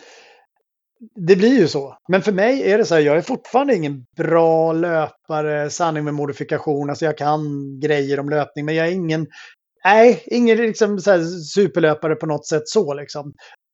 det 1.15 1.35
blir 1.35 1.59
ju 1.59 1.67
så. 1.67 1.97
Men 2.07 2.21
för 2.21 2.31
mig 2.31 2.71
är 2.71 2.77
det 2.77 2.85
så 2.85 2.95
här, 2.95 3.01
jag 3.01 3.17
är 3.17 3.21
fortfarande 3.21 3.75
ingen 3.75 4.05
bra 4.17 4.73
löpare, 4.73 5.69
sanning 5.69 6.03
med 6.03 6.13
modifikation. 6.13 6.89
Alltså 6.89 7.05
jag 7.05 7.17
kan 7.17 7.41
grejer 7.79 8.19
om 8.19 8.29
löpning, 8.29 8.65
men 8.65 8.75
jag 8.75 8.87
är 8.87 8.91
ingen, 8.91 9.27
nej, 9.83 10.23
ingen 10.25 10.57
liksom 10.57 10.99
så 10.99 11.11
här 11.11 11.23
superlöpare 11.55 12.15
på 12.15 12.25
något 12.25 12.47
sätt 12.47 12.67
så 12.67 12.93
liksom. 12.93 13.33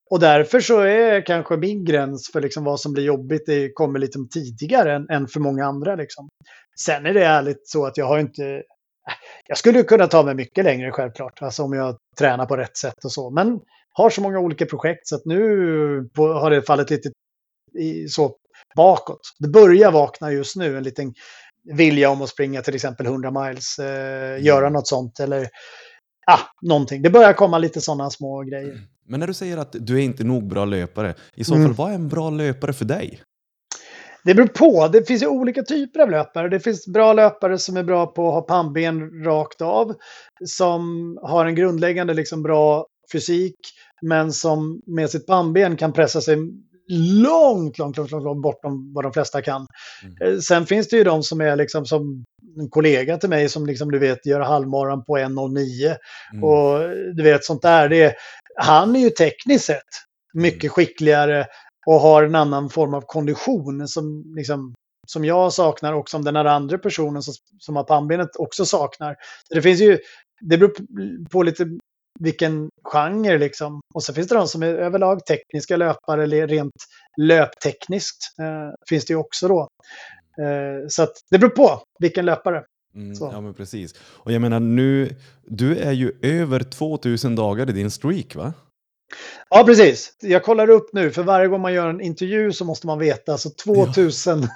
Och 0.10 0.20
därför 0.20 0.60
så 0.60 0.80
är 0.80 1.26
kanske 1.26 1.58
min 1.58 1.86
gräns 1.86 2.30
för 2.34 2.42
liksom 2.42 2.64
vad 2.64 2.80
som 2.80 2.94
blir 2.94 3.04
jobbigt, 3.04 3.44
det 3.46 3.72
kommer 3.74 4.00
lite 4.00 4.20
tidigare 4.34 4.96
än, 4.96 5.10
än 5.10 5.28
för 5.28 5.40
många 5.40 5.66
andra 5.66 5.96
liksom. 5.96 6.28
Sen 6.80 7.06
är 7.06 7.14
det 7.14 7.26
ärligt 7.26 7.62
så 7.64 7.86
att 7.86 7.98
jag 7.98 8.06
har 8.06 8.20
inte, 8.20 8.64
jag 9.48 9.58
skulle 9.58 9.84
kunna 9.84 10.08
ta 10.08 10.24
mig 10.24 10.36
mycket 10.36 10.64
längre 10.64 10.92
självklart, 10.92 11.42
alltså 11.42 11.64
om 11.64 11.74
jag 11.74 11.98
tränar 12.18 12.46
på 12.46 12.58
rätt 12.58 12.78
sätt 12.78 13.06
och 13.06 13.12
så. 13.12 13.30
Men 13.30 13.60
har 13.94 14.10
så 14.10 14.22
många 14.22 14.40
olika 14.40 14.66
projekt 14.66 15.08
så 15.08 15.16
att 15.16 15.26
nu 15.26 16.10
har 16.18 16.50
det 16.52 16.62
fallit 16.62 16.90
lite 16.90 17.10
i, 17.80 18.08
så 18.08 18.36
bakåt. 18.76 19.20
Det 19.40 19.48
börjar 19.48 19.92
vakna 19.92 20.32
just 20.32 20.56
nu, 20.56 20.78
en 20.78 20.84
liten 20.84 21.14
vilja 21.64 22.10
om 22.10 22.22
att 22.22 22.30
springa 22.30 22.62
till 22.62 22.76
exempel 22.76 23.06
100 23.06 23.32
miles, 23.32 23.80
eh, 23.80 24.44
göra 24.44 24.70
något 24.70 24.88
sånt 24.88 25.20
eller 25.20 25.48
ja, 26.28 26.40
någonting. 26.62 27.02
Det 27.02 27.10
börjar 27.10 27.34
komma 27.34 27.58
lite 27.58 27.82
sådana 27.82 28.10
små 28.10 28.42
grejer. 28.44 28.80
Men 29.06 29.20
när 29.20 29.28
du 29.28 29.34
säger 29.34 29.58
att 29.58 29.76
du 29.80 29.98
är 29.98 30.02
inte 30.02 30.24
nog 30.24 30.48
bra 30.48 30.66
löpare, 30.66 31.14
i 31.36 31.44
så 31.44 31.56
Mm. 31.56 31.68
fall, 31.68 31.76
vad 31.76 31.92
är 31.92 31.96
en 31.96 32.08
bra 32.10 32.30
löpare 32.30 32.74
för 32.74 32.86
dig? 32.86 33.22
Det 34.24 34.34
beror 34.34 34.48
på. 34.48 34.88
Det 34.88 35.08
finns 35.08 35.24
ju 35.24 35.28
olika 35.28 35.64
typer 35.64 36.00
av 36.00 36.12
löpare. 36.12 36.50
Det 36.50 36.60
finns 36.60 36.88
bra 36.88 37.14
löpare 37.14 37.58
som 37.58 37.78
är 37.78 37.84
bra 37.84 38.08
på 38.08 38.28
att 38.28 38.34
ha 38.34 38.42
pannben 38.42 39.24
rakt 39.24 39.62
av. 39.62 39.96
Som 40.46 41.18
har 41.22 41.46
en 41.46 41.56
grundläggande 41.56 42.14
liksom 42.14 42.44
bra 42.44 42.86
fysik. 43.12 43.56
Men 44.02 44.32
som 44.32 44.82
med 44.86 45.10
sitt 45.10 45.28
pannben 45.28 45.78
kan 45.78 45.94
pressa 45.94 46.22
sig 46.22 46.38
långt, 47.24 47.78
långt, 47.78 47.98
långt, 47.98 48.12
långt, 48.12 48.24
långt 48.24 48.42
bortom 48.42 48.94
vad 48.94 49.06
de 49.06 49.14
flesta 49.14 49.42
kan. 49.42 49.68
Mm. 50.04 50.34
Eh, 50.34 50.40
Sen 50.40 50.66
finns 50.66 50.90
det 50.90 50.98
ju 50.98 51.04
de 51.04 51.24
som 51.24 51.42
är 51.42 51.56
liksom 51.56 51.86
som 51.86 52.26
en 52.60 52.70
kollega 52.70 53.18
till 53.18 53.30
mig 53.30 53.50
som 53.50 53.66
liksom 53.66 53.92
du 53.92 54.00
vet 54.00 54.26
gör 54.26 54.40
halvmaran 54.40 55.04
på 55.04 55.18
1.09. 55.18 55.96
Mm. 56.34 56.44
Och 56.44 56.80
du 57.16 57.24
vet 57.24 57.46
sånt 57.46 57.62
där. 57.62 57.90
Det 57.90 58.04
är, 58.04 58.14
han 58.56 58.96
är 58.96 59.00
ju 59.00 59.10
tekniskt 59.10 59.66
sett 59.66 59.90
mycket 60.34 60.72
skickligare 60.72 61.46
och 61.86 62.00
har 62.00 62.24
en 62.24 62.36
annan 62.36 62.70
form 62.70 62.94
av 62.94 63.02
kondition 63.02 63.88
som, 63.88 64.34
liksom, 64.36 64.74
som 65.08 65.26
jag 65.26 65.54
saknar 65.54 65.94
och 65.94 66.10
som 66.10 66.24
den 66.24 66.36
här 66.36 66.46
andra 66.46 66.78
personen 66.78 67.22
som, 67.22 67.34
som 67.60 67.76
har 67.76 67.84
pannbenet 67.84 68.36
också 68.36 68.66
saknar. 68.66 69.16
Så 69.48 69.56
det 69.56 69.62
finns 69.62 69.82
ju, 69.82 70.00
det 70.42 70.58
beror 70.58 70.74
på, 71.30 71.44
lite 71.44 71.78
vilken 72.20 72.70
genre 72.84 73.38
liksom. 73.38 73.80
Och 73.94 74.04
så 74.04 74.14
finns 74.14 74.28
det 74.28 74.36
de 74.36 74.48
som 74.48 74.64
är 74.64 74.68
överlag 74.68 75.26
tekniska 75.26 75.78
löpare 75.78 76.24
eller 76.24 76.48
rent 76.48 76.72
löptekniskt. 77.22 78.40
Eh, 78.40 78.74
finns 78.90 79.06
det 79.06 79.14
ju 79.14 79.18
också 79.18 79.48
då. 79.48 79.68
Eh, 80.38 80.88
så 80.88 81.04
att 81.04 81.14
det 81.32 81.40
beror 81.40 81.50
på 81.50 81.82
vilken 82.00 82.26
löpare. 82.26 82.64
Mm, 82.96 83.14
ja, 83.20 83.42
men 83.42 83.54
precis. 83.54 83.96
Och 84.02 84.32
jag 84.32 84.42
menar 84.42 84.60
nu, 84.60 85.16
du 85.44 85.78
är 85.78 85.92
ju 85.92 86.12
över 86.22 86.60
2000 86.60 87.36
dagar 87.36 87.70
i 87.70 87.74
din 87.74 87.92
streak, 87.92 88.36
va? 88.36 88.54
Ja, 89.50 89.64
precis. 89.64 90.14
Jag 90.22 90.44
kollar 90.44 90.70
upp 90.70 90.90
nu, 90.94 91.12
för 91.12 91.24
varje 91.24 91.48
gång 91.48 91.62
man 91.62 91.74
gör 91.74 91.90
en 91.90 92.02
intervju 92.02 92.52
så 92.52 92.66
måste 92.66 92.88
man 92.88 93.00
veta. 93.00 93.38
Så 93.38 93.50
2000, 93.50 94.48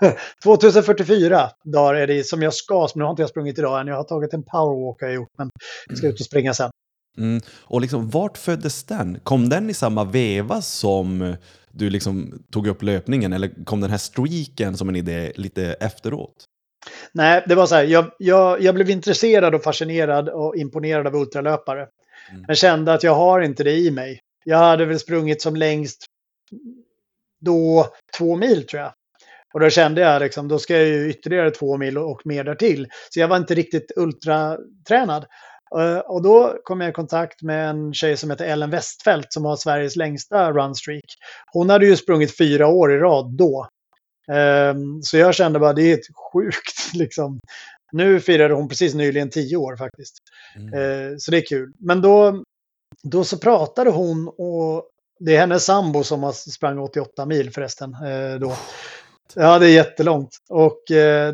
2044 0.43 1.49
dagar 1.64 1.95
är 1.95 2.08
det 2.08 2.24
som 2.24 2.41
jag 2.41 2.53
ska, 2.53 2.88
nu 2.95 3.03
har 3.03 3.12
inte 3.12 3.22
jag 3.22 3.30
sprungit 3.30 3.60
idag 3.60 3.82
än, 3.82 3.88
jag 3.88 3.95
har 3.95 4.03
tagit 4.03 4.34
en 4.34 4.43
powerwalk 4.43 5.01
har 5.01 5.08
jag 5.08 5.16
gjort, 5.16 5.32
men 5.38 5.49
jag 5.88 5.97
ska 5.97 6.08
ut 6.08 6.20
och 6.20 6.26
springa 6.26 6.53
sen. 6.53 6.70
Mm. 7.18 7.41
Och 7.64 7.82
liksom, 7.82 8.10
vart 8.10 8.38
föddes 8.38 8.84
den? 8.84 9.20
Kom 9.24 9.49
den 9.49 9.70
i 9.70 9.74
samma 9.74 10.03
veva 10.03 10.62
som 10.62 11.36
du 11.72 11.89
liksom 11.89 12.43
tog 12.51 12.68
upp 12.68 12.84
löpningen, 12.84 13.34
eller 13.34 13.66
kom 13.66 13.82
den 13.82 13.89
här 13.89 13.97
streaken 13.97 14.78
som 14.78 14.89
en 14.89 14.95
idé 14.95 15.32
lite 15.36 15.64
efteråt? 15.64 16.45
Nej, 17.12 17.43
det 17.47 17.56
var 17.56 17.66
så 17.66 17.76
här, 17.76 17.84
jag, 17.84 18.12
jag, 18.18 18.62
jag 18.62 18.76
blev 18.76 18.89
intresserad 18.89 19.56
och 19.56 19.64
fascinerad 19.64 20.30
och 20.30 20.56
imponerad 20.56 21.08
av 21.08 21.16
ultralöpare. 21.16 21.88
Mm. 22.32 22.43
Men 22.47 22.56
kände 22.56 22.93
att 22.93 23.03
jag 23.03 23.16
har 23.16 23.41
inte 23.41 23.64
det 23.64 23.78
i 23.78 23.91
mig. 23.91 24.20
Jag 24.48 24.58
hade 24.58 24.86
väl 24.86 25.00
sprungit 25.00 25.41
som 25.41 25.56
längst 25.56 26.06
då 27.41 27.88
två 28.18 28.36
mil 28.36 28.68
tror 28.68 28.82
jag. 28.82 28.93
Och 29.54 29.60
då 29.60 29.70
kände 29.70 30.02
jag 30.02 30.22
liksom, 30.22 30.48
då 30.48 30.60
ska 30.60 30.78
jag 30.78 30.88
ju 30.88 31.10
ytterligare 31.10 31.52
två 31.52 31.78
mil 31.78 31.98
och, 31.98 32.22
mer 32.26 32.43
därtill. 32.43 32.88
Så 33.10 33.20
jag 33.20 33.28
var 33.28 33.38
inte 33.38 33.56
riktigt 33.56 33.91
ultratränad. 33.96 35.26
Uh, 35.78 35.98
och 35.98 36.24
då 36.24 36.58
kom 36.64 36.82
jag 36.82 36.89
i 36.89 36.93
kontakt 36.93 37.41
med 37.41 37.70
en 37.70 37.93
tjej 37.93 38.18
som 38.18 38.32
heter 38.32 38.46
Ellen 38.46 38.70
Westfält 38.70 39.34
som 39.34 39.46
har 39.46 39.56
Sveriges 39.56 39.96
längsta 39.96 40.52
runstreak. 40.52 41.06
Hon 41.54 41.70
hade 41.70 41.86
ju 41.86 41.96
sprungit 41.96 42.38
fyra 42.38 42.68
år 42.68 42.93
i 42.93 42.98
rad 42.98 43.38
då. 43.38 43.68
Um, 44.32 45.02
så 45.02 45.18
jag 45.18 45.36
kände 45.36 45.60
bara, 45.60 45.74
det 45.74 45.91
är 45.91 45.93
ett 45.93 46.08
sjukt 46.34 46.93
liksom. 46.93 47.39
Nu 47.91 48.20
firade 48.20 48.54
hon 48.54 48.70
precis 48.70 48.93
nyligen 48.93 49.30
tio 49.30 49.58
år 49.58 49.78
faktiskt. 49.78 50.14
Mm. 50.56 50.74
Uh, 50.74 51.16
så 51.18 51.32
det 51.32 51.38
är 51.38 51.46
kul. 51.46 51.74
Men 51.80 52.02
då, 52.02 52.43
då 53.04 53.24
så 53.24 53.38
pratade 53.38 53.89
hon 53.89 54.28
och 54.28 54.89
det 55.20 55.36
är 55.36 55.39
hennes 55.39 55.66
sambo 55.66 56.04
som 56.04 56.24
har 56.24 56.32
sprang 56.32 56.80
88 56.80 57.26
mil 57.26 57.52
förresten. 57.52 57.96
Uh, 57.96 58.39
då. 58.39 58.54
Ja, 59.36 59.60
det 59.60 59.66
är 59.66 59.74
jättelångt. 59.74 60.30
Och 60.50 60.82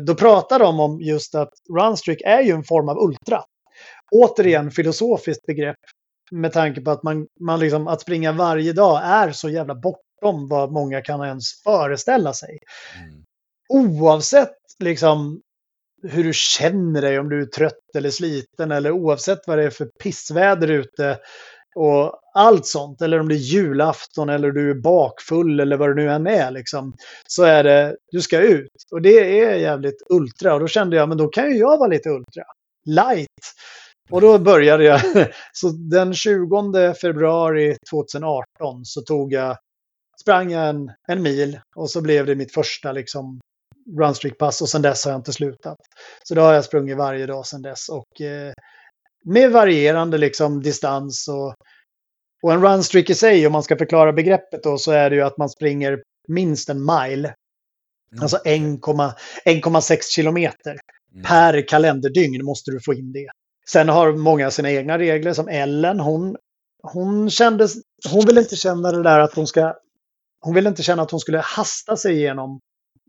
då 0.06 0.14
pratade 0.14 0.64
de 0.64 0.80
om 0.80 1.00
just 1.00 1.34
att 1.34 1.52
runstreak 1.76 2.18
är 2.24 2.40
ju 2.40 2.52
en 2.52 2.64
form 2.64 2.88
av 2.88 2.98
ultra 2.98 3.44
återigen 4.12 4.70
filosofiskt 4.70 5.46
begrepp 5.46 5.76
med 6.30 6.52
tanke 6.52 6.80
på 6.80 6.90
att 6.90 7.02
man, 7.02 7.26
man 7.40 7.60
liksom, 7.60 7.88
att 7.88 8.00
springa 8.00 8.32
varje 8.32 8.72
dag 8.72 9.00
är 9.04 9.32
så 9.32 9.48
jävla 9.48 9.74
bortom 9.74 10.48
vad 10.48 10.72
många 10.72 11.00
kan 11.00 11.24
ens 11.24 11.62
föreställa 11.62 12.32
sig. 12.32 12.58
Mm. 12.98 13.22
Oavsett 13.68 14.56
liksom 14.78 15.40
hur 16.02 16.24
du 16.24 16.32
känner 16.32 17.02
dig, 17.02 17.18
om 17.18 17.28
du 17.28 17.42
är 17.42 17.46
trött 17.46 17.96
eller 17.96 18.10
sliten 18.10 18.72
eller 18.72 18.90
oavsett 18.90 19.38
vad 19.46 19.58
det 19.58 19.64
är 19.64 19.70
för 19.70 19.88
pissväder 20.02 20.68
ute 20.70 21.18
och 21.74 22.20
allt 22.34 22.66
sånt, 22.66 23.02
eller 23.02 23.20
om 23.20 23.28
det 23.28 23.34
är 23.34 23.36
julafton 23.36 24.28
eller 24.28 24.50
du 24.50 24.70
är 24.70 24.74
bakfull 24.74 25.60
eller 25.60 25.76
vad 25.76 25.88
det 25.88 25.94
nu 25.94 26.10
än 26.10 26.26
är, 26.26 26.50
liksom, 26.50 26.94
så 27.28 27.42
är 27.42 27.64
det, 27.64 27.96
du 28.10 28.20
ska 28.20 28.40
ut. 28.40 28.70
Och 28.90 29.02
det 29.02 29.40
är 29.40 29.54
jävligt 29.54 30.02
ultra 30.10 30.54
och 30.54 30.60
då 30.60 30.68
kände 30.68 30.96
jag, 30.96 31.08
men 31.08 31.18
då 31.18 31.28
kan 31.28 31.50
ju 31.50 31.58
jag 31.58 31.78
vara 31.78 31.88
lite 31.88 32.10
ultra. 32.10 32.44
Light. 32.84 33.28
Och 34.10 34.20
då 34.20 34.38
började 34.38 34.84
jag. 34.84 35.00
Så 35.52 35.68
den 35.68 36.14
20 36.14 36.94
februari 36.94 37.76
2018 37.90 38.84
så 38.84 39.00
tog 39.02 39.32
jag, 39.32 39.56
sprang 40.20 40.52
jag 40.52 40.68
en, 40.68 40.92
en 41.08 41.22
mil 41.22 41.60
och 41.76 41.90
så 41.90 42.00
blev 42.00 42.26
det 42.26 42.34
mitt 42.34 42.54
första 42.54 42.92
liksom 42.92 43.40
runstreak-pass 43.98 44.62
och 44.62 44.68
sen 44.68 44.82
dess 44.82 45.04
har 45.04 45.12
jag 45.12 45.18
inte 45.18 45.32
slutat. 45.32 45.78
Så 46.24 46.34
då 46.34 46.42
har 46.42 46.54
jag 46.54 46.64
sprungit 46.64 46.96
varje 46.96 47.26
dag 47.26 47.46
sen 47.46 47.62
dess 47.62 47.88
och 47.88 48.20
eh, 48.20 48.52
med 49.24 49.52
varierande 49.52 50.18
liksom 50.18 50.62
distans 50.62 51.28
och, 51.28 51.54
och 52.42 52.52
en 52.52 52.62
runstreak 52.62 53.10
i 53.10 53.14
sig, 53.14 53.46
om 53.46 53.52
man 53.52 53.62
ska 53.62 53.76
förklara 53.76 54.12
begreppet 54.12 54.62
då, 54.62 54.78
så 54.78 54.92
är 54.92 55.10
det 55.10 55.16
ju 55.16 55.22
att 55.22 55.38
man 55.38 55.48
springer 55.48 56.02
minst 56.28 56.68
en 56.68 56.84
mile. 56.84 57.34
Mm. 58.12 58.22
Alltså 58.22 58.36
1,6 58.44 59.98
kilometer. 60.14 60.76
Mm. 61.12 61.24
Per 61.24 61.68
kalenderdygn 61.68 62.44
måste 62.44 62.70
du 62.70 62.80
få 62.80 62.94
in 62.94 63.12
det. 63.12 63.28
Sen 63.68 63.88
har 63.88 64.12
många 64.12 64.50
sina 64.50 64.70
egna 64.70 64.98
regler, 64.98 65.32
som 65.32 65.48
Ellen. 65.48 66.00
Hon, 66.00 66.36
hon, 66.82 67.30
kände, 67.30 67.68
hon 68.10 68.26
vill 68.26 68.38
inte 68.38 68.56
känna 68.56 68.92
det 68.92 69.02
där 69.02 69.18
att 69.18 69.34
hon 69.34 69.46
ska... 69.46 69.74
Hon 70.40 70.54
vill 70.54 70.66
inte 70.66 70.82
känna 70.82 71.02
att 71.02 71.10
hon 71.10 71.20
skulle 71.20 71.38
hasta 71.38 71.96
sig 71.96 72.14
igenom 72.14 72.60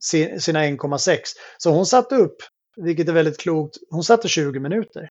sina 0.03 0.65
1,6. 0.65 1.19
Så 1.57 1.71
hon 1.71 1.85
satte 1.85 2.15
upp, 2.15 2.35
vilket 2.75 3.09
är 3.09 3.13
väldigt 3.13 3.39
klokt, 3.39 3.77
hon 3.89 4.03
satte 4.03 4.27
20 4.27 4.59
minuter. 4.59 5.09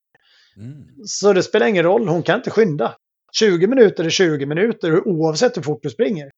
Mm. 0.57 0.83
Så 1.05 1.33
det 1.33 1.43
spelar 1.43 1.67
ingen 1.67 1.83
roll, 1.83 2.07
hon 2.07 2.23
kan 2.23 2.35
inte 2.35 2.51
skynda. 2.51 2.95
20 3.39 3.67
minuter 3.67 4.03
är 4.03 4.09
20 4.09 4.45
minuter 4.45 5.07
oavsett 5.07 5.57
hur 5.57 5.61
fort 5.61 5.83
du 5.83 5.89
springer. 5.89 6.29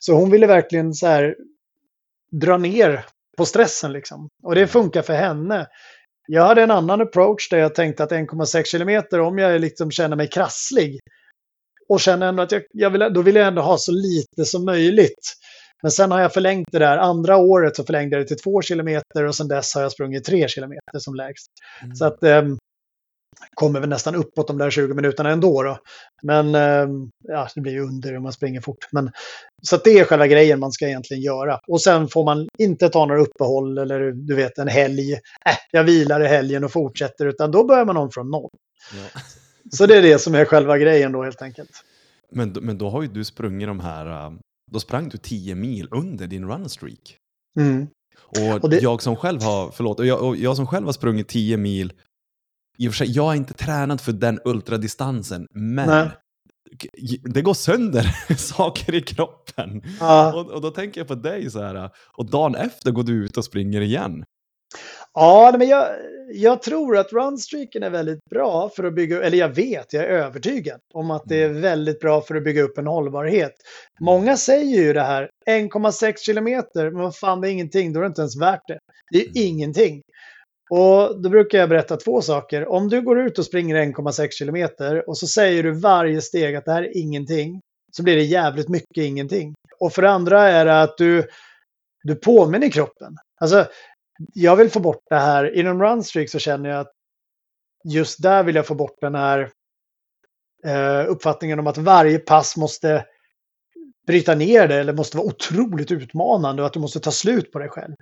Så 0.00 0.12
hon 0.12 0.30
ville 0.30 0.46
verkligen 0.46 0.94
så 0.94 1.06
här 1.06 1.34
dra 2.32 2.58
ner 2.58 3.04
på 3.36 3.46
stressen 3.46 3.92
liksom. 3.92 4.28
Och 4.42 4.54
det 4.54 4.66
funkar 4.66 5.02
för 5.02 5.14
henne. 5.14 5.66
Jag 6.28 6.44
hade 6.44 6.62
en 6.62 6.70
annan 6.70 7.00
approach 7.00 7.48
där 7.50 7.58
jag 7.58 7.74
tänkte 7.74 8.04
att 8.04 8.10
1,6 8.10 8.64
kilometer, 8.64 9.20
om 9.20 9.38
jag 9.38 9.60
liksom 9.60 9.90
känner 9.90 10.16
mig 10.16 10.28
krasslig 10.28 10.98
och 11.88 12.00
känner 12.00 12.28
ändå 12.28 12.42
att 12.42 12.52
jag, 12.52 12.62
jag 12.72 12.90
vill, 12.90 13.12
då 13.14 13.22
vill 13.22 13.36
jag 13.36 13.46
ändå 13.46 13.62
ha 13.62 13.78
så 13.78 13.92
lite 13.92 14.44
som 14.44 14.64
möjligt. 14.64 15.32
Men 15.82 15.90
sen 15.90 16.10
har 16.10 16.20
jag 16.20 16.32
förlängt 16.32 16.68
det 16.72 16.78
där. 16.78 16.98
Andra 16.98 17.36
året 17.36 17.76
så 17.76 17.84
förlängde 17.84 18.16
jag 18.16 18.24
det 18.24 18.28
till 18.28 18.42
2 18.42 18.62
kilometer 18.62 19.24
och 19.24 19.34
sen 19.34 19.48
dess 19.48 19.74
har 19.74 19.82
jag 19.82 19.92
sprungit 19.92 20.24
3 20.24 20.48
kilometer 20.48 20.98
som 20.98 21.14
lägst. 21.14 21.46
Mm. 21.82 21.96
Så 21.96 22.04
att 22.04 22.22
um, 22.22 22.58
kommer 23.54 23.80
väl 23.80 23.88
nästan 23.88 24.14
uppåt 24.14 24.46
de 24.46 24.58
där 24.58 24.70
20 24.70 24.94
minuterna 24.94 25.30
ändå. 25.30 25.62
Då. 25.62 25.78
Men 26.22 26.54
äh, 26.54 26.88
ja, 27.28 27.48
det 27.54 27.60
blir 27.60 27.72
ju 27.72 27.80
under 27.80 28.16
om 28.16 28.22
man 28.22 28.32
springer 28.32 28.60
fort. 28.60 28.88
Men, 28.92 29.10
så 29.62 29.76
det 29.76 29.98
är 29.98 30.04
själva 30.04 30.26
grejen 30.26 30.60
man 30.60 30.72
ska 30.72 30.86
egentligen 30.86 31.22
göra. 31.22 31.60
Och 31.68 31.80
sen 31.80 32.08
får 32.08 32.24
man 32.24 32.48
inte 32.58 32.88
ta 32.88 33.06
några 33.06 33.20
uppehåll 33.20 33.78
eller 33.78 34.12
du 34.12 34.34
vet 34.34 34.58
en 34.58 34.68
helg. 34.68 35.12
Äh, 35.12 35.18
jag 35.70 35.84
vilar 35.84 36.20
i 36.20 36.26
helgen 36.26 36.64
och 36.64 36.72
fortsätter. 36.72 37.26
Utan 37.26 37.50
då 37.50 37.64
börjar 37.64 37.84
man 37.84 37.96
om 37.96 38.10
från 38.10 38.30
noll. 38.30 38.50
Ja. 38.92 39.20
Så 39.72 39.86
det 39.86 39.96
är 39.96 40.02
det 40.02 40.18
som 40.18 40.34
är 40.34 40.44
själva 40.44 40.78
grejen 40.78 41.12
då 41.12 41.22
helt 41.22 41.42
enkelt. 41.42 41.70
Men, 42.30 42.52
men 42.60 42.78
då 42.78 42.90
har 42.90 43.02
ju 43.02 43.08
du 43.08 43.24
sprungit 43.24 43.68
de 43.68 43.80
här, 43.80 44.06
äh, 44.06 44.32
då 44.70 44.80
sprang 44.80 45.08
du 45.08 45.18
10 45.18 45.54
mil 45.54 45.88
under 45.90 46.26
din 46.26 46.48
runstreak. 46.48 47.16
Mm. 47.58 47.86
Och, 48.16 48.64
och 48.64 48.70
det... 48.70 48.82
jag 48.82 49.02
som 49.02 49.16
själv 49.16 49.42
har, 49.42 49.70
förlåt, 49.70 50.00
och 50.00 50.06
jag, 50.06 50.22
och 50.22 50.36
jag 50.36 50.56
som 50.56 50.66
själv 50.66 50.86
har 50.86 50.92
sprungit 50.92 51.28
10 51.28 51.56
mil 51.56 51.92
i 52.78 52.88
och 52.88 52.92
för 52.92 52.96
sig, 52.96 53.10
jag 53.10 53.32
är 53.32 53.36
inte 53.36 53.54
tränad 53.54 54.00
för 54.00 54.12
den 54.12 54.40
ultradistansen, 54.44 55.46
men 55.50 55.88
Nej. 55.88 56.10
det 57.22 57.42
går 57.42 57.54
sönder 57.54 58.34
saker 58.36 58.94
i 58.94 59.02
kroppen. 59.02 59.82
Ja. 60.00 60.34
Och, 60.34 60.50
och, 60.50 60.60
då 60.60 60.70
tänker 60.70 61.00
jag 61.00 61.08
på 61.08 61.14
dig 61.14 61.50
så 61.50 61.62
här, 61.62 61.90
och 62.18 62.30
dagen 62.30 62.54
efter 62.54 62.90
går 62.90 63.02
du 63.02 63.24
ut 63.24 63.36
och 63.36 63.44
springer 63.44 63.80
igen. 63.80 64.24
Ja, 65.18 65.54
men 65.58 65.68
jag, 65.68 65.88
jag 66.32 66.62
tror 66.62 66.98
att 66.98 67.12
runstreaken 67.12 67.82
är 67.82 67.90
väldigt 67.90 68.24
bra 68.30 68.70
för 68.76 68.84
att 68.84 68.94
bygga, 68.94 69.22
eller 69.22 69.38
jag 69.38 69.48
vet, 69.48 69.92
jag 69.92 70.04
är 70.04 70.08
övertygad 70.08 70.80
om 70.94 71.10
att 71.10 71.22
det 71.26 71.42
är 71.42 71.48
mm. 71.48 71.62
väldigt 71.62 72.00
bra 72.00 72.20
för 72.20 72.34
att 72.34 72.44
bygga 72.44 72.62
upp 72.62 72.78
en 72.78 72.86
hållbarhet. 72.86 73.52
Många 74.00 74.36
säger 74.36 74.82
ju 74.82 74.92
det 74.92 75.02
här, 75.02 75.30
1,6 75.50 76.14
kilometer, 76.16 76.90
men 76.90 77.02
vad 77.02 77.16
fan 77.16 77.40
det 77.40 77.48
är 77.48 77.52
ingenting, 77.52 77.92
då 77.92 78.00
är 78.00 78.02
det 78.02 78.06
inte 78.06 78.20
ens 78.20 78.40
värt 78.40 78.68
det. 78.68 78.78
Det 79.10 79.18
är 79.18 79.24
mm. 79.24 79.32
ingenting. 79.36 80.02
Och 80.70 81.22
då 81.22 81.28
brukar 81.28 81.58
jag 81.58 81.68
berätta 81.68 81.96
två 81.96 82.20
saker. 82.20 82.68
Om 82.68 82.88
du 82.88 83.02
går 83.02 83.20
ut 83.20 83.38
och 83.38 83.44
springer 83.44 83.76
1,6 83.76 84.28
kilometer 84.30 85.08
och 85.08 85.18
så 85.18 85.26
säger 85.26 85.62
du 85.62 85.72
varje 85.72 86.20
steg 86.22 86.56
att 86.56 86.64
det 86.64 86.72
här 86.72 86.82
är 86.82 86.96
ingenting, 86.96 87.60
så 87.96 88.02
blir 88.02 88.16
det 88.16 88.22
jävligt 88.22 88.68
mycket 88.68 89.04
ingenting. 89.04 89.54
Och 89.80 89.92
för 89.92 90.02
det 90.02 90.10
andra 90.10 90.42
är 90.42 90.64
det 90.64 90.82
att 90.82 90.98
du, 90.98 91.28
du 92.02 92.14
påminner 92.14 92.68
kroppen. 92.68 93.16
Alltså, 93.40 93.66
jag 94.34 94.56
vill 94.56 94.70
få 94.70 94.80
bort 94.80 95.02
det 95.10 95.16
här. 95.16 95.58
Inom 95.58 95.82
Runstreak 95.82 96.30
så 96.30 96.38
känner 96.38 96.70
jag 96.70 96.80
att 96.80 96.92
just 97.84 98.22
där 98.22 98.42
vill 98.42 98.54
jag 98.54 98.66
få 98.66 98.74
bort 98.74 99.00
den 99.00 99.14
här 99.14 99.50
eh, 100.66 101.04
uppfattningen 101.08 101.58
om 101.58 101.66
att 101.66 101.78
varje 101.78 102.18
pass 102.18 102.56
måste 102.56 103.04
bryta 104.06 104.34
ner 104.34 104.68
det 104.68 104.74
eller 104.74 104.92
måste 104.92 105.16
vara 105.16 105.26
otroligt 105.26 105.92
utmanande 105.92 106.62
och 106.62 106.66
att 106.66 106.72
du 106.72 106.80
måste 106.80 107.00
ta 107.00 107.10
slut 107.10 107.52
på 107.52 107.58
dig 107.58 107.68
själv 107.68 107.94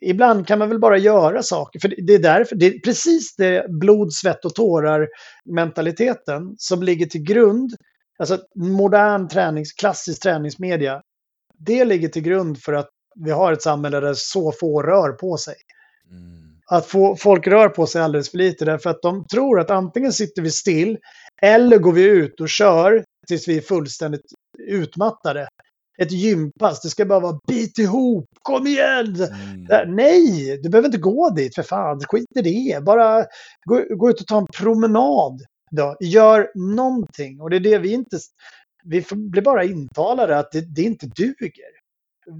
ibland 0.00 0.46
kan 0.46 0.58
man 0.58 0.68
väl 0.68 0.78
bara 0.78 0.98
göra 0.98 1.42
saker. 1.42 1.80
För 1.80 1.94
det 2.06 2.14
är 2.14 2.18
därför, 2.18 2.56
det 2.56 2.66
är 2.66 2.80
precis 2.80 3.36
det 3.36 3.66
blod, 3.68 4.12
svett 4.12 4.44
och 4.44 4.54
tårar 4.54 5.08
mentaliteten 5.44 6.54
som 6.58 6.82
ligger 6.82 7.06
till 7.06 7.22
grund, 7.22 7.70
alltså 8.18 8.38
modern 8.54 9.28
tränings, 9.28 9.72
klassisk 9.72 10.22
träningsmedia, 10.22 11.02
det 11.58 11.84
ligger 11.84 12.08
till 12.08 12.22
grund 12.22 12.58
för 12.62 12.72
att 12.72 12.88
vi 13.24 13.30
har 13.30 13.52
ett 13.52 13.62
samhälle 13.62 14.00
där 14.00 14.14
så 14.14 14.52
få 14.52 14.82
rör 14.82 15.12
på 15.12 15.36
sig. 15.36 15.54
Mm. 16.10 16.48
Att 16.70 16.86
få, 16.86 17.16
folk 17.16 17.46
rör 17.46 17.68
på 17.68 17.86
sig 17.86 18.02
alldeles 18.02 18.30
för 18.30 18.38
lite 18.38 18.64
därför 18.64 18.90
att 18.90 19.02
de 19.02 19.26
tror 19.26 19.60
att 19.60 19.70
antingen 19.70 20.12
sitter 20.12 20.42
vi 20.42 20.50
still 20.50 20.98
eller 21.42 21.78
går 21.78 21.92
vi 21.92 22.04
ut 22.04 22.40
och 22.40 22.48
kör 22.48 23.04
tills 23.28 23.48
vi 23.48 23.56
är 23.56 23.60
fullständigt 23.60 24.24
utmattade 24.68 25.48
ett 25.98 26.12
gympass. 26.12 26.80
Det 26.80 26.88
ska 26.88 27.04
bara 27.04 27.20
vara 27.20 27.40
bit 27.46 27.78
ihop, 27.78 28.26
kom 28.42 28.66
igen! 28.66 29.16
Mm. 29.16 29.94
Nej, 29.96 30.60
du 30.62 30.68
behöver 30.68 30.88
inte 30.88 30.98
gå 30.98 31.30
dit 31.30 31.54
för 31.54 31.62
fan, 31.62 32.00
skit 32.00 32.36
i 32.36 32.42
det. 32.42 32.84
Bara 32.84 33.24
gå, 33.64 33.84
gå 33.96 34.10
ut 34.10 34.20
och 34.20 34.26
ta 34.26 34.38
en 34.38 34.46
promenad. 34.46 35.42
Då. 35.70 35.96
Gör 36.00 36.50
någonting. 36.54 37.40
Och 37.40 37.50
det 37.50 37.56
är 37.56 37.60
det 37.60 37.78
vi 37.78 37.92
inte... 37.92 38.18
Vi 38.84 39.04
blir 39.12 39.42
bara 39.42 39.64
intalade 39.64 40.38
att 40.38 40.52
det, 40.52 40.60
det 40.60 40.82
inte 40.82 41.06
duger. 41.06 41.77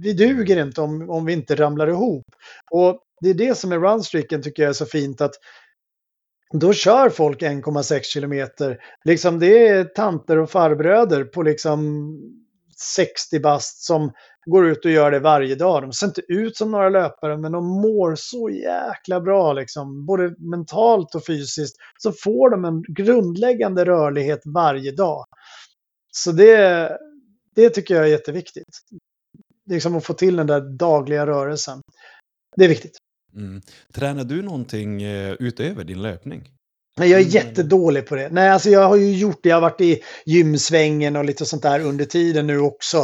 Vi 0.01 0.13
duger 0.13 0.65
inte 0.65 0.81
om, 0.81 1.09
om 1.09 1.25
vi 1.25 1.33
inte 1.33 1.55
ramlar 1.55 1.87
ihop. 1.87 2.25
Och 2.71 2.99
det 3.21 3.29
är 3.29 3.33
det 3.33 3.57
som 3.57 3.71
är 3.71 3.79
runstreaken 3.79 4.41
tycker 4.41 4.63
jag 4.63 4.69
är 4.69 4.73
så 4.73 4.85
fint 4.85 5.21
att 5.21 5.33
då 6.53 6.73
kör 6.73 7.09
folk 7.09 7.41
1,6 7.41 8.01
kilometer. 8.03 8.77
Liksom 9.05 9.39
det 9.39 9.67
är 9.67 9.83
tanter 9.83 10.37
och 10.37 10.49
farbröder 10.49 11.23
på 11.23 11.43
liksom 11.43 12.09
60 12.95 13.39
bast 13.39 13.83
som 13.83 14.11
går 14.45 14.67
ut 14.67 14.85
och 14.85 14.91
gör 14.91 15.11
det 15.11 15.19
varje 15.19 15.55
dag. 15.55 15.81
De 15.81 15.93
ser 15.93 16.07
inte 16.07 16.21
ut 16.27 16.57
som 16.57 16.71
några 16.71 16.89
löpare, 16.89 17.37
men 17.37 17.51
de 17.51 17.65
mår 17.65 18.15
så 18.15 18.49
jäkla 18.49 19.21
bra, 19.21 19.53
liksom. 19.53 20.05
både 20.05 20.35
mentalt 20.39 21.15
och 21.15 21.25
fysiskt. 21.25 21.75
Så 21.97 22.11
får 22.11 22.49
de 22.49 22.65
en 22.65 22.83
grundläggande 22.87 23.85
rörlighet 23.85 24.41
varje 24.45 24.91
dag. 24.91 25.25
Så 26.11 26.31
det, 26.31 26.97
det 27.55 27.69
tycker 27.69 27.95
jag 27.95 28.03
är 28.03 28.09
jätteviktigt 28.09 28.79
liksom 29.69 29.95
att 29.95 30.05
få 30.05 30.13
till 30.13 30.35
den 30.35 30.47
där 30.47 30.61
dagliga 30.77 31.27
rörelsen. 31.27 31.81
Det 32.55 32.65
är 32.65 32.69
viktigt. 32.69 32.97
Mm. 33.35 33.61
Tränar 33.93 34.23
du 34.23 34.41
någonting 34.41 35.01
eh, 35.03 35.33
utöver 35.39 35.83
din 35.83 36.01
löpning? 36.01 36.43
Men 36.97 37.09
jag 37.09 37.19
är 37.19 37.25
Mm. 37.25 37.33
jättedålig 37.33 38.07
på 38.07 38.15
det. 38.15 38.29
Nej, 38.31 38.49
alltså 38.49 38.69
jag 38.69 38.87
har 38.87 38.95
ju 38.95 39.11
gjort 39.17 39.39
det. 39.43 39.49
Jag 39.49 39.55
har 39.55 39.61
varit 39.61 39.81
i 39.81 40.03
gymsvängen 40.25 41.15
och 41.15 41.25
lite 41.25 41.45
sånt 41.45 41.61
där 41.63 41.79
under 41.79 42.05
tiden 42.05 42.47
nu 42.47 42.59
också. 42.59 42.97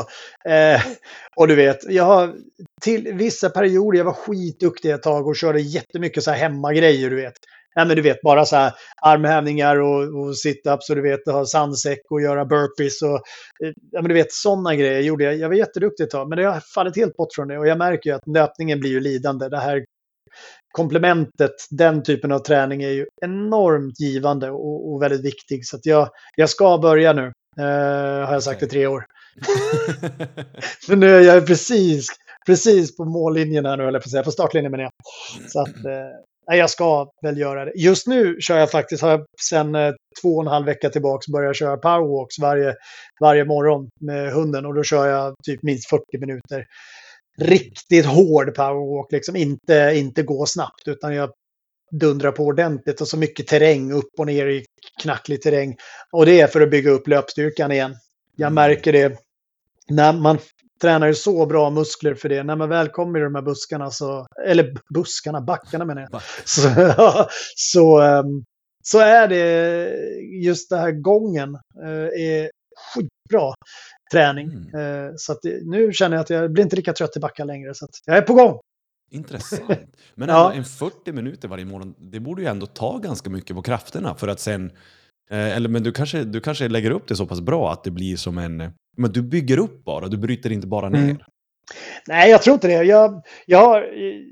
Eh, 0.50 0.82
och 1.36 1.48
du 1.48 1.56
vet, 1.56 1.78
jag 1.90 2.04
har 2.04 2.36
till 2.82 3.14
vissa 3.14 3.50
perioder, 3.50 3.98
jag 3.98 4.06
var 4.06 4.14
skitduktig 4.14 4.92
ett 4.92 5.04
tag 5.04 5.28
och 5.28 5.36
körde 5.36 5.62
jättemycket 5.62 6.24
så 6.24 6.32
här 6.32 6.38
hemmagrejer, 6.38 7.10
du 7.10 7.16
vet. 7.16 7.34
Ja, 7.76 7.86
men 7.86 7.96
du 7.96 8.02
vet, 8.02 8.22
bara 8.22 8.46
så 8.46 8.56
här 8.56 8.74
armhävningar 9.02 9.82
och, 9.82 10.02
och 10.02 10.34
sit-ups 10.34 10.90
och 10.90 10.96
du 10.96 11.02
vet, 11.02 11.26
ha 11.26 11.46
sandsäck 11.46 12.00
och 12.10 12.22
göra 12.22 12.46
burpees 12.46 13.02
och 13.02 13.16
eh, 13.66 13.74
ja, 13.92 14.02
men 14.02 14.10
du 14.10 14.14
vet, 14.14 14.32
sådana 14.32 14.76
grejer 14.76 15.02
gjorde 15.02 15.24
jag. 15.24 15.36
Jag 15.36 15.50
var 15.50 15.56
jätteduktig 15.56 16.04
ett 16.04 16.10
tag, 16.10 16.30
men 16.30 16.38
det 16.38 16.44
har 16.44 16.60
fallit 16.76 16.96
helt 16.96 17.16
bort 17.16 17.34
från 17.36 17.48
det 17.48 17.58
och 17.58 17.68
jag 17.68 17.78
märker 17.78 18.10
ju 18.10 18.16
att 18.16 18.28
löpningen 18.28 18.80
blir 18.80 18.90
ju 18.92 19.00
lidande. 19.00 19.50
Det 19.50 19.60
här 19.60 19.86
komplementet, 20.72 21.52
den 21.70 22.04
typen 22.04 22.32
av 22.32 22.40
träning 22.40 22.84
är 22.84 22.90
ju 22.90 23.06
enormt 23.22 24.00
givande 24.00 24.52
och, 24.52 24.94
och 24.94 25.02
väldigt 25.02 25.26
viktig. 25.26 25.66
Så 25.68 25.80
jag, 25.84 26.10
jag 26.36 26.50
ska 26.50 26.78
börja 26.78 27.14
nu, 27.14 27.26
eh, 27.60 28.26
har 28.26 28.34
jag 28.34 28.44
sagt 28.44 28.64
i 28.64 28.68
tre 28.68 28.88
år. 28.88 29.06
Men 30.88 31.00
nu 31.00 31.16
är 31.16 31.22
jag 31.22 31.48
precis, 31.48 32.08
precis 32.46 32.98
på 32.98 33.06
mållinjen 33.06 33.66
här 33.66 33.78
nu, 33.78 33.88
eller 33.88 34.00
på, 34.00 34.24
på 34.24 34.32
startlinjen 34.32 34.72
menar 34.72 34.84
jag. 34.84 34.94
Så 35.52 35.62
att, 35.62 35.86
eh, 35.86 36.35
nej, 36.48 36.60
jag 36.60 36.70
ska 36.70 37.08
väl 37.22 37.38
göra 37.38 37.66
det. 37.66 37.72
Just 37.76 38.08
nu 38.08 38.38
kör 38.42 38.58
jag 38.58 38.72
faktiskt, 38.72 39.02
har 39.02 39.10
jag 39.10 39.26
sedan 39.42 39.76
eh, 39.76 39.94
två 40.22 40.30
och 40.36 40.42
en 40.44 40.48
halv 40.48 40.66
vecka 40.66 40.90
tillbaka 40.90 41.32
börjat 41.32 41.58
köra 41.58 41.78
powerwalks 41.78 42.40
varje, 42.40 42.76
varje 43.22 43.46
morgon 43.46 43.90
med 44.02 44.32
hunden 44.32 44.66
och 44.66 44.74
då 44.76 44.84
kör 44.84 45.08
jag 45.08 45.36
typ 45.44 45.64
minst 45.64 45.90
40 45.90 46.04
minuter. 46.20 46.66
Riktigt 47.38 48.06
hård 48.06 48.56
powerwalk, 48.56 49.12
liksom 49.12 49.36
inte, 49.36 49.92
inte 49.96 50.24
gå 50.24 50.46
snabbt 50.46 50.88
utan 50.88 51.16
jag 51.16 51.30
dundrar 51.92 52.32
på 52.32 52.44
ordentligt 52.44 53.02
och 53.02 53.08
så 53.08 53.18
mycket 53.18 53.48
terräng 53.48 53.92
upp 53.92 54.10
och 54.18 54.26
ner 54.26 54.48
i 54.48 54.66
knacklig 55.02 55.42
terräng. 55.42 55.76
Och 56.12 56.26
det 56.26 56.42
är 56.42 56.48
för 56.48 56.62
att 56.62 56.72
bygga 56.72 56.92
upp 56.92 57.08
löpstyrkan 57.08 57.72
igen. 57.72 57.96
Jag 58.36 58.48
Mm. 58.48 58.56
märker 58.56 58.94
det 58.94 59.18
när 59.90 60.14
man 60.14 60.38
tränar 60.82 61.08
ju 61.08 61.14
så 61.14 61.46
bra 61.46 61.70
muskler 61.70 62.14
för 62.16 62.30
det. 62.30 62.44
När 62.44 62.56
man 62.56 62.70
väl 62.70 62.88
kommer 62.88 63.20
i 63.20 63.24
de 63.24 63.36
här 63.36 63.42
buskarna 63.42 63.92
så, 63.92 64.28
eller 64.48 64.74
buskarna, 64.94 65.42
backarna 65.42 65.86
menar 65.86 66.02
jag. 66.02 66.12
Back. 66.12 66.24
Så, 66.46 66.70
så, 67.56 68.00
ehm, 68.02 68.44
så 68.84 69.00
är 69.00 69.28
det 69.28 69.90
just 70.44 70.70
det 70.70 70.78
här 70.78 70.92
gången 70.92 71.56
eh, 71.84 72.24
är 72.26 72.52
skitbra 72.94 73.54
träning. 74.12 74.48
Mm. 74.74 75.06
Eh, 75.06 75.12
Så 75.18 75.36
nu 75.64 75.94
känner 75.94 76.18
jag 76.18 76.22
att 76.24 76.30
jag 76.30 76.52
blir 76.52 76.64
inte 76.64 76.76
lika 76.76 76.94
trött 76.94 77.18
i 77.18 77.20
backar 77.20 77.46
längre. 77.46 77.74
Så 77.74 77.88
jag 78.06 78.18
är 78.18 78.22
på 78.22 78.34
gång. 78.34 78.60
Intressant. 79.12 79.70
Men 80.16 80.30
Ja. 80.30 80.54
en 80.54 80.66
40 80.66 81.12
minuter 81.12 81.48
varje 81.48 81.66
morgon, 81.66 81.96
det 81.98 82.20
borde 82.20 82.42
ju 82.42 82.48
ändå 82.48 82.66
ta 82.66 82.98
ganska 82.98 83.30
mycket 83.30 83.56
på 83.56 83.62
krafterna 83.62 84.16
för 84.16 84.28
att 84.28 84.40
sen... 84.40 84.72
Eh, 85.32 85.56
eller 85.58 85.70
men 85.70 85.84
du 85.84 85.92
kanske, 85.92 86.24
du 86.24 86.40
kanske 86.42 86.68
lägger 86.68 86.92
upp 86.92 87.08
det 87.08 87.16
så 87.16 87.26
pass 87.26 87.42
bra 87.42 87.72
att 87.72 87.84
det 87.84 87.92
blir 87.92 88.18
som 88.18 88.38
en... 88.38 88.74
Men 88.98 89.12
du 89.12 89.22
bygger 89.22 89.58
upp 89.58 89.84
bara, 89.84 90.08
du 90.08 90.18
bryter 90.18 90.52
inte 90.52 90.68
bara 90.68 90.90
ner. 90.90 91.00
Mm. 91.00 91.18
Nej, 92.08 92.32
jag 92.32 92.42
tror 92.42 92.54
inte 92.54 92.68
det. 92.68 92.84
Jag, 92.84 93.24
jag, 93.46 93.84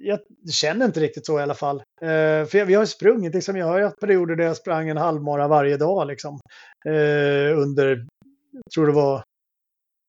jag 0.03 0.19
känner 0.51 0.85
inte 0.85 0.99
riktigt 0.99 1.25
så 1.25 1.39
i 1.39 1.43
alla 1.43 1.53
fall. 1.53 1.77
Eh, 2.01 2.45
för 2.45 2.55
jag, 2.57 2.65
vi 2.65 2.73
har 2.73 2.83
ju 2.83 2.87
sprungit, 2.87 3.33
liksom, 3.33 3.57
jag 3.57 3.65
har 3.65 3.81
haft 3.81 3.99
perioder 3.99 4.35
där 4.35 4.43
jag 4.43 4.57
sprang 4.57 4.89
en 4.89 4.97
halvmara 4.97 5.47
varje 5.47 5.77
dag. 5.77 6.07
Liksom, 6.07 6.39
eh, 6.85 7.59
under, 7.59 8.05
jag 8.51 8.71
tror 8.75 8.87
det 8.87 8.93
var, 8.93 9.23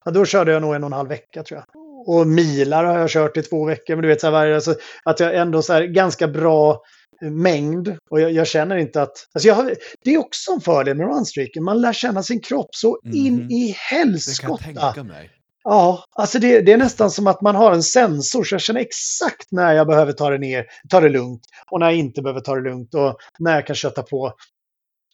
ja, 0.05 0.11
då 0.11 0.25
körde 0.25 0.53
jag 0.53 0.63
nog 0.63 0.75
en 0.75 0.85
och 0.85 0.89
en 0.89 0.93
halv 0.93 1.09
vecka 1.09 1.43
tror 1.43 1.61
jag. 1.61 1.83
Och 2.07 2.27
milar 2.27 2.85
har 2.85 2.99
jag 2.99 3.11
kört 3.11 3.37
i 3.37 3.43
två 3.43 3.65
veckor. 3.65 3.97
Men 3.97 4.03
du 4.03 4.09
vet, 4.09 4.21
så 4.21 4.31
här, 4.31 4.51
alltså, 4.51 4.75
att 5.05 5.21
jag 5.21 5.37
ändå 5.37 5.63
så 5.63 5.73
här, 5.73 5.85
ganska 5.85 6.29
bra 6.29 6.81
mängd. 7.21 7.97
Och 8.11 8.21
jag, 8.21 8.33
jag 8.33 8.47
känner 8.47 8.77
inte 8.77 9.03
att... 9.03 9.27
Alltså 9.35 9.53
har, 9.53 9.75
det 10.05 10.15
är 10.15 10.19
också 10.19 10.53
en 10.53 10.61
fördel 10.61 10.97
med 10.97 11.07
runstreaken. 11.07 11.65
Man 11.65 11.81
lär 11.81 11.93
känna 11.93 12.23
sin 12.23 12.41
kropp 12.41 12.69
så 12.75 12.99
in 13.15 13.35
Mhm. 13.37 13.51
i 13.51 13.67
Det 13.69 13.75
kan 13.91 13.99
jag 13.99 14.07
helskotta. 14.09 14.63
tänka 14.65 15.03
mig. 15.05 15.31
Ja, 15.65 16.05
alltså 16.17 16.39
det, 16.39 16.61
det 16.61 16.73
är 16.73 16.77
nästan 16.77 17.11
som 17.11 17.27
att 17.27 17.41
man 17.41 17.55
har 17.55 17.73
en 17.73 17.83
sensor 17.83 18.45
så 18.45 18.55
jag 18.55 18.61
känner 18.61 18.81
exakt 18.81 19.47
när 19.53 19.73
jag 19.75 19.87
behöver 19.87 20.13
ta 20.13 20.31
det 20.31 20.39
ner, 20.39 20.67
ta 20.91 21.01
det 21.01 21.09
lugnt 21.09 21.43
och 21.71 21.81
när 21.81 21.87
jag 21.87 21.97
inte 21.99 22.23
behöver 22.23 22.41
ta 22.41 22.55
det 22.55 22.61
lugnt 22.71 22.95
och 22.95 23.17
när 23.39 23.55
jag 23.55 23.67
kan 23.67 23.77
kötta 23.77 24.03
på. 24.03 24.33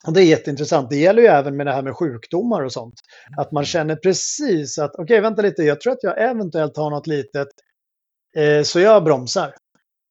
Och 0.07 0.13
det 0.13 0.21
är 0.21 0.25
jätteintressant. 0.25 0.91
Det 0.91 0.97
gäller 0.97 1.23
ju 1.23 1.29
även 1.29 1.57
med 1.57 1.67
det 1.67 1.73
här 1.73 1.83
med 1.83 1.97
sjukdomar 1.97 2.63
och 2.63 2.73
sånt. 2.73 2.95
Att 3.37 3.53
man 3.53 3.65
känner 3.65 3.97
precis 3.97 4.79
att 4.79 4.95
okej, 4.99 5.21
vänta 5.21 5.43
lite, 5.43 5.63
jag 5.63 5.81
tror 5.81 5.93
att 5.93 6.03
jag 6.03 6.23
eventuellt 6.31 6.77
har 6.77 6.91
något 6.91 7.07
litet. 7.07 7.49
Eh, 8.37 8.63
så 8.63 8.81
jag 8.81 9.05
bromsar. 9.05 9.55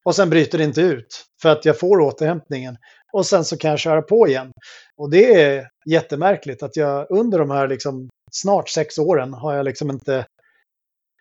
Och 0.09 0.15
sen 0.15 0.29
bryter 0.29 0.57
det 0.57 0.63
inte 0.63 0.81
ut 0.81 1.25
för 1.41 1.49
att 1.49 1.65
jag 1.65 1.79
får 1.79 1.99
återhämtningen. 2.01 2.77
Och 3.13 3.25
sen 3.25 3.45
så 3.45 3.57
kan 3.57 3.69
jag 3.69 3.79
köra 3.79 4.01
på 4.01 4.27
igen. 4.27 4.51
Och 4.97 5.09
det 5.09 5.33
är 5.43 5.67
jättemärkligt 5.85 6.63
att 6.63 6.75
jag 6.75 7.11
under 7.11 7.39
de 7.39 7.51
här 7.51 7.67
liksom 7.67 8.09
snart 8.31 8.69
sex 8.69 8.97
åren 8.97 9.33
har 9.33 9.55
jag 9.55 9.65
liksom 9.65 9.89
inte 9.89 10.25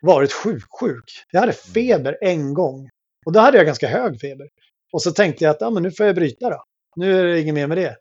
varit 0.01 0.33
sjuk, 0.33 0.63
sjuk. 0.79 1.03
Jag 1.31 1.39
hade 1.39 1.53
feber 1.53 2.17
en 2.21 2.53
gång. 2.53 2.89
Och 3.25 3.31
då 3.31 3.39
hade 3.39 3.57
jag 3.57 3.65
ganska 3.65 3.87
hög 3.87 4.19
feber. 4.21 4.47
Och 4.93 5.01
så 5.01 5.11
tänkte 5.11 5.43
jag 5.43 5.51
att 5.51 5.61
ja, 5.61 5.69
men 5.69 5.83
nu 5.83 5.91
får 5.91 6.05
jag 6.05 6.15
bryta 6.15 6.49
då. 6.49 6.63
Nu 6.95 7.19
är 7.19 7.23
det 7.23 7.41
inget 7.41 7.55
mer 7.55 7.67
med 7.67 7.77
det. 7.77 7.95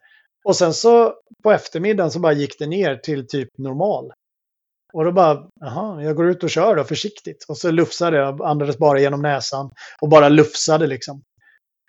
Och 0.44 0.56
sen 0.56 0.74
så 0.74 1.14
på 1.42 1.52
eftermiddagen 1.52 2.10
så 2.10 2.20
bara 2.20 2.32
gick 2.32 2.58
det 2.58 2.66
ner 2.66 2.96
till 2.96 3.26
typ 3.26 3.58
normal. 3.58 4.12
Och 4.92 5.04
då 5.04 5.12
bara, 5.12 5.48
jaha, 5.60 6.02
jag 6.02 6.16
går 6.16 6.28
ut 6.28 6.42
och 6.42 6.50
kör 6.50 6.76
då 6.76 6.84
försiktigt. 6.84 7.44
Och 7.48 7.56
så 7.56 7.70
lufsade 7.70 8.16
jag, 8.16 8.42
andades 8.42 8.78
bara 8.78 9.00
genom 9.00 9.22
näsan. 9.22 9.70
Och 10.00 10.08
bara 10.08 10.28
lufsade 10.28 10.86
liksom. 10.86 11.22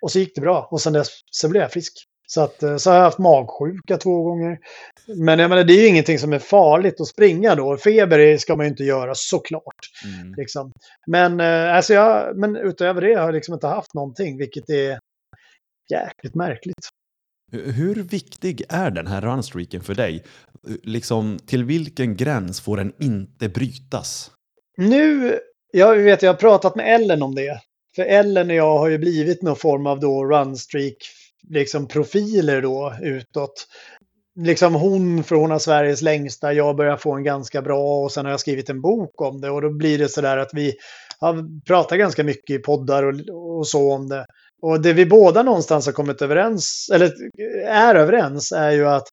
Och 0.01 0.11
så 0.11 0.19
gick 0.19 0.35
det 0.35 0.41
bra. 0.41 0.67
Och 0.71 0.81
sen 0.81 0.93
dess 0.93 1.07
så 1.31 1.49
blev 1.49 1.61
jag 1.61 1.71
frisk. 1.71 1.93
Så, 2.27 2.41
att, 2.41 2.63
eh, 2.63 2.77
så 2.77 2.89
har 2.89 2.97
jag 2.97 3.03
haft 3.03 3.17
magsjuka 3.17 3.97
två 3.97 4.23
gånger. 4.23 4.57
Men 5.07 5.39
jag 5.39 5.49
menar, 5.49 5.63
det 5.63 5.73
är 5.73 5.81
ju 5.81 5.87
ingenting 5.87 6.19
som 6.19 6.33
är 6.33 6.39
farligt 6.39 7.01
att 7.01 7.07
springa 7.07 7.55
då. 7.55 7.77
Feber 7.77 8.37
ska 8.37 8.55
man 8.55 8.65
ju 8.65 8.69
inte 8.69 8.83
göra 8.83 9.15
såklart. 9.15 9.89
Mm. 10.05 10.33
Liksom. 10.37 10.71
Men, 11.07 11.39
eh, 11.39 11.75
alltså 11.75 11.93
jag, 11.93 12.37
men 12.37 12.55
utöver 12.55 13.01
det 13.01 13.13
har 13.13 13.25
jag 13.25 13.33
liksom 13.33 13.53
inte 13.53 13.67
haft 13.67 13.93
någonting, 13.93 14.37
vilket 14.37 14.69
är 14.69 14.99
jäkligt 15.91 16.35
märkligt. 16.35 16.89
Hur- 17.51 18.03
viktig 18.03 18.63
är 18.69 18.91
den 18.91 19.07
här 19.07 19.21
runstreaken 19.21 19.81
för 19.81 19.95
dig? 19.95 20.23
Liksom, 20.83 21.39
till 21.45 21.63
vilken 21.63 22.15
gräns 22.15 22.61
får 22.61 22.77
den 22.77 22.93
inte 22.99 23.49
brytas? 23.49 24.31
Nu, 24.77 25.39
jag 25.71 25.95
vet, 25.95 26.21
jag 26.21 26.33
har 26.33 26.37
pratat 26.37 26.75
med 26.75 26.95
Ellen 26.95 27.23
om 27.23 27.35
det. 27.35 27.59
För 27.95 28.03
Ellen 28.03 28.49
och 28.49 28.55
jag 28.55 28.77
har 28.77 28.89
ju 28.89 28.97
blivit 28.97 29.41
någon 29.41 29.55
form 29.55 29.87
av 29.87 29.99
då 29.99 30.25
runstreak, 30.25 30.95
liksom 31.49 31.87
profiler 31.87 32.61
då 32.61 32.93
utåt. 33.01 33.67
Liksom 34.39 34.75
hon, 34.75 35.23
för 35.23 35.35
hon 35.35 35.51
har 35.51 35.59
Sveriges 35.59 36.01
längsta, 36.01 36.53
jag 36.53 36.75
börjar 36.75 36.97
få 36.97 37.13
en 37.13 37.23
ganska 37.23 37.61
bra 37.61 38.03
och 38.03 38.11
sen 38.11 38.25
har 38.25 38.31
jag 38.31 38.39
skrivit 38.39 38.69
en 38.69 38.81
bok 38.81 39.21
om 39.21 39.41
det 39.41 39.49
och 39.49 39.61
då 39.61 39.69
blir 39.69 39.97
det 39.97 40.09
sådär 40.09 40.37
att 40.37 40.49
vi 40.53 40.73
har 41.19 41.63
pratat 41.65 41.97
ganska 41.97 42.23
mycket 42.23 42.55
i 42.55 42.59
poddar 42.59 43.03
och, 43.03 43.57
och 43.57 43.67
så 43.67 43.93
om 43.93 44.09
det. 44.09 44.25
Och 44.61 44.81
det 44.81 44.93
vi 44.93 45.05
båda 45.05 45.43
någonstans 45.43 45.85
har 45.85 45.93
kommit 45.93 46.21
överens, 46.21 46.89
eller 46.93 47.13
är 47.67 47.95
överens, 47.95 48.51
är 48.51 48.71
ju 48.71 48.87
att 48.87 49.07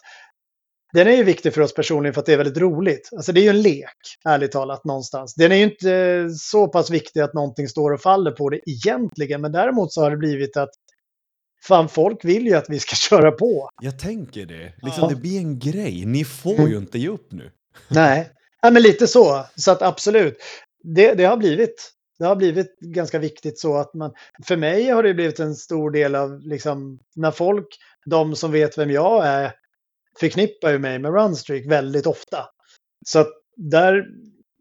den 0.93 1.07
är 1.07 1.17
ju 1.17 1.25
viktig 1.25 1.55
för 1.55 1.61
oss 1.61 1.75
personligen 1.75 2.15
för 2.15 2.21
att 2.21 2.27
det 2.27 2.33
är 2.33 2.37
väldigt 2.37 2.59
roligt. 2.59 3.09
Alltså 3.17 3.33
det 3.33 3.41
är 3.41 3.43
ju 3.43 3.49
en 3.49 3.63
lek, 3.63 3.97
ärligt 4.29 4.53
talat, 4.53 4.85
någonstans. 4.85 5.35
Den 5.35 5.53
är 5.53 5.57
ju 5.57 5.63
inte 5.63 6.29
så 6.39 6.69
pass 6.69 6.91
viktig 6.91 7.21
att 7.21 7.35
någonting 7.35 7.69
står 7.69 7.91
och 7.93 8.01
faller 8.01 8.31
på 8.31 8.51
det 8.51 8.61
egentligen, 8.71 9.41
men 9.41 9.53
däremot 9.53 9.93
så 9.93 10.01
har 10.03 10.11
det 10.11 10.17
blivit 10.17 10.57
att 10.57 10.71
fan, 11.69 11.89
folk 11.89 12.25
vill 12.25 12.47
ju 12.47 12.55
att 12.55 12.67
vi 12.71 12.79
ska 12.79 12.95
köra 13.11 13.33
på. 13.33 13.69
Jag 13.83 13.99
tänker 13.99 14.47
det. 14.47 14.73
Liksom, 14.83 15.03
Ja. 15.03 15.09
Det 15.09 15.17
blir 15.17 15.39
en 15.39 15.59
grej. 15.59 16.05
Ni 16.07 16.25
får 16.25 16.55
Mm. 16.55 16.71
ju 16.71 16.77
inte 16.77 16.99
ge 16.99 17.09
upp 17.09 17.33
nu. 17.33 17.51
Nej, 17.89 18.31
ja, 18.63 18.71
men 18.71 18.83
lite 18.83 19.07
så. 19.07 19.45
Så 19.57 19.71
att 19.71 19.83
absolut, 19.83 20.37
det, 20.95 21.15
det 21.15 21.25
har 21.25 21.37
blivit. 21.37 21.93
Det 22.19 22.25
har 22.25 22.37
blivit 22.37 22.81
ganska 22.81 23.19
viktigt 23.19 23.59
så 23.59 23.77
att 23.77 23.95
man, 23.95 24.13
för 24.47 24.57
mig 24.57 24.91
har 24.91 25.03
det 25.03 25.15
blivit 25.15 25.41
en 25.41 25.55
stor 25.55 25.91
del 25.91 26.15
av, 26.15 26.41
liksom, 26.41 26.99
när 27.15 27.31
folk, 27.31 27.67
de 28.07 28.37
som 28.37 28.53
vet 28.53 28.79
vem 28.79 28.91
jag 28.91 29.27
är, 29.27 29.53
förknippar 30.21 30.71
ju 30.71 30.79
mig 30.79 30.99
med 30.99 31.15
Runstreak 31.15 31.67
väldigt 31.67 32.07
ofta. 32.07 32.39
Så 33.07 33.19
att 33.19 33.29
där, 33.57 34.07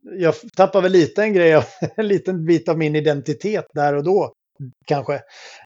jag 0.02 0.36
tappar 0.56 0.82
väl 0.82 0.92
lite 0.92 1.24
en 1.24 1.34
grej, 1.34 1.56
av, 1.56 1.64
en 1.96 2.08
liten 2.08 2.46
bit 2.46 2.70
av 2.70 2.78
min 2.78 2.96
identitet 2.96 3.66
där 3.74 3.94
och 3.96 4.04
då, 4.04 4.34
kanske, 4.86 5.14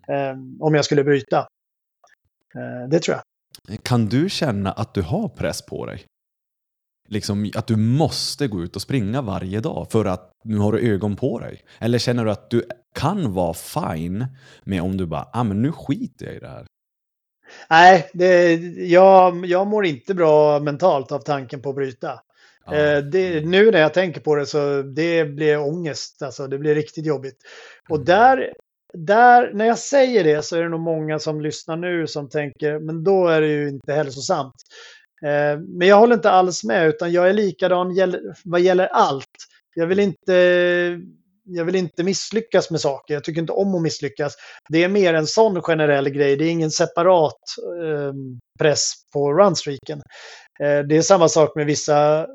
eh, 0.07 0.36
om 0.60 0.76
jag 0.76 0.86
skulle 0.86 1.03
bryta. 1.03 1.38
Eh, 2.56 2.90
det 2.90 2.99
tror 2.99 3.18
jag. 3.18 3.24
Kan 3.84 4.06
du 4.06 4.30
känna 4.30 4.72
att 4.72 4.94
du 4.94 5.02
har 5.02 5.30
press 5.30 5.66
på 5.66 5.86
dig? 5.86 6.06
Liksom 7.10 7.52
att 7.56 7.68
du 7.68 7.76
måste 7.76 8.48
gå 8.48 8.64
ut 8.64 8.76
och 8.76 8.81
springa 8.81 9.22
varje 9.22 9.60
dag 9.60 9.88
för 9.91 10.06
att 10.06 10.31
nu 10.44 10.57
har 10.57 10.72
du 10.72 10.94
ögon 10.94 11.15
på 11.15 11.40
dig? 11.40 11.61
Eller 11.80 11.98
känner 11.98 12.26
du 12.26 12.31
att 12.31 12.49
du 12.49 12.64
kan 12.95 13.34
vara 13.34 13.53
fine 13.53 14.26
med 14.64 14.81
om 14.81 14.98
du 14.98 15.06
bara, 15.06 15.30
ah 15.34 15.44
men 15.44 15.61
nu 15.61 15.72
skiter 15.72 16.26
jag 16.26 16.36
i 16.36 16.40
det 16.40 16.48
här? 16.48 16.65
Nej, 17.69 18.10
det, 18.14 18.53
jag, 18.77 19.45
jag 19.45 19.68
mår 19.68 19.86
inte 19.86 20.14
bra 20.14 20.60
mentalt 20.60 21.11
av 21.11 21.19
tanken 21.19 21.61
på 21.61 21.69
att 21.69 21.76
bryta. 21.76 22.19
Ja. 22.65 22.76
Eh, 22.76 22.98
det, 23.03 23.45
nu 23.45 23.72
när 23.72 23.80
jag 23.80 23.94
tänker 23.94 24.22
på 24.22 24.36
det 24.36 24.45
så 24.45 24.81
det 24.81 25.26
blir 25.26 25.60
ångest, 25.60 26.22
alltså 26.22 26.48
det 26.48 26.57
blir 26.57 26.76
riktigt 26.76 27.06
jobbigt. 27.06 27.38
Och 27.90 27.95
Mm. 27.95 28.06
där, 28.06 28.53
där, 28.94 29.53
när 29.53 29.65
jag 29.65 29.80
säger 29.80 30.23
det 30.23 30.45
så 30.45 30.56
är 30.56 30.64
det 30.64 30.69
nog 30.69 30.80
många 30.80 31.19
som 31.19 31.41
lyssnar 31.41 31.77
nu 31.77 32.07
som 32.07 32.30
tänker, 32.30 32.80
men 32.80 33.03
då 33.03 33.27
är 33.27 33.41
det 33.41 33.48
ju 33.48 33.69
inte 33.69 33.94
hälsosamt. 33.94 34.56
Eh, 35.26 35.60
men 35.60 35.88
jag 35.88 35.98
håller 35.98 36.16
inte 36.16 36.32
alls 36.32 36.64
med, 36.64 36.88
utan 36.88 37.12
jag 37.12 37.30
är 37.30 37.34
likadan 37.34 37.96
vad 38.44 38.62
gäller 38.62 38.88
allt. 38.88 39.26
Jag 39.76 39.88
vill 39.88 40.00
inte, 40.00 40.34
jag 41.44 41.66
vill 41.66 41.76
inte 41.76 42.04
misslyckas 42.04 42.72
med 42.72 42.82
saker. 42.82 43.14
Jag 43.14 43.24
tycker 43.24 43.41
inte 43.41 43.54
om 43.54 43.76
att 43.76 43.82
misslyckas. 43.82 44.36
Det 44.70 44.84
är 44.84 44.90
mer 44.90 45.14
en 45.14 45.28
sån 45.28 45.62
generell 45.62 46.10
grej. 46.10 46.36
Det 46.36 46.46
är 46.46 46.52
ingen 46.52 46.72
separat 46.72 47.41
eh, 47.84 48.14
press 48.60 48.91
på 49.14 49.34
runstreaken. 49.34 50.02
Eh, 50.60 50.80
det 50.80 50.98
är 50.98 51.02
samma 51.02 51.30
sak 51.30 51.56
med 51.56 51.66
vissa, 51.66 52.28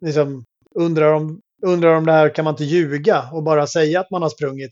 liksom, 0.00 0.44
undrar 0.74 1.12
om, 1.12 1.40
undrar 1.66 1.94
om 1.94 2.06
det 2.06 2.12
här 2.12 2.34
kan 2.34 2.44
man 2.44 2.54
inte 2.54 2.64
ljuga 2.64 3.28
och 3.32 3.42
bara 3.42 3.66
säga 3.66 4.00
att 4.00 4.10
man 4.10 4.22
har 4.22 4.28
sprungit. 4.28 4.70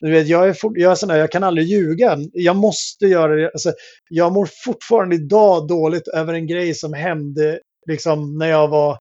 Du 0.00 0.10
vet, 0.10 0.28
jag, 0.28 0.48
är 0.48 0.52
fort, 0.52 0.72
jag, 0.76 0.92
är 0.92 0.94
sån 0.94 1.08
där, 1.08 1.16
jag 1.16 1.32
kan 1.32 1.44
aldrig 1.44 1.66
ljuga. 1.66 2.18
Jag 2.32 2.56
måste 2.56 3.06
göra 3.06 3.34
det. 3.34 3.50
Alltså, 3.50 3.72
jag 4.10 4.32
mår 4.32 4.48
fortfarande 4.64 5.14
idag 5.14 5.68
dåligt 5.68 6.08
över 6.08 6.34
en 6.34 6.46
grej 6.46 6.74
som 6.74 6.92
hände 6.92 7.60
liksom, 7.86 8.38
när 8.38 8.48
jag 8.48 8.68
var, 8.68 8.98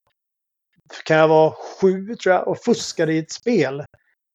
kan 1.05 1.17
jag 1.17 1.27
vara 1.27 1.53
sju 1.81 2.15
tror 2.15 2.35
jag, 2.35 2.47
och 2.47 2.57
fuskade 2.57 3.13
i 3.13 3.17
ett 3.17 3.31
spel. 3.31 3.83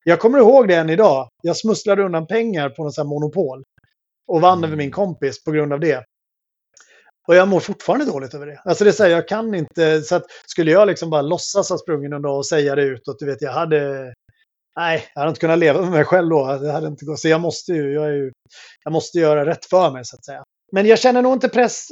Jag 0.04 0.20
kommer 0.20 0.38
ihåg 0.38 0.68
det 0.68 0.74
än 0.74 0.90
idag. 0.90 1.28
Jag 1.42 1.56
smusslade 1.56 2.02
undan 2.02 2.26
pengar 2.26 2.68
på 2.70 2.82
någon 2.82 2.92
sån 2.92 3.06
här 3.06 3.08
monopol. 3.08 3.64
Och 4.28 4.40
vann 4.40 4.64
över 4.64 4.76
min 4.76 4.90
kompis 4.90 5.44
på 5.44 5.50
grund 5.50 5.72
av 5.72 5.80
det. 5.80 6.04
Och 7.28 7.34
jag 7.34 7.48
mår 7.48 7.60
fortfarande 7.60 8.06
dåligt 8.06 8.34
över 8.34 8.46
det. 8.46 8.60
Alltså 8.64 8.84
det 8.84 8.92
säger 8.92 9.16
jag 9.16 9.28
kan 9.28 9.54
inte, 9.54 10.02
så 10.02 10.14
att 10.14 10.24
skulle 10.46 10.70
jag 10.70 10.88
liksom 10.88 11.10
bara 11.10 11.22
låtsas 11.22 11.70
ha 11.70 11.78
sprungit 11.78 12.10
någon 12.10 12.22
dag 12.22 12.36
och 12.36 12.46
säga 12.46 12.74
det 12.74 12.82
utåt, 12.82 13.18
du 13.18 13.26
vet 13.26 13.42
jag 13.42 13.52
hade, 13.52 14.14
nej, 14.78 15.04
jag 15.14 15.20
hade 15.20 15.28
inte 15.28 15.40
kunnat 15.40 15.58
leva 15.58 15.80
med 15.82 15.90
mig 15.90 16.04
själv 16.04 16.28
då. 16.28 16.58
Det 16.58 16.72
hade 16.72 16.86
inte 16.86 17.04
gått. 17.04 17.20
Så 17.20 17.28
jag 17.28 17.40
måste 17.40 17.72
ju, 17.72 17.92
jag 17.92 18.04
är 18.06 18.12
ju, 18.12 18.32
jag 18.84 18.92
måste 18.92 19.18
göra 19.18 19.46
rätt 19.46 19.64
för 19.64 19.90
mig 19.90 20.04
så 20.04 20.16
att 20.16 20.24
säga. 20.24 20.42
Men 20.72 20.86
jag 20.86 20.98
känner 20.98 21.22
nog 21.22 21.32
inte 21.32 21.48
press, 21.48 21.86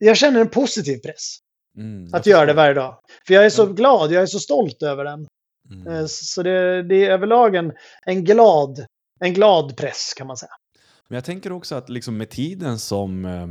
jag 0.00 0.16
känner 0.16 0.40
en 0.40 0.48
positiv 0.48 0.98
press 0.98 1.36
Mm, 1.78 2.14
att 2.14 2.26
göra 2.26 2.46
det 2.46 2.52
varje 2.52 2.74
dag. 2.74 2.98
För 3.26 3.34
jag 3.34 3.44
är 3.46 3.50
så 3.50 3.62
Ja. 3.62 3.66
glad, 3.66 4.12
jag 4.12 4.22
är 4.22 4.26
så 4.26 4.38
stolt 4.38 4.82
över 4.82 5.04
den. 5.04 5.26
Mm. 5.70 5.86
Eh, 5.94 6.04
Så 6.06 6.42
det, 6.42 6.82
det 6.82 7.04
är 7.06 7.10
överlag 7.10 7.54
en, 7.54 7.72
en, 8.06 8.24
glad, 8.24 8.84
en 9.20 9.34
glad 9.34 9.76
press 9.76 10.14
kan 10.16 10.26
man 10.26 10.36
säga. 10.36 10.50
Men 11.08 11.14
jag 11.16 11.24
tänker 11.24 11.52
också 11.52 11.74
att 11.74 11.88
liksom 11.88 12.16
med 12.16 12.30
tiden 12.30 12.78
som, 12.78 13.24
eh, 13.24 13.46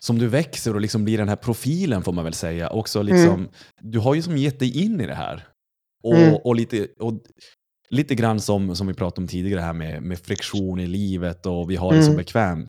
som 0.00 0.18
du 0.18 0.26
växer 0.28 0.74
och 0.74 0.80
liksom 0.80 1.04
blir 1.04 1.18
den 1.18 1.28
här 1.28 1.36
profilen 1.36 2.02
får 2.02 2.12
man 2.12 2.24
väl 2.24 2.34
säga. 2.34 2.70
Också 2.70 3.02
liksom, 3.02 3.48
Du 3.80 3.98
har 3.98 4.14
ju 4.14 4.22
som 4.22 4.36
gett 4.36 4.58
dig 4.58 4.84
in 4.84 5.00
i 5.00 5.06
det 5.06 5.14
här. 5.14 5.48
Och, 6.02 6.16
Mm. 6.16 6.34
och, 6.44 6.54
lite, 6.56 6.88
och 6.98 7.12
lite 7.90 8.14
grann 8.14 8.40
som, 8.40 8.76
som 8.76 8.86
vi 8.86 8.94
pratade 8.94 9.20
om 9.22 9.28
tidigare 9.28 9.60
här 9.60 9.72
med, 9.72 10.02
med 10.02 10.18
friktion 10.18 10.80
i 10.80 10.86
livet 10.86 11.46
och 11.46 11.70
vi 11.70 11.76
har 11.76 11.92
det 11.94 12.02
så 12.02 12.10
Mm. 12.10 12.16
bekvämt. 12.16 12.68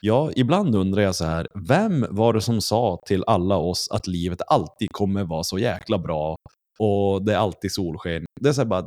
Ja, 0.00 0.30
ibland 0.36 0.74
undrar 0.74 1.02
jag 1.02 1.14
så 1.14 1.24
här, 1.24 1.46
vem 1.68 2.06
var 2.10 2.32
det 2.32 2.40
som 2.40 2.60
sa 2.60 2.98
till 3.06 3.24
alla 3.26 3.56
oss 3.56 3.88
att 3.90 4.06
livet 4.06 4.38
alltid 4.46 4.88
kommer 4.92 5.24
vara 5.24 5.42
så 5.44 5.58
jäkla 5.58 5.98
bra 5.98 6.36
och 6.78 7.24
det 7.24 7.32
är 7.32 7.36
alltid 7.38 7.72
solsken? 7.72 8.24
Det 8.40 8.48
är 8.48 8.52
så 8.52 8.60
här 8.60 8.68
bara, 8.68 8.82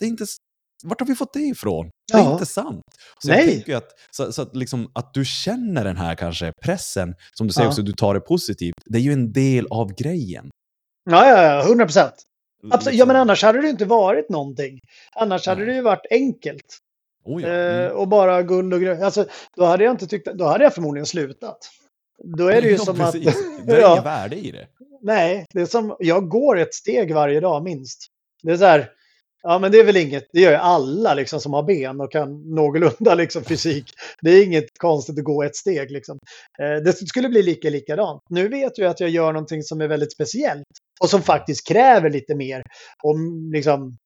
det 0.00 0.04
är 0.04 0.08
inte, 0.08 0.24
vart 0.84 1.00
har 1.00 1.06
vi 1.06 1.14
fått 1.14 1.32
det 1.32 1.40
ifrån? 1.40 1.90
Det 2.12 2.18
är 2.18 2.22
Ja. 2.24 2.32
inte 2.32 2.46
sant. 2.46 2.80
Så 3.22 3.28
Nej. 3.28 3.38
jag 3.44 3.48
tänker 3.54 3.72
ju 3.72 3.78
att, 3.78 3.88
så, 4.16 4.32
så 4.32 4.42
att, 4.42 4.56
liksom, 4.56 4.90
att 4.94 5.14
du 5.14 5.24
känner 5.24 5.84
den 5.84 5.96
här 5.96 6.14
kanske 6.14 6.52
pressen, 6.64 7.14
som 7.38 7.46
du 7.46 7.52
säger 7.52 7.66
Ja. 7.66 7.68
också, 7.70 7.82
du 7.82 7.92
tar 7.92 8.14
det 8.14 8.20
positivt, 8.20 8.74
det 8.84 8.98
är 8.98 9.02
ju 9.02 9.12
en 9.12 9.32
del 9.32 9.66
av 9.70 9.94
grejen. 9.94 10.50
Ja, 11.10 11.26
ja, 11.28 11.42
ja, 11.42 11.62
100 11.66 11.84
procent. 11.84 12.14
Absolut. 12.70 12.98
Ja, 12.98 13.06
men 13.06 13.16
annars 13.16 13.42
hade 13.42 13.60
det 13.60 13.68
inte 13.68 13.84
varit 13.84 14.28
någonting. 14.28 14.80
Annars 15.12 15.46
hade 15.46 15.64
det 15.64 15.74
ju 15.74 15.82
varit 15.82 16.06
enkelt. 16.10 16.78
Oh 17.24 17.42
ja. 17.42 17.48
Eh, 17.48 17.80
mm. 17.86 17.96
och 17.96 18.08
bara 18.08 18.42
guld 18.42 18.74
och 18.74 18.80
grönt. 18.80 19.02
Alltså, 19.02 19.24
då 19.56 19.64
hade 19.64 19.84
jag 19.84 19.90
inte 19.90 20.06
tyckt, 20.06 20.28
då 20.34 20.44
hade 20.44 20.64
jag 20.64 20.74
förmodligen 20.74 21.06
slutat. 21.06 21.58
Då 22.24 22.48
är 22.48 22.62
det 22.62 22.68
ju 22.68 22.74
Ja, 22.74 22.78
som 22.78 22.96
precis. 22.98 23.28
att... 23.28 23.66
Det 23.66 23.76
är 23.76 23.80
Ja. 23.80 23.92
inget 23.92 24.04
värde 24.04 24.36
i 24.36 24.50
det. 24.50 24.66
Nej, 25.02 25.46
det 25.54 25.60
är 25.60 25.66
som, 25.66 25.96
jag 25.98 26.28
går 26.28 26.58
ett 26.58 26.74
steg 26.74 27.14
varje 27.14 27.40
dag 27.40 27.62
minst. 27.62 28.06
Det 28.42 28.52
är 28.52 28.56
så 28.56 28.64
här, 28.64 28.90
ja 29.42 29.58
men 29.58 29.72
det 29.72 29.78
är 29.78 29.84
väl 29.84 29.96
inget, 29.96 30.24
det 30.32 30.40
gör 30.40 30.50
ju 30.50 30.56
alla 30.56 31.14
liksom 31.14 31.40
som 31.40 31.52
har 31.52 31.62
ben 31.62 32.00
och 32.00 32.12
kan 32.12 32.54
någorlunda 32.54 33.14
liksom 33.14 33.44
fysik. 33.44 33.84
Det 34.22 34.30
är 34.30 34.44
inget 34.44 34.78
konstigt 34.78 35.18
att 35.18 35.24
gå 35.24 35.42
ett 35.42 35.56
steg 35.56 35.90
liksom. 35.90 36.18
Eh, 36.62 36.82
det 36.84 36.92
skulle 36.92 37.28
bli 37.28 37.42
lika 37.42 37.70
likadant. 37.70 38.22
Nu 38.30 38.48
vet 38.48 38.78
jag 38.78 38.90
att 38.90 39.00
jag 39.00 39.10
gör 39.10 39.32
någonting 39.32 39.62
som 39.62 39.80
är 39.80 39.88
väldigt 39.88 40.12
speciellt 40.12 40.64
och 41.00 41.10
som 41.10 41.22
faktiskt 41.22 41.68
kräver 41.68 42.10
lite 42.10 42.34
mer. 42.34 42.62
Och, 43.02 43.16
liksom, 43.52 43.96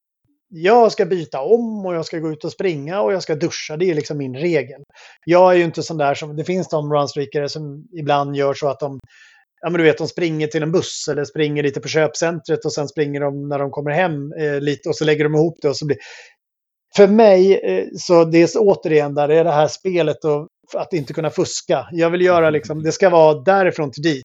jag 0.49 0.93
ska 0.93 1.07
byta 1.07 1.41
om 1.41 1.87
och 1.87 1.95
jag 1.95 2.07
ska 2.07 2.19
gå 2.19 2.33
ut 2.33 2.45
och 2.45 2.53
springa 2.53 3.01
och 3.01 3.13
jag 3.13 3.23
ska 3.23 3.35
duscha. 3.35 3.77
Det 3.77 3.91
är 3.91 3.95
liksom 3.95 4.19
min 4.19 4.37
regel. 4.37 4.83
Jag 5.27 5.53
är 5.53 5.57
ju 5.57 5.65
inte 5.65 5.83
sån 5.83 5.97
där 5.97 6.15
som, 6.15 6.37
det 6.37 6.45
finns 6.45 6.69
de 6.69 6.93
runstreakare 6.93 7.49
som 7.49 7.85
ibland 7.99 8.37
gör 8.37 8.55
så 8.55 8.69
att 8.69 8.81
de 8.81 8.99
ja 9.65 9.71
men 9.71 9.79
du 9.79 9.85
vet, 9.85 9.99
de 9.99 10.09
springer 10.09 10.47
till 10.47 10.63
en 10.63 10.73
buss 10.73 11.09
eller 11.09 11.25
springer 11.25 11.63
lite 11.63 11.81
på 11.81 11.89
köpcentret 11.89 12.65
och 12.65 12.73
sen 12.73 12.89
springer 12.89 13.21
de 13.21 13.49
när 13.49 13.59
de 13.59 13.71
kommer 13.71 13.91
hem 13.91 14.33
eh, 14.33 14.61
lite 14.61 14.89
och 14.89 14.97
så 14.97 15.05
lägger 15.05 15.25
de 15.25 15.35
ihop 15.35 15.59
det 15.63 15.69
och 15.69 15.77
så 15.77 15.87
blir... 15.87 15.99
För 16.97 17.09
mig, 17.09 17.59
eh, 17.59 17.87
så 17.97 18.25
det 18.25 18.43
är 18.43 18.49
återigen 18.57 19.15
där, 19.15 19.29
det 19.29 19.35
är 19.35 19.45
det 19.45 19.53
här 19.53 19.69
spelet 19.69 20.25
och 20.25 20.49
att 20.75 20.93
inte 20.93 21.13
kunna 21.13 21.31
fuska. 21.31 21.89
Jag 21.93 22.11
vill 22.11 22.21
göra 22.21 22.51
liksom, 22.51 22.83
det 22.83 22.93
ska 22.93 23.11
vara 23.11 23.41
därifrån 23.41 23.91
till 23.91 24.03
dit. 24.03 24.25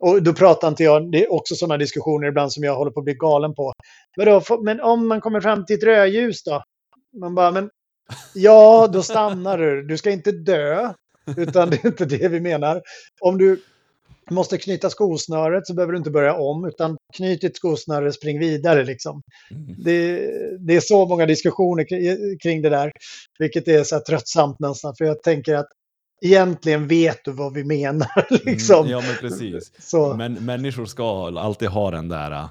Och 0.00 0.22
då 0.22 0.32
pratar 0.32 0.68
inte 0.68 0.84
jag, 0.84 1.12
det 1.12 1.24
är 1.24 1.32
också 1.32 1.54
sådana 1.54 1.76
diskussioner 1.76 2.28
ibland 2.28 2.52
som 2.52 2.64
jag 2.64 2.76
håller 2.76 2.90
på 2.90 3.00
att 3.00 3.04
bli 3.04 3.14
galen 3.14 3.54
på. 3.54 3.72
Vadå, 4.16 4.42
då, 4.48 4.62
men 4.62 4.80
om 4.80 5.08
man 5.08 5.20
kommer 5.20 5.40
fram 5.40 5.66
till 5.66 5.76
ett 5.76 5.84
rödljus 5.84 6.42
då? 6.42 6.62
Man 7.20 7.34
bara, 7.34 7.50
men 7.50 7.70
ja, 8.34 8.88
då 8.92 9.02
stannar 9.02 9.58
du. 9.58 9.82
Du 9.82 9.96
ska 9.96 10.10
inte 10.10 10.32
dö, 10.32 10.92
utan 11.36 11.70
det 11.70 11.84
är 11.84 11.86
inte 11.86 12.04
det 12.04 12.28
vi 12.28 12.40
menar. 12.40 12.82
Om 13.20 13.38
du 13.38 13.60
måste 14.30 14.58
knyta 14.58 14.90
skosnöret 14.90 15.66
så 15.66 15.74
behöver 15.74 15.92
du 15.92 15.98
inte 15.98 16.10
börja 16.10 16.34
om, 16.34 16.64
utan 16.64 16.96
knyt 17.16 17.40
ditt 17.40 17.56
skosnöre, 17.56 18.12
spring 18.12 18.38
vidare 18.38 18.84
liksom. 18.84 19.22
Mm. 19.50 19.74
Det, 19.84 20.16
det 20.66 20.76
är 20.76 20.80
så 20.80 21.06
många 21.06 21.26
diskussioner 21.26 21.84
kring- 22.42 22.62
det 22.62 22.68
där, 22.68 22.92
vilket 23.38 23.68
är 23.68 23.84
så 23.84 24.00
tröttsamt 24.00 24.60
nästan, 24.60 24.94
för 24.98 25.04
jag 25.04 25.22
tänker 25.22 25.54
att 25.54 25.68
egentligen 26.22 26.88
vet 26.88 27.18
du 27.24 27.30
vad 27.30 27.54
vi 27.54 27.64
menar. 27.64 28.26
Liksom. 28.44 28.78
Mm, 28.78 28.90
ja, 28.90 29.00
men 29.06 29.16
precis. 29.30 29.72
Så, 29.78 30.14
Men 30.14 30.32
människor 30.34 30.86
ska 30.86 31.38
alltid 31.40 31.68
ha 31.68 31.90
den 31.90 32.08
där 32.08 32.30
äh, 32.30 32.46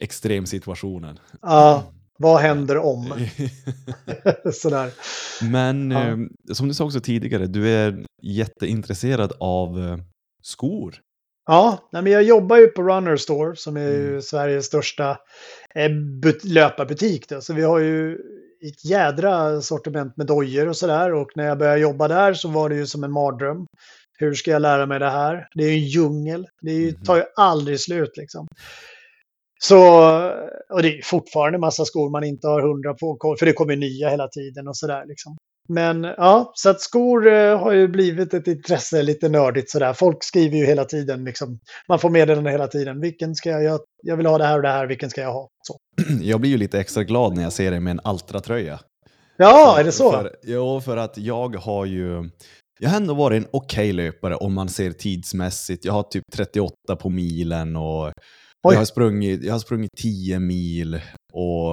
extremsituationen. 0.00 1.18
ja, 1.42 1.84
vad 2.18 2.40
händer 2.40 2.78
om? 2.78 3.06
Sådär. 4.52 4.90
Men 5.50 5.90
Ja. 5.90 6.08
eh, 6.08 6.16
som 6.52 6.68
du 6.68 6.74
sa 6.74 6.84
också 6.84 7.00
tidigare, 7.00 7.46
du 7.46 7.68
är 7.68 8.04
jätteintresserad 8.22 9.32
av 9.40 9.78
eh, 9.84 9.96
skor. 10.46 10.94
Ja, 11.46 11.88
men 11.92 12.06
jag 12.06 12.22
jobbar 12.22 12.56
ju 12.56 12.66
på 12.66 12.82
Runner 12.82 13.16
Store 13.16 13.56
som 13.56 13.76
är 13.76 13.94
Mm. 13.94 14.22
Sveriges 14.22 14.66
största 14.66 15.10
eh, 15.74 15.88
but- 16.22 16.44
löparbutik. 16.44 17.28
Då. 17.28 17.40
Så 17.40 17.54
vi 17.54 17.62
har 17.62 17.78
ju 17.78 18.12
ett 18.68 18.84
jädra 18.84 19.60
sortiment 19.60 20.16
med 20.16 20.26
dojor 20.26 20.68
och 20.68 20.76
sådär. 20.76 21.12
Och 21.14 21.28
när 21.34 21.44
jag 21.46 21.58
började 21.58 21.78
jobba 21.80 22.08
där 22.08 22.34
så 22.34 22.48
var 22.48 22.68
det 22.68 22.74
ju 22.76 22.86
som 22.86 23.04
en 23.04 23.12
mardröm. 23.12 23.66
Hur 24.18 24.34
ska 24.34 24.50
jag 24.50 24.62
lära 24.62 24.86
mig 24.86 24.98
det 24.98 25.10
här? 25.10 25.48
Det 25.54 25.64
är 25.64 25.68
ju 25.68 25.74
en 25.74 25.84
djungel. 25.88 26.46
Det 26.62 26.72
ju, 26.72 26.86
Mhm. 26.92 27.02
tar 27.04 27.16
ju 27.16 27.22
aldrig 27.36 27.80
slut 27.80 28.16
liksom. 28.16 28.46
Så, 29.58 29.78
och 30.70 30.82
det 30.82 30.88
är 30.98 31.02
fortfarande 31.04 31.58
massa 31.58 31.84
skor 31.84 32.10
man 32.10 32.24
inte 32.24 32.46
har 32.48 32.62
hundra 32.62 32.94
på, 32.94 33.36
för 33.38 33.46
det 33.46 33.52
kommer 33.52 33.76
nya 33.76 34.08
hela 34.08 34.28
tiden 34.28 34.68
och 34.68 34.76
sådär 34.76 35.04
liksom. 35.06 35.36
Men 35.68 36.04
ja, 36.04 36.52
så 36.54 36.70
att 36.70 36.80
skor 36.80 37.26
eh, 37.32 37.58
har 37.58 37.72
ju 37.72 37.88
blivit 37.88 38.34
ett 38.34 38.46
intresse, 38.46 39.02
lite 39.02 39.28
nördigt 39.28 39.70
sådär. 39.70 39.92
Folk 39.92 40.24
skriver 40.24 40.56
ju 40.56 40.66
hela 40.66 40.84
tiden 40.84 41.24
liksom. 41.24 41.58
Man 41.88 41.98
får 41.98 42.10
meddelanden 42.10 42.52
hela 42.52 42.68
tiden. 42.68 43.00
Vilken 43.00 43.34
ska 43.34 43.50
jag, 43.50 43.62
jag, 43.62 43.80
jag 44.02 44.16
vill 44.16 44.26
ha 44.26 44.38
det 44.38 44.44
här 44.44 44.56
och 44.56 44.62
det 44.62 44.68
här, 44.68 44.86
vilken 44.86 45.10
ska 45.10 45.20
jag 45.20 45.32
ha? 45.32 45.48
Så. 45.62 45.78
Jag 46.22 46.40
blir 46.40 46.50
ju 46.50 46.56
lite 46.56 46.80
extra 46.80 47.04
glad 47.04 47.34
när 47.36 47.42
jag 47.42 47.52
ser 47.52 47.70
dig 47.70 47.80
med 47.80 47.90
en 47.90 48.00
Altra-tröja. 48.04 48.80
Ja, 49.36 49.72
För- 49.74 49.80
är 49.80 49.84
det 49.84 49.92
så? 49.92 50.12
För, 50.12 50.36
jo, 50.42 50.80
för 50.80 50.96
att 50.96 51.18
jag 51.18 51.56
har 51.56 51.84
ju... 51.84 52.30
Jag 52.80 52.90
har 52.90 52.96
ändå 52.96 53.14
varit 53.14 53.42
en 53.42 53.48
okej 53.50 53.92
löpare 53.92 54.34
om 54.36 54.54
man 54.54 54.68
ser 54.68 54.90
tidsmässigt. 54.92 55.84
Jag 55.84 55.92
har 55.92 56.02
typ 56.02 56.24
38 56.34 56.72
på 57.00 57.10
milen 57.10 57.76
och 57.76 58.06
Oj. 58.06 58.12
jag 58.62 58.76
har, 58.78 58.84
sprungit, 58.84 59.44
jag 59.44 59.54
har 59.54 59.58
sprungit 59.58 59.90
10 60.02 60.38
mil. 60.38 61.00
Och 61.32 61.72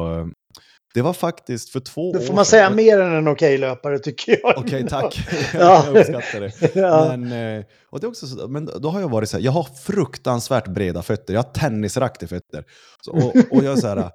det 0.93 1.01
var 1.01 1.13
faktiskt 1.13 1.69
för 1.69 1.79
två 1.79 2.09
år 2.11 2.19
får 2.19 2.33
man 2.33 2.45
sedan- 2.45 2.45
säga 2.45 2.69
mer 2.69 2.99
än 2.99 3.13
en 3.15 3.27
okej 3.27 3.57
löpare 3.57 3.99
tycker 3.99 4.39
jag. 4.43 4.57
Okej, 4.57 4.87
tack. 4.89 5.19
Ja. 5.53 5.85
jag 5.85 5.97
uppskattar 5.97 6.39
det. 6.39 6.75
ja. 6.79 7.17
Men, 7.17 7.57
eh, 7.57 7.65
och 7.89 7.99
det 7.99 8.05
är 8.05 8.09
också 8.09 8.27
så, 8.27 8.47
men 8.47 8.69
då 8.81 8.89
har 8.89 9.01
jag 9.01 9.09
varit 9.09 9.29
så 9.29 9.37
här, 9.37 9.43
jag 9.43 9.51
har 9.51 9.63
fruktansvärt 9.63 10.67
breda 10.67 11.01
fötter, 11.01 11.33
jag 11.33 11.43
har 11.43 11.51
tennisrack 11.51 12.19
fötter. 12.19 12.63
Så, 13.01 13.11
och, 13.11 13.35
och 13.51 13.63
jag 13.63 13.73
är 13.73 13.75
så 13.75 13.87
här, 13.87 14.11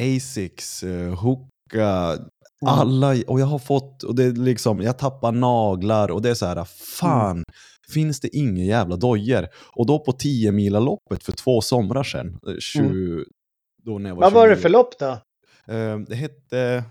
Asics, 0.00 0.82
eh, 0.82 1.14
Hoka, 1.14 2.18
alla, 2.66 3.14
och 3.26 3.40
jag 3.40 3.46
har 3.46 3.58
fått, 3.58 4.02
och 4.02 4.14
det 4.14 4.24
är 4.24 4.32
liksom, 4.32 4.80
jag 4.82 4.98
tappar 4.98 5.32
naglar 5.32 6.10
och 6.10 6.22
det 6.22 6.30
är 6.30 6.34
så 6.34 6.46
här, 6.46 6.64
fan, 7.00 7.42
finns 7.94 8.20
det 8.20 8.36
inga 8.36 8.64
jävla 8.64 8.96
dojor. 8.96 9.48
Och 9.76 9.86
då 9.86 9.98
på 9.98 10.12
10 10.12 10.70
loppet 10.80 11.24
för 11.24 11.32
två 11.32 11.60
somrar 11.60 12.02
sedan, 12.02 12.38
eh, 12.48 12.54
20, 12.60 13.24
då 13.84 13.98
när 13.98 14.10
jag 14.10 14.16
var 14.16 14.22
Vad 14.22 14.32
var 14.32 14.48
det 14.48 14.54
29. 14.54 14.62
för 14.62 14.68
lopp 14.68 14.98
då? 14.98 15.18
Eh, 15.68 15.98
det 15.98 16.14
hette 16.14 16.84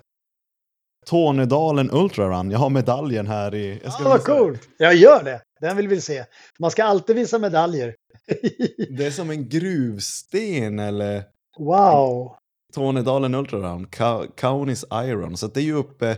Tornedalen 1.06 1.90
Ultra 1.92 2.28
Run. 2.30 2.52
Jag 2.52 2.60
har 2.60 2.70
medaljen 2.70 3.28
här 3.28 3.56
i... 3.56 3.70
Jag 3.70 3.80
Ja, 3.84 3.92
ska 3.92 4.04
vad 4.04 4.20
visa. 4.20 4.38
coolt. 4.38 4.70
Jag 4.78 4.96
gör 4.96 5.24
det. 5.24 5.42
Den 5.62 5.78
vill 5.78 5.88
vi 5.88 6.02
se. 6.02 6.26
Man 6.60 6.72
ska 6.72 6.84
alltid 6.84 7.16
visa 7.16 7.40
medaljer. 7.40 7.96
Det 8.98 9.06
är 9.06 9.12
som 9.12 9.30
en 9.30 9.50
gruvsten 9.50 10.80
eller 10.80 11.24
wow. 11.60 12.36
Tornedalen 12.74 13.36
Ultra 13.36 13.60
Run, 13.60 13.88
Ka- 13.88 14.28
Kaunis 14.38 14.86
Iron. 14.94 15.38
Så 15.38 15.48
det 15.48 15.60
är 15.60 15.64
ju 15.64 15.74
uppe... 15.76 16.18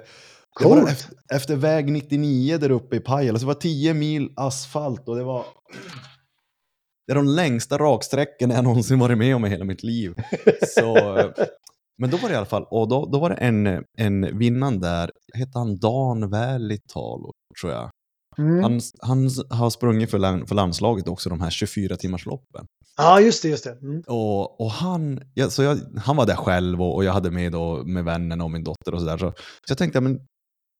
Coolt. 0.60 0.90
efter, 0.90 1.15
efter 1.34 1.56
väg 1.56 1.91
99 1.91 2.57
där 2.57 2.72
uppe 2.72 2.95
i 2.95 2.99
Pajala, 2.99 3.40
så 3.40 3.44
det 3.44 3.48
var 3.48 3.53
10 3.53 3.94
mil 3.94 4.30
asfalt 4.36 5.07
och 5.07 5.15
det 5.15 5.23
var... 5.23 5.45
Det 7.07 7.11
är 7.14 7.15
de 7.15 7.26
längsta 7.27 7.77
raksträckorna 7.77 8.53
jag 8.53 8.64
någonsin 8.64 8.99
varit 8.99 9.18
med 9.18 9.36
om 9.36 9.45
i 9.45 9.49
hela 9.49 9.65
mitt 9.65 9.84
liv. 9.84 10.14
Så, 10.68 11.18
eh, 11.18 11.30
men 12.01 12.09
då 12.09 12.17
var 12.17 12.30
det 12.30 12.34
i 12.34 12.38
alla 12.38 12.45
fall, 12.45 12.65
och 12.72 12.88
då, 12.88 13.05
då 13.05 13.19
var 13.19 13.30
det 13.30 13.35
en, 13.35 13.84
en 13.97 14.38
vinnare 14.38 14.76
där, 14.77 15.11
hette 15.34 15.59
han 15.59 15.77
Dan 15.77 16.30
Välitalo, 16.30 17.31
tror 17.61 17.73
jag. 17.73 17.89
Mm. 18.38 18.63
Han, 18.63 18.81
han 18.99 19.30
har 19.49 19.69
sprungit 19.69 20.11
för, 20.11 20.45
för 20.47 20.55
landslaget 20.55 21.07
också, 21.07 21.30
de 21.30 21.41
här 21.41 21.49
24 21.49 21.95
timmarsloppen. 21.95 22.65
Ja, 22.97 23.19
just 23.22 23.41
det. 23.41 23.49
Just 23.49 23.63
det. 23.63 23.72
Mm. 23.72 24.01
Och, 24.07 24.61
och 24.61 24.72
han, 24.72 25.19
ja, 25.34 25.49
så 25.49 25.63
jag, 25.63 25.77
han 25.97 26.15
var 26.15 26.26
där 26.26 26.35
själv 26.35 26.81
och, 26.81 26.95
och 26.95 27.03
jag 27.03 27.13
hade 27.13 27.31
med 27.31 27.51
då 27.51 27.84
med 27.85 28.03
vännen 28.05 28.41
och 28.41 28.51
min 28.51 28.63
dotter 28.63 28.93
och 28.93 28.99
sådär. 28.99 29.17
Så, 29.17 29.34
så 29.38 29.72
jag 29.72 29.77
tänkte, 29.77 30.01
men 30.01 30.19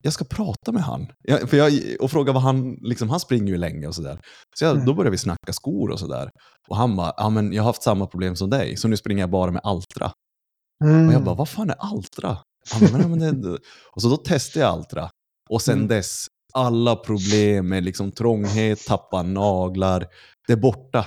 jag 0.04 0.14
ska 0.14 0.26
prata 0.26 0.72
med 0.72 0.84
han. 0.84 1.08
Jag, 1.24 1.50
för 1.50 1.58
jag, 1.58 1.74
och 2.00 2.12
fråga 2.12 2.32
vad 2.34 2.42
han, 2.42 2.78
liksom, 2.82 3.10
han 3.10 3.20
springer 3.20 3.48
ju 3.52 3.58
länge 3.58 3.88
och 3.88 3.96
sådär. 3.96 4.20
Så 4.60 4.66
jag, 4.66 4.72
Mm. 4.74 4.86
då 4.86 4.94
började 4.94 5.12
vi 5.12 5.18
snacka 5.18 5.54
skor 5.54 5.90
och 5.92 6.00
sådär. 6.00 6.30
Och 6.68 6.78
han 6.78 6.96
bara, 6.96 7.14
ja 7.18 7.30
men 7.30 7.54
jag 7.54 7.64
har 7.64 7.70
haft 7.70 7.84
samma 7.84 8.08
problem 8.08 8.36
som 8.36 8.50
dig, 8.50 8.78
så 8.78 8.88
nu 8.88 8.98
springer 8.98 9.24
jag 9.24 9.30
bara 9.30 9.52
med 9.52 9.62
Altra. 9.64 10.12
Mm. 10.84 11.08
Och 11.08 11.14
jag 11.14 11.24
bara, 11.24 11.36
vad 11.36 11.50
fan 11.50 11.70
är 11.70 11.76
Altra? 11.80 12.38
Bara, 12.92 13.08
men, 13.08 13.20
men 13.20 13.58
och 13.92 14.02
så 14.02 14.10
då 14.10 14.18
testade 14.18 14.66
jag 14.66 14.74
Altra. 14.74 15.10
Och 15.50 15.62
sen 15.62 15.76
Mm. 15.76 15.88
dess, 15.88 16.28
alla 16.54 16.96
problem 16.96 17.70
med 17.70 17.84
liksom 17.84 18.12
trånghet, 18.12 18.86
tappa 18.86 19.24
naglar, 19.24 20.08
det 20.48 20.54
är 20.54 20.58
borta. 20.58 21.06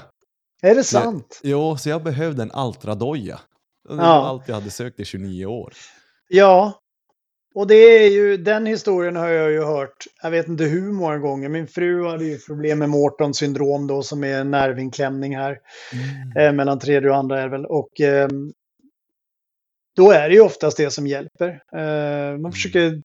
Är 0.62 0.74
det 0.74 0.84
sant? 0.84 1.40
Jo, 1.42 1.76
så 1.76 1.88
jag 1.88 2.02
behövde 2.02 2.42
en 2.42 2.50
Altra-doja. 2.52 3.40
Det 3.88 3.94
var 3.94 4.04
Ja. 4.04 4.26
allt 4.28 4.48
jag 4.48 4.54
hade 4.54 4.70
sökt 4.70 5.00
i 5.00 5.04
29 5.04 5.46
år. 5.46 5.72
Ja. 6.28 6.72
Och 7.54 7.66
det 7.66 7.74
är 7.74 8.10
ju, 8.10 8.36
den 8.36 8.66
historien 8.66 9.16
har 9.16 9.28
jag 9.28 9.50
ju 9.50 9.64
hört, 9.64 10.04
jag 10.22 10.30
vet 10.30 10.48
inte 10.48 10.64
hur 10.64 10.92
många 10.92 11.18
gånger. 11.18 11.48
Min 11.48 11.66
fru 11.66 12.06
hade 12.08 12.24
ju 12.24 12.38
problem 12.38 12.78
med 12.78 12.88
Mortons 12.90 13.36
syndrom 13.38 13.86
då, 13.86 14.02
som 14.02 14.24
är 14.24 14.40
en 14.40 14.50
nervinklämning 14.50 15.36
här. 15.36 15.58
eh, 16.38 16.52
mellan 16.52 16.78
tredje 16.78 17.10
och 17.10 17.16
andra 17.16 17.40
är 17.42 17.48
väl. 17.48 17.66
Och 17.66 18.00
ehm, 18.00 18.52
då 19.98 20.10
är 20.10 20.28
det 20.28 20.34
ju 20.34 20.40
oftast 20.40 20.76
det 20.76 20.90
som 20.90 21.06
hjälper. 21.06 21.48
Eh, 21.76 22.38
man 22.38 22.52
försöker 22.52 23.02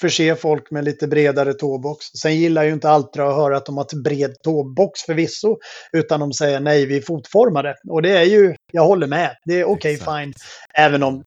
förse 0.00 0.36
folk 0.36 0.70
med 0.70 0.84
lite 0.84 1.08
bredare 1.08 1.54
tåbox. 1.54 2.06
Sen 2.06 2.36
gillar 2.36 2.64
ju 2.64 2.72
inte 2.72 2.88
Altra 2.88 3.28
att 3.28 3.36
höra 3.36 3.56
att 3.56 3.66
de 3.66 3.76
har 3.76 3.84
ett 3.84 4.02
bred 4.04 4.34
tåbox 4.42 5.02
förvisso, 5.02 5.58
utan 5.92 6.20
de 6.20 6.32
säger 6.32 6.60
nej, 6.60 6.86
vi 6.86 6.96
är 6.96 7.00
fotformade. 7.00 7.74
Och 7.88 8.02
det 8.02 8.18
är 8.18 8.24
ju, 8.24 8.54
jag 8.72 8.84
håller 8.84 9.06
med, 9.06 9.36
det 9.44 9.60
är 9.60 9.64
okej, 9.64 9.94
Exakt. 9.94 10.20
fine. 10.20 10.32
Även 10.74 11.02
om 11.02 11.24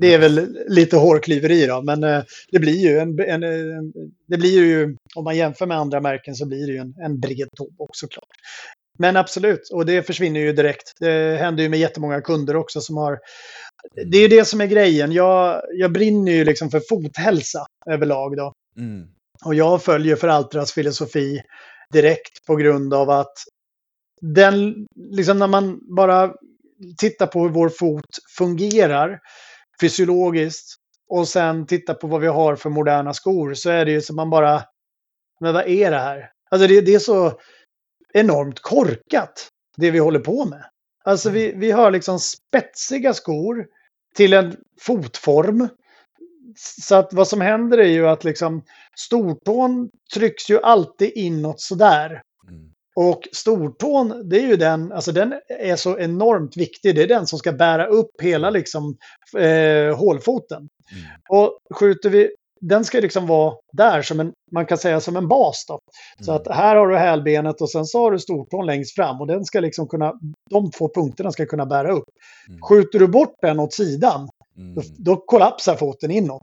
det 0.00 0.14
är 0.14 0.18
väl 0.18 0.56
lite 0.68 0.96
hårklyveri 0.96 1.66
då, 1.66 1.82
men 1.82 2.04
eh, 2.04 2.22
det 2.52 2.58
blir 2.58 2.78
ju 2.78 2.98
en, 2.98 3.20
en, 3.20 3.42
en, 3.42 3.92
det 4.26 4.36
blir 4.36 4.50
ju, 4.50 4.96
om 5.16 5.24
man 5.24 5.36
jämför 5.36 5.66
med 5.66 5.78
andra 5.78 6.00
märken 6.00 6.34
så 6.34 6.46
blir 6.46 6.66
det 6.66 6.72
ju 6.72 6.78
en, 6.78 6.94
en 7.04 7.20
bred 7.20 7.48
tåbox 7.56 7.98
såklart. 7.98 8.28
Men 9.00 9.16
absolut, 9.16 9.68
och 9.72 9.86
det 9.86 10.02
försvinner 10.02 10.40
ju 10.40 10.52
direkt. 10.52 10.92
Det 10.98 11.38
händer 11.38 11.62
ju 11.62 11.68
med 11.68 11.78
jättemånga 11.78 12.20
kunder 12.20 12.56
också 12.56 12.80
som 12.80 12.96
har... 12.96 13.18
Det 14.06 14.18
är 14.18 14.22
ju 14.22 14.28
det 14.28 14.44
som 14.44 14.60
är 14.60 14.66
grejen. 14.66 15.12
Jag, 15.12 15.62
jag 15.72 15.92
brinner 15.92 16.32
ju 16.32 16.44
liksom 16.44 16.70
för 16.70 16.82
fothälsa 16.88 17.66
överlag 17.90 18.36
då. 18.36 18.52
Mm. 18.76 19.08
Och 19.44 19.54
jag 19.54 19.82
följer 19.82 20.16
för 20.16 20.28
Altras 20.28 20.72
filosofi 20.72 21.40
direkt 21.92 22.46
på 22.46 22.56
grund 22.56 22.94
av 22.94 23.10
att 23.10 23.32
den, 24.20 24.86
liksom 25.10 25.38
när 25.38 25.46
man 25.46 25.80
bara 25.96 26.32
tittar 26.98 27.26
på 27.26 27.42
hur 27.42 27.50
vår 27.50 27.68
fot 27.68 28.18
fungerar 28.38 29.20
fysiologiskt 29.80 30.74
och 31.10 31.28
sen 31.28 31.66
tittar 31.66 31.94
på 31.94 32.06
vad 32.06 32.20
vi 32.20 32.26
har 32.26 32.56
för 32.56 32.70
moderna 32.70 33.14
skor 33.14 33.54
så 33.54 33.70
är 33.70 33.84
det 33.84 33.92
ju 33.92 34.00
som 34.00 34.16
man 34.16 34.30
bara, 34.30 34.62
men 35.40 35.54
vad 35.54 35.68
är 35.68 35.90
det 35.90 35.98
här? 35.98 36.30
Alltså 36.50 36.68
det, 36.68 36.80
det 36.80 36.94
är 36.94 36.98
så 36.98 37.40
enormt 38.12 38.60
korkat, 38.60 39.48
det 39.76 39.90
vi 39.90 39.98
håller 39.98 40.20
på 40.20 40.44
med. 40.44 40.64
Alltså 41.04 41.30
vi, 41.30 41.52
vi 41.56 41.70
har 41.70 41.90
liksom 41.90 42.18
spetsiga 42.18 43.14
skor 43.14 43.66
till 44.14 44.32
en 44.32 44.56
fotform. 44.80 45.68
Så 46.56 46.94
att 46.94 47.12
vad 47.12 47.28
som 47.28 47.40
händer 47.40 47.78
är 47.78 47.88
ju 47.88 48.08
att 48.08 48.24
liksom 48.24 48.62
stortån 48.96 49.90
trycks 50.14 50.50
ju 50.50 50.60
alltid 50.60 51.12
inåt 51.14 51.60
sådär. 51.60 52.22
Mm. 52.48 52.70
Och 52.96 53.28
stortån, 53.32 54.28
det 54.28 54.36
är 54.36 54.46
ju 54.46 54.56
den, 54.56 54.92
alltså 54.92 55.12
den 55.12 55.34
är 55.48 55.76
så 55.76 55.98
enormt 55.98 56.56
viktig. 56.56 56.94
Det 56.94 57.02
är 57.02 57.08
den 57.08 57.26
som 57.26 57.38
ska 57.38 57.52
bära 57.52 57.86
upp 57.86 58.20
hela 58.22 58.50
liksom 58.50 58.96
eh, 59.38 59.96
hålfoten. 59.96 60.58
Mm. 60.58 61.04
Och 61.28 61.58
skjuter 61.74 62.10
vi, 62.10 62.30
den 62.60 62.84
ska 62.84 63.00
liksom 63.00 63.26
vara 63.26 63.54
där 63.72 64.02
som 64.02 64.20
en, 64.20 64.32
man 64.52 64.66
kan 64.66 64.78
säga 64.78 65.00
som 65.00 65.16
en 65.16 65.28
bas 65.28 65.64
då. 65.68 65.78
Så 66.24 66.30
Mm. 66.32 66.42
att 66.42 66.56
här 66.56 66.76
har 66.76 66.86
du 66.88 66.96
hälbenet 66.96 67.60
och 67.60 67.70
sen 67.70 67.84
så 67.84 68.02
har 68.02 68.10
du 68.10 68.18
stortån 68.18 68.66
längst 68.66 68.94
fram 68.94 69.20
och 69.20 69.26
den 69.26 69.44
ska 69.44 69.60
liksom 69.60 69.88
kunna, 69.88 70.12
de 70.50 70.70
två 70.70 70.90
punkterna 70.94 71.32
ska 71.32 71.46
kunna 71.46 71.66
bära 71.66 71.92
upp. 71.92 72.04
Mm. 72.48 72.60
Skjuter 72.62 72.98
du 72.98 73.06
bort 73.08 73.34
den 73.42 73.60
åt 73.60 73.72
sidan, 73.74 74.28
Mm. 74.56 74.74
då, 74.74 74.82
då 74.98 75.16
kollapsar 75.16 75.76
foten 75.76 76.10
inåt. 76.10 76.42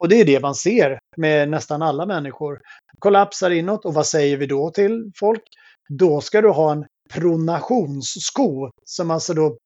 Och 0.00 0.08
det 0.08 0.20
är 0.20 0.24
det 0.24 0.40
man 0.40 0.54
ser 0.54 0.98
med 1.16 1.48
nästan 1.48 1.82
alla 1.82 2.06
människor. 2.06 2.58
Kollapsar 2.98 3.50
inåt 3.50 3.84
och 3.84 3.94
vad 3.94 4.06
säger 4.06 4.36
vi 4.36 4.46
då 4.46 4.70
till 4.70 5.10
folk? 5.20 5.42
Då 5.88 6.20
ska 6.20 6.40
du 6.40 6.48
ha 6.50 6.72
en 6.72 6.84
pronationssko. 7.14 8.70
Som 8.84 9.10
alltså 9.10 9.34
då, 9.34 9.56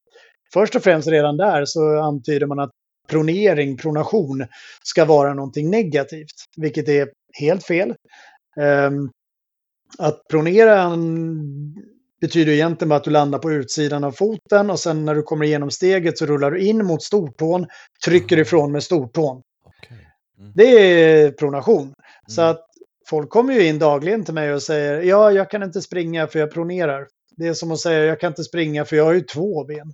först 0.53 0.75
och 0.75 0.83
främst 0.83 1.07
redan 1.07 1.37
där 1.37 1.65
så 1.65 1.99
antyder 1.99 2.45
man 2.47 2.59
att 2.59 2.71
pronering, 3.07 3.77
pronation, 3.77 4.45
ska 4.83 5.05
vara 5.05 5.33
någonting 5.33 5.69
negativt. 5.69 6.45
Vilket 6.57 6.89
är 6.89 7.09
helt 7.39 7.63
fel. 7.63 7.95
Ehm, 8.61 9.09
att 9.97 10.27
pronera 10.29 10.97
betyder 12.21 12.51
egentligen 12.51 12.89
bara 12.89 12.95
att 12.95 13.03
du 13.03 13.11
landar 13.11 13.39
på 13.39 13.51
utsidan 13.51 14.03
av 14.03 14.11
foten 14.11 14.69
och 14.69 14.79
sen 14.79 15.05
när 15.05 15.15
du 15.15 15.21
kommer 15.23 15.45
igenom 15.45 15.71
steget 15.71 16.17
så 16.17 16.25
rullar 16.25 16.51
du 16.51 16.59
in 16.59 16.85
mot 16.85 17.03
stortån, 17.03 17.67
trycker 18.05 18.39
ifrån 18.39 18.71
med 18.71 18.83
stortån. 18.83 19.41
Okej. 19.65 20.07
Det 20.55 20.63
är 20.65 21.31
pronation. 21.31 21.93
Så 22.27 22.41
Mm. 22.41 22.51
att 22.51 22.65
folk 23.09 23.29
kommer 23.29 23.53
ju 23.53 23.67
in 23.67 23.79
dagligen 23.79 24.25
till 24.25 24.33
mig 24.33 24.53
och 24.53 24.63
säger 24.63 25.01
ja, 25.01 25.31
jag 25.31 25.49
kan 25.49 25.63
inte 25.63 25.81
springa 25.81 26.27
för 26.27 26.39
jag 26.39 26.51
pronerar. 26.51 27.07
Det 27.37 27.47
är 27.47 27.53
som 27.53 27.71
att 27.71 27.79
säga 27.79 28.05
jag 28.05 28.19
kan 28.19 28.31
inte 28.31 28.43
springa 28.43 28.85
för 28.85 28.95
jag 28.95 29.05
har 29.05 29.13
ju 29.13 29.21
två 29.21 29.63
ben. 29.63 29.93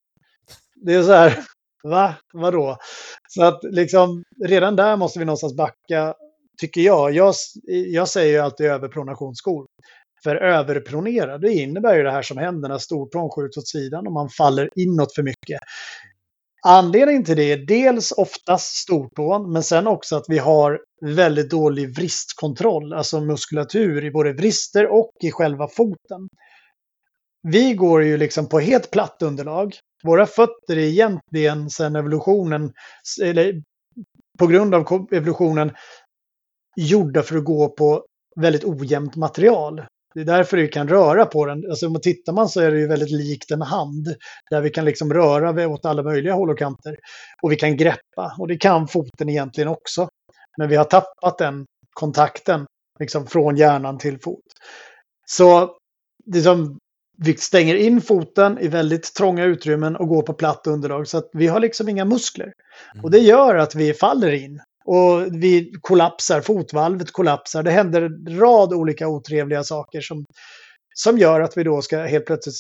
Det 0.76 0.94
är 0.94 1.04
så 1.04 1.12
här, 1.14 1.40
va? 1.84 2.16
Vadå? 2.34 2.78
Så 3.28 3.44
att 3.44 3.60
liksom 3.64 4.24
redan 4.46 4.76
där 4.76 4.98
måste 4.98 5.20
vi 5.20 5.26
någonstans 5.26 5.56
backa, 5.56 6.14
tycker 6.62 6.82
jag. 6.82 7.12
Jag, 7.12 7.36
jag 7.88 8.08
säger 8.08 8.34
ju 8.34 8.40
alltid 8.40 8.66
överpronationsskor. 8.66 9.66
För 10.24 10.36
överpronera, 10.36 11.38
det 11.38 11.54
innebär 11.54 11.96
ju 11.96 12.04
det 12.04 12.12
här 12.12 12.22
som 12.22 12.38
händer 12.38 12.70
när 12.70 12.78
stortån 12.78 13.30
skjuts 13.30 13.58
åt 13.58 13.68
sidan 13.68 14.08
och 14.08 14.14
man 14.14 14.30
faller 14.30 14.70
inåt 14.76 15.16
för 15.16 15.24
mycket. 15.24 15.60
Anledningen 16.66 17.24
till 17.26 17.36
det 17.36 17.52
är 17.52 17.58
dels 17.58 18.12
oftast 18.12 18.76
stortån, 18.76 19.52
men 19.52 19.64
sen 19.64 19.88
också 19.88 20.16
att 20.16 20.26
vi 20.28 20.38
har 20.38 20.80
väldigt 21.02 21.50
dålig 21.50 21.96
vristkontroll, 21.96 22.94
alltså 22.94 23.22
muskulatur 23.22 24.06
i 24.06 24.12
både 24.12 24.34
vrister 24.34 24.88
och 24.88 25.12
i 25.24 25.32
själva 25.32 25.68
foten. 25.68 26.28
Vi 27.42 27.74
går 27.74 28.04
ju 28.04 28.18
liksom 28.18 28.50
på 28.50 28.60
helt 28.60 28.92
platt 28.92 29.22
underlag. 29.22 29.74
Våra 30.04 30.26
fötter 30.26 30.78
är 30.78 30.88
egentligen 30.88 31.70
sedan 31.70 31.96
evolutionen, 31.96 32.74
eller 33.24 33.62
på 34.40 34.48
grund 34.48 34.76
av 34.76 35.08
evolutionen, 35.12 35.72
gjorda 36.76 37.24
för 37.24 37.38
att 37.38 37.44
gå 37.44 37.70
på 37.70 38.06
väldigt 38.36 38.66
ojämnt 38.66 39.16
material. 39.16 39.86
Det 40.14 40.22
är 40.22 40.26
därför 40.26 40.58
vi 40.58 40.68
kan 40.68 40.88
röra 40.88 41.26
på 41.26 41.46
den. 41.46 41.70
Alltså 41.70 41.86
om 41.88 41.94
man 41.94 42.02
tittar 42.02 42.34
man 42.34 42.50
så 42.50 42.62
är 42.62 42.72
det 42.72 42.80
ju 42.80 42.88
väldigt 42.88 43.12
likt 43.12 43.52
en 43.52 43.62
hand. 43.62 44.16
Där 44.50 44.62
vi 44.62 44.70
kan 44.70 44.86
liksom 44.86 45.14
röra 45.14 45.68
åt 45.68 45.86
alla 45.86 46.04
möjliga 46.04 46.34
håll 46.34 46.50
och 46.50 46.58
kanter. 46.58 46.98
Och 47.42 47.52
vi 47.52 47.56
kan 47.56 47.78
greppa. 47.78 48.36
Och 48.40 48.48
det 48.48 48.58
kan 48.58 48.88
foten 48.88 49.30
egentligen 49.30 49.68
också. 49.68 50.10
Men 50.58 50.70
vi 50.70 50.76
har 50.76 50.84
tappat 50.84 51.38
den 51.38 51.66
kontakten 51.94 52.66
liksom 53.00 53.28
från 53.28 53.56
hjärnan 53.56 53.98
till 53.98 54.20
fot. 54.20 54.44
Så 55.26 55.78
det 56.26 56.42
som, 56.42 56.78
vi 57.24 57.38
stänger 57.38 57.76
in 57.76 58.02
foten 58.02 58.58
i 58.60 58.68
väldigt 58.68 59.14
trånga 59.14 59.44
utrymmen 59.46 59.96
och 59.96 60.08
går 60.08 60.22
på 60.22 60.34
platt 60.34 60.68
underlag. 60.68 61.08
Så 61.08 61.18
att 61.18 61.30
vi 61.34 61.48
har 61.48 61.60
liksom 61.60 61.90
inga 61.90 62.06
muskler. 62.06 62.52
Och 63.04 63.12
det 63.12 63.20
gör 63.20 63.56
att 63.56 63.76
vi 63.76 63.94
faller 63.94 64.32
in. 64.32 64.60
Och 64.86 65.22
vi 65.32 65.72
kollapsar, 65.82 66.42
fotvalvet 66.42 67.12
kollapsar. 67.12 67.64
Det 67.64 67.72
händer 67.72 68.02
en 68.02 68.40
rad 68.40 68.74
olika 68.74 69.08
otrevliga 69.08 69.64
saker 69.64 70.02
som, 70.02 70.26
som 70.96 71.18
gör 71.18 71.42
att 71.42 71.58
vi 71.58 71.64
då 71.64 71.82
ska 71.82 71.98
helt 71.98 72.26
plötsligt 72.26 72.56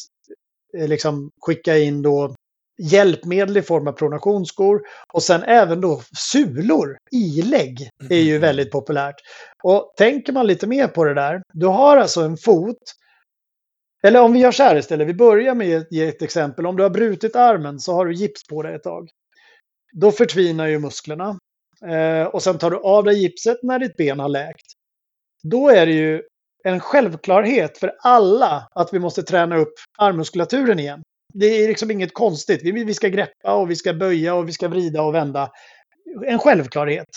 eh, 0.78 0.88
liksom 0.88 1.30
skicka 1.42 1.78
in 1.78 2.02
då 2.02 2.36
hjälpmedel 2.82 3.58
i 3.58 3.62
form 3.62 3.88
av 3.88 3.92
pronationsskor 3.92 4.82
och 5.14 5.24
sen 5.24 5.44
även 5.44 5.82
då 5.82 6.02
sulor, 6.18 6.98
ilägg, 7.12 7.90
är 8.10 8.18
ju 8.20 8.30
Mm. 8.36 8.42
väldigt 8.42 8.72
populärt. 8.72 9.16
Och 9.64 9.94
tänker 9.98 10.34
man 10.34 10.48
lite 10.48 10.68
mer 10.68 10.88
på 10.88 11.04
det 11.04 11.14
där, 11.14 11.42
du 11.54 11.66
har 11.66 11.98
alltså 11.98 12.22
en 12.22 12.38
fot, 12.38 12.78
eller 14.04 14.22
om 14.22 14.34
vi 14.34 14.40
gör 14.40 14.52
så 14.52 14.64
här 14.64 14.76
istället, 14.76 15.08
vi 15.08 15.14
börjar 15.14 15.56
med 15.56 15.78
att 15.78 15.92
ge 15.92 16.08
ett 16.08 16.22
exempel. 16.22 16.66
Om 16.66 16.76
du 16.76 16.84
har 16.84 16.90
brutit 16.90 17.36
armen 17.36 17.80
så 17.80 17.94
har 17.94 18.06
du 18.06 18.14
gips 18.14 18.48
på 18.48 18.64
dig 18.64 18.76
ett 18.76 18.84
tag. 18.84 19.10
Då 19.94 20.12
förtvinar 20.12 20.68
ju 20.68 20.80
musklerna. 20.80 21.40
Eh, 21.86 22.24
och 22.24 22.44
sen 22.44 22.58
tar 22.58 22.72
du 22.72 22.78
av 22.78 23.04
dig 23.04 23.22
gipset 23.22 23.58
när 23.64 23.80
ditt 23.80 23.98
ben 23.98 24.20
har 24.20 24.30
läkt. 24.30 24.66
Då 25.44 25.70
är 25.70 25.86
det 25.86 25.92
ju 25.92 26.24
en 26.64 26.80
självklarhet 26.80 27.78
för 27.78 27.96
alla 28.00 28.68
att 28.76 28.94
vi 28.94 29.00
måste 29.00 29.24
träna 29.24 29.58
upp 29.58 29.74
armmuskulaturen 29.98 30.80
igen. 30.80 31.04
Det 31.34 31.46
är 31.46 31.68
liksom 31.68 31.92
inget 31.92 32.14
konstigt. 32.14 32.64
Vi, 32.64 32.72
vi 32.84 32.94
ska 32.94 33.08
greppa 33.08 33.54
och 33.54 33.72
vi 33.72 33.76
ska 33.76 33.94
böja 33.94 34.36
och 34.36 34.48
vi 34.48 34.54
ska 34.54 34.68
vrida 34.68 35.02
och 35.02 35.16
vända. 35.16 35.52
En 36.26 36.40
självklarhet. 36.40 37.10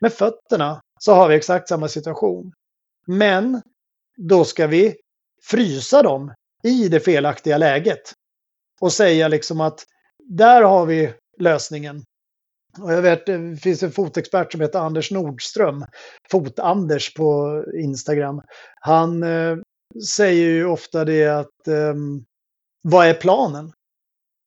Med 0.00 0.12
fötterna 0.12 0.80
så 1.00 1.12
har 1.12 1.28
vi 1.28 1.34
exakt 1.34 1.68
samma 1.68 1.88
situation. 1.88 2.52
Men 3.06 3.62
då 4.16 4.44
ska 4.44 4.66
vi 4.66 4.96
frysa 5.44 6.02
dem 6.02 6.34
i 6.64 6.88
det 6.88 7.00
felaktiga 7.00 7.58
läget. 7.58 8.12
Och 8.80 8.92
säga 8.92 9.28
liksom 9.28 9.60
att 9.60 9.84
där 10.18 10.62
har 10.62 10.86
vi 10.86 11.14
lösningen. 11.38 12.04
Och 12.80 12.92
jag 12.92 13.02
vet, 13.02 13.26
det 13.26 13.56
finns 13.56 13.82
en 13.82 13.92
fotexpert 13.92 14.52
som 14.52 14.60
heter 14.60 14.78
Anders 14.78 15.10
Nordström, 15.10 15.84
Fot-Anders 16.30 17.16
på 17.16 17.64
Instagram. 17.74 18.42
Han 18.80 19.22
eh, 19.22 19.56
säger 20.16 20.46
ju 20.46 20.66
ofta 20.66 21.04
det 21.04 21.26
att 21.26 21.68
eh, 21.68 21.94
vad 22.82 23.06
är 23.06 23.14
planen? 23.14 23.72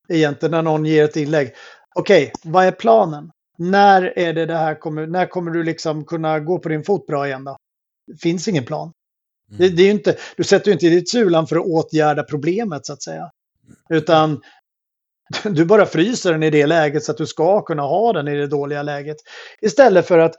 Egentligen 0.09 0.51
när 0.51 0.61
någon 0.61 0.85
ger 0.85 1.03
ett 1.03 1.15
inlägg. 1.15 1.53
Okej, 1.95 2.31
vad 2.43 2.65
är 2.65 2.71
planen? 2.71 3.31
När 3.57 4.19
är 4.19 4.33
det 4.33 4.45
det 4.45 4.57
här 4.57 4.75
kommer, 4.75 5.07
när 5.07 5.25
kommer 5.25 5.51
du 5.51 5.63
liksom 5.63 6.05
kunna 6.05 6.39
gå 6.39 6.59
på 6.59 6.69
din 6.69 6.83
fot 6.83 7.07
bra 7.07 7.27
igen 7.27 7.43
då? 7.43 7.57
Det 8.07 8.17
finns 8.17 8.47
ingen 8.47 8.65
plan. 8.65 8.91
Det, 9.47 9.69
det 9.69 9.83
är 9.83 9.91
inte, 9.91 10.15
du 10.37 10.43
sätter 10.43 10.67
ju 10.67 10.73
inte 10.73 10.85
i 10.85 10.89
ditt 10.89 11.09
sulan 11.09 11.47
för 11.47 11.55
att 11.55 11.65
åtgärda 11.65 12.23
problemet 12.23 12.85
så 12.85 12.93
att 12.93 13.03
säga. 13.03 13.31
Utan 13.89 14.41
du 15.43 15.65
bara 15.65 15.85
fryser 15.85 16.31
den 16.31 16.43
i 16.43 16.49
det 16.49 16.65
läget 16.65 17.03
så 17.03 17.11
att 17.11 17.17
du 17.17 17.25
ska 17.25 17.61
kunna 17.61 17.83
ha 17.83 18.13
den 18.13 18.27
i 18.27 18.35
det 18.35 18.47
dåliga 18.47 18.83
läget. 18.83 19.17
Istället 19.61 20.07
för 20.07 20.19
att 20.19 20.35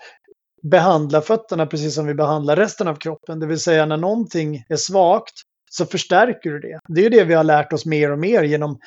behandla 0.62 1.20
fötterna 1.20 1.66
precis 1.66 1.94
som 1.94 2.06
vi 2.06 2.14
behandlar 2.14 2.56
resten 2.56 2.88
av 2.88 2.94
kroppen. 2.94 3.40
Det 3.40 3.46
vill 3.46 3.60
säga 3.60 3.86
när 3.86 3.96
någonting 3.96 4.64
är 4.68 4.76
svagt 4.76 5.34
så 5.70 5.86
förstärker 5.86 6.50
du 6.50 6.60
det. 6.60 6.78
Det 6.88 7.00
är 7.00 7.04
ju 7.04 7.10
det 7.10 7.24
vi 7.24 7.34
har 7.34 7.44
lärt 7.44 7.72
oss 7.72 7.86
mer 7.86 8.12
och 8.12 8.18
mer 8.18 8.42
genom 8.42 8.78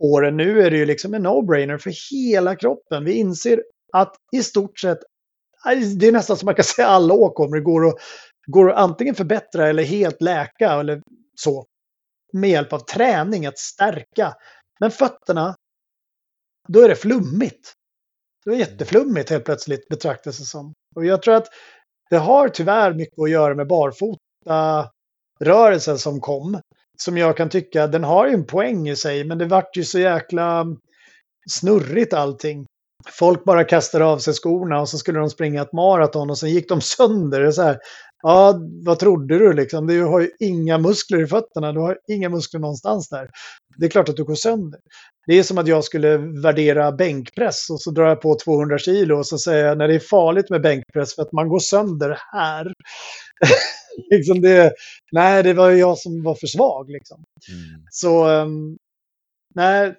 åren. 0.00 0.36
Nu 0.36 0.62
är 0.62 0.70
det 0.70 0.76
ju 0.76 0.86
liksom 0.86 1.14
en 1.14 1.26
no-brainer 1.26 1.78
för 1.78 1.92
hela 2.12 2.56
kroppen. 2.56 3.04
Vi 3.04 3.12
inser 3.12 3.62
att 3.92 4.14
i 4.36 4.42
stort 4.42 4.78
sett, 4.78 4.98
det 5.96 6.08
är 6.08 6.12
nästan 6.12 6.36
som 6.36 6.46
man 6.46 6.54
kan 6.54 6.64
säga 6.64 6.88
alla 6.88 7.14
åkommor 7.14 7.60
går 7.60 7.88
att, 7.88 7.94
går 8.52 8.70
att 8.70 8.78
antingen 8.78 9.14
förbättra 9.14 9.68
eller 9.68 9.82
helt 9.82 10.22
läka 10.22 10.72
eller 10.72 11.02
så. 11.36 11.64
Med 12.32 12.50
hjälp 12.50 12.72
av 12.72 12.78
träning, 12.78 13.46
att 13.46 13.58
stärka. 13.58 14.34
Men 14.80 14.90
fötterna, 14.90 15.54
då 16.68 16.80
är 16.80 16.88
det 16.88 16.96
flummigt. 16.96 17.72
Det 18.44 18.50
är 18.50 18.54
jätteflummigt 18.54 19.30
helt 19.30 19.44
plötsligt 19.44 19.88
betraktas 19.88 20.38
det 20.38 20.44
som. 20.44 20.72
Och 20.96 21.04
jag 21.04 21.22
tror 21.22 21.34
att 21.34 21.46
det 22.10 22.16
har 22.16 22.48
tyvärr 22.48 22.94
mycket 22.94 23.18
att 23.18 23.30
göra 23.30 23.54
med 23.54 23.66
barfota 23.66 24.90
rörelsen 25.40 25.98
som 25.98 26.20
kom. 26.20 26.60
Som 27.02 27.16
jag 27.16 27.36
kan 27.36 27.48
tycka, 27.48 27.86
den 27.86 28.04
har 28.04 28.26
ju 28.26 28.34
en 28.34 28.46
poäng 28.46 28.88
i 28.88 28.96
sig, 28.96 29.24
men 29.24 29.38
det 29.38 29.44
vart 29.44 29.76
ju 29.76 29.84
så 29.84 29.98
jäkla 29.98 30.66
snurrigt 31.50 32.12
allting. 32.12 32.66
Folk 33.10 33.44
bara 33.44 33.64
kastade 33.64 34.04
av 34.04 34.18
sig 34.18 34.34
skorna 34.34 34.80
och 34.80 34.88
så 34.88 34.98
skulle 34.98 35.18
de 35.18 35.30
springa 35.30 35.62
ett 35.62 35.72
maraton 35.72 36.30
och 36.30 36.38
sen 36.38 36.50
gick 36.50 36.68
de 36.68 36.80
sönder. 36.80 37.50
Så 37.50 37.62
här, 37.62 37.78
ja, 38.22 38.60
vad 38.84 38.98
trodde 38.98 39.38
du 39.38 39.52
liksom? 39.52 39.86
Du 39.86 40.04
har 40.04 40.20
ju 40.20 40.30
inga 40.38 40.78
muskler 40.78 41.22
i 41.22 41.26
fötterna, 41.26 41.72
du 41.72 41.80
har 41.80 41.98
inga 42.08 42.28
muskler 42.28 42.60
någonstans 42.60 43.08
där. 43.08 43.30
Det 43.76 43.86
är 43.86 43.90
klart 43.90 44.08
att 44.08 44.16
du 44.16 44.24
går 44.24 44.34
sönder. 44.34 44.80
Det 45.26 45.38
är 45.38 45.42
som 45.42 45.58
att 45.58 45.68
jag 45.68 45.84
skulle 45.84 46.16
värdera 46.16 46.92
bänkpress 46.92 47.70
och 47.70 47.80
så 47.80 47.90
drar 47.90 48.08
jag 48.08 48.20
på 48.20 48.38
200 48.44 48.78
kilo 48.78 49.18
och 49.18 49.26
så 49.26 49.38
säger 49.38 49.64
jag 49.64 49.78
när 49.78 49.88
det 49.88 49.94
är 49.94 49.98
farligt 49.98 50.50
med 50.50 50.62
bänkpress 50.62 51.14
för 51.14 51.22
att 51.22 51.32
man 51.32 51.48
går 51.48 51.58
sönder 51.58 52.18
här. 52.32 52.72
liksom 54.10 54.40
det, 54.40 54.72
nej, 55.12 55.42
det 55.42 55.52
var 55.54 55.70
ju 55.70 55.78
jag 55.78 55.98
som 55.98 56.22
var 56.22 56.34
för 56.34 56.46
svag 56.46 56.90
liksom. 56.90 57.24
Mm. 57.52 57.82
Så 57.90 58.28
um, 58.28 58.78
nej, 59.54 59.94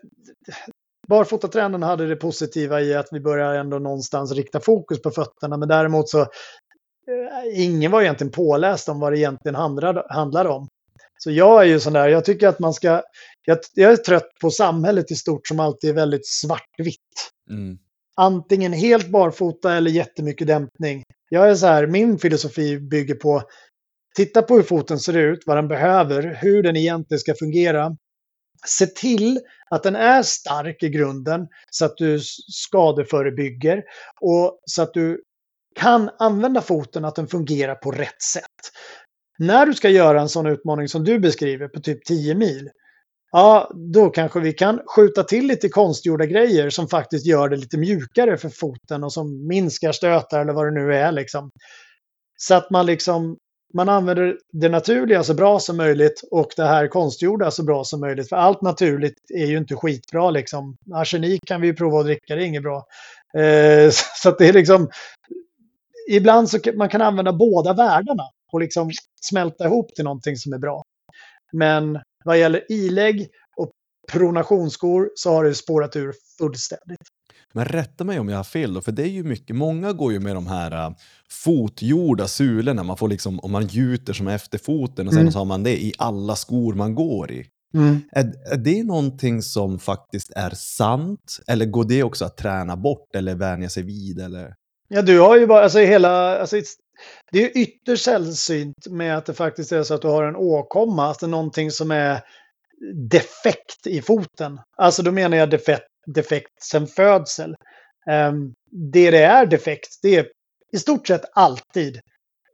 barfotatränaren 1.07 1.83
hade 1.83 2.07
det 2.07 2.15
positiva 2.15 2.81
i 2.81 2.95
att 2.95 3.07
vi 3.11 3.19
börjar 3.19 3.53
ändå 3.53 3.79
någonstans 3.79 4.31
rikta 4.31 4.59
fokus 4.59 5.01
på 5.01 5.11
fötterna. 5.11 5.57
Men 5.57 5.69
däremot 5.69 6.09
så, 6.09 6.27
ingen 7.53 7.91
var 7.91 8.01
egentligen 8.01 8.31
påläst 8.31 8.89
om 8.89 8.99
vad 8.99 9.13
det 9.13 9.19
egentligen 9.19 9.55
handlade, 9.55 10.05
handlade 10.09 10.49
om. 10.49 10.67
Så 11.17 11.31
jag 11.31 11.61
är 11.61 11.65
ju 11.65 11.79
sån 11.79 11.93
där, 11.93 12.07
jag 12.07 12.25
tycker 12.25 12.47
att 12.47 12.59
man 12.59 12.73
ska, 12.73 13.01
jag, 13.45 13.57
jag 13.73 13.91
är 13.91 13.97
trött 13.97 14.29
på 14.41 14.51
samhället 14.51 15.11
i 15.11 15.15
stort 15.15 15.47
som 15.47 15.59
alltid 15.59 15.89
är 15.89 15.93
väldigt 15.93 16.27
svartvitt. 16.27 17.31
Mm. 17.49 17.77
Antingen 18.17 18.73
helt 18.73 19.09
barfota 19.09 19.73
eller 19.73 19.91
jättemycket 19.91 20.47
dämpning. 20.47 21.03
Jag 21.29 21.49
är 21.49 21.55
så 21.55 21.67
här, 21.67 21.87
min 21.87 22.19
filosofi 22.19 22.79
bygger 22.79 23.15
på, 23.15 23.43
titta 24.15 24.41
på 24.41 24.55
hur 24.55 24.63
foten 24.63 24.99
ser 24.99 25.17
ut, 25.17 25.39
vad 25.45 25.57
den 25.57 25.67
behöver, 25.67 26.37
hur 26.41 26.63
den 26.63 26.75
egentligen 26.75 27.19
ska 27.19 27.33
fungera. 27.39 27.97
Se 28.67 28.85
till 28.85 29.39
att 29.69 29.83
den 29.83 29.95
är 29.95 30.23
stark 30.23 30.83
i 30.83 30.89
grunden 30.89 31.47
så 31.71 31.85
att 31.85 31.97
du 31.97 32.19
skadeförebygger 32.47 33.83
och 34.21 34.59
så 34.65 34.81
att 34.81 34.93
du 34.93 35.23
kan 35.75 36.09
använda 36.19 36.61
foten 36.61 37.05
att 37.05 37.15
den 37.15 37.27
fungerar 37.27 37.75
på 37.75 37.91
rätt 37.91 38.21
sätt. 38.33 38.43
När 39.39 39.65
du 39.65 39.73
ska 39.73 39.89
göra 39.89 40.21
en 40.21 40.29
sån 40.29 40.45
utmaning 40.45 40.87
som 40.87 41.03
du 41.03 41.19
beskriver 41.19 41.67
på 41.67 41.79
typ 41.79 42.05
10 42.05 42.35
mil, 42.35 42.69
ja, 43.31 43.71
då 43.93 44.09
kanske 44.09 44.39
vi 44.39 44.53
kan 44.53 44.81
skjuta 44.95 45.23
till 45.23 45.47
lite 45.47 45.69
konstgjorda 45.69 46.25
grejer 46.25 46.69
som 46.69 46.87
faktiskt 46.87 47.25
gör 47.25 47.49
det 47.49 47.57
lite 47.57 47.77
mjukare 47.77 48.37
för 48.37 48.49
foten 48.49 49.03
och 49.03 49.13
som 49.13 49.47
minskar 49.47 49.91
stötar 49.91 50.41
eller 50.41 50.53
vad 50.53 50.67
det 50.67 50.71
nu 50.71 50.95
är 50.95 51.11
liksom. 51.11 51.51
Så 52.37 52.55
att 52.55 52.69
man 52.69 52.85
liksom 52.85 53.37
man 53.73 53.89
använder 53.89 54.37
det 54.51 54.69
naturliga 54.69 55.23
så 55.23 55.33
bra 55.33 55.59
som 55.59 55.77
möjligt 55.77 56.23
och 56.31 56.51
det 56.55 56.65
här 56.65 56.87
konstgjorda 56.87 57.51
så 57.51 57.63
bra 57.63 57.83
som 57.83 57.99
möjligt. 57.99 58.29
För 58.29 58.35
allt 58.35 58.61
naturligt 58.61 59.31
är 59.33 59.45
ju 59.45 59.57
inte 59.57 59.75
skitbra 59.75 60.31
liksom. 60.31 60.77
Arsenik 60.93 61.41
kan 61.45 61.61
vi 61.61 61.67
ju 61.67 61.73
prova 61.73 61.99
att 61.99 62.05
dricka, 62.05 62.35
det 62.35 62.43
är 62.43 62.45
inget 62.45 62.63
bra. 62.63 62.85
Eh, 63.37 63.91
så 64.21 64.29
att 64.29 64.37
det 64.37 64.47
är 64.47 64.53
liksom, 64.53 64.89
ibland 66.15 66.49
så 66.49 66.59
man 66.75 66.89
kan 66.89 67.01
använda 67.01 67.33
båda 67.33 67.73
världarna 67.73 68.23
och 68.51 68.59
liksom 68.59 68.91
smälta 69.21 69.65
ihop 69.65 69.95
till 69.95 70.03
någonting 70.03 70.37
som 70.37 70.53
är 70.53 70.57
bra. 70.57 70.83
Men 71.51 71.99
vad 72.25 72.39
gäller 72.39 72.71
ilägg 72.71 73.27
och 73.57 73.71
pronationsskor 74.11 75.09
så 75.15 75.31
har 75.31 75.43
det 75.43 75.55
spårat 75.55 75.95
ur 75.95 76.13
fullständigt. 76.37 76.99
Men 77.53 77.65
rätta 77.65 78.03
mig 78.03 78.19
om 78.19 78.29
jag 78.29 78.37
har 78.37 78.43
fel 78.43 78.73
då, 78.73 78.81
för 78.81 78.91
det 78.91 79.03
är 79.03 79.07
ju 79.07 79.23
mycket, 79.23 79.55
många 79.55 79.93
går 79.93 80.11
ju 80.11 80.19
med 80.19 80.35
de 80.35 80.47
här 80.47 80.87
uh, 80.89 80.95
fotgjorda 81.29 82.27
sulorna, 82.27 82.83
man 82.83 82.97
får 82.97 83.07
liksom, 83.07 83.39
om 83.39 83.51
man 83.51 83.67
gjuter 83.67 84.13
som 84.13 84.27
efter 84.27 84.57
foten 84.57 85.07
och 85.07 85.13
sen 85.13 85.21
Mm. 85.21 85.31
så 85.31 85.39
har 85.39 85.45
man 85.45 85.63
det 85.63 85.83
i 85.83 85.93
alla 85.97 86.35
skor 86.35 86.73
man 86.73 86.95
går 86.95 87.31
i. 87.31 87.45
Mm. 87.73 88.01
Är, 88.11 88.33
är 88.53 88.57
det 88.57 88.83
någonting 88.83 89.41
som 89.41 89.79
faktiskt 89.79 90.31
är 90.35 90.49
sant? 90.49 91.39
Eller 91.47 91.65
går 91.65 91.83
det 91.83 92.03
också 92.03 92.25
att 92.25 92.37
träna 92.37 92.77
bort 92.77 93.15
eller 93.15 93.35
vänja 93.35 93.69
sig 93.69 93.83
vid? 93.83 94.19
Eller? 94.19 94.53
Ja, 94.89 95.01
du 95.01 95.19
har 95.19 95.37
ju 95.37 95.47
bara, 95.47 95.63
alltså 95.63 95.79
hela, 95.79 96.39
alltså, 96.39 96.61
det 97.31 97.43
är 97.43 97.57
ytterst 97.57 98.05
sällsynt 98.05 98.87
med 98.89 99.17
att 99.17 99.25
det 99.25 99.33
faktiskt 99.33 99.71
är 99.71 99.83
så 99.83 99.93
att 99.93 100.01
du 100.01 100.07
har 100.07 100.23
en 100.23 100.35
åkomma, 100.35 101.05
alltså 101.05 101.27
någonting 101.27 101.71
som 101.71 101.91
är 101.91 102.21
defekt 103.09 103.87
i 103.87 104.01
foten. 104.01 104.59
Alltså 104.77 105.03
då 105.03 105.11
menar 105.11 105.37
jag 105.37 105.49
defekt, 105.49 105.87
defekt 106.05 106.63
sen 106.63 106.87
födsel. 106.87 107.55
Ehm, 108.09 108.53
det 108.71 109.11
det 109.11 109.23
är 109.23 109.45
defekt, 109.45 109.99
det 110.01 110.15
är 110.15 110.27
i 110.71 110.77
stort 110.77 111.07
sett 111.07 111.25
alltid 111.33 111.99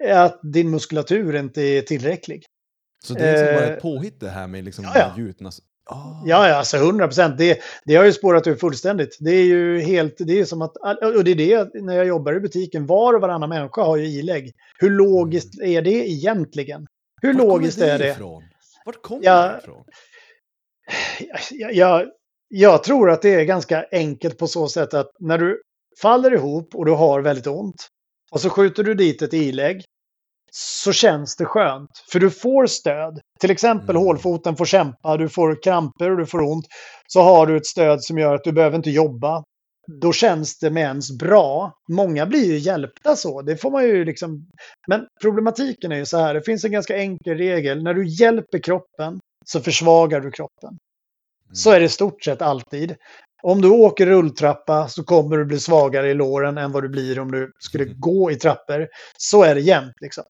att 0.10 0.40
din 0.54 0.70
muskulatur 0.70 1.36
inte 1.36 1.62
är 1.62 1.82
tillräcklig. 1.82 2.44
Så 3.04 3.14
det 3.14 3.28
är 3.28 3.32
liksom 3.32 3.56
bara 3.56 3.66
Eh, 3.66 3.74
ett 3.74 3.82
påhitt 3.82 4.20
det 4.20 4.30
här 4.30 4.48
med 4.48 4.64
liksom 4.64 4.86
ja, 4.86 4.92
ja. 4.96 5.14
gjutna... 5.18 5.52
Ah. 5.88 6.22
Ja, 6.26 6.48
ja, 6.48 6.56
alltså 6.56 6.78
100 6.78 7.08
procent. 7.08 7.38
Det, 7.38 7.60
det 7.86 7.96
har 7.96 8.06
ju 8.06 8.14
spårat 8.14 8.48
ur 8.48 8.56
fullständigt. 8.56 9.18
Det 9.20 9.32
är 9.32 9.44
ju 9.44 9.80
helt, 9.80 10.16
det 10.18 10.40
är 10.40 10.46
som 10.46 10.62
att, 10.62 10.78
och 11.16 11.24
det 11.24 11.32
är 11.32 11.36
det 11.36 11.82
när 11.82 11.96
jag 11.96 12.06
jobbar 12.08 12.34
i 12.34 12.40
butiken, 12.40 12.86
var 12.86 13.14
och 13.14 13.22
varannan 13.22 13.50
människa 13.50 13.82
har 13.82 13.98
ju 13.98 14.06
ilägg. 14.06 14.54
Hur 14.80 14.90
logiskt 14.90 15.62
är 15.62 15.82
det 15.82 16.10
egentligen? 16.10 16.88
Hur 17.22 17.34
Vart 17.34 17.44
logiskt 17.44 17.82
är 17.82 18.00
det? 18.00 18.10
Ifrån? 18.10 18.44
Vart 18.86 19.02
kommer 19.02 19.26
Ja. 19.26 19.42
det 19.52 19.58
ifrån? 19.58 19.84
Jag, 21.52 21.74
jag, 21.74 22.08
jag 22.48 22.84
tror 22.84 23.10
att 23.10 23.22
det 23.22 23.34
är 23.34 23.44
ganska 23.44 23.86
enkelt 23.92 24.38
på 24.38 24.48
så 24.48 24.68
sätt 24.68 24.94
att 24.94 25.10
när 25.20 25.38
du 25.38 25.62
faller 26.02 26.34
ihop 26.34 26.76
och 26.76 26.86
du 26.86 26.92
har 26.92 27.22
väldigt 27.22 27.48
ont 27.48 27.88
och 28.32 28.42
så 28.42 28.50
skjuter 28.50 28.84
du 28.84 28.94
dit 28.94 29.22
ett 29.22 29.34
ilägg 29.34 29.84
så 30.58 30.92
känns 30.92 31.36
det 31.36 31.46
skönt. 31.46 31.90
För 32.12 32.20
du 32.20 32.32
får 32.32 32.68
stöd. 32.68 33.20
Till 33.40 33.52
exempel 33.52 33.96
Mm. 33.96 34.06
hålfoten 34.08 34.56
får 34.56 34.66
kämpa, 34.66 35.18
du 35.18 35.30
får 35.30 35.64
kramper 35.64 36.12
och 36.12 36.18
du 36.18 36.26
får 36.26 36.42
ont. 36.42 36.66
Så 37.08 37.22
har 37.22 37.48
du 37.48 37.58
ett 37.58 37.66
stöd 37.66 38.04
som 38.04 38.18
gör 38.18 38.36
att 38.36 38.44
du 38.44 38.52
behöver 38.52 38.78
inte 38.78 38.90
jobba. 38.90 39.44
Då 40.02 40.14
känns 40.14 40.60
det 40.60 40.70
med 40.70 40.84
ens 40.84 41.18
bra. 41.18 41.72
Många 41.92 42.26
blir 42.26 42.46
ju 42.46 42.58
hjälpta 42.58 43.16
så. 43.16 43.42
Det 43.42 43.58
får 43.58 43.72
man 43.72 43.84
ju 43.84 44.06
liksom... 44.06 44.48
Men 44.88 45.06
problematiken 45.22 45.92
är 45.92 45.96
ju 45.96 46.06
så 46.06 46.18
här, 46.18 46.34
det 46.34 46.42
finns 46.42 46.66
en 46.66 46.72
ganska 46.72 46.98
enkel 46.98 47.38
regel. 47.38 47.84
När 47.84 47.94
du 47.94 48.08
hjälper 48.08 48.60
kroppen 48.60 49.20
så 49.46 49.60
försvagar 49.60 50.20
du 50.22 50.32
kroppen. 50.32 50.78
Så 51.54 51.72
är 51.72 51.80
det 51.80 51.86
i 51.86 51.90
stort 51.90 52.24
sett 52.24 52.42
alltid. 52.42 52.96
Om 53.44 53.62
du 53.62 53.70
åker 53.70 54.06
rulltrappa 54.06 54.88
så 54.88 55.04
kommer 55.04 55.38
du 55.38 55.46
bli 55.46 55.60
svagare 55.60 56.10
i 56.10 56.14
låren 56.14 56.58
än 56.58 56.72
vad 56.72 56.84
du 56.84 56.90
blir 56.90 57.20
om 57.20 57.32
du 57.32 57.52
skulle 57.60 57.86
gå 57.86 58.32
i 58.32 58.36
trappor. 58.36 58.88
Så 59.18 59.44
är 59.44 59.56
det 59.56 59.62
jämt. 59.62 59.94
Liksom. 60.02 60.24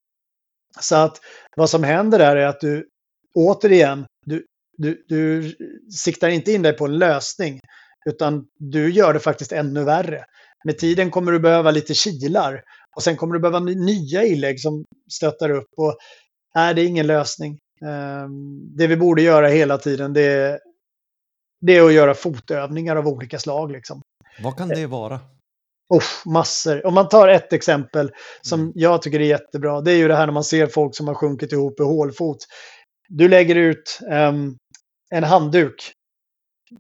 Så 0.80 0.96
att 0.96 1.22
vad 1.56 1.70
som 1.70 1.84
händer 1.84 2.20
där 2.20 2.36
är 2.36 2.46
att 2.46 2.60
du 2.60 2.88
återigen, 3.36 4.06
du, 4.26 4.46
du, 4.78 5.06
du 5.08 5.56
siktar 5.92 6.30
inte 6.30 6.52
in 6.52 6.62
dig 6.62 6.74
på 6.74 6.86
en 6.86 6.98
lösning. 6.98 7.60
Utan 8.06 8.46
du 8.60 8.92
gör 8.92 9.14
det 9.14 9.20
faktiskt 9.20 9.52
ännu 9.52 9.84
värre. 9.84 10.26
Med 10.64 10.78
tiden 10.78 11.12
kommer 11.12 11.32
du 11.32 11.40
behöva 11.40 11.72
lite 11.72 11.94
kilar. 11.94 12.64
Och 12.96 13.04
sen 13.04 13.18
kommer 13.18 13.34
du 13.34 13.40
behöva 13.40 13.60
nya 13.60 14.24
inlägg 14.24 14.60
som 14.60 14.86
stöttar 15.12 15.50
upp. 15.50 15.68
Och 15.78 15.98
nej, 16.56 16.74
det 16.74 16.82
är 16.82 16.88
ingen 16.88 17.08
lösning. 17.08 17.60
Ehm, 17.86 18.76
det 18.78 18.88
vi 18.88 18.98
borde 18.98 19.22
göra 19.22 19.48
hela 19.48 19.78
tiden 19.78 20.14
det 20.14 20.22
är, 20.22 20.60
det 21.62 21.78
är 21.78 21.86
att 21.86 21.94
göra 21.94 22.14
fotövningar 22.14 22.96
av 22.96 23.08
olika 23.08 23.40
slag. 23.40 23.72
Liksom. 23.72 24.02
Vad 24.44 24.58
kan 24.58 24.70
det 24.70 24.88
vara? 24.88 25.20
Uff, 25.94 26.24
massor. 26.26 26.86
Om 26.86 26.94
man 26.94 27.10
tar 27.10 27.28
ett 27.28 27.54
exempel 27.54 28.12
som 28.42 28.60
Mm. 28.60 28.72
jag 28.76 29.02
tycker 29.02 29.20
är 29.20 29.26
jättebra. 29.26 29.82
Det 29.82 29.92
är 29.92 29.96
ju 29.98 30.08
det 30.08 30.16
här 30.16 30.26
när 30.26 30.34
man 30.34 30.44
ser 30.44 30.68
folk 30.68 30.96
som 30.96 31.08
har 31.08 31.16
sjunkit 31.16 31.52
ihop 31.52 31.80
i 31.80 31.84
hålfot. 31.84 32.38
Du 33.10 33.28
lägger 33.30 33.56
ut 33.56 34.00
ehm, 34.12 34.56
en 35.12 35.24
handduk 35.24 35.92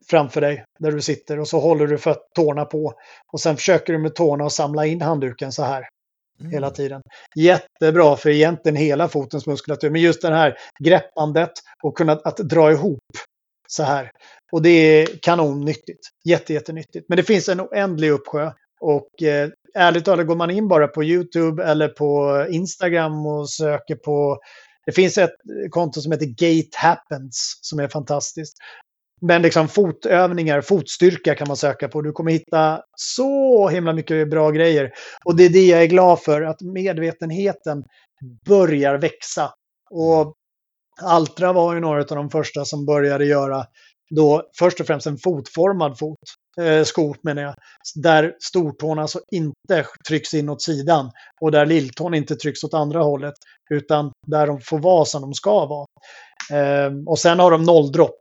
framför 0.09 0.41
dig 0.41 0.63
där 0.79 0.91
du 0.91 1.01
sitter 1.01 1.39
och 1.39 1.47
så 1.47 1.59
håller 1.59 1.87
du 1.87 1.97
för 1.97 2.15
tårna 2.35 2.65
på. 2.65 2.93
Och 3.33 3.39
sen 3.41 3.55
försöker 3.57 3.93
du 3.93 3.99
med 3.99 4.15
tårna 4.15 4.45
att 4.45 4.51
samla 4.53 4.85
in 4.85 5.01
handduken 5.01 5.51
så 5.51 5.63
här 5.63 5.87
Mm. 6.39 6.51
hela 6.51 6.69
tiden. 6.69 7.01
Jättebra 7.35 8.17
för 8.17 8.29
egentligen 8.29 8.75
hela 8.75 9.07
fotens 9.07 9.47
muskulatur. 9.47 9.89
Men 9.89 10.01
just 10.01 10.21
det 10.21 10.35
här 10.35 10.57
greppandet 10.83 11.51
och 11.83 11.97
kunna 11.97 12.11
att 12.13 12.37
dra 12.37 12.71
ihop 12.71 12.99
så 13.67 13.83
här. 13.83 14.11
Och 14.51 14.61
det 14.61 14.69
är 14.69 15.07
kanonnyttigt. 15.21 15.99
Jätte, 16.25 16.53
jättenyttigt. 16.53 17.05
Men 17.09 17.15
det 17.17 17.23
finns 17.23 17.49
en 17.49 17.61
oändlig 17.61 18.09
uppsjö. 18.11 18.51
Och 18.81 19.23
eh, 19.23 19.49
ärligt 19.75 20.05
talat, 20.05 20.27
går 20.27 20.35
man 20.35 20.51
in 20.51 20.67
bara 20.67 20.87
på 20.87 21.03
YouTube 21.03 21.63
eller 21.63 21.87
på 21.87 22.45
Instagram 22.49 23.25
och 23.25 23.49
söker 23.49 23.95
på... 23.95 24.39
Det 24.85 24.91
finns 24.91 25.17
ett 25.17 25.35
konto 25.69 26.01
som 26.01 26.11
heter 26.11 26.25
Gate 26.25 26.77
Happens 26.77 27.59
som 27.61 27.79
är 27.79 27.87
fantastiskt. 27.87 28.57
Men 29.21 29.41
liksom 29.41 29.67
fotövningar, 29.67 30.61
fotstyrka 30.61 31.35
kan 31.35 31.47
man 31.47 31.57
söka 31.57 31.87
på. 31.87 32.01
Du 32.01 32.11
kommer 32.11 32.31
hitta 32.31 32.81
så 32.97 33.67
himla 33.69 33.93
mycket 33.93 34.29
bra 34.29 34.51
grejer. 34.51 34.91
Och 35.25 35.35
det 35.35 35.45
är 35.45 35.49
det 35.49 35.65
jag 35.65 35.83
är 35.83 35.87
glad 35.87 36.21
för, 36.21 36.41
att 36.41 36.61
medvetenheten 36.61 37.83
börjar 38.45 38.97
växa. 38.97 39.51
Och 39.91 40.35
Altra 41.01 41.53
var 41.53 41.73
ju 41.73 41.79
några 41.79 41.99
av 41.99 42.05
de 42.05 42.29
första 42.29 42.65
som 42.65 42.85
började 42.85 43.25
göra 43.25 43.65
då 44.09 44.43
först 44.59 44.79
och 44.79 44.87
främst 44.87 45.07
en 45.07 45.17
fotformad 45.17 45.99
fot, 45.99 46.19
eh, 46.61 46.83
sko 46.83 47.15
menar 47.21 47.41
jag. 47.41 47.55
Där 47.95 48.35
stortån 48.39 48.99
alltså 48.99 49.21
inte 49.31 49.85
trycks 50.07 50.33
in 50.33 50.49
åt 50.49 50.61
sidan 50.61 51.11
och 51.41 51.51
där 51.51 51.65
lilltån 51.65 52.13
inte 52.13 52.35
trycks 52.35 52.63
åt 52.63 52.73
andra 52.73 53.03
hållet. 53.03 53.33
Utan 53.69 54.11
där 54.27 54.47
de 54.47 54.61
får 54.61 54.79
vara 54.79 55.05
som 55.05 55.21
de 55.21 55.33
ska 55.33 55.65
vara. 55.65 55.85
Eh, 56.51 56.91
och 57.05 57.19
sen 57.19 57.39
har 57.39 57.51
de 57.51 57.63
nolldropp. 57.63 58.19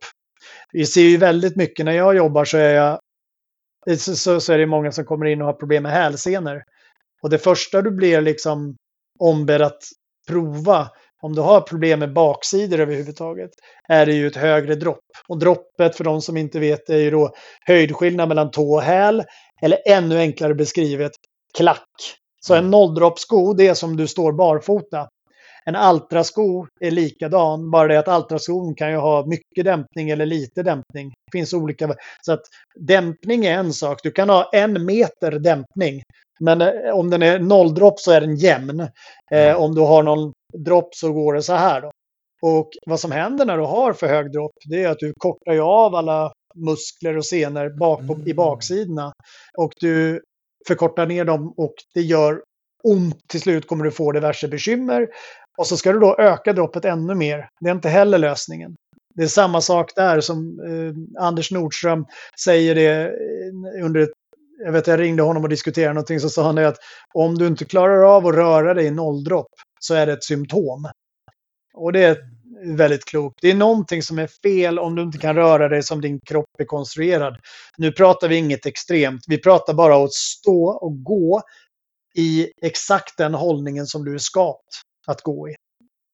Vi 0.73 0.87
ser 0.87 1.03
ju 1.03 1.17
väldigt 1.17 1.57
mycket 1.57 1.85
när 1.85 1.93
jag 1.93 2.17
jobbar 2.17 2.45
så 2.45 2.57
är 2.57 2.75
jag 2.75 2.99
så, 3.99 4.41
så 4.41 4.53
är 4.53 4.59
det 4.59 4.67
många 4.67 4.93
som 4.93 5.05
kommer 5.05 5.27
in 5.27 5.41
och 5.41 5.47
har 5.47 5.55
problem 5.55 5.83
med 5.83 5.93
hälsenor. 5.93 6.63
Och 7.23 7.31
det 7.31 7.39
första 7.39 7.83
du 7.83 7.91
blir 7.91 8.21
liksom 8.21 8.77
ombedd 9.19 9.63
att 9.63 9.83
prova 10.29 10.91
om 11.25 11.35
du 11.35 11.41
har 11.41 11.61
problem 11.61 11.99
med 11.99 12.13
baksidor 12.13 12.81
överhuvudtaget 12.81 13.51
är 13.89 14.07
det 14.07 14.13
ju 14.13 14.27
ett 14.27 14.37
högre 14.37 14.75
dropp. 14.75 15.05
Och 15.29 15.39
droppet 15.39 15.97
för 15.97 16.05
de 16.05 16.23
som 16.23 16.37
inte 16.37 16.59
vet 16.59 16.91
är 16.91 16.99
ju 16.99 17.11
då 17.11 17.35
höjdskillnad 17.67 18.29
mellan 18.29 18.51
tå 18.51 18.75
och 18.75 18.83
häl 18.83 19.25
eller 19.63 19.79
ännu 19.87 20.19
enklare 20.19 20.55
beskrivet 20.55 21.13
klack. 21.57 21.89
Så 22.41 22.55
en 22.55 22.71
nolldroppsko 22.71 23.55
det 23.55 23.69
är 23.69 23.75
som 23.75 23.97
du 23.97 24.07
står 24.07 24.33
barfota. 24.33 25.09
En 25.65 25.77
Altra-sko 25.77 26.67
är 26.81 26.91
likadan, 26.91 27.71
bara 27.71 27.89
det 27.89 27.99
att 27.99 28.09
Altra-skon 28.09 28.75
kan 28.75 28.91
ju 28.91 28.97
ha 28.97 29.27
mycket 29.27 29.65
dämpning 29.65 30.11
eller 30.11 30.27
lite 30.27 30.63
dämpning. 30.63 31.09
Det 31.09 31.39
finns 31.39 31.55
olika. 31.55 31.95
Så 32.23 32.33
att 32.33 32.43
dämpning 32.81 33.47
är 33.47 33.59
en 33.59 33.73
sak. 33.73 34.01
Du 34.03 34.11
kan 34.11 34.29
ha 34.29 34.51
en 34.53 34.87
meter 34.87 35.31
dämpning. 35.31 36.03
Men 36.41 36.61
eh, 36.61 36.95
om 36.95 37.11
den 37.11 37.23
är 37.23 37.39
nolldropp 37.39 38.01
så 38.01 38.13
är 38.13 38.21
den 38.21 38.37
jämn. 38.37 38.89
Eh, 39.31 39.57
om 39.57 39.75
du 39.75 39.81
har 39.81 40.03
någon 40.03 40.33
dropp 40.59 40.95
så 40.95 41.13
går 41.13 41.35
det 41.35 41.43
så 41.43 41.55
här 41.55 41.81
då. 41.81 41.91
Och 42.43 42.71
vad 42.87 43.01
som 43.01 43.13
händer 43.13 43.45
när 43.45 43.59
du 43.59 43.65
har 43.65 43.93
för 43.93 44.07
hög 44.07 44.33
dropp 44.33 44.53
det 44.71 44.83
är 44.83 44.89
att 44.89 44.99
du 44.99 45.13
kortar 45.19 45.53
ju 45.53 45.61
av 45.61 45.95
alla 45.95 46.33
muskler 46.55 47.17
och 47.17 47.27
senor 47.27 47.79
bak 47.79 48.01
i 48.27 48.35
baksidorna. 48.35 49.13
Och 49.59 49.73
du 49.81 50.21
förkortar 50.67 51.07
ner 51.07 51.25
dem 51.25 51.55
och 51.57 51.75
det 51.95 52.01
gör 52.01 52.43
ont. 52.83 53.29
Till 53.29 53.41
slut 53.41 53.67
kommer 53.67 53.85
du 53.85 53.91
få 53.91 54.13
diverse 54.13 54.49
bekymmer. 54.49 55.09
Och 55.59 55.67
så 55.67 55.77
ska 55.77 55.93
du 55.93 55.99
då 55.99 56.17
öka 56.19 56.53
droppet 56.53 56.85
ännu 56.85 57.15
mer. 57.15 57.49
Det 57.61 57.69
är 57.69 57.75
inte 57.75 57.89
heller 57.89 58.19
lösningen. 58.19 58.75
Det 59.15 59.23
är 59.23 59.27
samma 59.27 59.61
sak 59.61 59.93
där 59.97 60.21
som 60.21 60.61
eh, 60.61 61.23
Anders 61.25 61.51
Nordström 61.51 62.05
säger 62.45 62.75
det 62.75 63.05
eh, 63.05 63.85
under 63.85 64.01
ett 64.01 64.11
jag 64.65 64.73
vet 64.73 64.87
jag 64.87 65.01
ringde 65.01 65.23
honom 65.23 65.43
och 65.43 65.49
diskuterade 65.49 65.95
någonting 65.95 66.21
så 66.21 66.29
sa 66.29 66.43
han 66.43 66.55
det 66.55 66.69
att 66.69 66.79
om 67.15 67.35
du 67.35 67.47
inte 67.47 67.65
klarar 67.65 68.17
av 68.17 68.27
att 68.27 68.35
röra 68.35 68.75
dig 68.75 68.87
i 68.87 68.91
nolldropp 68.91 69.53
så 69.85 69.95
är 69.95 70.07
det 70.07 70.13
ett 70.13 70.25
symptom. 70.25 70.89
Och 71.75 71.93
det 71.93 72.05
är 72.05 72.17
väldigt 72.77 73.05
klokt. 73.05 73.39
Det 73.43 73.51
är 73.51 73.55
någonting 73.55 74.03
som 74.03 74.19
är 74.19 74.27
fel 74.43 74.79
om 74.79 74.95
du 74.95 75.03
inte 75.03 75.19
kan 75.19 75.37
röra 75.37 75.69
dig 75.69 75.83
som 75.83 76.01
din 76.01 76.21
kropp 76.21 76.47
är 76.59 76.65
konstruerad. 76.65 77.37
Nu 77.79 77.93
pratar 77.93 78.29
vi 78.29 78.37
inget 78.37 78.67
extremt. 78.67 79.25
Vi 79.29 79.39
pratar 79.39 79.75
bara 79.75 79.97
om 79.97 80.05
att 80.05 80.13
stå 80.13 80.69
och 80.69 81.05
gå 81.05 81.43
i 82.15 82.51
exakt 82.63 83.19
den 83.19 83.35
hållningen 83.35 83.87
som 83.87 84.05
du 84.05 84.15
är 84.15 84.19
skapt 84.19 84.83
att 85.07 85.23
gå 85.23 85.49
i. 85.49 85.55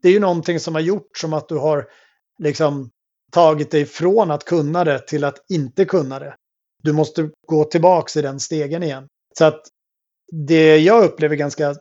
Det 0.02 0.08
är 0.08 0.12
ju 0.12 0.20
någonting 0.20 0.60
som 0.60 0.74
har 0.74 0.82
gjort 0.82 1.18
som 1.18 1.32
att 1.32 1.48
du 1.48 1.56
har 1.56 1.88
liksom 2.42 2.90
tagit 3.32 3.70
dig 3.70 3.86
från 3.86 4.30
att 4.30 4.44
kunna 4.44 4.84
det 4.84 5.06
till 5.06 5.24
att 5.24 5.50
inte 5.50 5.84
kunna 5.84 6.18
det. 6.18 6.34
Du 6.82 6.92
måste 6.92 7.30
gå 7.46 7.64
tillbaks 7.64 8.16
i 8.16 8.22
den 8.22 8.40
stegen 8.40 8.82
igen. 8.82 9.06
Så 9.38 9.44
att 9.44 9.60
det 10.32 10.78
jag 10.78 11.04
upplever 11.04 11.36
ganska 11.36 11.74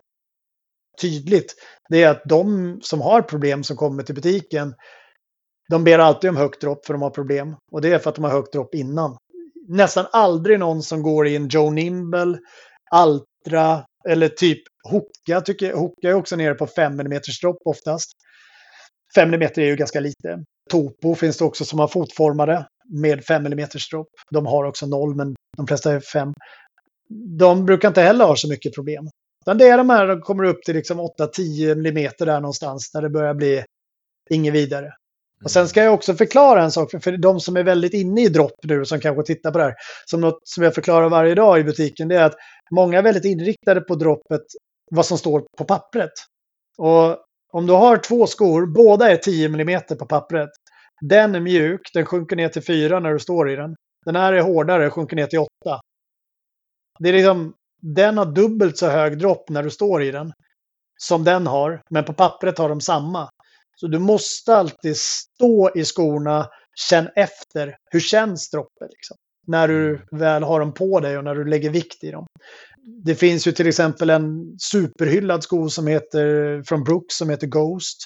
tydligt, 1.01 1.55
det 1.89 2.03
är 2.03 2.09
att 2.09 2.21
de 2.26 2.80
som 2.81 3.01
har 3.01 3.21
problem 3.21 3.63
som 3.63 3.77
kommer 3.77 4.03
till 4.03 4.15
butiken, 4.15 4.73
de 5.69 5.84
ber 5.84 5.99
alltid 5.99 6.30
om 6.30 6.38
högt 6.38 6.61
dropp 6.61 6.85
för 6.85 6.93
de 6.93 7.01
har 7.01 7.09
problem. 7.09 7.55
Och 7.71 7.81
det 7.81 7.93
är 7.93 7.99
för 7.99 8.09
att 8.09 8.15
de 8.15 8.23
har 8.23 8.31
högt 8.31 8.53
dropp 8.53 8.76
innan. 8.76 9.17
Nästan 9.67 10.05
aldrig 10.11 10.59
någon 10.59 10.84
som 10.84 11.03
går 11.03 11.27
i 11.27 11.35
en 11.35 11.47
Joe 11.47 11.69
Nimble, 11.69 12.38
Altra 12.91 13.85
eller 14.09 14.30
typ 14.30 14.59
Hoka. 14.89 15.41
Tycker, 15.41 15.73
Hoka 15.73 16.09
är 16.09 16.13
också 16.13 16.35
nere 16.35 16.53
på 16.53 16.67
5 16.67 16.99
mm 16.99 17.21
dropp 17.41 17.57
oftast. 17.65 18.11
5 19.15 19.34
mm 19.34 19.49
är 19.55 19.65
ju 19.65 19.76
ganska 19.76 19.99
lite. 19.99 20.43
Topo 20.69 21.15
finns 21.15 21.38
det 21.38 21.45
också 21.45 21.65
som 21.65 21.80
har 21.80 21.88
fotformade 21.88 22.67
med 23.01 23.26
5 23.26 23.45
mm 23.45 23.67
dropp. 23.91 24.09
De 24.31 24.45
har 24.45 24.63
också 24.63 24.85
0 24.85 25.15
men 25.15 25.35
de 25.57 25.67
flesta 25.67 25.91
är 25.91 25.99
5. 25.99 26.34
De 27.38 27.65
brukar 27.65 27.88
inte 27.88 28.01
heller 28.01 28.26
ha 28.26 28.35
så 28.35 28.49
mycket 28.49 28.76
problem. 28.76 29.09
Utan 29.49 29.57
det 29.57 29.67
är 29.67 29.77
de 29.77 29.89
här 29.89 30.07
som 30.07 30.21
kommer 30.21 30.43
upp 30.43 30.63
till 30.63 30.76
liksom 30.76 30.99
8-10 30.99 31.71
mm 31.71 32.11
där 32.19 32.41
någonstans 32.41 32.91
när 32.93 33.01
det 33.01 33.09
börjar 33.09 33.34
bli 33.34 33.63
inget 34.30 34.53
vidare. 34.53 34.93
Och 35.43 35.51
sen 35.51 35.67
ska 35.67 35.84
jag 35.84 35.93
också 35.93 36.13
förklara 36.13 36.63
en 36.63 36.71
sak 36.71 36.91
för, 36.91 36.99
för 36.99 37.17
de 37.17 37.39
som 37.39 37.57
är 37.57 37.63
väldigt 37.63 37.93
inne 37.93 38.21
i 38.21 38.27
dropp 38.27 38.63
nu 38.63 38.85
som 38.85 38.99
kanske 38.99 39.23
tittar 39.23 39.51
på 39.51 39.57
det 39.57 39.63
här. 39.63 39.76
Som 40.05 40.21
något 40.21 40.39
som 40.43 40.63
jag 40.63 40.76
förklarar 40.76 41.09
varje 41.09 41.35
dag 41.35 41.59
i 41.59 41.63
butiken 41.63 42.07
det 42.07 42.15
är 42.15 42.23
att 42.23 42.35
många 42.71 42.97
är 42.97 43.03
väldigt 43.03 43.26
inriktade 43.26 43.81
på 43.81 43.95
droppet, 43.95 44.41
vad 44.91 45.05
som 45.05 45.17
står 45.17 45.43
på 45.57 45.63
pappret. 45.63 46.13
Och 46.77 47.17
om 47.53 47.67
du 47.67 47.73
har 47.73 47.97
två 47.97 48.27
skor, 48.27 48.65
båda 48.65 49.11
är 49.11 49.17
10 49.17 49.45
mm 49.47 49.81
på 49.99 50.05
pappret. 50.05 50.49
Den 51.01 51.35
är 51.35 51.39
mjuk, 51.39 51.81
den 51.93 52.05
sjunker 52.05 52.35
ner 52.35 52.49
till 52.49 52.63
4 52.63 52.99
när 52.99 53.13
du 53.13 53.19
står 53.19 53.49
i 53.49 53.55
den. 53.55 53.76
Den 54.05 54.15
här 54.15 54.34
är 54.34 54.41
hårdare, 54.41 54.89
sjunker 54.89 55.15
ner 55.15 55.27
till 55.27 55.39
8. 55.39 55.47
Det 56.99 57.09
är 57.09 57.13
liksom, 57.13 57.53
den 57.81 58.18
har 58.18 58.26
dubbelt 58.26 58.77
så 58.77 58.88
hög 58.88 59.19
dropp 59.19 59.49
när 59.49 59.64
du 59.64 59.69
står 59.69 60.03
i 60.03 60.11
den 60.11 60.34
som 60.97 61.23
den 61.23 61.47
har, 61.47 61.81
men 61.89 62.06
på 62.06 62.14
pappret 62.14 62.57
har 62.57 62.69
de 62.69 62.81
samma. 62.81 63.30
Så 63.76 63.88
du 63.88 63.99
måste 63.99 64.56
alltid 64.56 64.97
stå 64.97 65.72
i 65.76 65.85
skorna, 65.85 66.47
känn 66.89 67.10
efter. 67.15 67.76
Hur 67.91 67.99
känns 67.99 68.49
droppet? 68.49 68.89
Liksom? 68.89 69.18
när 69.49 69.68
du 69.68 70.06
väl 70.11 70.43
har 70.43 70.60
dem 70.60 70.73
på 70.73 70.99
dig 70.99 71.18
och 71.18 71.23
när 71.23 71.35
du 71.35 71.45
lägger 71.45 71.69
vikt 71.69 72.03
i 72.03 72.11
dem. 72.11 72.26
Det 73.03 73.15
finns 73.15 73.47
ju 73.47 73.51
till 73.51 73.68
exempel 73.68 74.10
en 74.10 74.57
superhyllad 74.72 75.43
sko 75.43 75.69
som 75.69 75.88
heter, 75.88 76.61
från 76.64 76.84
Brooks 76.84 77.18
som 77.18 77.30
heter 77.30 77.47
Ghost. 77.47 77.97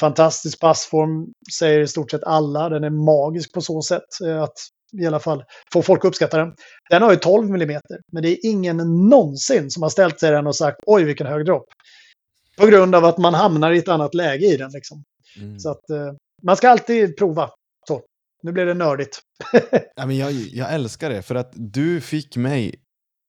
Fantastisk 0.00 0.60
passform, 0.60 1.26
säger 1.58 1.80
i 1.80 1.88
stort 1.88 2.10
sett 2.10 2.24
alla. 2.24 2.68
Den 2.68 2.84
är 2.84 2.90
magisk 2.90 3.52
på 3.52 3.60
så 3.60 3.82
sätt 3.82 4.20
eh, 4.26 4.42
att 4.42 4.58
i 5.00 5.06
alla 5.06 5.20
fall 5.20 5.44
få 5.72 5.82
folk 5.82 6.04
att 6.04 6.08
uppskatta 6.08 6.38
den. 6.38 6.54
Den 6.90 7.02
har 7.02 7.10
ju 7.10 7.16
12 7.16 7.54
mm, 7.54 7.80
men 8.12 8.22
det 8.22 8.28
är 8.28 8.38
ingen 8.42 8.76
någonsin 9.08 9.70
som 9.70 9.82
har 9.82 9.90
ställt 9.90 10.20
sig 10.20 10.30
den 10.30 10.46
och 10.46 10.56
sagt 10.56 10.78
oj 10.86 11.04
vilken 11.04 11.26
hög 11.26 11.46
dropp. 11.46 11.66
På 12.58 12.66
grund 12.66 12.94
av 12.94 13.04
att 13.04 13.18
man 13.18 13.34
hamnar 13.34 13.72
i 13.72 13.78
ett 13.78 13.88
annat 13.88 14.14
läge 14.14 14.46
i 14.46 14.56
den. 14.56 14.70
Liksom. 14.70 15.04
Mm. 15.38 15.58
Så 15.58 15.70
att 15.70 15.90
eh, 15.90 16.12
man 16.42 16.56
ska 16.56 16.68
alltid 16.68 17.16
prova. 17.16 17.50
Så, 17.88 18.00
nu 18.42 18.52
blir 18.52 18.66
det 18.66 18.74
nördigt. 18.74 19.20
ja, 19.96 20.06
men 20.06 20.16
jag, 20.16 20.32
jag 20.32 20.74
älskar 20.74 21.10
det, 21.10 21.22
för 21.22 21.34
att 21.34 21.52
du 21.54 22.00
fick 22.00 22.36
mig 22.36 22.74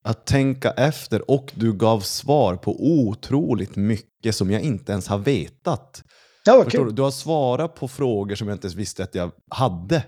att 0.03 0.26
tänka 0.26 0.72
efter 0.72 1.31
och 1.31 1.52
du 1.56 1.73
gav 1.73 1.99
svar 1.99 2.56
på 2.56 2.76
otroligt 2.80 3.76
mycket 3.76 4.35
som 4.35 4.52
jag 4.52 4.61
inte 4.61 4.91
ens 4.91 5.07
har 5.07 5.18
vetat. 5.18 6.03
Ja, 6.45 6.64
Förstår 6.64 6.85
du? 6.85 6.91
du 6.91 7.02
har 7.02 7.11
svarat 7.11 7.76
på 7.76 7.88
frågor 7.88 8.35
som 8.35 8.48
jag 8.48 8.56
inte 8.56 8.65
ens 8.65 8.76
visste 8.76 9.03
att 9.03 9.15
jag 9.15 9.31
hade. 9.49 10.03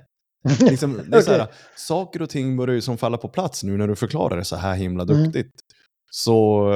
liksom, 0.59 1.01
det 1.07 1.17
är 1.17 1.21
så 1.21 1.31
här, 1.31 1.47
saker 1.75 2.21
och 2.21 2.29
ting 2.29 2.57
börjar 2.57 2.75
ju 2.75 2.81
som 2.81 2.97
falla 2.97 3.17
på 3.17 3.27
plats 3.27 3.63
nu 3.63 3.77
när 3.77 3.87
du 3.87 3.95
förklarar 3.95 4.37
det 4.37 4.45
så 4.45 4.55
här 4.55 4.75
himla 4.75 5.03
mm. 5.03 5.23
duktigt. 5.23 5.45
Mm. 5.45 5.51
Så 6.11 6.69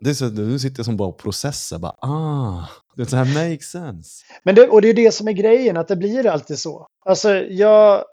det 0.00 0.10
är 0.10 0.14
så, 0.14 0.28
nu 0.28 0.58
sitter 0.58 0.78
jag 0.78 0.86
som 0.86 0.96
bara 0.96 1.08
och 1.08 1.18
processar, 1.18 1.78
bara 1.78 1.94
ah, 2.00 2.68
det 2.96 3.06
så 3.06 3.16
här 3.16 3.50
makes 3.50 3.70
sense. 3.70 4.24
Men 4.42 4.54
det, 4.54 4.68
och 4.68 4.82
det 4.82 4.88
är 4.88 4.94
det 4.94 5.12
som 5.14 5.28
är 5.28 5.32
grejen, 5.32 5.76
att 5.76 5.88
det 5.88 5.96
blir 5.96 6.26
alltid 6.26 6.58
så. 6.58 6.86
Alltså 7.04 7.34
jag, 7.34 8.04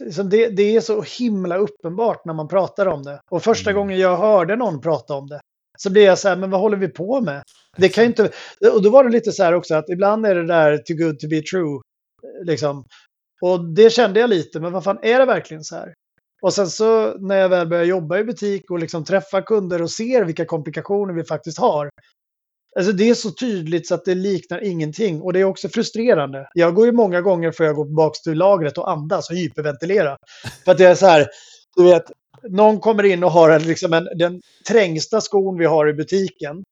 liksom 0.00 0.30
det, 0.30 0.48
det 0.48 0.76
är 0.76 0.80
så 0.80 1.04
himla 1.18 1.56
uppenbart 1.56 2.24
när 2.24 2.34
man 2.34 2.48
pratar 2.48 2.86
om 2.86 3.02
det. 3.02 3.20
Och 3.30 3.42
första 3.42 3.70
mm. 3.70 3.80
gången 3.80 3.98
jag 3.98 4.16
hörde 4.16 4.56
någon 4.56 4.80
prata 4.80 5.14
om 5.14 5.26
det, 5.26 5.40
så 5.78 5.90
blir 5.90 6.04
jag 6.04 6.18
så 6.18 6.28
här, 6.28 6.36
men 6.36 6.50
vad 6.50 6.60
håller 6.60 6.76
vi 6.76 6.88
på 6.88 7.20
med? 7.20 7.42
Det 7.76 7.88
kan 7.88 8.04
ju 8.04 8.08
inte, 8.08 8.30
och 8.72 8.82
då 8.82 8.90
var 8.90 9.04
det 9.04 9.10
lite 9.10 9.32
så 9.32 9.42
här 9.42 9.54
också 9.54 9.74
att 9.74 9.88
ibland 9.88 10.26
är 10.26 10.34
det 10.34 10.46
där 10.46 10.78
too 10.78 10.96
good 10.96 11.18
to 11.18 11.28
be 11.28 11.42
true. 11.42 11.80
Liksom. 12.44 12.84
Och 13.44 13.64
det 13.64 13.90
kände 13.90 14.20
jag 14.20 14.30
lite, 14.30 14.60
men 14.60 14.72
vad 14.72 14.84
fan 14.84 14.98
är 15.02 15.18
det 15.18 15.24
verkligen 15.24 15.64
så 15.64 15.76
här? 15.76 15.94
Och 16.42 16.54
sen 16.54 16.70
så 16.70 17.18
när 17.18 17.36
jag 17.36 17.48
väl 17.48 17.68
börjar 17.68 17.84
jobba 17.84 18.18
i 18.18 18.24
butik 18.24 18.70
och 18.70 18.78
liksom 18.78 19.04
träffa 19.04 19.42
kunder 19.42 19.82
och 19.82 19.90
ser 19.90 20.24
vilka 20.24 20.44
komplikationer 20.44 21.14
vi 21.14 21.24
faktiskt 21.24 21.58
har. 21.58 21.90
Alltså 22.76 22.92
det 22.92 23.10
är 23.10 23.14
så 23.14 23.30
tydligt 23.30 23.88
så 23.88 23.94
att 23.94 24.04
det 24.04 24.14
liknar 24.14 24.64
ingenting 24.64 25.22
och 25.22 25.32
det 25.32 25.40
är 25.40 25.44
också 25.44 25.68
frustrerande. 25.68 26.48
Jag 26.54 26.74
går 26.74 26.86
ju 26.86 26.92
många 26.92 27.20
gånger 27.20 27.52
för 27.52 27.64
jag 27.64 27.76
går 27.76 27.84
tillbaka 27.84 28.18
till 28.24 28.38
lagret 28.38 28.78
och 28.78 28.90
andas 28.90 29.30
och 29.30 29.36
hyperventilera. 29.36 30.16
För 30.64 30.72
att 30.72 30.78
det 30.78 30.84
är 30.84 30.94
så 30.94 31.06
här, 31.06 31.26
du 31.76 31.84
vet, 31.84 32.04
någon 32.50 32.80
kommer 32.80 33.02
in 33.02 33.24
och 33.24 33.30
har 33.30 33.60
liksom 33.60 33.92
en, 33.92 34.04
den 34.04 34.40
trängsta 34.68 35.20
skon 35.20 35.58
vi 35.58 35.66
har 35.66 35.88
i 35.88 35.92
butiken. 35.92 36.62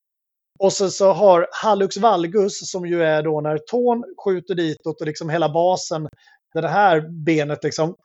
Och 0.59 0.73
så, 0.73 0.90
så 0.90 1.12
har 1.12 1.49
hallux 1.62 1.97
valgus 1.97 2.70
som 2.70 2.86
ju 2.86 3.03
är 3.03 3.23
då 3.23 3.40
när 3.40 3.59
tån 3.59 4.05
skjuter 4.24 4.55
ditåt 4.55 5.01
och 5.01 5.07
liksom 5.07 5.31
hela 5.31 5.49
basen 5.49 6.09
där 6.55 6.62
det 6.62 6.69
här 6.69 7.01
benet 7.24 7.65
liksom 7.65 7.97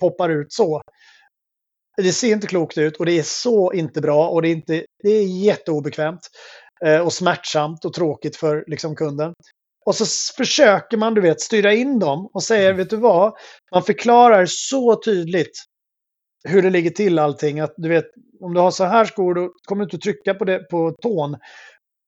poppar 0.00 0.28
ut 0.28 0.52
så. 0.52 0.82
Det 1.96 2.12
ser 2.12 2.32
inte 2.32 2.46
klokt 2.46 2.78
ut 2.78 2.96
och 2.96 3.06
det 3.06 3.18
är 3.18 3.22
så 3.22 3.72
inte 3.72 4.00
bra 4.00 4.28
och 4.28 4.42
det 4.42 4.48
är, 4.48 4.52
inte, 4.52 4.84
det 5.02 5.10
är 5.10 5.44
jätteobekvämt 5.44 6.20
eh, 6.84 7.00
och 7.00 7.12
smärtsamt 7.12 7.84
och 7.84 7.92
tråkigt 7.92 8.36
för 8.36 8.64
liksom, 8.66 8.96
kunden. 8.96 9.32
Och 9.86 9.94
så 9.94 10.04
försöker 10.36 10.96
man, 10.96 11.14
du 11.14 11.20
vet, 11.20 11.40
styra 11.40 11.72
in 11.72 11.98
dem 11.98 12.30
och 12.32 12.42
säger, 12.42 12.72
vet 12.72 12.90
du 12.90 12.96
vad? 12.96 13.32
Man 13.72 13.82
förklarar 13.82 14.46
så 14.46 15.00
tydligt 15.04 15.64
hur 16.48 16.62
det 16.62 16.70
ligger 16.70 16.90
till 16.90 17.18
allting. 17.18 17.60
Att 17.60 17.74
du 17.76 17.88
vet, 17.88 18.06
om 18.40 18.54
du 18.54 18.60
har 18.60 18.70
så 18.70 18.84
här 18.84 19.04
skor, 19.04 19.34
då 19.34 19.52
kommer 19.68 19.84
du 19.84 19.84
inte 19.84 19.98
trycka 19.98 20.34
på, 20.34 20.44
det, 20.44 20.58
på 20.58 20.92
tån. 21.02 21.36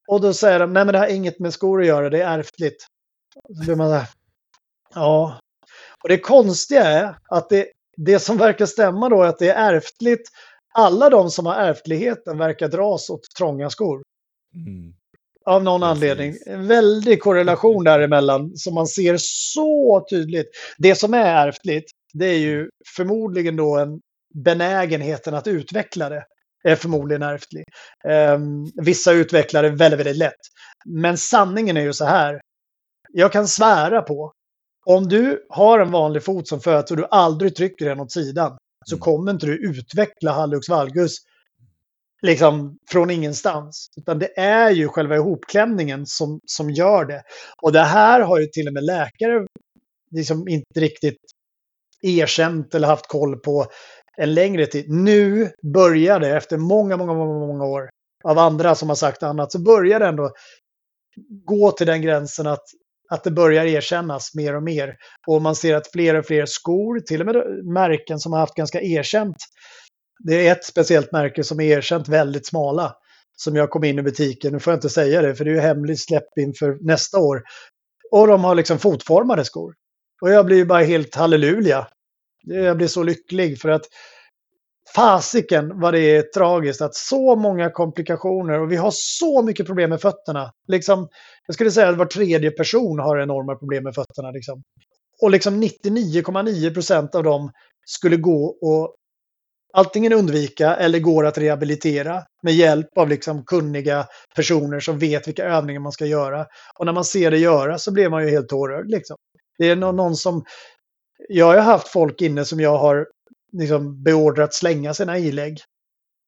Och 0.07 0.21
då 0.21 0.33
säger 0.33 0.59
de, 0.59 0.73
nej 0.73 0.85
men 0.85 0.93
det 0.93 0.99
har 0.99 1.07
inget 1.07 1.39
med 1.39 1.53
skor 1.53 1.81
att 1.81 1.87
göra, 1.87 2.09
det 2.09 2.21
är 2.21 2.39
ärftligt. 2.39 2.85
Så 3.57 3.65
blir 3.65 3.75
man 3.75 3.91
där, 3.91 4.07
ja, 4.95 5.39
och 6.03 6.09
det 6.09 6.17
konstiga 6.17 6.83
är 6.83 7.15
att 7.29 7.49
det, 7.49 7.67
det 7.97 8.19
som 8.19 8.37
verkar 8.37 8.65
stämma 8.65 9.09
då 9.09 9.23
är 9.23 9.27
att 9.27 9.39
det 9.39 9.49
är 9.49 9.73
ärftligt. 9.73 10.29
Alla 10.73 11.09
de 11.09 11.31
som 11.31 11.45
har 11.45 11.55
ärftligheten 11.55 12.37
verkar 12.37 12.67
dras 12.67 13.09
åt 13.09 13.21
trånga 13.37 13.69
skor. 13.69 14.01
Mm. 14.55 14.93
Av 15.45 15.63
någon 15.63 15.81
Precis. 15.81 15.91
anledning. 15.91 16.35
En 16.45 16.67
väldig 16.67 17.21
korrelation 17.21 17.83
däremellan 17.83 18.51
som 18.55 18.73
man 18.73 18.87
ser 18.87 19.15
så 19.19 20.05
tydligt. 20.09 20.47
Det 20.77 20.95
som 20.95 21.13
är 21.13 21.47
ärftligt, 21.47 21.91
det 22.13 22.25
är 22.25 22.37
ju 22.37 22.69
förmodligen 22.95 23.55
då 23.55 23.77
en 23.77 23.99
benägenheten 24.35 25.33
att 25.33 25.47
utveckla 25.47 26.09
det 26.09 26.23
är 26.63 26.75
förmodligen 26.75 27.23
ärftlig. 27.23 27.63
Um, 28.07 28.71
vissa 28.81 29.11
utvecklar 29.11 29.63
det 29.63 29.69
väldigt, 29.69 29.99
väldigt 29.99 30.17
lätt. 30.17 30.39
Men 30.85 31.17
sanningen 31.17 31.77
är 31.77 31.81
ju 31.81 31.93
så 31.93 32.05
här. 32.05 32.41
Jag 33.13 33.31
kan 33.31 33.47
svära 33.47 34.01
på 34.01 34.33
om 34.89 35.07
du 35.07 35.45
har 35.49 35.79
en 35.79 35.91
vanlig 35.91 36.23
fot 36.23 36.47
som 36.47 36.61
föds 36.61 36.91
och 36.91 36.97
du 36.97 37.05
aldrig 37.11 37.55
trycker 37.55 37.85
den 37.85 37.99
åt 37.99 38.11
sidan 38.11 38.57
så 38.85 38.95
mm. 38.95 39.01
kommer 39.01 39.31
inte 39.31 39.45
du 39.45 39.69
utveckla 39.69 40.31
hallux 40.31 40.69
valgus 40.69 41.17
liksom 42.21 42.77
från 42.91 43.09
ingenstans. 43.09 43.87
Utan 43.97 44.19
det 44.19 44.39
är 44.39 44.69
ju 44.69 44.87
själva 44.87 45.15
ihopklämningen 45.15 46.05
som, 46.05 46.39
som 46.45 46.69
gör 46.69 47.05
det. 47.05 47.23
Och 47.61 47.71
det 47.71 47.83
här 47.83 48.19
har 48.21 48.39
ju 48.39 48.45
till 48.45 48.67
och 48.67 48.73
med 48.73 48.83
läkare 48.83 49.47
liksom 50.11 50.47
inte 50.47 50.79
riktigt 50.79 51.17
erkänt 52.01 52.75
eller 52.75 52.87
haft 52.87 53.07
koll 53.07 53.39
på 53.39 53.65
en 54.17 54.33
längre 54.33 54.65
tid. 54.65 54.85
Nu 54.89 55.51
börjar 55.73 56.19
det, 56.19 56.37
efter 56.37 56.57
många, 56.57 56.97
många, 56.97 57.13
många, 57.13 57.47
många 57.47 57.65
år 57.65 57.89
av 58.23 58.37
andra 58.37 58.75
som 58.75 58.89
har 58.89 58.95
sagt 58.95 59.23
annat, 59.23 59.51
så 59.51 59.59
börjar 59.59 59.99
det 59.99 60.07
ändå 60.07 60.31
gå 61.45 61.71
till 61.71 61.87
den 61.87 62.01
gränsen 62.01 62.47
att 62.47 62.63
att 63.09 63.23
det 63.23 63.31
börjar 63.31 63.65
erkännas 63.65 64.35
mer 64.35 64.55
och 64.55 64.63
mer. 64.63 64.95
Och 65.27 65.41
man 65.41 65.55
ser 65.55 65.75
att 65.75 65.91
fler 65.91 66.15
och 66.15 66.25
fler 66.25 66.45
skor, 66.45 66.99
till 66.99 67.21
och 67.21 67.25
med 67.25 67.65
märken 67.73 68.19
som 68.19 68.33
har 68.33 68.39
haft 68.39 68.55
ganska 68.55 68.81
erkänt. 68.81 69.35
Det 70.23 70.47
är 70.47 70.51
ett 70.51 70.65
speciellt 70.65 71.11
märke 71.11 71.43
som 71.43 71.59
är 71.59 71.77
erkänt 71.77 72.07
väldigt 72.07 72.47
smala. 72.47 72.95
Som 73.37 73.55
jag 73.55 73.69
kom 73.69 73.83
in 73.83 73.99
i 73.99 74.01
butiken, 74.01 74.53
nu 74.53 74.59
får 74.59 74.73
jag 74.73 74.77
inte 74.77 74.89
säga 74.89 75.21
det 75.21 75.35
för 75.35 75.45
det 75.45 75.51
är 75.51 75.55
ju 75.55 75.59
hemligt 75.59 76.01
släpp 76.01 76.37
inför 76.39 76.77
nästa 76.81 77.19
år. 77.19 77.41
Och 78.11 78.27
de 78.27 78.43
har 78.43 78.55
liksom 78.55 78.79
fotformade 78.79 79.45
skor. 79.45 79.73
Och 80.21 80.29
jag 80.29 80.45
blir 80.45 80.57
ju 80.57 80.65
bara 80.65 80.83
helt 80.83 81.15
halleluja. 81.15 81.87
Jag 82.43 82.77
blir 82.77 82.87
så 82.87 83.03
lycklig 83.03 83.61
för 83.61 83.69
att 83.69 83.85
fasiken 84.95 85.79
vad 85.79 85.93
det 85.93 85.99
är 85.99 86.21
tragiskt 86.21 86.81
att 86.81 86.95
så 86.95 87.35
många 87.35 87.69
komplikationer 87.69 88.59
och 88.59 88.71
vi 88.71 88.75
har 88.75 88.91
så 88.93 89.41
mycket 89.41 89.65
problem 89.65 89.89
med 89.89 90.01
fötterna. 90.01 90.51
Liksom, 90.67 91.07
jag 91.47 91.53
skulle 91.53 91.71
säga 91.71 91.89
att 91.89 91.97
var 91.97 92.05
tredje 92.05 92.51
person 92.51 92.99
har 92.99 93.19
enorma 93.19 93.55
problem 93.55 93.83
med 93.83 93.95
fötterna. 93.95 94.31
Liksom. 94.31 94.63
Och 95.21 95.31
liksom 95.31 95.63
99,9 95.63 96.73
procent 96.73 97.15
av 97.15 97.23
dem 97.23 97.51
skulle 97.85 98.17
gå 98.17 98.57
och 98.61 98.95
antingen 99.73 100.13
undvika 100.13 100.75
eller 100.75 100.99
går 100.99 101.25
att 101.25 101.37
rehabilitera 101.37 102.23
med 102.43 102.53
hjälp 102.53 102.97
av 102.97 103.09
liksom 103.09 103.43
kunniga 103.45 104.07
personer 104.35 104.79
som 104.79 104.99
vet 104.99 105.27
vilka 105.27 105.45
övningar 105.45 105.79
man 105.79 105.91
ska 105.91 106.05
göra. 106.05 106.45
Och 106.79 106.85
när 106.85 106.93
man 106.93 107.05
ser 107.05 107.31
det 107.31 107.37
göra 107.37 107.77
så 107.77 107.93
blir 107.93 108.09
man 108.09 108.23
ju 108.23 108.29
helt 108.29 108.49
tårögd. 108.49 108.89
Liksom. 108.89 109.17
Det 109.57 109.69
är 109.69 109.75
någon 109.75 110.15
som... 110.15 110.43
Jag 111.29 111.45
har 111.45 111.57
haft 111.57 111.87
folk 111.87 112.21
inne 112.21 112.45
som 112.45 112.59
jag 112.59 112.77
har 112.77 113.07
liksom 113.51 114.03
beordrat 114.03 114.53
slänga 114.53 114.93
sina 114.93 115.17
ilägg. 115.17 115.57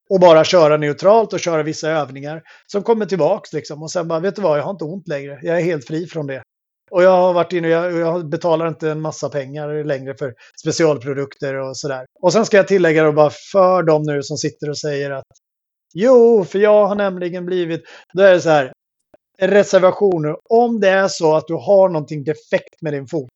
Och 0.09 0.19
bara 0.19 0.43
köra 0.43 0.77
neutralt 0.77 1.33
och 1.33 1.39
köra 1.39 1.63
vissa 1.63 1.89
övningar 1.89 2.41
som 2.67 2.83
kommer 2.83 3.05
tillbaks 3.05 3.53
liksom. 3.53 3.83
Och 3.83 3.91
sen 3.91 4.07
bara, 4.07 4.19
vet 4.19 4.35
du 4.35 4.41
vad, 4.41 4.59
jag 4.59 4.63
har 4.63 4.71
inte 4.71 4.85
ont 4.85 5.07
längre. 5.07 5.39
Jag 5.41 5.57
är 5.57 5.63
helt 5.63 5.87
fri 5.87 6.07
från 6.07 6.27
det. 6.27 6.43
Och 6.91 7.03
jag 7.03 7.11
har 7.11 7.33
varit 7.33 7.53
inne 7.53 7.67
och 7.67 7.73
jag, 7.73 7.93
jag 7.93 8.29
betalar 8.29 8.67
inte 8.67 8.91
en 8.91 9.01
massa 9.01 9.29
pengar 9.29 9.83
längre 9.83 10.15
för 10.15 10.33
specialprodukter 10.61 11.55
och 11.55 11.77
sådär. 11.77 12.05
Och 12.21 12.33
sen 12.33 12.45
ska 12.45 12.57
jag 12.57 12.67
tillägga 12.67 13.03
då 13.03 13.11
bara 13.11 13.31
för 13.51 13.83
dem 13.83 14.03
nu 14.03 14.23
som 14.23 14.37
sitter 14.37 14.69
och 14.69 14.77
säger 14.77 15.11
att 15.11 15.25
jo, 15.93 16.45
för 16.45 16.59
jag 16.59 16.87
har 16.87 16.95
nämligen 16.95 17.45
blivit, 17.45 17.81
då 18.13 18.23
är 18.23 18.33
det 18.33 18.41
så 18.41 18.49
här, 18.49 18.71
reservationer. 19.41 20.35
Om 20.49 20.79
det 20.79 20.89
är 20.89 21.07
så 21.07 21.35
att 21.35 21.47
du 21.47 21.53
har 21.53 21.89
någonting 21.89 22.23
defekt 22.23 22.81
med 22.81 22.93
din 22.93 23.07
fot, 23.07 23.29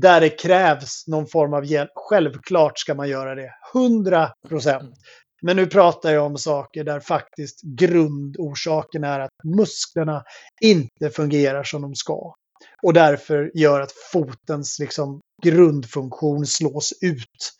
där 0.00 0.20
det 0.20 0.28
krävs 0.28 1.06
någon 1.06 1.26
form 1.26 1.54
av 1.54 1.64
hjälp. 1.64 1.90
Självklart 1.94 2.78
ska 2.78 2.94
man 2.94 3.08
göra 3.08 3.34
det. 3.34 3.50
100 3.74 4.32
procent. 4.48 4.94
Men 5.42 5.56
nu 5.56 5.66
pratar 5.66 6.12
jag 6.12 6.26
om 6.26 6.38
saker 6.38 6.84
där 6.84 7.00
faktiskt 7.00 7.62
grundorsaken 7.62 9.04
är 9.04 9.20
att 9.20 9.30
musklerna 9.44 10.24
inte 10.60 11.10
fungerar 11.10 11.64
som 11.64 11.82
de 11.82 11.94
ska. 11.94 12.34
Och 12.82 12.92
därför 12.92 13.50
gör 13.54 13.80
att 13.80 13.92
fotens 14.12 14.78
liksom, 14.78 15.20
grundfunktion 15.42 16.46
slås 16.46 16.92
ut. 17.00 17.52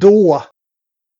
Då, 0.00 0.42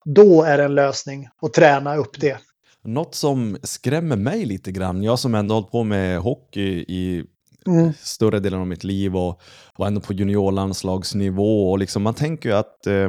då 0.05 0.43
är 0.43 0.59
det 0.59 0.65
en 0.65 0.75
lösning 0.75 1.29
att 1.43 1.53
träna 1.53 1.97
upp 1.97 2.21
det. 2.21 2.39
Något 2.83 3.15
som 3.15 3.59
skrämmer 3.63 4.17
mig 4.17 4.45
lite 4.45 4.73
grann, 4.73 5.03
jag 5.03 5.19
som 5.19 5.35
ändå 5.35 5.55
hållit 5.55 5.71
på 5.71 5.85
med 5.85 6.19
hockey 6.19 6.85
i 6.89 7.25
Mm. 7.67 7.93
större 8.01 8.39
delen 8.41 8.61
av 8.61 8.67
mitt 8.67 8.85
liv 8.85 9.17
och 9.17 9.41
var 9.79 9.87
ändå 9.87 10.01
på 10.01 10.13
juniorlandslagsnivå. 10.13 11.71
Och 11.71 11.79
liksom, 11.79 12.03
man 12.03 12.15
tänker 12.15 12.49
ju 12.49 12.55
att 12.55 12.87
eh, 12.87 13.09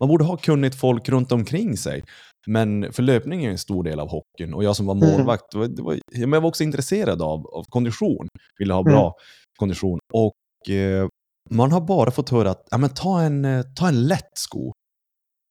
man 0.00 0.08
borde 0.08 0.24
ha 0.24 0.36
kunnigt 0.36 0.74
folk 0.74 1.08
runt 1.08 1.32
omkring 1.32 1.76
sig. 1.76 2.04
Men 2.46 2.92
för 2.92 3.02
löpning 3.02 3.44
är 3.44 3.50
en 3.50 3.58
stor 3.58 3.84
del 3.84 4.00
av 4.00 4.08
hockeyn 4.08 4.54
och 4.54 4.64
jag 4.64 4.76
som 4.76 4.86
var 4.86 4.94
Mm. 4.94 5.10
målvakt, 5.10 5.44
det 5.52 5.58
var, 5.58 5.82
var, 5.82 5.98
jag 6.12 6.28
var 6.40 6.48
också 6.48 6.64
intresserad 6.64 7.22
av, 7.22 7.46
av 7.46 7.64
kondition, 7.68 8.28
ville 8.58 8.74
ha 8.74 8.82
bra 8.82 9.00
Mm. 9.02 9.12
kondition. 9.58 9.98
Och 10.12 10.70
eh, 10.74 11.08
man 11.50 11.72
har 11.72 11.80
bara 11.80 12.10
fått 12.10 12.28
höra 12.30 12.50
att 12.50 12.66
ja, 12.70 12.78
men 12.78 12.90
ta, 12.90 13.22
en, 13.22 13.44
eh, 13.44 13.62
ta 13.76 13.88
en 13.88 14.06
lätt 14.06 14.30
sko. 14.38 14.72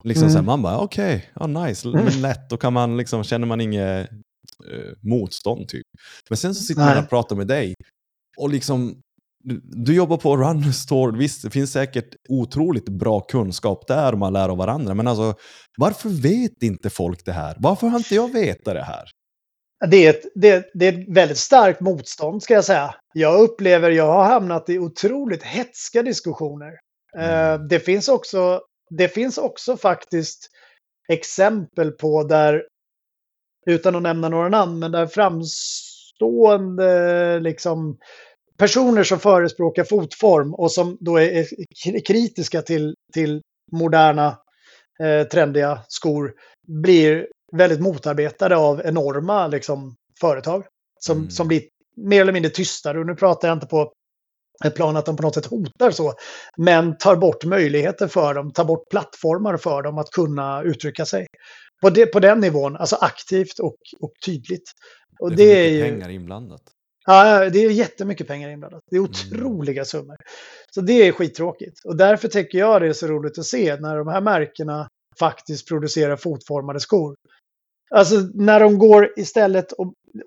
Liksom 0.04 0.24
Mm. 0.24 0.32
så 0.32 0.38
här, 0.38 0.46
man 0.46 0.62
bara 0.62 0.80
okej, 0.80 1.30
ja, 1.36 1.48
nice, 1.48 1.88
Mm. 1.90 2.06
men 2.06 2.22
lätt, 2.22 2.50
då 2.50 2.58
kan 2.58 2.74
man 2.74 2.98
liksom, 2.98 3.24
känner 3.24 3.48
man 3.48 3.62
inget 3.62 4.10
eh, 4.72 4.94
motstånd 5.02 5.68
typ. 5.68 5.86
Men 6.30 6.38
sen 6.38 6.56
så 6.56 6.64
sitter 6.64 6.82
Nej. 6.82 6.96
man 6.96 7.04
och 7.04 7.10
pratar 7.10 7.36
med 7.36 7.48
dig 7.48 7.74
och 8.40 8.50
liksom 8.50 9.02
du, 9.44 9.62
du 9.64 9.96
jobbar 9.96 10.18
på 10.18 10.38
Runner 10.38 10.72
Store, 10.72 11.18
visst 11.18 11.44
det 11.44 11.50
finns 11.50 11.72
säkert 11.72 12.16
otroligt 12.30 12.90
bra 12.90 13.20
kunskap 13.20 13.88
där 13.88 14.14
man 14.14 14.34
lär 14.34 14.50
av 14.50 14.58
varandra, 14.58 14.94
men 14.94 15.08
alltså 15.08 15.34
varför 15.78 16.10
vet 16.10 16.64
inte 16.64 16.90
folk 16.90 17.26
det 17.26 17.32
här? 17.32 17.56
Varför 17.60 17.88
har 17.88 17.98
inte 17.98 18.16
jag 18.16 18.34
vetat 18.34 18.74
det 18.74 18.84
här? 18.84 19.10
Det 19.90 20.06
är, 20.06 20.10
ett, 20.10 20.22
det, 20.36 20.70
det 20.74 20.88
är 20.88 20.94
ett 20.94 21.16
väldigt 21.16 21.38
starkt 21.38 21.82
motstånd 21.82 22.44
ska 22.44 22.54
jag 22.54 22.66
säga. 22.66 22.96
Jag 23.14 23.42
upplever, 23.42 23.92
jag 23.92 24.14
har 24.14 24.24
hamnat 24.24 24.70
i 24.70 24.80
otroligt 24.80 25.44
hetska 25.44 26.04
diskussioner. 26.04 26.72
Mm. 27.18 27.30
Eh, 27.30 27.60
det, 27.68 27.80
finns 27.80 28.10
också, 28.10 28.62
det 28.90 29.08
finns 29.08 29.38
också 29.38 29.78
faktiskt 29.78 30.50
exempel 31.10 31.92
på 31.92 32.24
där, 32.24 32.64
utan 33.66 33.96
att 33.96 34.02
nämna 34.02 34.30
några 34.30 34.50
namn, 34.50 34.80
men 34.80 34.92
där 34.92 35.08
framstående 35.08 37.40
liksom, 37.40 37.98
personer 38.60 39.04
som 39.04 39.20
förespråkar 39.20 39.84
fotform 39.84 40.54
och 40.54 40.72
som 40.72 40.98
då 41.00 41.18
är, 41.18 41.30
är 41.96 42.06
kritiska 42.06 42.62
till, 42.62 42.96
till 43.14 43.42
moderna 43.72 44.38
eh, 45.04 45.28
trendiga 45.28 45.80
skor 45.88 46.34
blir 46.68 47.28
väldigt 47.58 47.80
motarbetade 47.82 48.58
av 48.58 48.82
enorma 48.86 49.48
liksom, 49.48 49.96
företag 50.22 50.64
som, 51.00 51.18
Mm. 51.18 51.30
som 51.30 51.48
blir 51.48 51.62
mer 51.98 52.22
eller 52.22 52.34
mindre 52.34 52.52
tystare. 52.52 53.00
Och 53.00 53.06
nu 53.06 53.16
pratar 53.16 53.48
jag 53.48 53.56
inte 53.56 53.68
på 53.68 53.92
ett 54.66 54.76
plan 54.76 54.98
att 54.98 55.06
de 55.06 55.16
på 55.16 55.24
något 55.24 55.34
sätt 55.36 55.46
hotar 55.46 55.92
så, 55.92 56.14
men 56.58 56.98
tar 56.98 57.16
bort 57.16 57.46
möjligheter 57.46 58.08
för 58.08 58.34
dem, 58.34 58.52
tar 58.52 58.66
bort 58.66 58.90
plattformar 58.90 59.58
för 59.58 59.82
dem 59.82 59.98
att 59.98 60.10
kunna 60.12 60.64
uttrycka 60.64 61.06
sig. 61.06 61.28
På, 61.82 61.90
det, 61.90 62.06
på 62.06 62.20
den 62.20 62.40
nivån, 62.40 62.76
alltså 62.76 62.96
aktivt 62.96 63.60
och, 63.60 63.76
och 64.00 64.12
tydligt. 64.26 64.72
Och 65.20 65.30
Det 65.30 65.36
det, 65.36 65.44
är, 65.44 65.56
är 65.56 65.64
för 65.64 65.72
mycket 65.72 65.88
ju... 65.88 65.92
pengar 65.92 66.10
inblandat. 66.10 66.62
Ja, 67.06 67.50
det 67.50 67.60
är 67.60 67.70
jättemycket 67.70 68.28
pengar 68.28 68.50
inblandat. 68.50 68.82
Det 68.92 68.96
är 68.96 69.00
Mm. 69.00 69.12
otroliga 69.12 69.86
summor. 69.86 70.16
Så 70.76 70.82
det 70.82 71.08
är 71.08 71.12
skittråkigt. 71.12 71.80
Och 71.86 71.98
därför 71.98 72.28
tycker 72.28 72.58
jag 72.58 72.82
det 72.82 72.88
är 72.88 72.94
så 72.94 73.08
roligt 73.08 73.38
att 73.40 73.46
se 73.46 73.76
när 73.80 73.98
de 73.98 74.08
här 74.08 74.22
märkena 74.22 74.88
faktiskt 75.20 75.68
producerar 75.68 76.16
fotformade 76.16 76.80
skor. 76.80 77.16
Alltså 77.92 78.16
när 78.34 78.60
de 78.60 78.78
går 78.78 79.14
istället 79.20 79.74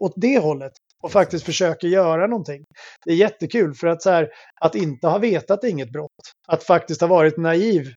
åt 0.00 0.12
det 0.16 0.38
hållet 0.38 0.72
och 1.02 1.12
faktiskt 1.12 1.44
försöker 1.44 1.88
göra 1.88 2.26
någonting. 2.26 2.64
Det 3.04 3.12
är 3.12 3.16
jättekul 3.16 3.74
för 3.74 3.86
att 3.86 4.02
så 4.02 4.10
här, 4.10 4.28
att 4.60 4.74
inte 4.74 5.06
ha 5.08 5.18
vetat 5.18 5.64
inget 5.64 5.92
brott. 5.92 6.10
Att 6.48 6.64
faktiskt 6.64 7.00
ha 7.00 7.08
varit 7.08 7.36
naiv. 7.36 7.92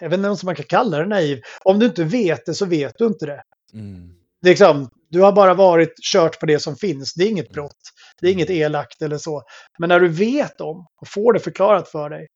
Jag 0.00 0.10
vet 0.10 0.18
inte 0.18 0.28
om 0.28 0.36
man 0.44 0.54
kan 0.54 0.64
kalla 0.68 0.98
det 0.98 1.06
naiv. 1.06 1.40
Om 1.64 1.78
du 1.78 1.86
inte 1.86 2.04
vet 2.04 2.46
det 2.46 2.54
så 2.54 2.66
vet 2.66 2.94
du 2.98 3.06
inte 3.06 3.26
det. 3.26 3.42
Mm. 3.74 4.14
Liksom, 4.46 4.88
du 5.12 5.20
har 5.20 5.32
bara 5.32 5.54
varit 5.54 5.94
kört 6.12 6.40
på 6.40 6.46
det 6.46 6.58
som 6.58 6.76
finns. 6.76 7.14
Det 7.14 7.24
är 7.24 7.28
inget 7.28 7.52
brott. 7.52 7.78
Det 8.20 8.28
är 8.28 8.32
inget 8.32 8.50
elakt 8.50 9.02
eller 9.02 9.18
så. 9.18 9.42
Men 9.78 9.88
när 9.88 10.00
du 10.00 10.08
vet 10.08 10.60
om 10.60 10.86
och 11.00 11.08
får 11.08 11.32
det 11.32 11.40
förklarat 11.40 11.88
för 11.88 12.10
dig 12.10 12.26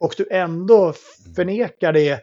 och 0.00 0.14
du 0.16 0.28
ändå 0.30 0.94
förnekar 1.36 1.92
det, 1.92 2.20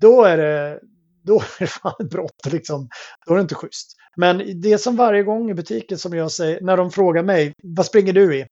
då 0.00 0.24
är 0.24 0.36
det, 0.36 0.80
då 1.24 1.34
är 1.40 1.60
det 1.60 1.66
fan 1.82 1.94
ett 1.98 2.10
brott. 2.10 2.46
Liksom. 2.52 2.88
Då 3.26 3.32
är 3.32 3.36
det 3.36 3.42
inte 3.42 3.54
schysst. 3.54 3.96
Men 4.16 4.60
det 4.60 4.72
är 4.72 4.78
som 4.78 4.96
varje 4.96 5.22
gång 5.22 5.50
i 5.50 5.54
butiken 5.54 5.98
som 5.98 6.14
jag 6.14 6.30
säger, 6.30 6.60
när 6.60 6.76
de 6.76 6.90
frågar 6.90 7.22
mig, 7.22 7.52
vad 7.62 7.86
springer 7.86 8.12
du 8.12 8.36
i? 8.36 8.40
Ja, 8.40 8.46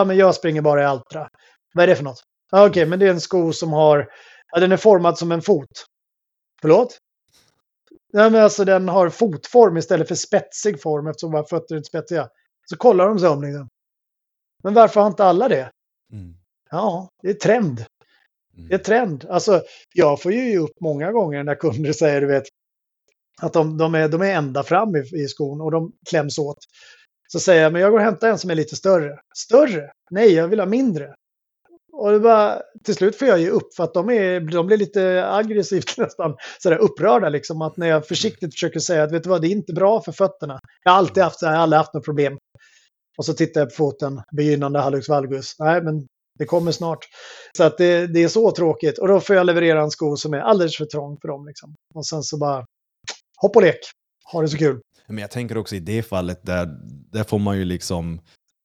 ah, 0.00 0.04
men 0.04 0.16
jag 0.16 0.34
springer 0.34 0.62
bara 0.62 0.82
i 0.82 0.84
Altra. 0.84 1.28
Vad 1.74 1.82
är 1.82 1.86
det 1.86 1.96
för 1.96 2.04
något? 2.04 2.22
Ah, 2.52 2.66
Okej, 2.66 2.86
men 2.86 2.98
det 2.98 3.06
är 3.06 3.10
en 3.10 3.20
sko 3.20 3.52
som 3.52 3.72
har, 3.72 4.08
ja, 4.52 4.60
den 4.60 4.72
är 4.72 4.76
formad 4.76 5.18
som 5.18 5.32
en 5.32 5.42
fot. 5.42 5.86
Förlåt? 6.60 6.98
Nej, 8.12 8.30
men 8.30 8.42
alltså 8.42 8.64
den 8.64 8.88
har 8.88 9.08
fotform 9.08 9.76
istället 9.76 10.08
för 10.08 10.14
spetsig 10.14 10.82
form 10.82 11.06
eftersom 11.06 11.32
våra 11.32 11.44
fötter 11.44 11.74
är 11.74 11.76
inte 11.76 11.88
spetsiga. 11.88 12.28
Så 12.70 12.76
kollar 12.76 13.08
de 13.08 13.18
sig 13.18 13.28
om 13.28 13.42
liksom. 13.42 13.68
Men 14.62 14.74
varför 14.74 15.00
har 15.00 15.08
inte 15.08 15.24
alla 15.24 15.48
det? 15.48 15.70
Mm. 16.12 16.34
Ja, 16.70 17.08
det 17.22 17.30
är 17.30 17.34
trend. 17.34 17.84
Mm. 18.56 18.68
Det 18.68 18.74
är 18.74 18.78
trend. 18.78 19.26
Alltså, 19.30 19.62
jag 19.94 20.22
får 20.22 20.32
ju 20.32 20.50
ge 20.50 20.58
upp 20.58 20.80
många 20.80 21.12
gånger 21.12 21.44
när 21.44 21.54
kunder 21.54 21.92
säger, 21.92 22.20
du 22.20 22.26
vet, 22.26 22.44
att 23.42 23.52
de, 23.52 23.78
de, 23.78 23.94
är, 23.94 24.08
de 24.08 24.22
är 24.22 24.34
ända 24.34 24.62
fram 24.62 24.96
i, 24.96 25.00
i 25.22 25.28
skon 25.28 25.60
och 25.60 25.70
de 25.70 25.92
kläms 26.10 26.38
åt. 26.38 26.58
Så 27.28 27.40
säger 27.40 27.62
jag, 27.62 27.72
men 27.72 27.82
jag 27.82 27.90
går 27.90 27.98
och 27.98 28.04
hämtar 28.04 28.28
en 28.28 28.38
som 28.38 28.50
är 28.50 28.54
lite 28.54 28.76
större. 28.76 29.18
Större? 29.36 29.92
Nej, 30.10 30.32
jag 30.32 30.48
vill 30.48 30.60
ha 30.60 30.66
mindre. 30.66 31.14
Och 31.92 32.12
det 32.12 32.20
bara, 32.20 32.62
till 32.84 32.94
slut 32.94 33.18
får 33.18 33.28
jag 33.28 33.40
ge 33.40 33.48
upp 33.48 33.74
för 33.74 33.84
att 33.84 33.94
de, 33.94 34.10
är, 34.10 34.40
de 34.40 34.66
blir 34.66 34.76
lite 34.76 35.26
aggressivt 35.30 35.94
nästan 35.98 36.36
sådär 36.58 36.76
upprörda 36.76 37.28
liksom. 37.28 37.62
Att 37.62 37.76
när 37.76 37.88
jag 37.88 38.08
försiktigt 38.08 38.54
försöker 38.54 38.80
säga 38.80 39.02
att 39.02 39.12
vet 39.12 39.22
du 39.22 39.30
vad, 39.30 39.42
det 39.42 39.48
är 39.48 39.50
inte 39.50 39.72
bra 39.72 40.02
för 40.02 40.12
fötterna. 40.12 40.60
Jag 40.84 40.92
har 40.92 40.98
alltid 40.98 41.22
haft 41.22 41.42
jag 41.42 41.48
har 41.48 41.56
aldrig 41.56 41.78
haft 41.78 41.94
något 41.94 42.04
problem. 42.04 42.38
Och 43.18 43.24
så 43.24 43.34
tittar 43.34 43.60
jag 43.60 43.68
på 43.68 43.74
foten, 43.74 44.22
begynnande 44.36 44.80
hallux 44.80 45.08
valgus. 45.08 45.54
Nej, 45.58 45.82
men 45.82 46.06
det 46.38 46.44
kommer 46.44 46.72
snart. 46.72 46.98
Så 47.56 47.64
att 47.64 47.78
det, 47.78 48.06
det 48.06 48.22
är 48.22 48.28
så 48.28 48.50
tråkigt. 48.50 48.98
Och 48.98 49.08
då 49.08 49.20
får 49.20 49.36
jag 49.36 49.46
leverera 49.46 49.82
en 49.82 49.90
sko 49.90 50.16
som 50.16 50.34
är 50.34 50.38
alldeles 50.38 50.76
för 50.76 50.84
trång 50.84 51.18
för 51.20 51.28
dem. 51.28 51.46
Liksom. 51.46 51.74
Och 51.94 52.06
sen 52.06 52.22
så 52.22 52.38
bara, 52.38 52.66
hopp 53.42 53.56
och 53.56 53.62
lek. 53.62 53.78
Ha 54.32 54.42
det 54.42 54.48
så 54.48 54.56
kul. 54.56 54.80
Men 55.06 55.18
jag 55.18 55.30
tänker 55.30 55.56
också 55.56 55.76
i 55.76 55.80
det 55.80 56.02
fallet, 56.02 56.40
där, 56.42 56.68
där 57.12 57.24
får 57.24 57.38
man 57.38 57.58
ju 57.58 57.64
liksom, 57.64 58.20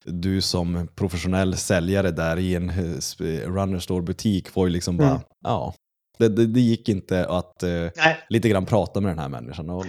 du 0.08 0.42
som 0.42 0.88
professionell 0.96 1.58
säljare 1.58 2.12
där 2.12 2.40
i 2.40 2.56
en 2.56 2.70
eh, 2.70 3.50
runner 3.52 3.80
store 3.80 4.02
butik 4.04 4.50
får 4.50 4.68
ju 4.68 4.74
liksom 4.74 4.98
bara, 4.98 5.10
Mm. 5.10 5.22
ja, 5.44 5.74
det, 6.20 6.30
det, 6.30 6.46
det 6.46 6.60
gick 6.60 6.90
inte 6.90 7.26
att 7.28 7.64
eh, 7.64 7.88
lite 8.30 8.50
grann 8.50 8.66
prata 8.66 9.02
med 9.02 9.12
den 9.12 9.20
här 9.20 9.30
människan. 9.30 9.70
Och, 9.70 9.86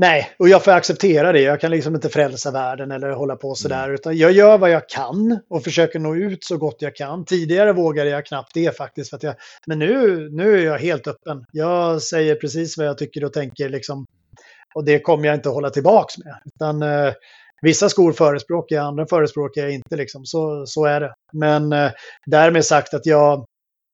Nej, 0.00 0.30
och 0.38 0.48
jag 0.48 0.64
får 0.64 0.72
acceptera 0.72 1.32
det. 1.32 1.40
Jag 1.40 1.60
kan 1.60 1.70
liksom 1.70 1.94
inte 1.94 2.08
frälsa 2.08 2.50
världen 2.50 2.90
eller 2.90 3.10
hålla 3.10 3.36
på 3.36 3.54
sådär. 3.54 3.90
Utan 3.94 4.16
jag 4.16 4.32
gör 4.32 4.58
vad 4.58 4.70
jag 4.70 4.88
kan 4.88 5.38
och 5.50 5.64
försöker 5.64 5.98
nå 5.98 6.16
ut 6.16 6.44
så 6.44 6.56
gott 6.56 6.76
jag 6.78 6.96
kan. 6.96 7.24
Tidigare 7.24 7.72
vågade 7.72 8.10
jag 8.10 8.26
knappt 8.26 8.54
det 8.54 8.76
faktiskt. 8.76 9.10
För 9.10 9.16
att 9.16 9.22
jag, 9.22 9.34
men 9.66 9.78
nu, 9.78 10.28
nu 10.30 10.58
är 10.58 10.64
jag 10.64 10.78
helt 10.78 11.06
öppen. 11.06 11.44
Jag 11.52 12.02
säger 12.02 12.34
precis 12.34 12.78
vad 12.78 12.86
jag 12.86 12.98
tycker 12.98 13.24
och 13.24 13.32
tänker. 13.32 13.68
Liksom, 13.68 14.06
och 14.74 14.84
det 14.84 15.00
kommer 15.00 15.26
jag 15.26 15.34
inte 15.34 15.48
att 15.48 15.54
hålla 15.54 15.70
tillbaks 15.70 16.18
med. 16.18 16.34
Utan, 16.54 16.82
eh, 16.82 17.12
vissa 17.62 17.88
skor 17.88 18.12
förespråkar 18.12 18.76
jag, 18.76 18.84
andra 18.84 19.06
förespråkar 19.06 19.62
jag 19.62 19.70
inte. 19.70 19.96
Liksom. 19.96 20.24
Så, 20.24 20.66
så 20.66 20.84
är 20.84 21.00
det. 21.00 21.14
Men 21.32 21.72
eh, 21.72 21.90
därmed 22.26 22.64
sagt 22.64 22.94
att 22.94 23.06
jag, 23.06 23.46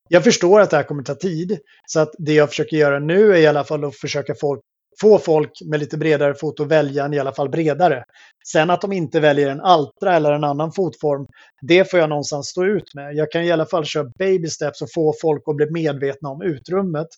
jag 0.09 0.25
förstår 0.25 0.61
att 0.61 0.71
det 0.71 0.77
här 0.77 0.85
kommer 0.85 1.03
ta 1.03 1.15
tid. 1.15 1.59
Så 1.87 2.01
att 2.01 2.15
det 2.19 2.35
jag 2.35 2.49
försöker 2.49 2.77
göra 2.77 2.99
nu 2.99 3.33
är 3.33 3.37
i 3.37 3.47
alla 3.47 3.65
fall 3.65 3.85
att 3.85 3.97
försöka 3.97 4.35
folk, 4.41 4.61
få 5.01 5.19
folk 5.19 5.51
med 5.65 5.81
lite 5.81 5.97
bredare 5.97 6.35
fot 6.35 6.61
att 6.61 6.67
välja 6.67 7.05
en 7.05 7.15
i 7.15 7.19
alla 7.19 7.33
fall 7.33 7.49
bredare. 7.49 8.05
Sen 8.53 8.71
att 8.71 8.81
de 8.81 8.93
inte 8.93 9.21
väljer 9.21 9.51
en 9.51 9.61
Altra 9.61 10.17
eller 10.17 10.33
en 10.33 10.45
annan 10.45 10.73
fotform, 10.73 11.27
det 11.63 11.91
får 11.91 12.01
jag 12.01 12.09
någonstans 12.09 12.49
stå 12.49 12.65
ut 12.65 12.95
med. 12.95 13.15
Jag 13.15 13.31
kan 13.31 13.43
i 13.43 13.53
alla 13.53 13.67
fall 13.67 13.85
köra 13.85 14.11
baby 14.19 14.49
steps 14.49 14.83
och 14.83 14.93
få 14.95 15.15
folk 15.23 15.43
att 15.47 15.57
bli 15.57 15.71
medvetna 15.71 16.29
om 16.29 16.43
utrymmet 16.43 17.09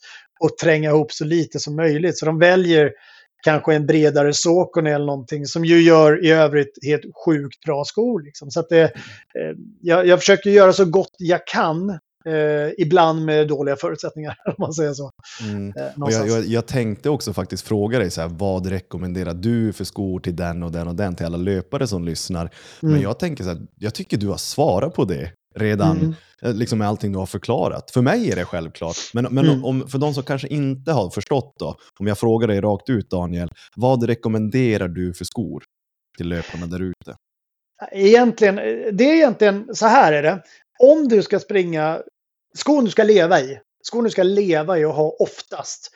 och 0.40 0.58
tränga 0.58 0.90
ihop 0.90 1.12
så 1.12 1.24
lite 1.24 1.58
som 1.58 1.76
möjligt. 1.76 2.18
Så 2.18 2.26
de 2.26 2.38
väljer 2.38 2.92
kanske 3.46 3.74
en 3.74 3.86
bredare 3.86 4.34
Saucony 4.34 4.90
eller 4.90 5.06
någonting 5.06 5.46
som 5.46 5.64
ju 5.64 5.82
gör 5.82 6.24
i 6.24 6.30
övrigt 6.30 6.78
helt 6.86 7.02
sjukt 7.26 7.64
bra 7.66 7.84
skor. 7.84 8.22
Liksom. 8.22 8.50
Så 8.50 8.60
att 8.60 8.68
det, 8.68 8.82
eh, 8.84 8.90
jag, 9.80 10.06
jag 10.06 10.18
försöker 10.18 10.50
göra 10.50 10.72
så 10.72 10.84
gott 10.84 11.14
jag 11.18 11.46
kan, 11.46 11.90
eh, 12.26 12.70
ibland 12.78 13.24
med 13.24 13.48
dåliga 13.48 13.76
förutsättningar 13.76 14.34
om 14.46 14.54
man 14.58 14.72
säger 14.72 14.92
så. 14.94 15.10
mm. 15.42 15.72
Eh, 15.76 16.02
och 16.02 16.12
jag, 16.12 16.28
jag, 16.28 16.44
jag 16.44 16.66
tänkte 16.66 17.10
också 17.10 17.32
faktiskt 17.32 17.66
fråga 17.68 17.98
dig, 17.98 18.10
så 18.10 18.20
här, 18.20 18.28
vad 18.28 18.66
rekommenderar 18.66 19.34
du 19.34 19.72
för 19.72 19.84
skor 19.84 20.20
till 20.20 20.36
den 20.36 20.62
och 20.62 20.72
den 20.72 20.88
och 20.88 20.94
den, 20.94 21.14
till 21.16 21.26
alla 21.26 21.36
löpare 21.36 21.86
som 21.86 22.04
lyssnar. 22.04 22.50
Men 22.80 22.90
Mm. 22.90 23.02
jag 23.02 23.18
tänker 23.18 23.44
så 23.44 23.50
här, 23.50 23.58
jag 23.78 23.94
tycker 23.94 24.16
du 24.16 24.28
har 24.28 24.36
svarat 24.36 24.94
på 24.94 25.04
det 25.04 25.30
redan, 25.58 25.96
Mm. 25.98 26.14
Eh, 26.42 26.54
liksom 26.54 26.78
med 26.78 26.88
allting 26.88 27.12
du 27.12 27.18
har 27.18 27.26
förklarat. 27.26 27.90
För 27.90 28.02
mig 28.02 28.30
är 28.30 28.36
det 28.36 28.44
självklart. 28.44 28.96
Men, 29.14 29.24
men 29.30 29.44
Mm. 29.48 29.64
om, 29.64 29.88
för 29.88 29.98
de 29.98 30.14
som 30.14 30.22
kanske 30.22 30.48
inte 30.48 30.92
har 30.92 31.10
förstått 31.10 31.54
då, 31.58 31.76
om 32.00 32.06
jag 32.06 32.18
frågar 32.18 32.48
dig 32.48 32.60
rakt 32.60 32.90
ut 32.90 33.10
Daniel, 33.10 33.48
vad 33.76 34.02
rekommenderar 34.02 34.88
du 34.88 35.14
för 35.14 35.24
skor 35.24 35.62
till 36.18 36.28
löparna 36.28 36.66
där 36.66 36.82
ute? 36.82 37.16
Egentligen, 37.92 38.56
det 38.96 39.04
är 39.10 39.14
egentligen, 39.14 39.74
så 39.74 39.86
här 39.86 40.12
är 40.12 40.22
det. 40.22 40.42
Om 40.78 41.08
du 41.08 41.22
ska 41.22 41.38
springa, 41.40 42.00
skon 42.54 42.84
du 42.84 42.90
ska 42.90 43.02
leva 43.04 43.40
i, 43.40 43.58
skon 43.82 44.04
du 44.04 44.10
ska 44.10 44.22
leva 44.22 44.78
i 44.78 44.84
och 44.84 44.92
ha 44.94 45.16
oftast, 45.18 45.90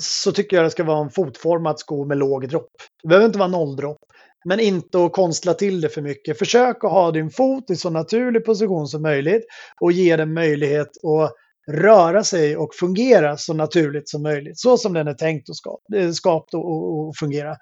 så 0.00 0.32
tycker 0.32 0.56
jag 0.56 0.66
det 0.66 0.70
ska 0.70 0.84
vara 0.84 1.04
en 1.04 1.10
fotformad 1.10 1.78
sko 1.78 2.04
med 2.04 2.18
låg 2.18 2.48
dropp. 2.48 2.70
Det 3.02 3.08
behöver 3.08 3.26
inte 3.26 3.38
vara 3.38 3.48
nolldropp 3.48 3.98
men 4.46 4.60
inte 4.60 5.04
att 5.04 5.12
konstla 5.12 5.54
till 5.54 5.80
det 5.80 5.88
för 5.88 6.02
mycket. 6.02 6.38
Försök 6.38 6.84
att 6.84 6.90
ha 6.90 7.10
din 7.10 7.30
fot 7.30 7.70
i 7.70 7.76
så 7.76 7.90
naturlig 7.90 8.44
position 8.44 8.86
som 8.86 9.02
möjligt 9.02 9.44
och 9.80 9.92
ge 9.92 10.16
den 10.16 10.34
möjlighet 10.34 10.88
att 10.88 11.32
röra 11.72 12.24
sig 12.24 12.56
och 12.56 12.74
fungera 12.74 13.36
så 13.36 13.54
naturligt 13.54 14.08
som 14.08 14.22
möjligt. 14.22 14.58
Så 14.58 14.78
som 14.78 14.92
den 14.92 15.08
är 15.08 15.14
tänkt 15.14 15.50
att 15.50 15.56
skapa, 15.56 15.96
eh, 15.96 16.10
skapt 16.10 16.54
och, 16.54 17.16
fungera. 17.16 17.56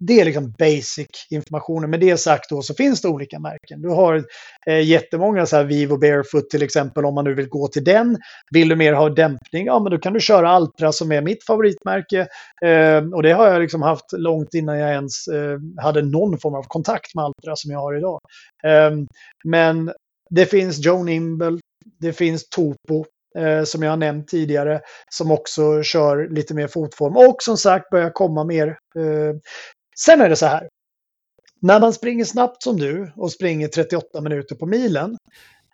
Det 0.00 0.20
är 0.20 0.24
liksom 0.24 0.54
basic 0.58 1.08
informationen. 1.30 1.90
Med 1.90 2.00
det 2.00 2.16
sagt 2.16 2.50
då 2.50 2.62
så 2.62 2.74
finns 2.74 3.00
det 3.00 3.08
olika 3.08 3.38
märken. 3.38 3.82
Du 3.82 3.88
har 3.88 4.24
eh, 4.66 4.80
jättemånga 4.80 5.46
så 5.46 5.56
här 5.56 5.64
Vivo 5.64 5.96
Barefoot 5.96 6.50
till 6.50 6.62
exempel 6.62 7.04
om 7.04 7.14
man 7.14 7.24
nu 7.24 7.34
vill 7.34 7.48
gå 7.48 7.68
till 7.68 7.84
den. 7.84 8.18
Vill 8.50 8.68
du 8.68 8.76
mer 8.76 8.92
ha 8.92 9.08
dämpning, 9.08 9.66
ja 9.66 9.78
men 9.78 9.92
då 9.92 9.98
kan 9.98 10.12
du 10.12 10.20
köra 10.20 10.50
Altra 10.50 10.92
som 10.92 11.12
är 11.12 11.22
mitt 11.22 11.44
favoritmärke. 11.44 12.26
Eh, 12.64 13.04
och 13.14 13.22
det 13.22 13.32
har 13.32 13.46
jag 13.46 13.60
liksom 13.60 13.82
haft 13.82 14.12
långt 14.12 14.54
innan 14.54 14.78
jag 14.78 14.92
ens 14.92 15.28
eh, 15.28 15.58
hade 15.82 16.02
någon 16.02 16.38
form 16.38 16.54
av 16.54 16.62
kontakt 16.62 17.14
med 17.14 17.24
Altra 17.24 17.56
som 17.56 17.70
jag 17.70 17.78
har 17.78 17.96
idag. 17.96 18.20
Eh, 18.64 18.90
men 19.44 19.92
det 20.30 20.46
finns 20.46 20.78
Joe 20.78 21.02
Nimble, 21.02 21.58
det 22.00 22.12
finns 22.12 22.48
Topo, 22.48 23.04
eh, 23.38 23.64
som 23.64 23.82
jag 23.82 23.90
har 23.90 23.96
nämnt 23.96 24.28
tidigare, 24.28 24.80
som 25.10 25.30
också 25.30 25.82
kör 25.82 26.28
lite 26.28 26.54
mer 26.54 26.68
fotform 26.68 27.16
och 27.16 27.36
som 27.42 27.56
sagt 27.56 27.90
börjar 27.90 28.10
komma 28.10 28.44
mer. 28.44 28.68
Eh, 28.68 29.36
sen 30.04 30.20
är 30.20 30.28
det 30.28 30.36
så 30.36 30.46
här. 30.46 30.68
När 31.60 31.80
man 31.80 31.92
springer 31.92 32.24
snabbt 32.24 32.62
som 32.62 32.76
du 32.76 33.12
och 33.16 33.32
springer 33.32 33.68
38 33.68 34.20
minuter 34.20 34.54
på 34.54 34.66
milen, 34.66 35.16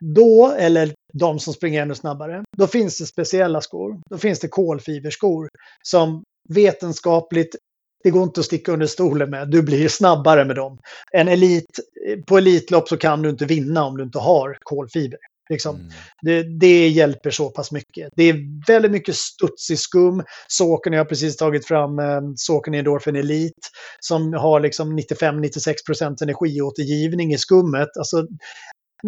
då, 0.01 0.55
eller 0.59 0.95
de 1.13 1.39
som 1.39 1.55
springer 1.55 1.83
ännu 1.83 1.95
snabbare, 1.95 2.45
då 2.57 2.67
finns 2.67 2.99
det 2.99 3.07
speciella 3.07 3.61
skor. 3.61 4.01
Då 4.11 4.19
finns 4.19 4.41
det 4.41 4.49
kolfiberskor 4.49 5.49
som 5.83 6.23
vetenskapligt 6.49 7.57
det 8.05 8.11
går 8.11 8.23
inte 8.23 8.41
att 8.41 8.47
sticka 8.47 8.73
under 8.73 8.87
stolen 8.87 9.31
med. 9.31 9.51
Du 9.51 9.63
blir 9.63 9.89
snabbare 9.89 10.45
med 10.45 10.57
dem. 10.57 10.79
En 11.13 11.29
elit, 11.29 11.81
på 12.27 12.39
Elitlopp 12.39 12.89
så 12.89 12.97
kan 12.97 13.23
du 13.23 13.31
inte 13.31 13.45
vinna 13.45 13.85
om 13.85 13.97
du 13.97 14.05
inte 14.05 14.19
har 14.19 14.59
kolfiber. 14.61 15.19
Liksom. 15.51 15.77
Mm. 15.77 15.93
Det, 16.23 16.59
det, 16.59 16.89
hjälper 16.89 17.31
så 17.31 17.51
pass 17.51 17.73
mycket. 17.73 18.09
Det 18.16 18.23
är 18.23 18.66
väldigt 18.66 18.93
mycket 18.93 19.16
studsig 19.16 19.79
skum. 19.79 20.23
Såken 20.49 20.93
jag 20.93 21.01
har 21.01 21.05
precis 21.05 21.37
tagit 21.37 21.66
fram, 21.66 21.99
eh, 21.99 22.21
Såken 22.37 22.75
Endorphin 22.75 23.16
Elite, 23.16 23.69
som 24.01 24.33
har 24.33 24.61
liksom 24.61 24.99
95-96% 24.99 26.23
energiåtergivning 26.23 27.33
i 27.33 27.39
skummet. 27.39 27.89
Alltså 27.99 28.27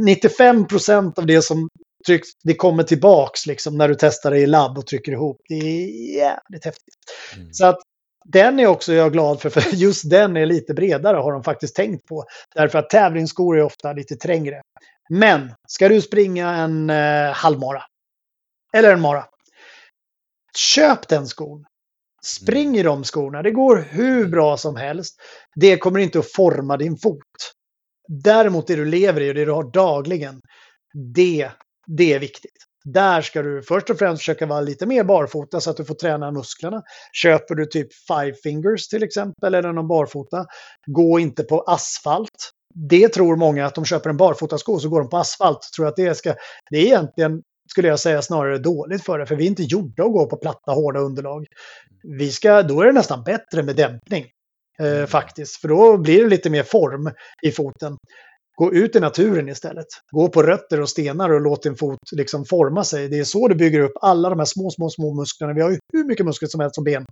95% 0.07 1.19
av 1.19 1.27
det 1.27 1.43
som 1.43 1.69
trycks, 2.07 2.29
det 2.45 2.55
kommer 2.55 2.83
tillbaks 2.83 3.47
liksom 3.47 3.77
när 3.77 3.89
du 3.89 3.97
testar 3.99 4.31
det 4.31 4.39
i 4.39 4.47
labb 4.47 4.79
och 4.79 4.87
trycker 4.87 5.13
ihop. 5.13 5.37
Det 5.49 5.55
är 5.55 6.17
jävligt 6.17 6.65
häftigt. 6.65 6.95
Mm. 7.37 7.53
Så 7.53 7.67
att 7.67 7.79
den 8.25 8.61
är 8.61 8.67
också 8.67 8.93
jag 8.93 9.13
glad 9.13 9.41
för, 9.41 9.51
för 9.61 9.77
just 9.77 10.11
den 10.11 10.37
är 10.37 10.47
lite 10.47 10.75
bredare 10.75 11.17
har 11.17 11.33
de 11.33 11.43
faktiskt 11.43 11.77
tänkt 11.77 12.07
på. 12.07 12.25
Därför 12.55 12.79
att 12.79 12.91
tävlingsskor 12.91 13.59
är 13.59 13.63
ofta 13.63 13.93
lite 13.93 14.17
trängre. 14.17 14.61
Men 15.09 15.55
ska 15.69 15.89
du 15.89 16.01
springa 16.01 16.55
en 16.55 16.91
eh, 16.91 17.33
halvmara 17.33 17.83
eller 18.77 18.93
en 18.93 19.01
mara. 19.01 19.25
Köp 20.57 21.09
den 21.09 21.27
skon. 21.27 21.65
Spring 22.25 22.77
i 22.77 22.83
de 22.83 23.05
skorna. 23.05 23.43
Det 23.43 23.51
går 23.51 23.77
hur 23.77 24.29
bra 24.29 24.57
som 24.57 24.77
helst. 24.77 25.21
Det 25.55 25.77
kommer 25.77 26.01
inte 26.01 26.19
att 26.19 26.33
forma 26.33 26.77
din 26.77 26.97
fot. 26.97 27.53
Däremot 28.09 28.67
det 28.67 28.77
du 28.77 28.85
lever 28.85 29.21
i 29.21 29.31
och 29.31 29.35
det 29.35 29.45
du 29.45 29.53
har 29.53 29.71
dagligen, 29.71 30.41
det, 31.15 31.51
det 31.87 32.13
är 32.13 32.19
viktigt. 32.19 32.53
Där 32.85 33.23
ska 33.23 33.43
du 33.43 33.63
först 33.63 33.91
och 33.91 33.99
främst 33.99 34.21
försöka 34.21 34.47
vara 34.47 34.61
lite 34.61 34.87
mer 34.87 35.05
barfota 35.05 35.61
så 35.61 35.71
att 35.71 35.77
du 35.77 35.85
får 35.85 35.95
träna 35.95 36.31
musklerna. 36.31 36.83
Köper 37.13 37.55
du 37.55 37.67
typ 37.67 37.89
five 38.09 38.35
fingers 38.43 38.89
till 38.89 39.03
exempel 39.03 39.55
eller 39.55 39.73
någon 39.73 39.89
barfota, 39.89 40.47
gå 40.87 41.19
inte 41.19 41.43
på 41.43 41.61
asfalt 41.61 42.53
det 42.77 43.09
tror 43.09 43.37
många 43.37 43.67
att 43.67 43.75
de 43.75 43.85
köper 43.85 44.11
en 44.11 44.17
barfotasko 44.17 44.79
så 44.79 44.89
går 44.89 45.01
de 45.01 45.09
på 45.09 45.17
asfalt. 45.17 45.59
Tror 45.77 45.87
att 45.87 45.97
det 45.97 46.15
ska, 46.15 46.35
det 46.71 46.77
är 46.77 46.85
egentligen, 46.85 47.43
skulle 47.71 47.89
jag 47.89 48.01
säga, 48.01 48.23
snarare 48.23 48.59
dåligt 48.59 49.05
för 49.05 49.19
det. 49.19 49.27
För 49.27 49.37
vi 49.37 49.45
är 49.45 49.49
inte 49.49 49.63
gjorda 49.63 50.05
att 50.05 50.13
gå 50.13 50.27
på 50.27 50.37
platta, 50.37 50.73
hårda 50.73 51.01
underlag. 51.01 51.47
Vi 52.19 52.31
ska, 52.31 52.63
då 52.63 52.81
är 52.81 52.87
det 52.87 52.93
nästan 52.93 53.25
bättre 53.25 53.63
med 53.63 53.77
dämpning. 53.77 54.27
Eh, 54.81 54.93
mm. 54.93 55.07
faktiskt, 55.07 55.57
för 55.61 55.69
då 55.69 55.97
blir 55.97 56.23
det 56.23 56.29
lite 56.29 56.51
mer 56.51 56.63
form 56.63 57.11
i 57.43 57.51
foten. 57.51 57.97
Gå 58.59 58.73
ut 58.73 58.97
i 58.97 59.01
naturen 59.01 59.49
istället. 59.49 59.87
Gå 60.11 60.29
på 60.29 60.43
rötter 60.43 60.81
och 60.81 60.89
stenar 60.89 61.33
och 61.33 61.41
låt 61.41 61.63
din 61.63 61.77
fot 61.77 61.99
liksom 62.13 62.45
forma 62.45 62.85
sig. 62.85 63.09
Det 63.09 63.19
är 63.19 63.25
så 63.25 63.49
du 63.49 63.55
bygger 63.55 63.81
upp 63.81 63.93
alla 64.01 64.31
de 64.31 64.39
här 64.39 64.47
små, 64.47 64.71
små, 64.71 64.91
små 64.91 65.15
musklerna. 65.15 65.53
Vi 65.53 65.61
har 65.61 65.71
ju 65.71 65.79
hur 65.93 66.05
mycket 66.05 66.27
muskler 66.27 66.49
som 66.49 66.61
helst 66.61 66.75
som 66.75 66.85
ben 66.85 67.05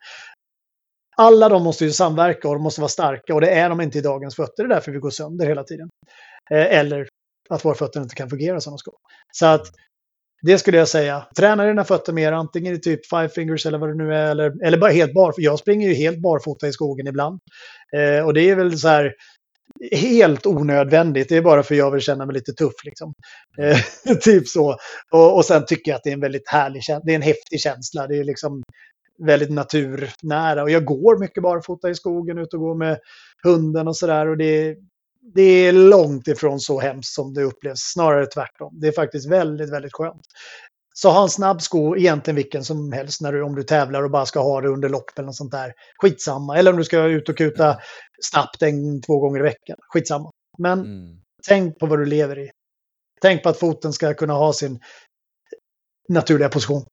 alla 1.16 1.48
de 1.48 1.62
måste 1.62 1.84
ju 1.84 1.90
samverka 1.90 2.48
och 2.48 2.54
de 2.54 2.62
måste 2.62 2.80
vara 2.80 2.88
starka 2.88 3.34
och 3.34 3.40
det 3.40 3.50
är 3.50 3.68
de 3.68 3.80
inte 3.80 3.98
i 3.98 4.00
dagens 4.00 4.36
fötter. 4.36 4.62
Det 4.62 4.64
är 4.64 4.74
därför 4.74 4.92
vi 4.92 4.98
går 4.98 5.10
sönder 5.10 5.46
hela 5.46 5.64
tiden. 5.64 5.88
Eh, 6.50 6.78
eller 6.78 7.08
att 7.50 7.64
våra 7.64 7.74
fötter 7.74 8.00
inte 8.00 8.14
kan 8.14 8.30
fungera 8.30 8.60
som 8.60 8.70
de 8.70 8.78
ska. 8.78 8.90
Så 9.32 9.46
att 9.46 9.66
det 10.42 10.58
skulle 10.58 10.78
jag 10.78 10.88
säga. 10.88 11.26
Träna 11.36 11.64
dina 11.66 11.84
fötter 11.84 12.12
mer, 12.12 12.32
antingen 12.32 12.74
i 12.74 12.80
typ 12.80 13.06
five 13.06 13.28
fingers 13.28 13.66
eller 13.66 13.78
vad 13.78 13.88
det 13.88 13.94
nu 13.94 14.14
är, 14.14 14.30
eller, 14.30 14.66
eller 14.66 14.78
bara 14.78 14.90
helt 14.90 15.14
barfota. 15.14 15.42
Jag 15.42 15.58
springer 15.58 15.88
ju 15.88 15.94
helt 15.94 16.18
barfota 16.18 16.68
i 16.68 16.72
skogen 16.72 17.06
ibland. 17.06 17.40
Eh, 17.96 18.26
och 18.26 18.34
det 18.34 18.50
är 18.50 18.56
väl 18.56 18.78
så 18.78 18.88
här 18.88 19.14
helt 19.92 20.46
onödvändigt. 20.46 21.28
Det 21.28 21.36
är 21.36 21.42
bara 21.42 21.62
för 21.62 21.74
jag 21.74 21.90
vill 21.90 22.00
känna 22.00 22.26
mig 22.26 22.34
lite 22.34 22.52
tuff. 22.52 22.84
Liksom. 22.84 23.12
Eh, 23.58 24.16
typ 24.20 24.48
så. 24.48 24.76
Och, 25.12 25.36
och 25.36 25.44
sen 25.44 25.66
tycker 25.66 25.90
jag 25.90 25.96
att 25.96 26.02
det 26.04 26.10
är 26.10 26.14
en 26.14 26.20
väldigt 26.20 26.48
härlig 26.48 26.82
känsla. 26.82 27.04
Det 27.04 27.12
är 27.12 27.16
en 27.16 27.22
häftig 27.22 27.60
känsla. 27.60 28.06
Det 28.06 28.16
är 28.16 28.24
liksom 28.24 28.62
väldigt 29.18 29.50
naturnära. 29.50 30.62
Och 30.62 30.70
jag 30.70 30.84
går 30.84 31.18
mycket 31.18 31.42
barfota 31.42 31.90
i 31.90 31.94
skogen, 31.94 32.38
ut 32.38 32.54
och 32.54 32.60
går 32.60 32.74
med 32.74 32.98
hunden 33.42 33.88
och 33.88 33.96
sådär. 33.96 34.26
Och 34.26 34.36
det, 34.36 34.76
det 35.34 35.42
är 35.42 35.72
långt 35.72 36.28
ifrån 36.28 36.60
så 36.60 36.80
hemskt 36.80 37.14
som 37.14 37.34
det 37.34 37.42
upplevs, 37.42 37.80
snarare 37.80 38.26
tvärtom. 38.26 38.80
Det 38.80 38.88
är 38.88 38.92
faktiskt 38.92 39.30
väldigt, 39.30 39.72
väldigt 39.72 39.92
skönt. 39.92 40.22
Så 40.96 41.10
ha 41.10 41.22
en 41.22 41.28
snabb 41.28 41.62
sko, 41.62 41.96
egentligen 41.96 42.36
vilken 42.36 42.64
som 42.64 42.92
helst, 42.92 43.20
när 43.20 43.32
du, 43.32 43.42
om 43.42 43.54
du 43.54 43.62
tävlar 43.62 44.02
och 44.02 44.10
bara 44.10 44.26
ska 44.26 44.40
ha 44.40 44.60
det 44.60 44.68
under 44.68 44.88
lopp 44.88 45.18
eller 45.18 45.26
något 45.26 45.36
sånt 45.36 45.52
där. 45.52 45.72
Skitsamma. 45.96 46.58
Eller 46.58 46.70
om 46.70 46.78
du 46.78 46.84
ska 46.84 47.04
ut 47.04 47.28
och 47.28 47.38
kuta 47.38 47.78
snabbt 48.22 48.62
en, 48.62 49.02
två 49.02 49.18
gånger 49.18 49.40
i 49.40 49.42
veckan. 49.42 49.76
Skitsamma. 49.80 50.30
Men 50.58 50.80
mm. 50.80 51.18
tänk 51.48 51.78
på 51.78 51.86
vad 51.86 51.98
du 51.98 52.04
lever 52.04 52.38
i. 52.38 52.50
Tänk 53.20 53.42
på 53.42 53.48
att 53.48 53.58
foten 53.58 53.92
ska 53.92 54.14
kunna 54.14 54.32
ha 54.32 54.52
sin 54.52 54.80
naturliga 56.08 56.48
position. 56.48 56.84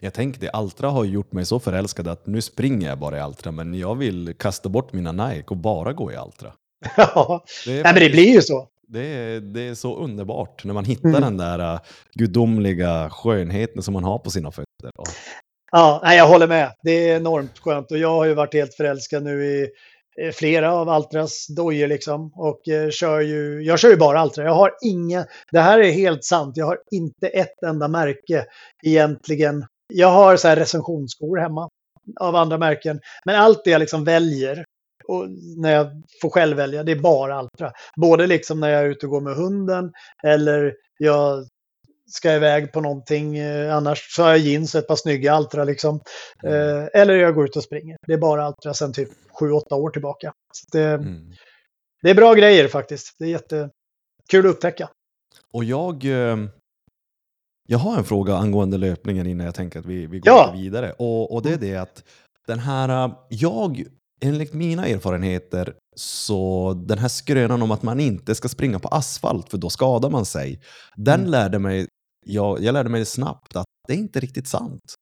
Jag 0.00 0.14
tänker 0.14 0.40
det, 0.40 0.50
Altra 0.50 0.90
har 0.90 1.04
gjort 1.04 1.32
mig 1.32 1.44
så 1.44 1.60
förälskad 1.60 2.08
att 2.08 2.26
nu 2.26 2.42
springer 2.42 2.88
jag 2.88 2.98
bara 2.98 3.16
i 3.16 3.20
Altra, 3.20 3.50
men 3.50 3.74
jag 3.74 3.94
vill 3.94 4.34
kasta 4.38 4.68
bort 4.68 4.92
mina 4.92 5.12
Nike 5.12 5.48
och 5.48 5.56
bara 5.56 5.92
gå 5.92 6.12
i 6.12 6.16
Altra. 6.16 6.52
Ja, 6.96 7.44
Nej, 7.66 7.82
men 7.82 7.94
det 7.94 8.10
blir 8.10 8.34
ju 8.34 8.42
så. 8.42 8.68
Det 8.88 9.06
är, 9.06 9.40
det 9.40 9.60
är 9.60 9.74
så 9.74 9.96
underbart 9.96 10.64
när 10.64 10.74
man 10.74 10.84
hittar 10.84 11.08
mm. 11.08 11.20
den 11.20 11.36
där 11.36 11.74
uh, 11.74 11.80
gudomliga 12.12 13.10
skönheten 13.10 13.82
som 13.82 13.94
man 13.94 14.04
har 14.04 14.18
på 14.18 14.30
sina 14.30 14.50
fötter. 14.50 14.90
Ja, 15.72 16.00
nej, 16.04 16.18
jag 16.18 16.28
håller 16.28 16.46
med. 16.46 16.72
Det 16.82 17.10
är 17.10 17.16
enormt 17.16 17.58
skönt 17.58 17.90
och 17.90 17.98
jag 17.98 18.10
har 18.10 18.24
ju 18.24 18.34
varit 18.34 18.54
helt 18.54 18.74
förälskad 18.74 19.22
nu 19.22 19.44
i 19.44 19.68
Eh, 20.20 20.32
flera 20.32 20.72
av 20.72 20.88
Altras 20.88 21.46
dojor 21.46 21.88
liksom. 21.88 22.32
Och 22.34 22.68
eh, 22.68 22.90
kör 22.90 23.20
ju, 23.20 23.62
jag 23.62 23.78
kör 23.78 23.88
ju 23.88 23.96
bara 23.96 24.20
Altra. 24.20 24.44
Jag 24.44 24.54
har 24.54 24.72
inga, 24.82 25.26
det 25.52 25.60
här 25.60 25.78
är 25.78 25.90
helt 25.90 26.24
sant, 26.24 26.56
jag 26.56 26.66
har 26.66 26.78
inte 26.90 27.28
ett 27.28 27.62
enda 27.66 27.88
märke 27.88 28.46
egentligen. 28.82 29.66
Jag 29.92 30.10
har 30.10 30.36
så 30.36 30.48
här 30.48 30.56
recensionsskor 30.56 31.38
hemma 31.38 31.68
av 32.20 32.36
andra 32.36 32.58
märken. 32.58 33.00
Men 33.24 33.36
allt 33.36 33.64
det 33.64 33.70
jag 33.70 33.80
liksom 33.80 34.04
väljer, 34.04 34.64
och 35.08 35.26
när 35.56 35.72
jag 35.72 35.86
får 36.22 36.30
själv 36.30 36.56
välja, 36.56 36.82
det 36.82 36.92
är 36.92 37.00
bara 37.00 37.34
Altra. 37.34 37.72
Både 37.96 38.26
liksom 38.26 38.60
när 38.60 38.68
jag 38.68 38.82
är 38.82 38.88
ute 38.88 39.06
och 39.06 39.10
går 39.10 39.20
med 39.20 39.34
hunden 39.34 39.92
eller 40.24 40.74
jag 40.98 41.44
ska 42.10 42.34
iväg 42.34 42.72
på 42.72 42.80
någonting. 42.80 43.36
Eh, 43.38 43.76
annars 43.76 43.98
så 44.10 44.22
har 44.22 44.30
jag 44.30 44.38
jeans 44.38 44.74
och 44.74 44.78
ett 44.78 44.88
par 44.88 44.96
snygga 44.96 45.32
Altra 45.32 45.64
liksom. 45.64 46.00
Mm. 46.42 46.78
Eh, 46.78 46.88
eller 46.94 47.14
jag 47.14 47.34
går 47.34 47.44
ut 47.44 47.56
och 47.56 47.62
springer. 47.62 47.96
Det 48.06 48.12
är 48.12 48.18
bara 48.18 48.44
Altra 48.44 48.74
sedan 48.74 48.92
typ 48.92 49.08
7-8 49.40 49.74
år 49.74 49.90
tillbaka. 49.90 50.32
Det, 50.72 50.84
mm. 50.84 51.32
det 52.02 52.10
är 52.10 52.14
bra 52.14 52.34
grejer 52.34 52.68
faktiskt. 52.68 53.14
Det 53.18 53.24
är 53.24 53.28
jättekul 53.28 53.70
att 54.32 54.44
upptäcka. 54.44 54.88
Och 55.52 55.64
jag, 55.64 56.04
eh, 56.04 56.36
jag 57.68 57.78
har 57.78 57.98
en 57.98 58.04
fråga 58.04 58.36
angående 58.36 58.78
löpningen 58.78 59.26
innan 59.26 59.46
jag 59.46 59.54
tänker 59.54 59.78
att 59.78 59.86
vi, 59.86 60.06
vi 60.06 60.18
går 60.18 60.32
ja. 60.32 60.52
vidare. 60.56 60.92
Och, 60.92 61.34
och 61.34 61.42
det 61.42 61.52
är 61.52 61.58
det 61.58 61.76
att 61.76 62.04
den 62.46 62.58
här, 62.58 63.14
jag, 63.28 63.84
enligt 64.20 64.52
mina 64.52 64.86
erfarenheter, 64.86 65.74
så 65.96 66.72
den 66.86 66.98
här 66.98 67.08
skrönan 67.08 67.62
om 67.62 67.70
att 67.70 67.82
man 67.82 68.00
inte 68.00 68.34
ska 68.34 68.48
springa 68.48 68.78
på 68.78 68.88
asfalt 68.88 69.50
för 69.50 69.58
då 69.58 69.70
skadar 69.70 70.10
man 70.10 70.24
sig, 70.24 70.60
den 70.96 71.20
mm. 71.20 71.30
lärde 71.30 71.58
mig 71.58 71.86
jag, 72.24 72.62
jag 72.62 72.72
lärde 72.72 72.88
mig 72.88 73.04
snabbt 73.04 73.56
att 73.56 73.66
det 73.88 73.94
är 73.94 73.98
inte 73.98 74.20
riktigt 74.20 74.48
sant. 74.48 74.94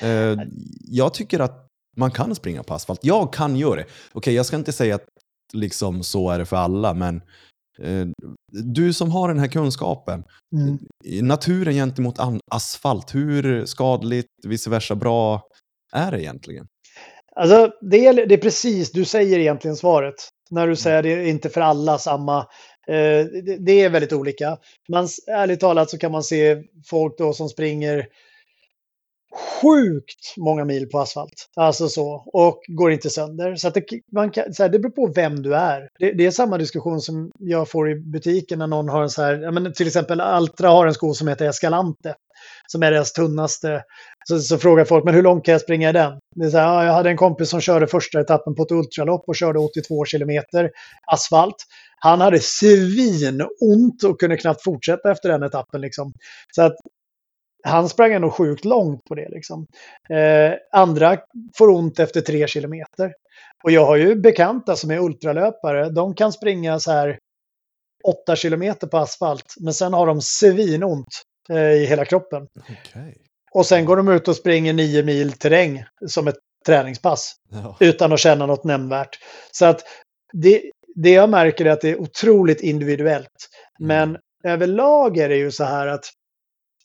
Eh, 0.00 0.36
jag 0.80 1.14
tycker 1.14 1.40
att 1.40 1.66
man 1.96 2.10
kan 2.10 2.34
springa 2.34 2.62
på 2.62 2.74
asfalt. 2.74 3.00
Jag 3.02 3.32
kan 3.32 3.56
göra 3.56 3.76
det. 3.76 3.82
Okej, 3.82 3.92
okay, 4.14 4.34
jag 4.34 4.46
ska 4.46 4.56
inte 4.56 4.72
säga 4.72 4.94
att 4.94 5.04
liksom 5.52 6.02
så 6.02 6.30
är 6.30 6.38
det 6.38 6.46
för 6.46 6.56
alla, 6.56 6.94
men 6.94 7.16
eh, 7.78 8.06
du 8.52 8.92
som 8.92 9.10
har 9.10 9.28
den 9.28 9.38
här 9.38 9.48
kunskapen, 9.48 10.24
mm. 10.56 10.78
naturen 11.26 11.74
gentemot 11.74 12.18
asfalt, 12.50 13.14
hur 13.14 13.66
skadligt, 13.66 14.26
vice 14.46 14.70
versa 14.70 14.94
bra 14.94 15.42
är 15.92 16.10
det 16.10 16.22
egentligen? 16.22 16.66
Alltså, 17.36 17.72
det 17.80 18.06
är, 18.06 18.26
det 18.26 18.34
är 18.34 18.38
precis, 18.38 18.92
du 18.92 19.04
säger 19.04 19.38
egentligen 19.38 19.76
svaret. 19.76 20.14
när 20.50 20.66
du 20.66 20.76
säger 20.76 21.02
det 21.02 21.12
är 21.12 21.26
inte 21.26 21.48
för 21.48 21.60
alla 21.60 21.98
samma. 21.98 22.46
Eh, 22.88 23.26
det, 23.58 23.72
är 23.72 23.90
väldigt 23.90 24.12
olika. 24.12 24.58
Men 24.88 25.08
ärligt 25.26 25.60
talat 25.60 25.90
så 25.90 25.98
kan 25.98 26.12
man 26.12 26.22
se 26.22 26.62
folk 26.84 27.18
då 27.18 27.32
som 27.32 27.48
springer 27.48 28.06
sjukt 29.62 30.36
många 30.36 30.64
mil 30.64 30.88
på 30.88 30.98
asfalt. 30.98 31.48
Alltså 31.56 31.88
så. 31.88 32.24
Och 32.32 32.60
går 32.68 32.92
inte 32.92 33.10
sönder. 33.10 33.56
Så, 33.56 33.68
att 33.68 33.74
det, 33.74 33.84
man 34.12 34.30
kan, 34.30 34.54
så 34.54 34.62
här, 34.62 34.70
det 34.70 34.78
beror 34.78 34.92
på 34.92 35.12
vem 35.14 35.42
du 35.42 35.54
är. 35.54 35.88
Det, 35.98 36.12
det, 36.12 36.26
är 36.26 36.30
samma 36.30 36.58
diskussion 36.58 37.00
som 37.00 37.30
jag 37.38 37.70
får 37.70 37.90
i 37.90 37.94
butiken 37.94 38.58
när 38.58 38.66
någon 38.66 38.88
har 38.88 39.02
en 39.02 39.10
så 39.10 39.22
här, 39.22 39.50
men 39.50 39.72
till 39.72 39.86
exempel 39.86 40.20
Altra 40.20 40.68
har 40.68 40.86
en 40.86 40.94
sko 40.94 41.14
som 41.14 41.28
heter 41.28 41.48
Escalante. 41.48 42.14
Som 42.66 42.82
är 42.82 42.90
deras 42.90 43.12
tunnaste. 43.12 43.82
Så, 44.28 44.38
så 44.38 44.58
frågar 44.58 44.84
folk, 44.84 45.04
men 45.04 45.14
hur 45.14 45.22
långt 45.22 45.44
kan 45.44 45.52
jag 45.52 45.60
springa 45.60 45.88
i 45.88 45.92
den? 45.92 46.18
Det 46.36 46.46
är 46.46 46.50
så 46.50 46.58
här, 46.58 46.86
jag 46.86 46.92
hade 46.92 47.10
en 47.10 47.16
kompis 47.16 47.50
som 47.50 47.60
körde 47.60 47.86
första 47.86 48.20
etappen 48.20 48.54
på 48.54 48.62
ett 48.62 48.70
ultralopp 48.70 49.24
och 49.26 49.36
körde 49.36 49.58
82 49.58 50.04
kilometer 50.04 50.70
asfalt. 51.06 51.56
Han 52.02 52.20
hade 52.20 52.40
svinont 52.40 54.04
och 54.04 54.20
kunde 54.20 54.36
knappt 54.36 54.62
fortsätta 54.62 55.10
efter 55.10 55.28
den 55.28 55.42
etappen. 55.42 55.80
Liksom. 55.80 56.12
Så 56.54 56.62
att 56.62 56.76
han 57.62 57.88
sprang 57.88 58.12
ändå 58.12 58.30
sjukt 58.30 58.64
långt 58.64 59.04
på 59.04 59.14
det. 59.14 59.28
Liksom. 59.28 59.66
Eh, 60.10 60.52
andra 60.72 61.18
får 61.58 61.68
ont 61.68 61.98
efter 61.98 62.20
tre 62.20 62.46
kilometer. 62.46 63.12
Och 63.64 63.70
jag 63.70 63.86
har 63.86 63.96
ju 63.96 64.14
bekanta 64.14 64.76
som 64.76 64.90
är 64.90 64.98
ultralöpare. 64.98 65.90
De 65.90 66.14
kan 66.14 66.32
springa 66.32 66.80
så 66.80 66.90
här 66.90 67.18
åtta 68.04 68.36
kilometer 68.36 68.86
på 68.86 68.98
asfalt. 68.98 69.54
Men 69.60 69.74
sen 69.74 69.92
har 69.92 70.06
de 70.06 70.20
svinont 70.20 71.22
eh, 71.50 71.72
i 71.72 71.86
hela 71.86 72.04
kroppen. 72.04 72.46
Okay. 72.62 73.14
Och 73.52 73.66
sen 73.66 73.84
går 73.84 73.96
de 73.96 74.08
ut 74.08 74.28
och 74.28 74.36
springer 74.36 74.72
nio 74.72 75.02
mil 75.02 75.32
terräng 75.32 75.84
som 76.06 76.28
ett 76.28 76.38
träningspass. 76.66 77.34
Ja. 77.50 77.76
Utan 77.80 78.12
att 78.12 78.20
känna 78.20 78.46
något 78.46 78.64
nämnvärt. 78.64 79.18
Så 79.52 79.66
att 79.66 79.80
det, 80.32 80.62
det 80.94 81.10
jag 81.10 81.30
märker 81.30 81.66
är 81.66 81.70
att 81.70 81.80
det 81.80 81.90
är 81.90 82.00
otroligt 82.00 82.60
individuellt. 82.60 83.48
Mm. 83.80 83.88
Men 83.88 84.18
överlag 84.52 85.18
är 85.18 85.28
det 85.28 85.36
ju 85.36 85.50
så 85.50 85.64
här 85.64 85.86
att 85.86 86.04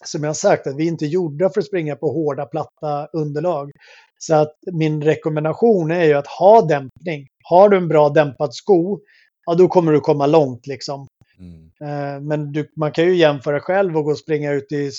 som 0.05 0.23
jag 0.23 0.35
sagt, 0.35 0.67
att 0.67 0.75
vi 0.75 0.87
inte 0.87 1.05
är 1.05 1.07
gjorda 1.07 1.49
för 1.49 1.59
att 1.59 1.67
springa 1.67 1.95
på 1.95 2.11
hårda, 2.11 2.45
platta 2.45 3.07
underlag. 3.13 3.71
Så 4.17 4.35
att 4.35 4.53
min 4.71 5.03
rekommendation 5.03 5.91
är 5.91 6.03
ju 6.03 6.13
att 6.13 6.27
ha 6.27 6.61
dämpning. 6.61 7.27
Har 7.43 7.69
du 7.69 7.77
en 7.77 7.87
bra 7.87 8.09
dämpad 8.09 8.53
sko, 8.53 8.99
ja 9.45 9.55
då 9.55 9.67
kommer 9.67 9.91
du 9.91 9.99
komma 9.99 10.25
långt 10.25 10.67
liksom. 10.67 11.07
Mm. 11.39 11.71
Eh, 11.81 12.21
men 12.21 12.51
du, 12.51 12.69
man 12.75 12.91
kan 12.91 13.05
ju 13.05 13.15
jämföra 13.15 13.59
själv 13.59 13.97
och 13.97 14.03
gå 14.03 14.11
och 14.11 14.17
springa 14.17 14.51
ut 14.51 14.71
i 14.71 14.91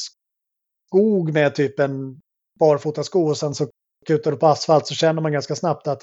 skog 0.88 1.32
med 1.32 1.54
typ 1.54 1.78
en 1.78 2.20
barfotasko 2.58 3.28
och 3.28 3.36
sen 3.36 3.54
så 3.54 3.68
kutar 4.06 4.30
du 4.30 4.36
på 4.36 4.46
asfalt 4.46 4.86
så 4.86 4.94
känner 4.94 5.22
man 5.22 5.32
ganska 5.32 5.54
snabbt 5.54 5.86
att 5.86 6.02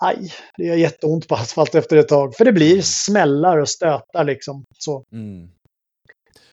aj, 0.00 0.32
det 0.56 0.64
gör 0.64 0.76
jätteont 0.76 1.28
på 1.28 1.34
asfalt 1.34 1.74
efter 1.74 1.96
ett 1.96 2.08
tag. 2.08 2.34
För 2.34 2.44
det 2.44 2.52
blir 2.52 2.72
mm. 2.72 2.82
smällar 2.82 3.58
och 3.58 3.68
stötar 3.68 4.24
liksom. 4.24 4.64
Så, 4.78 5.04
mm. 5.12 5.48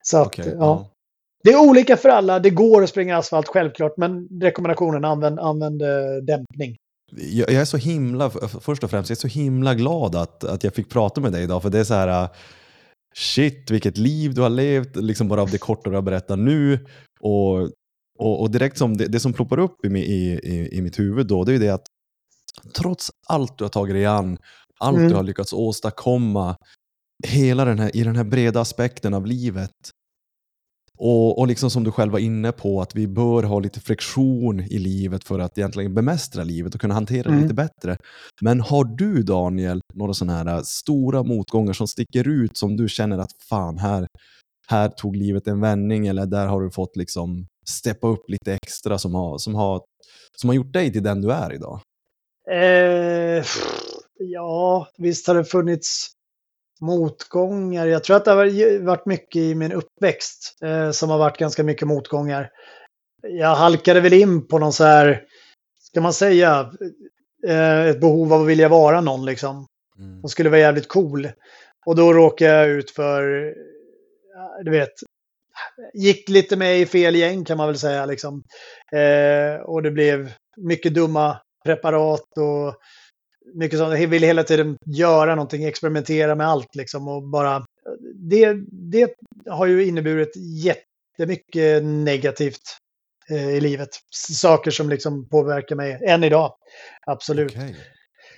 så 0.01 0.17
att, 0.17 0.27
okay, 0.27 0.49
ja. 0.49 0.57
ja. 0.59 0.89
Det 1.43 1.51
är 1.51 1.69
olika 1.69 1.97
för 1.97 2.09
alla. 2.09 2.39
Det 2.39 2.49
går 2.49 2.83
att 2.83 2.89
springa 2.89 3.17
asfalt 3.17 3.47
självklart, 3.47 3.97
men 3.97 4.27
rekommendationen 4.41 5.05
använd, 5.05 5.39
använd 5.39 5.81
eh, 5.81 5.87
dämpning. 6.21 6.75
Jag, 7.11 7.51
jag, 7.51 7.61
är 7.61 7.65
så 7.65 7.77
himla, 7.77 8.29
först 8.61 8.83
och 8.83 8.89
främst, 8.89 9.09
jag 9.09 9.15
är 9.15 9.19
så 9.19 9.27
himla 9.27 9.75
glad 9.75 10.15
att, 10.15 10.43
att 10.43 10.63
jag 10.63 10.73
fick 10.73 10.89
prata 10.89 11.21
med 11.21 11.31
dig 11.31 11.43
idag, 11.43 11.61
för 11.61 11.69
det 11.69 11.79
är 11.79 11.83
så 11.83 11.93
här, 11.93 12.23
uh, 12.23 12.29
shit 13.15 13.71
vilket 13.71 13.97
liv 13.97 14.33
du 14.33 14.41
har 14.41 14.49
levt, 14.49 14.95
liksom 14.95 15.27
bara 15.27 15.41
av 15.41 15.49
det 15.49 15.57
korta 15.57 15.89
du 15.89 15.95
har 15.95 16.01
berättat 16.01 16.39
nu. 16.39 16.79
Och, 17.19 17.61
och, 18.19 18.41
och 18.41 18.51
direkt 18.51 18.77
som 18.77 18.97
det, 18.97 19.07
det, 19.07 19.19
som 19.19 19.33
ploppar 19.33 19.59
upp 19.59 19.85
i, 19.85 19.87
i, 19.87 20.39
i, 20.43 20.77
i 20.77 20.81
mitt 20.81 20.99
huvud 20.99 21.27
då, 21.27 21.43
det 21.43 21.51
är 21.51 21.53
ju 21.53 21.59
det 21.59 21.69
att 21.69 21.85
trots 22.73 23.11
allt 23.27 23.57
du 23.57 23.63
har 23.63 23.69
tagit 23.69 23.95
dig 23.95 24.05
an, 24.05 24.37
allt 24.79 24.97
mm. 24.97 25.09
du 25.09 25.15
har 25.15 25.23
lyckats 25.23 25.53
åstadkomma, 25.53 26.55
hela 27.27 27.65
den 27.65 27.79
här, 27.79 27.95
i 27.95 28.03
den 28.03 28.15
här 28.15 28.23
breda 28.23 28.61
aspekten 28.61 29.13
av 29.13 29.25
livet, 29.25 29.71
och, 30.97 31.39
och 31.39 31.47
liksom 31.47 31.69
som 31.69 31.83
du 31.83 31.91
själv 31.91 32.11
var 32.11 32.19
inne 32.19 32.51
på, 32.51 32.81
att 32.81 32.95
vi 32.95 33.07
bör 33.07 33.43
ha 33.43 33.59
lite 33.59 33.79
friktion 33.79 34.59
i 34.59 34.79
livet 34.79 35.23
för 35.23 35.39
att 35.39 35.57
egentligen 35.57 35.93
bemästra 35.93 36.43
livet 36.43 36.75
och 36.75 36.81
kunna 36.81 36.93
hantera 36.93 37.23
det 37.23 37.29
mm. 37.29 37.41
lite 37.41 37.53
bättre. 37.53 37.97
Men 38.41 38.61
har 38.61 38.83
du 38.83 39.23
Daniel 39.23 39.81
några 39.93 40.13
sådana 40.13 40.33
här 40.33 40.61
stora 40.63 41.23
motgångar 41.23 41.73
som 41.73 41.87
sticker 41.87 42.27
ut 42.27 42.57
som 42.57 42.77
du 42.77 42.89
känner 42.89 43.17
att 43.17 43.31
fan, 43.49 43.77
här, 43.77 44.07
här 44.67 44.89
tog 44.89 45.15
livet 45.15 45.47
en 45.47 45.61
vändning 45.61 46.07
eller 46.07 46.25
där 46.25 46.47
har 46.47 46.61
du 46.61 46.71
fått 46.71 46.95
liksom 46.95 47.45
steppa 47.69 48.07
upp 48.07 48.29
lite 48.29 48.53
extra 48.53 48.97
som 48.97 49.15
har, 49.15 49.37
som 49.37 49.55
har, 49.55 49.81
som 50.35 50.49
har 50.49 50.55
gjort 50.55 50.73
dig 50.73 50.91
till 50.91 51.03
den 51.03 51.21
du 51.21 51.31
är 51.31 51.53
idag? 51.53 51.81
Eh, 52.51 53.43
ja, 54.19 54.87
visst 54.97 55.27
har 55.27 55.35
det 55.35 55.45
funnits 55.45 56.07
motgångar. 56.81 57.87
Jag 57.87 58.03
tror 58.03 58.15
att 58.17 58.25
det 58.25 58.31
har 58.31 58.79
varit 58.85 59.05
mycket 59.05 59.35
i 59.35 59.55
min 59.55 59.71
uppväxt 59.71 60.57
eh, 60.63 60.91
som 60.91 61.09
har 61.09 61.17
varit 61.17 61.37
ganska 61.37 61.63
mycket 61.63 61.87
motgångar. 61.87 62.49
Jag 63.21 63.55
halkade 63.55 64.01
väl 64.01 64.13
in 64.13 64.47
på 64.47 64.59
någon 64.59 64.73
så 64.73 64.83
här, 64.83 65.23
ska 65.79 66.01
man 66.01 66.13
säga, 66.13 66.71
eh, 67.47 67.85
ett 67.85 67.99
behov 67.99 68.33
av 68.33 68.41
att 68.41 68.47
vilja 68.47 68.69
vara 68.69 69.01
någon 69.01 69.25
liksom. 69.25 69.67
Mm. 69.97 70.21
Som 70.21 70.29
skulle 70.29 70.49
vara 70.49 70.59
jävligt 70.59 70.87
cool. 70.87 71.29
Och 71.85 71.95
då 71.95 72.13
råkade 72.13 72.51
jag 72.51 72.69
ut 72.69 72.91
för, 72.91 73.53
du 74.63 74.71
vet, 74.71 74.93
gick 75.93 76.29
lite 76.29 76.55
med 76.55 76.79
i 76.79 76.85
fel 76.85 77.15
gäng 77.15 77.45
kan 77.45 77.57
man 77.57 77.67
väl 77.67 77.77
säga 77.77 78.05
liksom. 78.05 78.43
Eh, 78.91 79.61
och 79.61 79.83
det 79.83 79.91
blev 79.91 80.31
mycket 80.57 80.93
dumma 80.93 81.37
preparat 81.67 82.37
och 82.37 82.75
mycket 83.53 83.79
sånt. 83.79 83.99
Jag 83.99 84.07
vill 84.07 84.23
hela 84.23 84.43
tiden 84.43 84.77
göra 84.85 85.35
någonting, 85.35 85.63
experimentera 85.63 86.35
med 86.35 86.47
allt 86.47 86.75
liksom 86.75 87.07
och 87.07 87.29
bara. 87.29 87.65
Det, 88.15 88.53
det 88.71 89.13
har 89.49 89.65
ju 89.65 89.85
inneburit 89.85 90.31
jättemycket 90.63 91.83
negativt 91.83 92.61
eh, 93.29 93.49
i 93.49 93.61
livet. 93.61 93.89
Saker 94.31 94.71
som 94.71 94.89
liksom 94.89 95.29
påverkar 95.29 95.75
mig 95.75 95.99
än 96.07 96.23
idag. 96.23 96.53
Absolut. 97.05 97.51
Okay. 97.51 97.73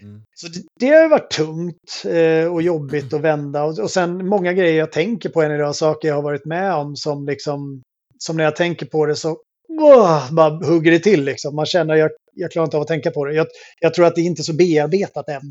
Mm. 0.01 0.22
Så 0.35 0.47
det, 0.47 0.60
det, 0.80 0.88
har 0.88 1.10
varit 1.10 1.31
tungt 1.31 2.06
eh, 2.06 2.53
och 2.53 2.61
jobbigt 2.61 3.14
att 3.14 3.22
vända. 3.22 3.64
Och, 3.64 3.80
och 3.80 3.91
sen 3.91 4.27
många 4.27 4.53
grejer 4.53 4.77
jag 4.80 4.91
tänker 4.91 5.30
på 5.30 5.41
än 5.41 5.51
idag, 5.51 5.76
saker 5.76 6.07
jag 6.07 6.15
har 6.15 6.22
varit 6.22 6.45
med 6.45 6.73
om 6.73 6.95
som 6.95 7.26
liksom, 7.26 7.81
som 8.19 8.38
när 8.38 8.43
jag 8.43 8.56
tänker 8.56 8.85
på 8.85 9.06
det 9.06 9.15
så 9.15 9.38
oh, 9.80 10.34
bara 10.34 10.65
hugger 10.65 10.91
det 10.91 10.99
till 10.99 11.23
liksom. 11.23 11.56
Man 11.56 11.65
känner 11.65 11.95
jag, 11.95 12.11
jag 12.34 12.51
klarar 12.51 12.65
inte 12.65 12.77
av 12.77 12.81
att 12.81 12.88
tänka 12.88 13.11
på 13.11 13.26
det. 13.26 13.34
Jag, 13.34 13.47
jag 13.80 13.93
tror 13.93 14.06
att 14.06 14.15
det 14.15 14.22
är 14.22 14.26
inte 14.26 14.41
är 14.41 14.43
så 14.43 14.53
bearbetat 14.53 15.30
än. 15.30 15.41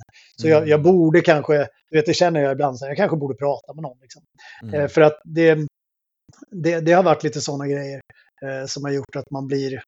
Så 0.40 0.46
mm. 0.46 0.58
jag, 0.58 0.68
jag, 0.68 0.82
borde 0.82 1.20
kanske, 1.20 1.68
du 1.90 1.98
vet 1.98 2.06
det 2.06 2.14
känner 2.14 2.40
jag 2.40 2.52
ibland, 2.52 2.78
så 2.78 2.86
jag 2.86 2.96
kanske 2.96 3.16
borde 3.16 3.34
prata 3.34 3.74
med 3.74 3.82
någon. 3.82 3.98
Liksom. 4.00 4.22
Mm. 4.62 4.80
Eh, 4.80 4.88
för 4.88 5.00
att 5.00 5.20
det, 5.24 5.58
det, 6.50 6.80
det, 6.80 6.92
har 6.92 7.02
varit 7.02 7.24
lite 7.24 7.40
sådana 7.40 7.66
grejer 7.66 8.00
eh, 8.44 8.66
som 8.66 8.84
har 8.84 8.92
gjort 8.92 9.16
att 9.16 9.30
man 9.30 9.46
blir 9.46 9.82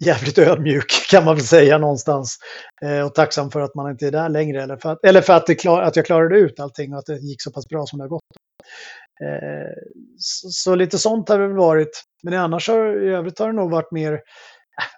jävligt 0.00 0.38
ödmjuk 0.38 0.92
kan 1.10 1.24
man 1.24 1.34
väl 1.34 1.44
säga 1.44 1.78
någonstans. 1.78 2.36
Eh, 2.84 3.06
och 3.06 3.14
tacksam 3.14 3.50
för 3.50 3.60
att 3.60 3.74
man 3.74 3.90
inte 3.90 4.06
är 4.06 4.10
där 4.10 4.28
längre. 4.28 4.62
Eller 4.62 4.76
för 4.76 4.92
att, 4.92 5.04
eller 5.04 5.20
för 5.20 5.32
att, 5.32 5.46
det 5.46 5.54
klar, 5.54 5.82
att 5.82 5.96
jag 5.96 6.06
klarade 6.06 6.36
ut 6.38 6.60
allting 6.60 6.92
och 6.92 6.98
att 6.98 7.06
det 7.06 7.18
gick 7.18 7.42
så 7.42 7.52
pass 7.52 7.68
bra 7.68 7.86
som 7.86 7.98
det 7.98 8.04
har 8.04 8.08
gått. 8.08 8.22
Eh, 9.24 9.72
så, 10.18 10.48
så, 10.48 10.74
lite 10.74 10.98
sånt 10.98 11.28
har 11.28 11.38
det 11.38 11.48
varit. 11.48 12.02
Men 12.22 12.34
annars 12.34 12.68
har, 12.68 13.02
i 13.02 13.08
övrigt 13.08 13.38
har 13.38 13.46
det 13.46 13.52
nog 13.52 13.70
varit 13.70 13.92
mer 13.92 14.20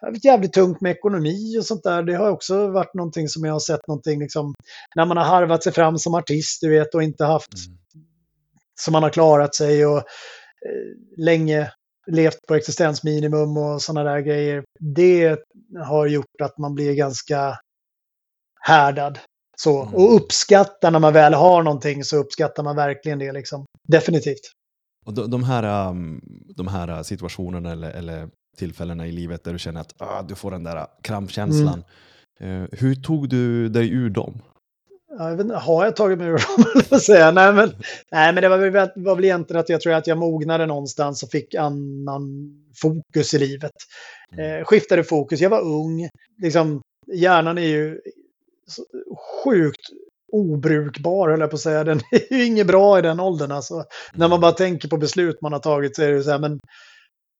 varit 0.02 0.24
jävligt 0.24 0.52
tungt 0.52 0.80
med 0.80 0.92
ekonomi 0.92 1.58
och 1.58 1.66
sånt 1.66 1.82
där. 1.82 2.02
Det 2.02 2.14
har 2.14 2.30
också 2.30 2.68
varit 2.68 2.94
någonting 2.94 3.28
som 3.28 3.44
jag 3.44 3.52
har 3.52 3.60
sett 3.60 3.88
någonting 3.88 4.20
liksom 4.20 4.54
när 4.96 5.06
man 5.06 5.16
har 5.16 5.24
harvat 5.24 5.62
sig 5.62 5.72
fram 5.72 5.98
som 5.98 6.14
artist, 6.14 6.60
du 6.60 6.70
vet, 6.70 6.94
och 6.94 7.02
inte 7.02 7.24
haft 7.24 7.54
mm. 7.66 7.78
som 8.80 8.92
man 8.92 9.02
har 9.02 9.10
klarat 9.10 9.54
sig 9.54 9.86
och 9.86 9.98
eh, 9.98 11.24
länge 11.24 11.70
levt 12.06 12.46
på 12.48 12.54
existensminimum 12.54 13.56
och 13.56 13.82
sådana 13.82 14.10
där 14.10 14.20
grejer. 14.20 14.64
Det 14.94 15.38
har 15.84 16.06
gjort 16.06 16.40
att 16.42 16.58
man 16.58 16.74
blir 16.74 16.94
ganska 16.94 17.58
härdad. 18.60 19.18
Så, 19.56 19.82
mm. 19.82 19.94
Och 19.94 20.14
uppskattar 20.14 20.90
när 20.90 20.98
man 20.98 21.12
väl 21.12 21.34
har 21.34 21.62
någonting 21.62 22.04
så 22.04 22.16
uppskattar 22.16 22.62
man 22.62 22.76
verkligen 22.76 23.18
det. 23.18 23.32
Liksom. 23.32 23.64
Definitivt. 23.88 24.40
Och 25.06 25.14
de, 25.14 25.30
de, 25.30 25.44
här, 25.44 25.88
um, 25.90 26.20
de 26.56 26.68
här 26.68 27.02
situationerna 27.02 27.72
eller, 27.72 27.90
eller 27.90 28.28
tillfällena 28.56 29.06
i 29.06 29.12
livet 29.12 29.44
där 29.44 29.52
du 29.52 29.58
känner 29.58 29.80
att 29.80 29.94
ah, 29.98 30.22
du 30.22 30.34
får 30.34 30.50
den 30.50 30.64
där 30.64 30.86
krampkänslan. 31.02 31.84
Mm. 32.40 32.62
Uh, 32.62 32.68
hur 32.72 32.94
tog 32.94 33.28
du 33.28 33.68
dig 33.68 33.90
ur 33.90 34.10
dem? 34.10 34.42
Jag 35.18 35.30
vet 35.30 35.40
inte, 35.40 35.54
har 35.54 35.84
jag 35.84 35.96
tagit 35.96 36.18
mig 36.18 36.28
ur 36.28 36.90
dem? 36.90 37.00
säga. 37.00 37.30
Nej, 37.30 37.52
men, 37.52 37.70
nej, 38.12 38.32
men 38.32 38.42
det 38.42 38.48
var 38.48 38.58
väl, 38.58 38.90
var 38.96 39.16
väl 39.16 39.24
egentligen 39.24 39.60
att 39.60 39.68
jag 39.68 39.80
tror 39.80 39.92
att 39.92 40.06
jag 40.06 40.18
mognade 40.18 40.66
någonstans 40.66 41.22
och 41.22 41.30
fick 41.30 41.54
annan 41.54 42.52
fokus 42.82 43.34
i 43.34 43.38
livet. 43.38 43.72
Mm. 44.32 44.60
Eh, 44.60 44.64
skiftade 44.64 45.04
fokus. 45.04 45.40
Jag 45.40 45.50
var 45.50 45.60
ung. 45.62 46.08
Liksom, 46.42 46.82
hjärnan 47.12 47.58
är 47.58 47.66
ju 47.66 48.00
sjukt 49.44 49.80
obrukbar, 50.32 51.30
höll 51.30 51.40
jag 51.40 51.50
på 51.50 51.56
att 51.56 51.60
säga. 51.60 51.84
Den 51.84 52.00
är 52.10 52.36
ju 52.36 52.44
inget 52.44 52.66
bra 52.66 52.98
i 52.98 53.02
den 53.02 53.20
åldern. 53.20 53.52
Alltså. 53.52 53.74
Mm. 53.74 53.86
När 54.14 54.28
man 54.28 54.40
bara 54.40 54.52
tänker 54.52 54.88
på 54.88 54.96
beslut 54.96 55.40
man 55.42 55.52
har 55.52 55.60
tagit 55.60 55.96
så 55.96 56.02
är 56.02 56.12
det 56.12 56.22
så 56.22 56.30
här, 56.30 56.38
men 56.38 56.60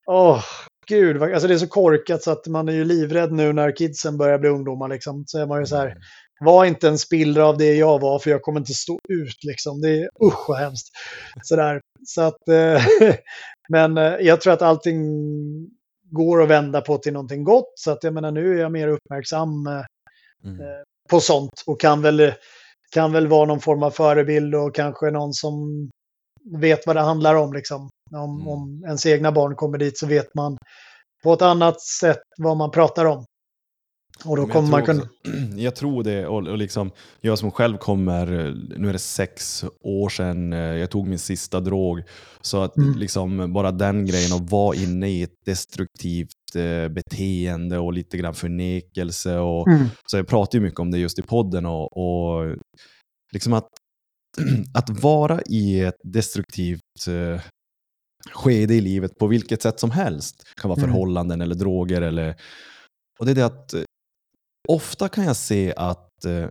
åh, 0.07 0.45
gud, 0.87 1.23
alltså 1.23 1.49
det 1.49 1.55
är 1.55 1.59
så 1.59 1.67
korkat 1.67 2.23
så 2.23 2.31
att 2.31 2.47
man 2.47 2.69
är 2.69 2.73
ju 2.73 2.85
livrädd 2.85 3.33
nu 3.33 3.53
när 3.53 3.77
kidsen 3.77 4.17
börjar 4.17 4.39
bli 4.39 4.49
ungdomar. 4.49 4.89
Liksom. 4.89 5.25
Så 5.27 5.39
är 5.39 5.47
man 5.47 5.61
ju 5.61 5.67
så 5.67 5.77
här, 5.77 5.87
mm. 5.87 5.99
var 6.41 6.65
inte 6.65 6.89
en 6.89 6.99
spillra 6.99 7.47
av 7.47 7.59
det 7.59 7.75
jag 7.75 8.01
var 8.01 8.19
för 8.19 8.31
jag 8.31 8.43
kommer 8.43 8.61
inte 8.61 8.75
stå 8.75 8.99
ut 9.09 9.45
liksom. 9.45 9.81
Det 9.81 9.89
är 9.89 10.09
usch 10.25 10.49
vad 10.49 10.59
hemskt. 10.59 10.89
Sådär. 11.43 11.81
Så 12.07 12.23
att, 12.23 12.49
eh, 12.49 12.83
men 13.69 13.99
eh, 13.99 14.15
jag 14.21 14.41
tror 14.41 14.53
att 14.53 14.63
allting 14.63 15.03
går 16.11 16.43
att 16.43 16.49
vända 16.49 16.81
på 16.81 16.99
till 16.99 17.13
någonting 17.13 17.45
gott. 17.45 17.73
Så 17.75 17.91
att 17.91 18.05
jag 18.05 18.15
menar 18.15 18.31
nu 18.31 18.57
är 18.57 18.61
jag 18.61 18.73
mer 18.73 18.89
uppmärksam 18.89 19.67
eh, 19.67 19.83
Mm. 20.45 20.85
på 21.11 21.21
sånt 21.21 21.63
och 21.67 21.81
kan 21.81 22.03
väl, 22.03 22.33
kan 22.91 23.13
väl 23.13 23.27
vara 23.27 23.45
någon 23.45 23.61
form 23.61 23.83
av 23.83 23.91
förebild 23.91 24.55
och 24.55 24.75
kanske 24.75 25.11
någon 25.11 25.33
som 25.33 25.89
vet 26.61 26.87
vad 26.87 26.97
det 26.97 27.03
handlar 27.03 27.35
om. 27.35 27.53
Liksom. 27.53 27.91
Om, 28.17 28.35
Mm. 28.41 28.49
om 28.49 28.85
ens 28.85 29.07
egna 29.07 29.33
barn 29.33 29.55
kommer 29.57 29.79
dit 29.79 29.99
så 29.99 30.07
vet 30.07 30.35
man 30.35 30.57
på 31.25 31.33
ett 31.33 31.43
annat 31.43 31.81
sätt 31.81 32.21
vad 32.39 32.57
man 32.57 32.71
pratar 32.71 33.05
om. 33.05 33.25
Och 34.25 34.37
då 34.37 34.47
kommer 34.47 34.69
man 34.71 34.85
kunna... 34.85 35.03
också- 35.03 35.11
Jag 35.57 35.77
tror 35.77 36.03
det, 36.05 36.27
och, 36.27 36.47
och 36.49 36.59
liksom, 36.59 36.91
jag 37.21 37.39
som 37.39 37.51
själv 37.51 37.77
kommer, 37.79 38.27
nu 38.79 38.89
är 38.89 38.93
det 38.93 38.99
sex 38.99 39.65
år 39.81 40.09
sedan 40.09 40.53
eh, 40.53 40.59
jag 40.59 40.91
tog 40.91 41.09
min 41.09 41.19
sista 41.19 41.61
drog, 41.61 42.03
så 42.41 42.63
att 42.63 42.77
Mm. 42.77 42.99
liksom 42.99 43.53
bara 43.53 43.71
den 43.71 44.07
grejen 44.07 44.33
att 44.33 44.51
vara 44.51 44.77
inne 44.77 45.09
i 45.11 45.23
ett 45.23 45.35
destruktivt 45.47 46.29
eh, 46.57 46.89
beteende 46.89 47.79
och 47.79 47.93
lite 47.93 48.17
grann 48.17 48.35
förnekelse. 48.35 49.39
Och, 49.39 49.69
Mm. 49.69 49.87
Så 50.11 50.17
jag 50.17 50.27
pratar 50.29 50.59
ju 50.59 50.65
mycket 50.65 50.81
om 50.81 50.91
det 50.91 50.99
just 50.99 51.19
i 51.19 51.23
podden 51.23 51.67
och, 51.67 51.97
och 51.97 52.57
liksom 53.33 53.53
att, 53.53 53.69
att 54.75 54.91
vara 55.03 55.41
i 55.47 55.81
ett 55.81 55.99
destruktivt 56.05 56.81
eh, 57.09 57.41
skede 58.33 58.75
i 58.75 58.81
livet 58.81 59.19
på 59.19 59.27
vilket 59.27 59.63
sätt 59.63 59.81
som 59.81 59.91
helst. 59.91 60.35
Det 60.57 60.61
kan 60.63 60.69
vara 60.69 60.79
Mm. 60.81 60.91
förhållanden 60.91 61.41
eller 61.41 61.55
droger 61.55 62.03
eller... 62.03 62.35
Och 63.19 63.27
det 63.27 63.33
är 63.33 63.35
det 63.35 63.47
att 63.47 63.75
eh, 63.75 63.83
ofta 64.69 65.09
kan 65.09 65.25
jag 65.25 65.37
se 65.37 65.75
att 65.77 66.25
eh, 66.25 66.47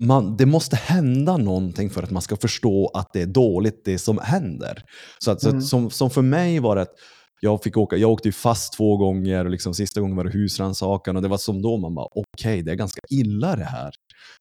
man, 0.00 0.36
det 0.36 0.46
måste 0.46 0.76
hända 0.76 1.36
någonting 1.36 1.90
för 1.90 2.02
att 2.02 2.10
man 2.10 2.22
ska 2.22 2.36
förstå 2.36 2.90
att 2.94 3.06
det 3.12 3.22
är 3.22 3.26
dåligt 3.26 3.84
det 3.84 3.98
som 3.98 4.18
händer. 4.18 4.82
Så 5.24 5.30
att, 5.30 5.40
så 5.40 5.48
Mm. 5.48 5.58
att, 5.58 5.64
som, 5.64 5.90
som 5.90 6.10
för 6.10 6.22
mig 6.22 6.58
var 6.60 6.76
det 6.76 6.82
att 6.82 6.94
jag, 7.40 7.62
fick 7.62 7.76
åka, 7.76 7.96
jag 7.96 8.10
åkte 8.10 8.28
ju 8.28 8.32
fast 8.32 8.72
två 8.72 8.96
gånger 8.96 9.44
och 9.44 9.50
liksom 9.50 9.74
sista 9.74 10.00
gången 10.00 10.16
var 10.16 10.24
det 10.24 10.30
husrannsakan 10.30 11.16
och 11.16 11.22
det 11.22 11.28
var 11.28 11.38
som 11.38 11.62
då 11.62 11.76
man 11.76 11.94
bara 11.94 12.06
okej, 12.14 12.62
det 12.62 12.70
är 12.70 12.74
ganska 12.76 13.00
illa 13.10 13.56
det 13.56 13.64
här. 13.64 13.86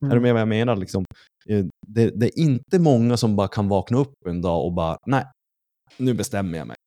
Är 0.01 0.05
du 0.05 0.07
Mm. 0.11 0.23
med 0.23 0.33
vad 0.33 0.41
jag 0.41 0.47
menar? 0.47 0.75
Liksom, 0.75 1.05
eh, 1.49 1.65
det, 1.87 2.09
det 2.19 2.25
är 2.25 2.39
inte 2.39 2.79
många 2.79 3.17
som 3.17 3.35
bara 3.35 3.47
kan 3.47 3.67
vakna 3.67 3.97
upp 3.97 4.13
en 4.29 4.41
dag 4.41 4.65
och 4.65 4.73
bara 4.73 4.97
nej, 5.05 5.23
nu 5.97 6.13
bestämmer 6.13 6.57
jag 6.57 6.67
mig. 6.67 6.77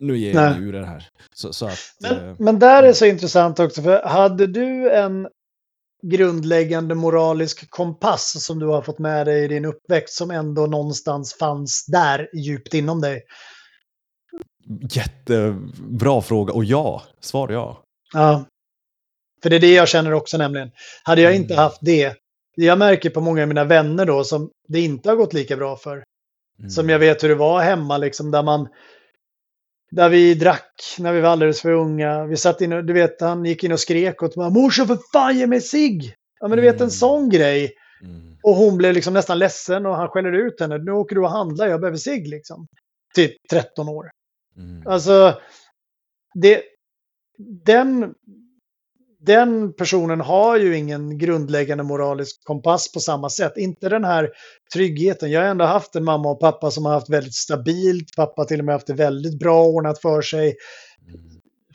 Nu 0.00 0.18
ger 0.18 0.34
jag 0.34 0.58
mig 0.58 0.68
ur 0.68 0.72
det 0.72 0.86
här. 0.86 1.08
Så, 1.34 1.52
så 1.52 1.66
att, 1.66 1.78
Men, 2.00 2.28
eh, 2.28 2.36
men 2.38 2.58
där 2.58 2.82
är 2.82 2.92
så 2.92 3.06
intressant 3.06 3.60
också, 3.60 3.82
för 3.82 4.02
hade 4.02 4.46
du 4.46 4.90
en 4.90 5.28
grundläggande 6.02 6.94
moralisk 6.94 7.70
kompass 7.70 8.44
som 8.44 8.58
du 8.58 8.66
har 8.66 8.82
fått 8.82 8.98
med 8.98 9.26
dig 9.26 9.44
i 9.44 9.48
din 9.48 9.64
uppväxt 9.64 10.14
som 10.14 10.30
ändå 10.30 10.66
någonstans 10.66 11.34
fanns 11.34 11.86
där 11.86 12.28
djupt 12.34 12.74
inom 12.74 13.00
dig? 13.00 13.22
Jättebra 14.90 16.22
fråga 16.22 16.52
och 16.52 16.64
ja, 16.64 17.02
svar 17.20 17.48
ja. 17.48 17.82
Ja. 18.12 18.44
För 19.42 19.50
det 19.50 19.56
är 19.56 19.60
det 19.60 19.72
jag 19.74 19.88
känner 19.88 20.12
också 20.12 20.38
nämligen. 20.38 20.70
Hade 21.04 21.20
jag 21.20 21.36
inte 21.36 21.54
Mm. 21.54 21.62
haft 21.62 21.78
det, 21.80 22.14
jag 22.56 22.78
märker 22.78 23.10
på 23.10 23.20
många 23.20 23.42
av 23.42 23.48
mina 23.48 23.64
vänner 23.64 24.06
då 24.06 24.24
som 24.24 24.50
det 24.68 24.80
inte 24.80 25.08
har 25.08 25.16
gått 25.16 25.32
lika 25.32 25.56
bra 25.56 25.76
för. 25.76 26.04
Mm. 26.58 26.70
Som 26.70 26.88
jag 26.88 26.98
vet 26.98 27.24
hur 27.24 27.28
det 27.28 27.34
var 27.34 27.60
hemma 27.60 27.98
liksom 27.98 28.30
där 28.30 28.42
man 28.42 28.68
där 29.90 30.08
vi 30.08 30.34
drack 30.34 30.96
när 30.98 31.12
vi 31.12 31.20
var 31.20 31.28
alldeles 31.30 31.60
för 31.60 31.72
unga. 31.72 32.24
Vi 32.26 32.36
satt 32.36 32.60
in 32.60 32.72
och, 32.72 32.84
du 32.84 32.92
vet, 32.92 33.20
han 33.20 33.44
gick 33.44 33.64
in 33.64 33.72
och 33.72 33.80
skrek 33.80 34.22
åt 34.22 34.36
mig. 34.36 34.50
Morsan 34.50 34.86
för 34.86 34.98
fan 35.12 35.38
ge 35.38 35.46
mig 35.46 35.60
cigg! 35.60 36.14
Ja 36.40 36.48
men 36.48 36.56
du 36.56 36.62
vet 36.62 36.74
en 36.74 36.80
Mm. 36.80 36.90
sån 36.90 37.28
grej. 37.28 37.72
Mm. 38.02 38.36
Och 38.42 38.54
hon 38.54 38.76
blev 38.78 38.94
liksom 38.94 39.14
nästan 39.14 39.38
ledsen 39.38 39.86
och 39.86 39.96
han 39.96 40.08
skäller 40.08 40.32
ut 40.32 40.60
henne. 40.60 40.78
Nu 40.78 40.92
åker 40.92 41.14
du 41.16 41.22
och 41.22 41.30
handlar, 41.30 41.66
jag 41.68 41.80
behöver 41.80 41.98
cigg 41.98 42.28
liksom. 42.28 42.66
Typ 43.14 43.32
13 43.50 43.88
år. 43.88 44.10
Mm. 44.56 44.86
Alltså, 44.86 45.38
det, 46.34 46.62
den, 47.64 48.14
den 49.20 49.72
personen 49.72 50.20
har 50.20 50.56
ju 50.56 50.76
ingen 50.76 51.18
grundläggande 51.18 51.84
moralisk 51.84 52.44
kompass 52.44 52.92
på 52.92 53.00
samma 53.00 53.30
sätt. 53.30 53.52
Inte 53.56 53.88
den 53.88 54.04
här 54.04 54.30
tryggheten. 54.74 55.30
Jag 55.30 55.40
har 55.40 55.48
ändå 55.48 55.64
haft 55.64 55.94
en 55.96 56.04
mamma 56.04 56.30
och 56.30 56.40
pappa 56.40 56.70
som 56.70 56.84
har 56.84 56.92
haft 56.92 57.10
väldigt 57.10 57.34
stabilt. 57.34 58.16
Pappa 58.16 58.40
har 58.40 58.46
till 58.46 58.58
och 58.58 58.64
med 58.64 58.74
haft 58.74 58.86
det 58.86 58.94
väldigt 58.94 59.38
bra 59.38 59.64
ordnat 59.64 60.00
för 60.00 60.22
sig. 60.22 60.54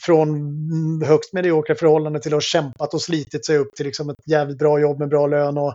Från 0.01 1.01
högst 1.05 1.33
mediokra 1.33 1.75
förhållanden 1.75 2.21
till 2.21 2.33
att 2.33 2.35
ha 2.35 2.41
kämpat 2.41 2.93
och 2.93 3.01
slitit 3.01 3.45
sig 3.45 3.57
upp 3.57 3.75
till 3.75 3.85
liksom 3.85 4.09
ett 4.09 4.27
jävligt 4.27 4.57
bra 4.57 4.79
jobb 4.79 4.99
med 4.99 5.09
bra 5.09 5.27
lön. 5.27 5.57
Och, 5.57 5.73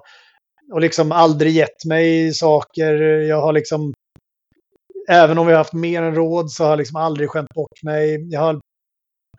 och 0.73 0.81
liksom 0.81 1.13
aldrig 1.13 1.53
gett 1.53 1.85
mig 1.85 2.35
saker. 2.35 2.95
Jag 3.03 3.41
har 3.41 3.53
liksom 3.53 3.93
även 5.09 5.39
om 5.39 5.47
vi 5.47 5.53
har 5.53 5.59
haft 5.59 5.73
mer 5.73 6.03
än 6.03 6.15
råd 6.15 6.51
så 6.51 6.65
har 6.65 6.71
jag 6.71 6.79
liksom 6.79 6.97
aldrig 6.97 7.31
skämt 7.31 7.55
bort 7.55 7.83
mig. 7.83 8.29
Jag 8.31 8.41
har 8.41 8.61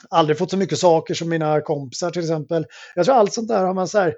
aldrig 0.09 0.37
fått 0.37 0.51
så 0.51 0.57
mycket 0.57 0.79
saker 0.79 1.13
som 1.13 1.29
mina 1.29 1.61
kompisar 1.61 2.11
till 2.11 2.21
exempel. 2.21 2.65
Jag 2.95 3.05
tror 3.05 3.15
allt 3.15 3.33
sånt 3.33 3.47
där 3.47 3.65
har 3.65 3.73
man 3.73 3.87
så 3.87 3.99
här. 3.99 4.15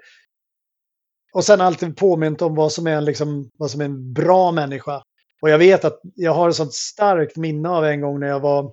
Och 1.32 1.44
sen 1.44 1.60
alltid 1.60 1.96
påmint 1.96 2.42
om 2.42 2.54
vad 2.54 2.72
som 2.72 2.86
är 2.86 2.96
en, 2.96 3.04
liksom, 3.04 3.50
vad 3.58 3.70
som 3.70 3.80
är 3.80 3.84
en 3.84 4.12
bra 4.12 4.52
människa. 4.52 5.02
Och 5.42 5.50
jag 5.50 5.58
vet 5.58 5.84
att 5.84 6.00
jag 6.14 6.32
har 6.32 6.48
ett 6.48 6.56
sånt 6.56 6.74
starkt 6.74 7.36
minne 7.36 7.68
av 7.68 7.84
en 7.84 8.00
gång 8.00 8.20
när 8.20 8.26
jag 8.26 8.40
var 8.40 8.64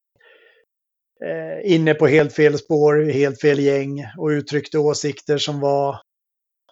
eh, 1.26 1.74
inne 1.74 1.94
på 1.94 2.08
helt 2.08 2.34
fel 2.34 2.58
spår, 2.58 3.12
helt 3.12 3.42
fel 3.42 3.60
gäng 3.60 4.06
och 4.18 4.28
uttryckte 4.28 4.78
åsikter 4.78 5.38
som 5.38 5.60
var 5.60 5.90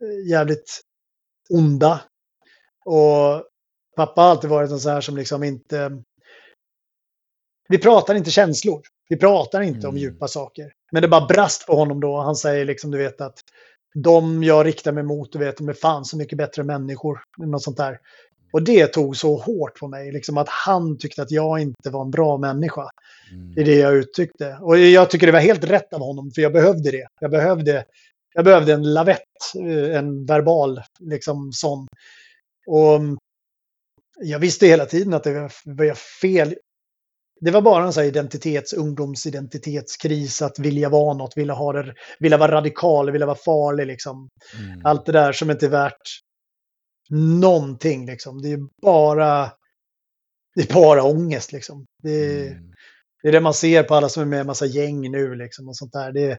eh, 0.01 0.29
jävligt 0.29 0.81
onda. 1.49 2.01
Och 2.85 3.43
pappa 3.95 4.21
har 4.21 4.29
alltid 4.29 4.49
varit 4.49 4.71
en 4.71 4.79
sån 4.79 4.91
här 4.91 5.01
som 5.01 5.17
liksom 5.17 5.43
inte... 5.43 6.03
Vi 7.69 7.77
pratar 7.77 8.15
inte 8.15 8.31
känslor. 8.31 8.81
Vi 9.09 9.17
pratar 9.17 9.61
inte 9.61 9.87
om 9.87 9.95
Mm. 9.95 10.01
djupa 10.01 10.27
saker. 10.27 10.71
Men 10.91 11.01
det 11.01 11.07
bara 11.07 11.25
brast 11.27 11.67
på 11.67 11.75
honom 11.75 11.99
då. 11.99 12.17
Han 12.17 12.35
säger 12.35 12.65
liksom, 12.65 12.91
du 12.91 12.97
vet 12.97 13.21
att 13.21 13.39
de 13.95 14.43
jag 14.43 14.65
riktar 14.65 14.91
mig 14.91 15.03
mot, 15.03 15.31
du 15.31 15.39
vet, 15.39 15.57
de 15.57 15.69
är 15.69 15.73
fan 15.73 16.05
så 16.05 16.17
mycket 16.17 16.37
bättre 16.37 16.63
människor. 16.63 17.19
Något 17.37 17.63
sånt 17.63 17.77
där. 17.77 17.99
Och 18.53 18.63
det 18.63 18.87
tog 18.87 19.17
så 19.17 19.37
hårt 19.37 19.79
på 19.79 19.87
mig, 19.87 20.11
liksom 20.11 20.37
att 20.37 20.49
han 20.49 20.97
tyckte 20.97 21.21
att 21.21 21.31
jag 21.31 21.59
inte 21.59 21.89
var 21.89 22.01
en 22.01 22.11
bra 22.11 22.37
människa 22.37 22.89
i 23.31 23.33
Mm. 23.33 23.53
det 23.65 23.75
jag 23.75 23.93
uttryckte. 23.93 24.57
Och 24.61 24.77
jag 24.79 25.09
tycker 25.09 25.25
det 25.25 25.31
var 25.33 25.39
helt 25.39 25.63
rätt 25.63 25.93
av 25.93 25.99
honom, 25.99 26.31
för 26.31 26.41
jag 26.41 26.53
behövde 26.53 26.91
det. 26.91 27.07
Jag 27.21 27.31
behövde, 27.31 27.85
jag 28.33 28.45
behövde 28.45 28.73
en 28.73 28.93
lavett, 28.93 29.21
eh, 29.59 29.97
en 29.97 30.25
verbal, 30.25 30.81
liksom 30.99 31.51
sån. 31.53 31.87
Och 32.67 32.95
mm, 32.95 33.17
jag 34.19 34.39
visste 34.39 34.67
hela 34.67 34.85
tiden 34.85 35.13
att 35.13 35.23
det 35.23 35.49
var 35.65 35.93
fel. 36.21 36.55
Det 37.41 37.51
var 37.51 37.61
bara 37.61 37.83
en 37.85 37.93
sån 37.93 38.01
här 38.01 38.07
identitets, 38.07 38.73
ungdomsidentitetskris, 38.73 40.41
att 40.41 40.59
vilja 40.59 40.89
vara 40.89 41.13
något, 41.17 41.37
vilja, 41.37 41.53
ha 41.53 41.73
det, 41.73 41.93
vilja 42.19 42.37
vara 42.37 42.51
radikal, 42.51 43.11
vilja 43.11 43.27
vara 43.27 43.37
farlig. 43.45 43.87
Liksom. 43.87 44.29
Mm. 44.59 44.81
Allt 44.85 45.05
det 45.05 45.11
där 45.11 45.31
som 45.31 45.51
inte 45.51 45.65
är 45.65 45.69
värt 45.69 46.01
någonting. 47.09 48.05
Liksom. 48.05 48.41
Det 48.41 48.51
är 48.51 48.59
bara, 48.81 49.51
det 50.55 50.69
är 50.69 50.73
bara 50.73 51.03
ångest. 51.03 51.51
Liksom. 51.51 51.85
Det, 52.03 52.11
är- 52.11 52.51
Mm. 52.51 52.71
det 53.23 53.27
är 53.27 53.31
det 53.31 53.39
man 53.41 53.53
ser 53.53 53.83
på 53.83 53.95
alla 53.95 54.09
som 54.09 54.21
är 54.23 54.27
med 54.27 54.37
i 54.37 54.39
en 54.39 54.47
massa 54.47 54.65
gäng 54.65 55.11
nu 55.11 55.35
liksom 55.35 55.67
och 55.67 55.77
sånt 55.77 55.93
där. 55.93 56.11
Det 56.11 56.37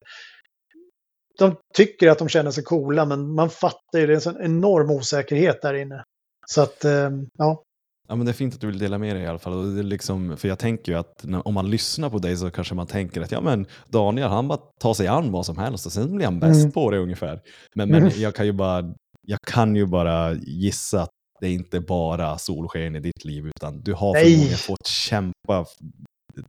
de 1.39 1.57
tycker 1.75 2.09
att 2.11 2.19
de 2.19 2.29
känner 2.29 2.51
sig 2.51 2.65
coola, 2.65 3.05
men 3.05 3.35
man 3.35 3.51
fattar 3.51 3.99
ju, 3.99 4.07
det 4.07 4.13
är 4.13 4.15
en 4.15 4.21
sån 4.21 4.43
enorm 4.43 4.91
osäkerhet 4.91 5.63
där 5.63 5.75
inne. 5.75 6.05
Så 6.47 6.61
att, 6.63 6.85
eh, 6.85 7.11
ja. 7.39 7.63
Ja, 8.09 8.15
men 8.17 8.27
det 8.27 8.33
är 8.33 8.35
fint 8.35 8.55
att 8.55 8.61
du 8.61 8.67
vill 8.67 8.79
dela 8.79 8.99
med 8.99 9.17
dig 9.17 9.23
i 9.23 9.27
alla 9.27 9.39
fall. 9.39 9.53
Och 9.53 9.65
det 9.65 9.79
är 9.79 9.83
liksom, 9.83 10.37
för 10.37 10.49
jag 10.49 10.59
tänker 10.59 10.93
ju 10.93 10.99
att 10.99 11.25
när, 11.25 11.49
om 11.49 11.55
man 11.55 11.71
lyssnar 11.71 12.11
på 12.11 12.19
dig 12.19 12.37
så 12.37 12.51
kanske 12.51 12.75
man 12.75 12.87
tänker 12.87 13.21
att 13.21 13.33
ja, 13.33 13.41
men 13.41 13.67
Daniel 13.89 14.29
han 14.29 14.49
bara 14.49 14.59
tar 14.81 14.95
sig 14.95 15.07
an 15.07 15.33
vad 15.33 15.47
som 15.47 15.59
helst 15.59 15.87
och 15.87 15.93
sen 15.93 16.17
blir 16.17 16.25
han 16.27 16.41
bäst 16.41 16.61
Mm. 16.61 16.73
på 16.73 16.91
det 16.91 16.99
ungefär. 16.99 17.41
Men, 17.75 17.89
men 17.91 18.03
Mm. 18.03 18.13
jag, 18.17 18.35
kan 18.35 18.47
ju 18.47 18.53
bara, 18.53 18.95
jag 19.27 19.41
kan 19.47 19.77
ju 19.77 19.87
bara 19.87 20.33
gissa 20.35 21.03
att 21.03 21.11
det 21.41 21.47
är 21.47 21.53
inte 21.53 21.81
bara 21.81 22.39
solsken 22.39 22.97
i 22.97 23.01
ditt 23.01 23.25
liv 23.25 23.47
utan 23.47 23.81
du 23.81 23.95
har 23.95 24.15
förmodligen 24.15 24.57
fått 24.59 24.87
kämpa 24.87 25.65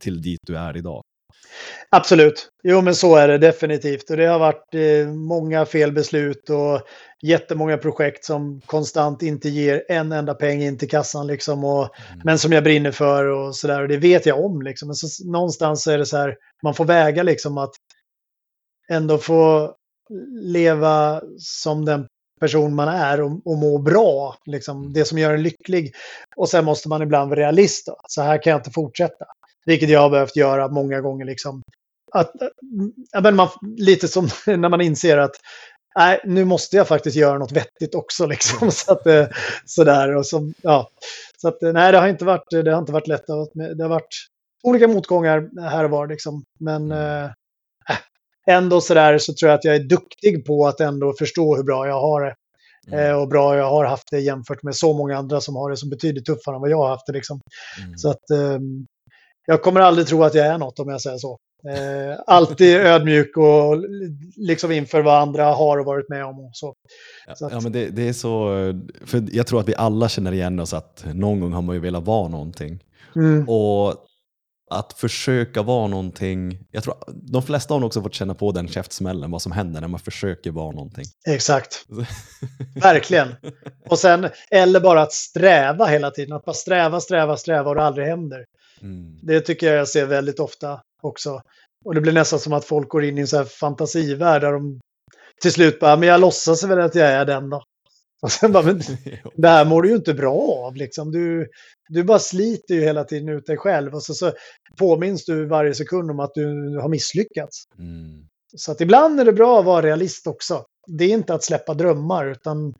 till 0.00 0.22
dit 0.22 0.40
du 0.46 0.56
är 0.56 0.76
idag. 0.76 1.02
Absolut. 1.90 2.48
Jo, 2.62 2.80
men 2.80 2.94
så 2.94 3.16
är 3.16 3.28
det 3.28 3.38
definitivt. 3.38 4.10
Och 4.10 4.16
det 4.16 4.26
har 4.26 4.38
varit 4.38 4.74
eh, 4.74 5.06
många 5.12 5.66
felbeslut 5.66 6.50
och 6.50 6.80
jättemånga 7.22 7.76
projekt 7.78 8.24
som 8.24 8.60
konstant 8.66 9.22
inte 9.22 9.48
ger 9.48 9.84
en 9.88 10.12
enda 10.12 10.34
peng 10.34 10.62
in 10.62 10.78
till 10.78 10.90
kassan. 10.90 11.26
Liksom, 11.26 11.64
och, 11.64 11.80
Mm. 12.10 12.20
men 12.24 12.38
som 12.38 12.52
jag 12.52 12.64
brinner 12.64 12.90
för 12.92 13.24
och 13.24 13.56
sådär. 13.56 13.82
Och 13.82 13.88
det 13.88 13.96
vet 13.96 14.26
jag 14.26 14.44
om. 14.44 14.62
Liksom. 14.62 14.88
Men 14.88 14.94
så, 14.94 15.30
någonstans 15.30 15.86
är 15.86 15.98
det 15.98 16.06
så 16.06 16.16
här, 16.16 16.36
man 16.62 16.74
får 16.74 16.84
väga 16.84 17.22
liksom 17.22 17.58
att 17.58 17.72
ändå 18.90 19.18
få 19.18 19.74
leva 20.42 21.22
som 21.38 21.84
den 21.84 22.06
person 22.40 22.74
man 22.74 22.88
är 22.88 23.20
och, 23.20 23.30
och 23.44 23.58
må 23.58 23.78
bra. 23.78 24.36
Liksom, 24.46 24.92
det 24.92 25.04
som 25.04 25.18
gör 25.18 25.34
en 25.34 25.42
lycklig. 25.42 25.94
Och 26.36 26.48
sen 26.48 26.64
måste 26.64 26.88
man 26.88 27.02
ibland 27.02 27.30
vara 27.30 27.40
realist. 27.40 27.86
Då. 27.86 27.96
Så 28.08 28.22
här 28.22 28.42
kan 28.42 28.50
jag 28.50 28.58
inte 28.60 28.70
fortsätta. 28.70 29.24
Vilket 29.66 29.90
jag 29.90 30.00
har 30.00 30.10
behövt 30.10 30.36
göra 30.36 30.68
många 30.68 31.00
gånger. 31.00 31.24
Liksom. 31.24 31.62
Att, 32.12 32.32
ja, 33.12 33.20
men 33.20 33.36
man, 33.36 33.48
lite 33.76 34.08
som 34.08 34.28
när 34.46 34.68
man 34.68 34.80
inser 34.80 35.18
att 35.18 35.36
nej, 35.96 36.20
nu 36.24 36.44
måste 36.44 36.76
jag 36.76 36.88
faktiskt 36.88 37.16
göra 37.16 37.38
något 37.38 37.52
vettigt 37.52 37.94
också 37.94 38.26
liksom. 38.26 38.70
Så 38.70 38.92
att, 38.92 39.06
eh, 39.06 39.26
sådär, 39.64 40.16
och 40.16 40.26
så, 40.26 40.52
ja. 40.62 40.88
så 41.36 41.48
att, 41.48 41.62
eh, 41.62 41.72
nej, 41.72 41.92
det 41.92 41.98
har 41.98 42.08
inte 42.08 42.24
varit, 42.24 42.50
det 42.50 42.72
har 42.72 42.78
inte 42.78 42.92
varit 42.92 43.08
lätt. 43.08 43.26
Det 43.76 43.82
har 43.82 43.88
varit 43.88 44.26
olika 44.62 44.88
motgångar 44.88 45.68
här 45.70 45.84
och 45.84 45.90
var 45.90 46.06
liksom. 46.06 46.44
Men 46.60 46.92
eh, 46.92 47.24
äh, 47.24 47.98
ändå 48.46 48.80
sådär 48.80 49.18
så 49.18 49.34
tror 49.34 49.50
jag 49.50 49.58
att 49.58 49.64
jag 49.64 49.74
är 49.74 49.84
duktig 49.84 50.46
på 50.46 50.66
att 50.66 50.80
ändå 50.80 51.14
förstå 51.18 51.56
hur 51.56 51.62
bra 51.62 51.86
jag 51.86 52.00
har 52.00 52.20
det. 52.24 52.34
Mm. 52.92 53.18
Och 53.18 53.28
bra 53.28 53.56
jag 53.56 53.70
har 53.70 53.84
haft 53.84 54.10
det 54.10 54.20
jämfört 54.20 54.62
med 54.62 54.76
så 54.76 54.92
många 54.92 55.16
andra 55.16 55.40
som 55.40 55.56
har 55.56 55.70
det 55.70 55.76
så 55.76 55.88
betydligt 55.88 56.26
tuffare 56.26 56.54
än 56.54 56.60
vad 56.60 56.70
jag 56.70 56.76
har 56.76 56.88
haft 56.88 57.06
det. 57.06 57.12
Liksom. 57.12 57.40
Mm. 57.84 57.98
Så 57.98 58.10
att 58.10 58.30
um, 58.32 58.86
jag 59.46 59.62
kommer 59.62 59.80
aldrig 59.80 60.06
tro 60.06 60.24
att 60.24 60.34
jag 60.34 60.46
är 60.46 60.58
något 60.58 60.78
om 60.78 60.88
jag 60.88 61.00
säger 61.00 61.18
så. 61.18 61.38
Eh, 61.68 62.18
alltid 62.26 62.76
ödmjuk 62.86 63.36
och 63.36 63.84
liksom 64.36 64.72
inför 64.72 65.02
vad 65.02 65.22
andra 65.22 65.44
har 65.44 65.84
varit 65.84 66.08
med 66.08 66.24
om. 66.24 66.40
Och 66.40 66.50
så. 66.52 66.74
så 67.36 67.46
att... 67.46 67.52
ja, 67.52 67.60
men 67.60 67.72
det, 67.72 67.88
det, 67.88 68.08
är 68.08 68.12
så, 68.12 68.48
för 69.04 69.24
jag 69.32 69.46
tror 69.46 69.60
att 69.60 69.68
vi 69.68 69.74
alla 69.74 70.08
känner 70.08 70.32
igen 70.32 70.60
oss 70.60 70.74
att 70.74 71.04
någon 71.14 71.40
gång 71.40 71.52
har 71.52 71.62
man 71.62 71.74
ju 71.74 71.80
velat 71.80 72.04
vara 72.04 72.28
någonting. 72.28 72.84
Mm. 73.16 73.48
Och 73.48 74.06
att 74.70 74.92
försöka 74.92 75.62
vara 75.62 75.86
någonting, 75.86 76.58
jag 76.70 76.82
tror 76.82 76.94
de 77.06 77.42
flesta 77.42 77.74
har 77.74 77.80
nog 77.80 77.86
också 77.86 78.02
fått 78.02 78.14
känna 78.14 78.34
på 78.34 78.52
den 78.52 78.68
käftsmällen, 78.68 79.30
vad 79.30 79.42
som 79.42 79.52
händer 79.52 79.80
när 79.80 79.88
man 79.88 80.00
försöker 80.00 80.50
vara 80.50 80.70
någonting. 80.70 81.04
Exakt. 81.28 81.86
Verkligen. 82.82 83.34
Och 83.88 83.98
sen, 83.98 84.28
eller 84.50 84.80
bara 84.80 85.02
att 85.02 85.12
sträva 85.12 85.86
hela 85.86 86.10
tiden, 86.10 86.36
att 86.36 86.44
bara 86.44 86.54
sträva, 86.54 87.00
sträva, 87.00 87.36
sträva 87.36 87.70
och 87.70 87.74
det 87.74 87.82
aldrig 87.82 88.06
händer. 88.06 88.44
Mm. 88.82 89.18
Det 89.22 89.40
tycker 89.40 89.66
jag 89.66 89.76
jag 89.76 89.88
ser 89.88 90.06
väldigt 90.06 90.40
ofta 90.40 90.80
också. 91.02 91.42
Och 91.84 91.94
det 91.94 92.00
blir 92.00 92.12
nästan 92.12 92.38
som 92.38 92.52
att 92.52 92.64
folk 92.64 92.88
går 92.88 93.04
in 93.04 93.18
i 93.18 93.20
en 93.20 93.26
så 93.26 93.36
här 93.36 93.44
fantasivärld 93.44 94.42
där 94.42 94.52
de 94.52 94.80
till 95.42 95.52
slut 95.52 95.80
bara, 95.80 95.96
men 95.96 96.08
jag 96.08 96.20
låtsas 96.20 96.64
väl 96.64 96.80
att 96.80 96.94
jag 96.94 97.08
är 97.08 97.24
den 97.24 97.50
då. 97.50 97.62
Och 98.22 98.32
sen 98.32 98.52
bara, 98.52 98.64
men 98.64 98.82
det 99.36 99.48
här 99.48 99.64
mår 99.64 99.82
du 99.82 99.88
ju 99.88 99.96
inte 99.96 100.14
bra 100.14 100.64
av 100.66 100.76
liksom. 100.76 101.12
Du, 101.12 101.48
du 101.88 102.04
bara 102.04 102.18
sliter 102.18 102.74
ju 102.74 102.80
hela 102.80 103.04
tiden 103.04 103.28
ut 103.28 103.46
dig 103.46 103.56
själv 103.56 103.94
och 103.94 104.02
så, 104.02 104.14
så 104.14 104.32
påminns 104.78 105.24
du 105.24 105.46
varje 105.46 105.74
sekund 105.74 106.10
om 106.10 106.20
att 106.20 106.34
du 106.34 106.78
har 106.82 106.88
misslyckats. 106.88 107.64
Mm. 107.78 108.26
Så 108.56 108.72
att 108.72 108.80
ibland 108.80 109.20
är 109.20 109.24
det 109.24 109.32
bra 109.32 109.58
att 109.58 109.64
vara 109.64 109.86
realist 109.86 110.26
också. 110.26 110.64
Det 110.86 111.04
är 111.04 111.08
inte 111.08 111.34
att 111.34 111.44
släppa 111.44 111.74
drömmar 111.74 112.26
utan 112.26 112.74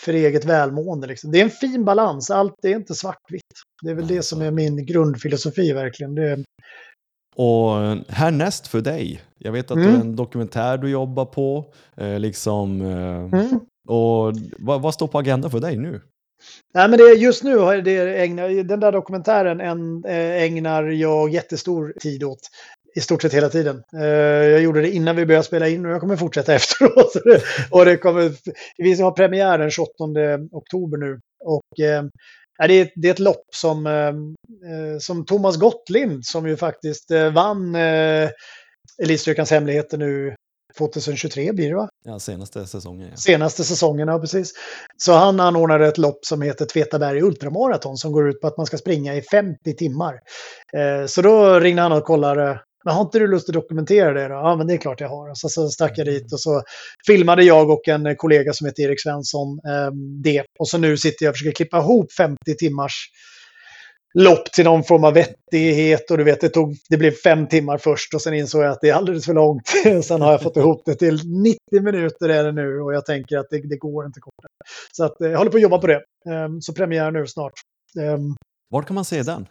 för 0.00 0.12
eget 0.12 0.44
välmående. 0.44 1.06
Liksom. 1.06 1.30
Det 1.30 1.40
är 1.40 1.44
en 1.44 1.50
fin 1.50 1.84
balans, 1.84 2.30
allt 2.30 2.64
är 2.64 2.76
inte 2.76 2.94
svartvitt. 2.94 3.42
Det 3.82 3.90
är 3.90 3.94
väl 3.94 4.06
det 4.06 4.22
som 4.22 4.42
är 4.42 4.50
min 4.50 4.86
grundfilosofi 4.86 5.72
verkligen. 5.72 6.14
Det... 6.14 6.44
Och 7.36 7.70
härnäst 8.08 8.66
för 8.66 8.80
dig, 8.80 9.20
jag 9.38 9.52
vet 9.52 9.70
att 9.70 9.76
mm. 9.76 9.92
det 9.92 9.96
är 9.96 10.00
en 10.00 10.16
dokumentär 10.16 10.78
du 10.78 10.90
jobbar 10.90 11.24
på. 11.24 11.72
Eh, 11.96 12.18
liksom, 12.18 12.80
eh, 12.80 13.40
mm. 13.40 13.60
Och 13.88 14.32
vad, 14.58 14.82
vad, 14.82 14.94
står 14.94 15.06
på 15.06 15.18
agendan 15.18 15.50
för 15.50 15.60
dig 15.60 15.76
nu? 15.76 16.00
Nej, 16.74 16.88
men 16.88 16.98
det, 16.98 17.04
just 17.04 17.44
nu 17.44 17.58
har 17.58 17.76
det 17.76 18.22
ägnar, 18.22 18.64
den 18.64 18.80
där 18.80 18.92
dokumentären 18.92 19.60
en, 19.60 20.04
äh, 20.04 20.42
ägnar 20.42 20.84
jag 20.84 21.30
jättestor 21.30 21.94
tid 22.00 22.24
åt. 22.24 22.40
I 22.96 23.00
stort 23.00 23.22
sett 23.22 23.34
hela 23.34 23.48
tiden. 23.48 23.82
Jag 23.92 24.62
gjorde 24.62 24.80
det 24.80 24.90
innan 24.90 25.16
vi 25.16 25.26
började 25.26 25.44
spela 25.44 25.68
in 25.68 25.86
och 25.86 25.92
jag 25.92 26.00
kommer 26.00 26.16
fortsätta 26.16 26.54
efteråt. 26.54 27.12
och 27.70 27.84
det 27.84 27.96
kommer, 27.96 28.32
vi 28.76 29.02
har 29.02 29.10
premiär 29.10 29.58
den 29.58 29.70
28 29.70 29.92
oktober 30.52 30.98
nu. 30.98 31.20
Och 31.44 31.80
det, 32.66 32.74
är, 32.74 32.90
det 32.96 33.08
är 33.08 33.12
ett 33.12 33.18
lopp 33.18 33.46
som, 33.54 33.86
uh, 33.86 34.98
som 34.98 35.26
Thomas 35.26 35.56
Gottlind, 35.56 36.26
som 36.26 36.48
ju 36.48 36.56
faktiskt 36.56 37.10
vann 37.32 37.74
uh, 37.74 38.28
Elitstyrkans 39.02 39.50
hemligheter 39.50 39.98
nu 39.98 40.34
2023 40.78 41.52
blir 41.52 41.68
det 41.68 41.74
va? 41.74 41.88
Ja, 42.04 42.18
senaste 42.18 42.66
säsongen. 42.66 43.08
Ja. 43.10 43.16
Senaste 43.16 43.64
säsongen, 43.64 44.08
ja 44.08 44.18
precis. 44.18 44.52
Så 44.96 45.12
han 45.12 45.40
anordnade 45.40 45.86
ett 45.86 45.98
lopp 45.98 46.24
som 46.24 46.42
heter 46.42 46.64
Tvetaberg 46.64 47.22
Ultramaraton 47.22 47.96
som 47.96 48.12
går 48.12 48.28
ut 48.28 48.40
på 48.40 48.46
att 48.46 48.56
man 48.56 48.66
ska 48.66 48.76
springa 48.76 49.14
i 49.14 49.22
50 49.22 49.76
timmar. 49.76 50.20
Eh, 50.76 51.06
så 51.06 51.22
då 51.22 51.60
ringde 51.60 51.82
han 51.82 51.92
och 51.92 52.04
kollade 52.04 52.60
men 52.84 52.94
har 52.94 53.02
inte 53.02 53.18
du 53.18 53.26
lust 53.26 53.48
att 53.48 53.54
dokumentera 53.54 54.12
det 54.12 54.28
då? 54.28 54.34
Ja, 54.34 54.56
men 54.56 54.66
det 54.66 54.74
är 54.74 54.78
klart 54.78 55.00
jag 55.00 55.08
har. 55.08 55.34
Så, 55.34 55.48
så 55.48 55.68
stack 55.68 55.98
jag 55.98 56.06
dit 56.06 56.32
och 56.32 56.40
så 56.40 56.62
filmade 57.06 57.44
jag 57.44 57.70
och 57.70 57.88
en 57.88 58.16
kollega 58.16 58.52
som 58.52 58.66
heter 58.66 58.82
Erik 58.82 59.02
Svensson 59.02 59.60
eh, 59.68 59.92
det. 60.22 60.44
Och 60.58 60.68
så 60.68 60.78
nu 60.78 60.96
sitter 60.96 61.24
jag 61.26 61.30
och 61.30 61.36
försöker 61.36 61.56
klippa 61.56 61.78
ihop 61.78 62.12
50 62.12 62.38
timmars 62.58 62.92
lopp 64.14 64.52
till 64.52 64.64
någon 64.64 64.84
form 64.84 65.04
av 65.04 65.14
vettighet 65.14 66.10
och 66.10 66.18
du 66.18 66.24
vet, 66.24 66.40
det, 66.40 66.48
tog, 66.48 66.76
det 66.88 66.96
blev 66.96 67.10
fem 67.10 67.46
timmar 67.46 67.78
först 67.78 68.14
och 68.14 68.22
sen 68.22 68.34
insåg 68.34 68.62
jag 68.62 68.70
att 68.70 68.80
det 68.80 68.90
är 68.90 68.94
alldeles 68.94 69.26
för 69.26 69.34
långt. 69.34 69.68
sen 70.04 70.20
har 70.20 70.30
jag 70.30 70.42
fått 70.42 70.56
ihop 70.56 70.82
det 70.86 70.94
till 70.94 71.20
90 71.42 71.58
minuter 71.82 72.28
är 72.28 72.44
det 72.44 72.52
nu 72.52 72.80
och 72.80 72.94
jag 72.94 73.06
tänker 73.06 73.38
att 73.38 73.46
det, 73.50 73.68
det 73.68 73.76
går 73.76 74.06
inte 74.06 74.20
kortare. 74.20 74.50
Så 74.92 75.04
att, 75.04 75.20
eh, 75.20 75.30
jag 75.30 75.38
håller 75.38 75.50
på 75.50 75.56
att 75.56 75.62
jobba 75.62 75.78
på 75.78 75.86
det. 75.86 76.02
Um, 76.30 76.60
så 76.60 76.72
premiär 76.72 77.10
nu 77.10 77.26
snart. 77.26 77.52
Um, 77.98 78.36
Var 78.70 78.82
kan 78.82 78.94
man 78.94 79.04
se 79.04 79.22
den? 79.22 79.46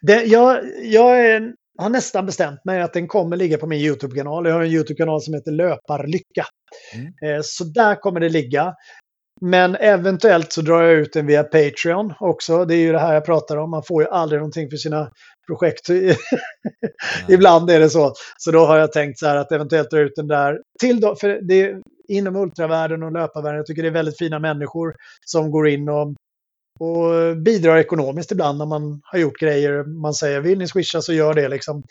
Det, 0.00 0.24
jag 0.24 0.60
jag 0.82 1.26
är, 1.26 1.54
har 1.82 1.90
nästan 1.90 2.26
bestämt 2.26 2.64
mig 2.64 2.82
att 2.82 2.92
den 2.92 3.08
kommer 3.08 3.36
ligga 3.36 3.58
på 3.58 3.66
min 3.66 3.80
YouTube-kanal. 3.80 4.46
Jag 4.46 4.54
har 4.54 4.62
en 4.62 4.70
YouTube-kanal 4.70 5.22
som 5.22 5.34
heter 5.34 5.52
Löparlycka. 5.52 6.46
Mm. 6.94 7.06
Eh, 7.06 7.40
så 7.44 7.64
där 7.64 7.94
kommer 7.94 8.20
det 8.20 8.28
ligga. 8.28 8.74
Men 9.40 9.76
eventuellt 9.76 10.52
så 10.52 10.60
drar 10.60 10.82
jag 10.82 10.92
ut 10.92 11.12
den 11.12 11.26
via 11.26 11.42
Patreon 11.44 12.14
också. 12.20 12.64
Det 12.64 12.74
är 12.74 12.78
ju 12.78 12.92
det 12.92 12.98
här 12.98 13.14
jag 13.14 13.24
pratar 13.24 13.56
om. 13.56 13.70
Man 13.70 13.82
får 13.82 14.02
ju 14.02 14.08
aldrig 14.08 14.40
någonting 14.40 14.70
för 14.70 14.76
sina 14.76 15.10
projekt. 15.46 15.88
Ibland 17.28 17.70
är 17.70 17.80
det 17.80 17.90
så. 17.90 18.12
Så 18.38 18.50
då 18.50 18.66
har 18.66 18.78
jag 18.78 18.92
tänkt 18.92 19.18
så 19.18 19.26
här 19.26 19.36
att 19.36 19.52
eventuellt 19.52 19.90
dra 19.90 19.98
ut 19.98 20.16
den 20.16 20.28
där. 20.28 20.58
Till 20.80 21.00
då, 21.00 21.16
för 21.16 21.40
det 21.48 21.60
är 21.60 21.80
inom 22.08 22.36
ultravärlden 22.36 23.02
och 23.02 23.12
löparvärlden. 23.12 23.56
Jag 23.56 23.66
tycker 23.66 23.82
det 23.82 23.88
är 23.88 23.92
väldigt 23.92 24.18
fina 24.18 24.38
människor 24.38 24.94
som 25.26 25.50
går 25.50 25.68
in 25.68 25.88
och, 25.88 26.14
och 26.82 27.36
bidrar 27.36 27.76
ekonomiskt 27.76 28.32
ibland 28.32 28.58
när 28.58 28.66
man 28.66 29.00
har 29.04 29.18
gjort 29.18 29.38
grejer. 29.38 29.84
Man 29.84 30.14
säger 30.14 30.40
vill 30.40 30.58
ni 30.58 30.68
swisha 30.68 31.02
så 31.02 31.12
gör 31.12 31.34
det 31.34 31.48
liksom. 31.48 31.82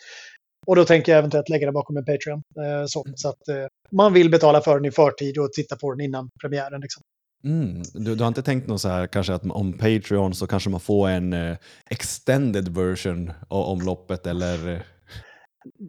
Och 0.66 0.76
då 0.76 0.84
tänker 0.84 1.12
jag 1.12 1.18
eventuellt 1.18 1.48
lägga 1.48 1.66
det 1.66 1.72
bakom 1.72 1.96
en 1.96 2.04
Patreon. 2.04 2.42
Eh, 2.56 2.86
så, 2.86 3.04
så, 3.14 3.28
att 3.28 3.48
eh, 3.48 3.66
man 3.92 4.12
vill 4.12 4.30
betala 4.30 4.60
för 4.60 4.74
den 4.74 4.84
i 4.84 4.90
förtid 4.90 5.38
och 5.38 5.52
titta 5.52 5.76
på 5.76 5.92
den 5.92 6.00
innan 6.00 6.28
premiären. 6.40 6.80
Liksom. 6.80 7.02
Mm. 7.44 7.82
Du, 7.94 8.14
du, 8.14 8.24
har 8.24 8.28
inte 8.28 8.42
tänkt 8.42 8.68
något 8.68 8.80
så 8.80 8.88
här, 8.88 9.06
kanske 9.06 9.34
att 9.34 9.42
om 9.46 9.72
Patreon 9.72 10.34
så 10.34 10.46
kanske 10.46 10.70
man 10.70 10.80
får 10.80 11.08
en 11.08 11.32
uh, 11.32 11.56
extended 11.90 12.76
version 12.76 13.32
om 13.48 13.80
loppet 13.80 14.26
eller? 14.26 14.86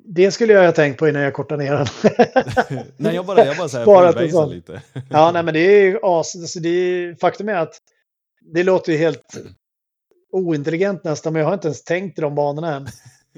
Det 0.05 0.31
skulle 0.31 0.53
jag 0.53 0.65
ha 0.65 0.71
tänkt 0.71 0.99
på 0.99 1.07
innan 1.07 1.21
jag 1.21 1.33
kortade 1.33 1.63
ner 1.63 1.71
den. 1.71 1.87
nej, 2.97 3.15
jag 3.15 3.25
bara, 3.25 3.45
jag 3.45 3.57
bara 3.57 3.69
så 3.69 3.77
här 3.77 4.49
lite. 4.53 4.81
ja, 5.09 5.31
nej, 5.31 5.43
men 5.43 5.53
det 5.53 5.59
är 5.59 6.19
as, 6.19 6.35
alltså 6.35 6.59
det 6.59 6.69
är, 6.69 7.15
faktum 7.15 7.49
är 7.49 7.55
att 7.55 7.79
det 8.53 8.63
låter 8.63 8.91
ju 8.91 8.97
helt 8.97 9.37
ointelligent 10.31 11.03
nästan, 11.03 11.33
men 11.33 11.39
jag 11.39 11.47
har 11.47 11.53
inte 11.53 11.67
ens 11.67 11.83
tänkt 11.83 12.17
i 12.17 12.21
de 12.21 12.35
banorna 12.35 12.75
än. 12.75 12.87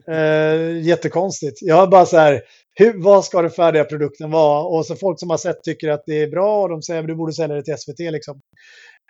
Uh, 0.09 0.81
jättekonstigt. 0.87 1.61
Jag 1.61 1.75
har 1.75 1.87
bara 1.87 2.05
så 2.05 2.17
här, 2.17 2.41
hur, 2.73 3.03
vad 3.03 3.25
ska 3.25 3.41
den 3.41 3.51
färdiga 3.51 3.83
produkten 3.83 4.31
vara? 4.31 4.63
Och 4.63 4.85
så 4.85 4.95
folk 4.95 5.19
som 5.19 5.29
har 5.29 5.37
sett 5.37 5.63
tycker 5.63 5.89
att 5.89 6.03
det 6.05 6.21
är 6.21 6.27
bra 6.27 6.61
och 6.61 6.69
de 6.69 6.81
säger 6.81 7.01
att 7.01 7.07
du 7.07 7.15
borde 7.15 7.33
sälja 7.33 7.55
det 7.55 7.63
till 7.63 7.77
SVT 7.77 7.99
liksom. 7.99 8.39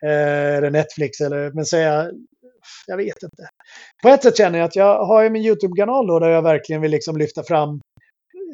Eh, 0.03 0.55
eller 0.55 0.69
Netflix 0.69 1.21
eller, 1.21 1.51
men 1.51 1.65
säga, 1.65 2.11
jag 2.87 2.97
vet 2.97 3.23
inte. 3.23 3.49
På 4.03 4.09
ett 4.09 4.23
sätt 4.23 4.37
känner 4.37 4.59
jag 4.59 4.65
att 4.65 4.75
jag 4.75 5.05
har 5.05 5.29
min 5.29 5.45
YouTube-kanal 5.45 6.07
då 6.07 6.19
där 6.19 6.29
jag 6.29 6.41
verkligen 6.41 6.81
vill 6.81 6.91
liksom 6.91 7.17
lyfta 7.17 7.43
fram 7.43 7.81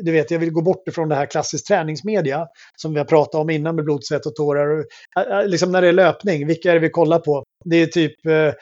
du 0.01 0.11
vet, 0.11 0.31
jag 0.31 0.39
vill 0.39 0.51
gå 0.51 0.61
bort 0.61 0.87
ifrån 0.87 1.09
det 1.09 1.15
här 1.15 1.25
klassiskt 1.25 1.67
träningsmedia 1.67 2.47
som 2.75 2.93
vi 2.93 2.99
har 2.99 3.05
pratat 3.05 3.35
om 3.35 3.49
innan 3.49 3.75
med 3.75 3.85
blod, 3.85 4.03
svett 4.03 4.25
och 4.25 4.35
tårar. 4.35 4.85
Liksom 5.47 5.71
när 5.71 5.81
det 5.81 5.87
är 5.87 5.93
löpning, 5.93 6.47
vilka 6.47 6.69
är 6.69 6.73
det 6.73 6.79
vi 6.79 6.89
kollar 6.89 7.19
på? 7.19 7.43
Det 7.65 7.75
är 7.75 7.85
typ 7.85 8.25
eh, 8.25 8.53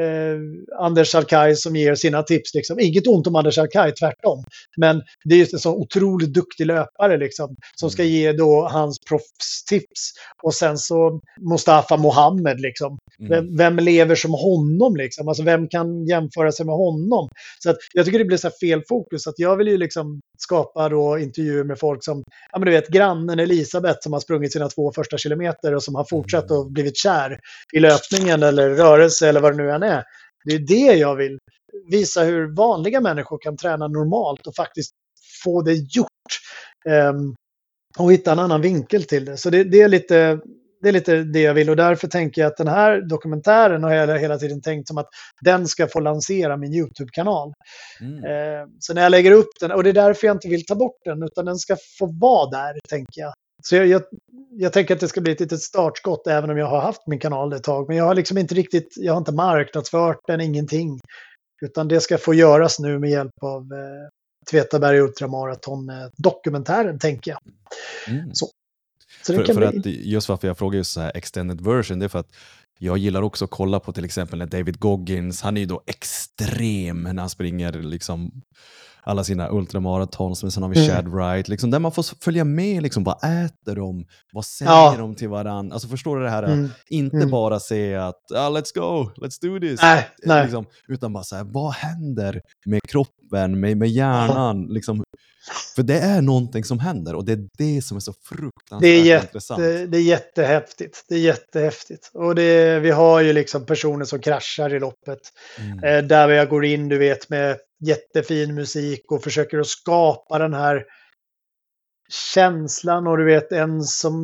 eh, 0.00 0.38
Anders 0.80 1.14
Alkaj 1.14 1.56
som 1.56 1.76
ger 1.76 1.94
sina 1.94 2.22
tips. 2.22 2.54
Liksom. 2.54 2.80
Inget 2.80 3.06
ont 3.06 3.26
om 3.26 3.36
Anders 3.36 3.58
Alkaj, 3.58 3.92
tvärtom. 3.94 4.44
Men 4.76 5.02
det 5.24 5.34
är 5.34 5.38
just 5.38 5.52
en 5.52 5.58
så 5.58 5.74
otroligt 5.74 6.34
duktig 6.34 6.66
löpare 6.66 7.16
liksom, 7.16 7.56
som 7.76 7.90
ska 7.90 8.02
mm. 8.02 8.14
ge 8.14 8.32
då 8.32 8.68
hans 8.72 8.98
proffstips. 9.08 10.12
Och 10.42 10.54
sen 10.54 10.78
så 10.78 11.20
Mustafa 11.50 11.96
Mohammed, 11.96 12.60
liksom. 12.60 12.98
Mm. 13.20 13.30
Vem, 13.30 13.56
vem, 13.56 13.84
lever 13.84 14.14
som 14.14 14.30
honom? 14.34 14.96
Liksom? 14.96 15.28
Alltså, 15.28 15.42
vem 15.42 15.68
kan 15.68 16.06
jämföra 16.06 16.52
sig 16.52 16.66
med 16.66 16.74
honom? 16.74 17.28
Så 17.58 17.70
att, 17.70 17.76
jag 17.92 18.04
tycker 18.04 18.18
det 18.18 18.24
blir 18.24 18.36
så 18.36 18.50
fel 18.50 18.82
fokus. 18.88 19.26
Att 19.26 19.38
jag 19.38 19.56
vill 19.56 19.68
ju 19.68 19.78
liksom 19.78 20.20
skapa 20.38 20.88
då 20.88 21.18
intervjuer 21.18 21.64
med 21.64 21.78
folk 21.78 22.04
som, 22.04 22.22
ja 22.52 22.58
men 22.58 22.66
du 22.66 22.72
vet, 22.72 22.88
grannen 22.88 23.38
Elisabeth 23.38 23.98
som 24.00 24.12
har 24.12 24.20
sprungit 24.20 24.52
sina 24.52 24.68
två 24.68 24.92
första 24.92 25.18
kilometer 25.18 25.74
och 25.74 25.82
som 25.82 25.94
har 25.94 26.04
fortsatt 26.04 26.50
och 26.50 26.72
blivit 26.72 26.96
kär 26.96 27.38
i 27.72 27.80
löpningen 27.80 28.42
eller 28.42 28.70
rörelse 28.70 29.28
eller 29.28 29.40
vad 29.40 29.52
det 29.52 29.62
nu 29.62 29.70
än 29.70 29.82
är. 29.82 29.87
Det 30.44 30.54
är 30.54 30.58
det 30.58 30.98
jag 30.98 31.16
vill 31.16 31.38
visa 31.90 32.22
hur 32.22 32.56
vanliga 32.56 33.00
människor 33.00 33.38
kan 33.38 33.56
träna 33.56 33.88
normalt 33.88 34.46
och 34.46 34.54
faktiskt 34.54 34.90
få 35.44 35.62
det 35.62 35.74
gjort. 35.74 36.08
Um, 36.88 37.34
och 37.98 38.12
hitta 38.12 38.32
en 38.32 38.38
annan 38.38 38.60
vinkel 38.60 39.04
till 39.04 39.24
det. 39.24 39.36
Så 39.36 39.50
det, 39.50 39.64
det, 39.64 39.80
är 39.80 39.88
lite, 39.88 40.40
det 40.82 40.88
är 40.88 40.92
lite 40.92 41.16
det 41.16 41.40
jag 41.40 41.54
vill 41.54 41.70
och 41.70 41.76
därför 41.76 42.08
tänker 42.08 42.40
jag 42.40 42.50
att 42.50 42.56
den 42.56 42.68
här 42.68 43.00
dokumentären 43.00 43.82
har 43.82 43.92
jag 43.94 44.18
hela 44.18 44.38
tiden 44.38 44.62
tänkt 44.62 44.88
som 44.88 44.98
att 44.98 45.08
den 45.40 45.66
ska 45.66 45.86
få 45.86 46.00
lansera 46.00 46.56
min 46.56 46.74
YouTube-kanal. 46.74 47.52
Mm. 48.00 48.24
Eh, 48.24 48.66
så 48.80 48.94
när 48.94 49.02
jag 49.02 49.10
lägger 49.10 49.32
upp 49.32 49.50
den, 49.60 49.72
och 49.72 49.84
det 49.84 49.90
är 49.90 49.94
därför 49.94 50.26
jag 50.26 50.36
inte 50.36 50.48
vill 50.48 50.66
ta 50.66 50.74
bort 50.74 51.04
den, 51.04 51.22
utan 51.22 51.44
den 51.44 51.56
ska 51.56 51.76
få 51.98 52.06
vara 52.20 52.50
där, 52.50 52.78
tänker 52.88 53.20
jag. 53.20 53.32
Så 53.62 53.76
jag, 53.76 53.86
jag, 53.86 54.02
jag 54.50 54.72
tänker 54.72 54.94
att 54.94 55.00
det 55.00 55.08
ska 55.08 55.20
bli 55.20 55.32
ett 55.32 55.40
litet 55.40 55.62
startskott 55.62 56.26
även 56.26 56.50
om 56.50 56.56
jag 56.56 56.66
har 56.66 56.80
haft 56.80 57.06
min 57.06 57.18
kanal 57.18 57.52
ett 57.52 57.62
tag. 57.62 57.88
Men 57.88 57.96
jag 57.96 58.04
har 58.04 58.14
liksom 58.14 58.38
inte 58.38 58.54
riktigt, 58.54 58.94
jag 58.96 59.12
har 59.12 59.18
inte 59.18 59.32
marknadsfört 59.32 60.20
den, 60.26 60.40
ingenting. 60.40 61.00
Utan 61.62 61.88
det 61.88 62.00
ska 62.00 62.18
få 62.18 62.34
göras 62.34 62.78
nu 62.78 62.98
med 62.98 63.10
hjälp 63.10 63.42
av 63.42 63.62
eh, 63.62 64.08
Tvetaberg 64.50 65.00
Ultramaraton-dokumentären, 65.00 66.98
tänker 66.98 67.30
jag. 67.30 67.40
Mm. 68.08 68.34
Så. 68.34 68.48
Så 69.22 69.34
För, 69.34 69.44
för 69.44 69.54
bli... 69.54 69.66
att, 69.66 69.86
just 69.86 70.28
varför 70.28 70.48
jag 70.48 70.58
frågar 70.58 70.76
just 70.76 70.92
så 70.92 71.00
här 71.00 71.12
extended 71.14 71.60
version, 71.60 71.98
det 71.98 72.04
är 72.06 72.08
för 72.08 72.18
att 72.18 72.32
jag 72.78 72.98
gillar 72.98 73.22
också 73.22 73.44
att 73.44 73.50
kolla 73.50 73.80
på 73.80 73.92
till 73.92 74.04
exempel 74.04 74.38
när 74.38 74.46
David 74.46 74.78
Goggins, 74.78 75.42
han 75.42 75.56
är 75.56 75.60
ju 75.60 75.66
då 75.66 75.82
extrem 75.86 77.02
när 77.02 77.20
han 77.20 77.30
springer 77.30 77.72
liksom 77.72 78.42
alla 79.02 79.24
sina 79.24 79.48
ultramaratons, 79.50 80.42
men 80.42 80.52
sen 80.52 80.62
har 80.62 80.70
vi 80.70 80.84
Mm. 80.84 80.96
Chad 80.96 81.08
Wright, 81.08 81.48
liksom, 81.48 81.70
där 81.70 81.78
man 81.78 81.92
får 81.92 82.24
följa 82.24 82.44
med, 82.44 82.82
liksom, 82.82 83.04
vad 83.04 83.16
äter 83.16 83.76
de, 83.76 84.04
vad 84.32 84.44
säger 84.44 84.70
Ja. 84.72 84.94
de 84.98 85.14
till 85.14 85.28
varandra, 85.28 85.74
alltså 85.74 85.88
förstår 85.88 86.16
du 86.16 86.22
det 86.24 86.30
här, 86.30 86.42
Mm. 86.42 86.68
inte 86.88 87.16
Mm. 87.16 87.30
bara 87.30 87.60
säga 87.60 88.06
att 88.06 88.32
ah, 88.34 88.50
let's 88.50 88.74
go, 88.74 89.10
let's 89.16 89.38
do 89.42 89.60
this, 89.60 89.82
Nej, 89.82 90.08
nej. 90.24 90.42
Liksom, 90.42 90.66
utan 90.88 91.12
bara 91.12 91.24
så 91.24 91.36
här, 91.36 91.44
vad 91.44 91.72
händer 91.72 92.40
med 92.66 92.80
kroppen, 92.88 93.60
med, 93.60 93.76
med 93.76 93.88
hjärnan, 93.88 94.66
liksom, 94.66 95.02
för 95.76 95.82
det 95.82 95.98
är 95.98 96.22
någonting 96.22 96.64
som 96.64 96.78
händer 96.78 97.14
och 97.14 97.24
det 97.24 97.32
är 97.32 97.48
det 97.58 97.82
som 97.84 97.96
är 97.96 98.00
så 98.00 98.12
fruktansvärt 98.28 98.80
Det 98.80 98.88
är, 98.88 99.02
jätte, 99.04 99.26
intressant. 99.26 99.58
det 99.60 99.98
är 99.98 100.02
jättehäftigt. 100.02 101.04
Det 101.08 101.14
är 101.14 101.18
jättehäftigt. 101.18 102.10
Och 102.14 102.34
det, 102.34 102.80
vi 102.80 102.90
har 102.90 103.20
ju 103.20 103.32
liksom 103.32 103.66
personer 103.66 104.04
som 104.04 104.18
kraschar 104.20 104.74
i 104.74 104.80
loppet. 104.80 105.18
Mm. 105.58 105.84
Eh, 105.84 106.02
där 106.08 106.28
jag 106.28 106.48
går 106.48 106.64
in, 106.64 106.88
du 106.88 106.98
vet, 106.98 107.28
med 107.30 107.56
jättefin 107.80 108.54
musik 108.54 109.12
och 109.12 109.22
försöker 109.22 109.58
att 109.58 109.66
skapa 109.66 110.38
den 110.38 110.54
här 110.54 110.84
känslan 112.08 113.06
och 113.06 113.18
du 113.18 113.24
vet 113.24 113.52
en 113.52 113.82
som 113.82 114.14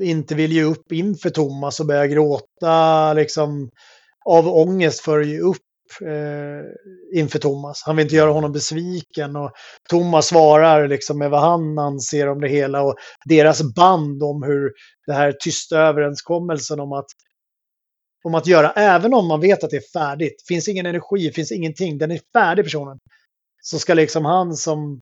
inte 0.00 0.34
vill 0.34 0.52
ge 0.52 0.62
upp 0.62 0.92
inför 0.92 1.30
Thomas 1.30 1.80
och 1.80 1.86
börjar 1.86 2.06
gråta 2.06 3.12
liksom 3.12 3.70
av 4.24 4.48
ångest 4.48 5.00
för 5.00 5.20
att 5.20 5.26
ge 5.26 5.40
upp 5.40 5.56
eh, 6.02 7.20
inför 7.20 7.38
Thomas. 7.38 7.82
Han 7.86 7.96
vill 7.96 8.02
inte 8.04 8.16
göra 8.16 8.30
honom 8.30 8.52
besviken 8.52 9.36
och 9.36 9.52
Thomas 9.88 10.26
svarar 10.26 10.88
liksom 10.88 11.18
med 11.18 11.30
vad 11.30 11.40
han 11.40 11.78
anser 11.78 12.28
om 12.28 12.40
det 12.40 12.48
hela 12.48 12.82
och 12.82 12.94
deras 13.24 13.62
band 13.74 14.22
om 14.22 14.42
hur 14.42 14.72
det 15.06 15.12
här 15.12 15.32
tysta 15.32 15.78
överenskommelsen 15.78 16.80
om 16.80 16.92
att 16.92 17.06
om 18.26 18.34
att 18.34 18.46
göra, 18.46 18.72
även 18.72 19.14
om 19.14 19.26
man 19.26 19.40
vet 19.40 19.64
att 19.64 19.70
det 19.70 19.76
är 19.76 19.92
färdigt, 19.92 20.44
finns 20.48 20.68
ingen 20.68 20.86
energi, 20.86 21.32
finns 21.32 21.52
ingenting, 21.52 21.98
den 21.98 22.10
är 22.10 22.20
färdig 22.32 22.64
personen. 22.64 22.98
Så 23.62 23.78
ska 23.78 23.94
liksom 23.94 24.24
han 24.24 24.56
som 24.56 25.00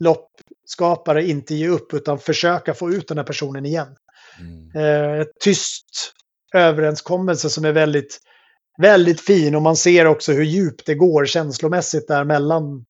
loppskapare 0.00 1.26
inte 1.28 1.54
ge 1.54 1.68
upp 1.68 1.94
utan 1.94 2.18
försöka 2.18 2.74
få 2.74 2.90
ut 2.90 3.08
den 3.08 3.18
här 3.18 3.24
personen 3.24 3.66
igen. 3.66 3.96
Mm. 4.40 4.70
Eh, 4.76 5.20
ett 5.20 5.40
tyst 5.40 5.86
överenskommelse 6.54 7.50
som 7.50 7.64
är 7.64 7.72
väldigt, 7.72 8.18
väldigt 8.82 9.20
fin 9.20 9.54
och 9.54 9.62
man 9.62 9.76
ser 9.76 10.06
också 10.06 10.32
hur 10.32 10.44
djupt 10.44 10.86
det 10.86 10.94
går 10.94 11.26
känslomässigt 11.26 12.08
där 12.08 12.24
mellan 12.24 12.84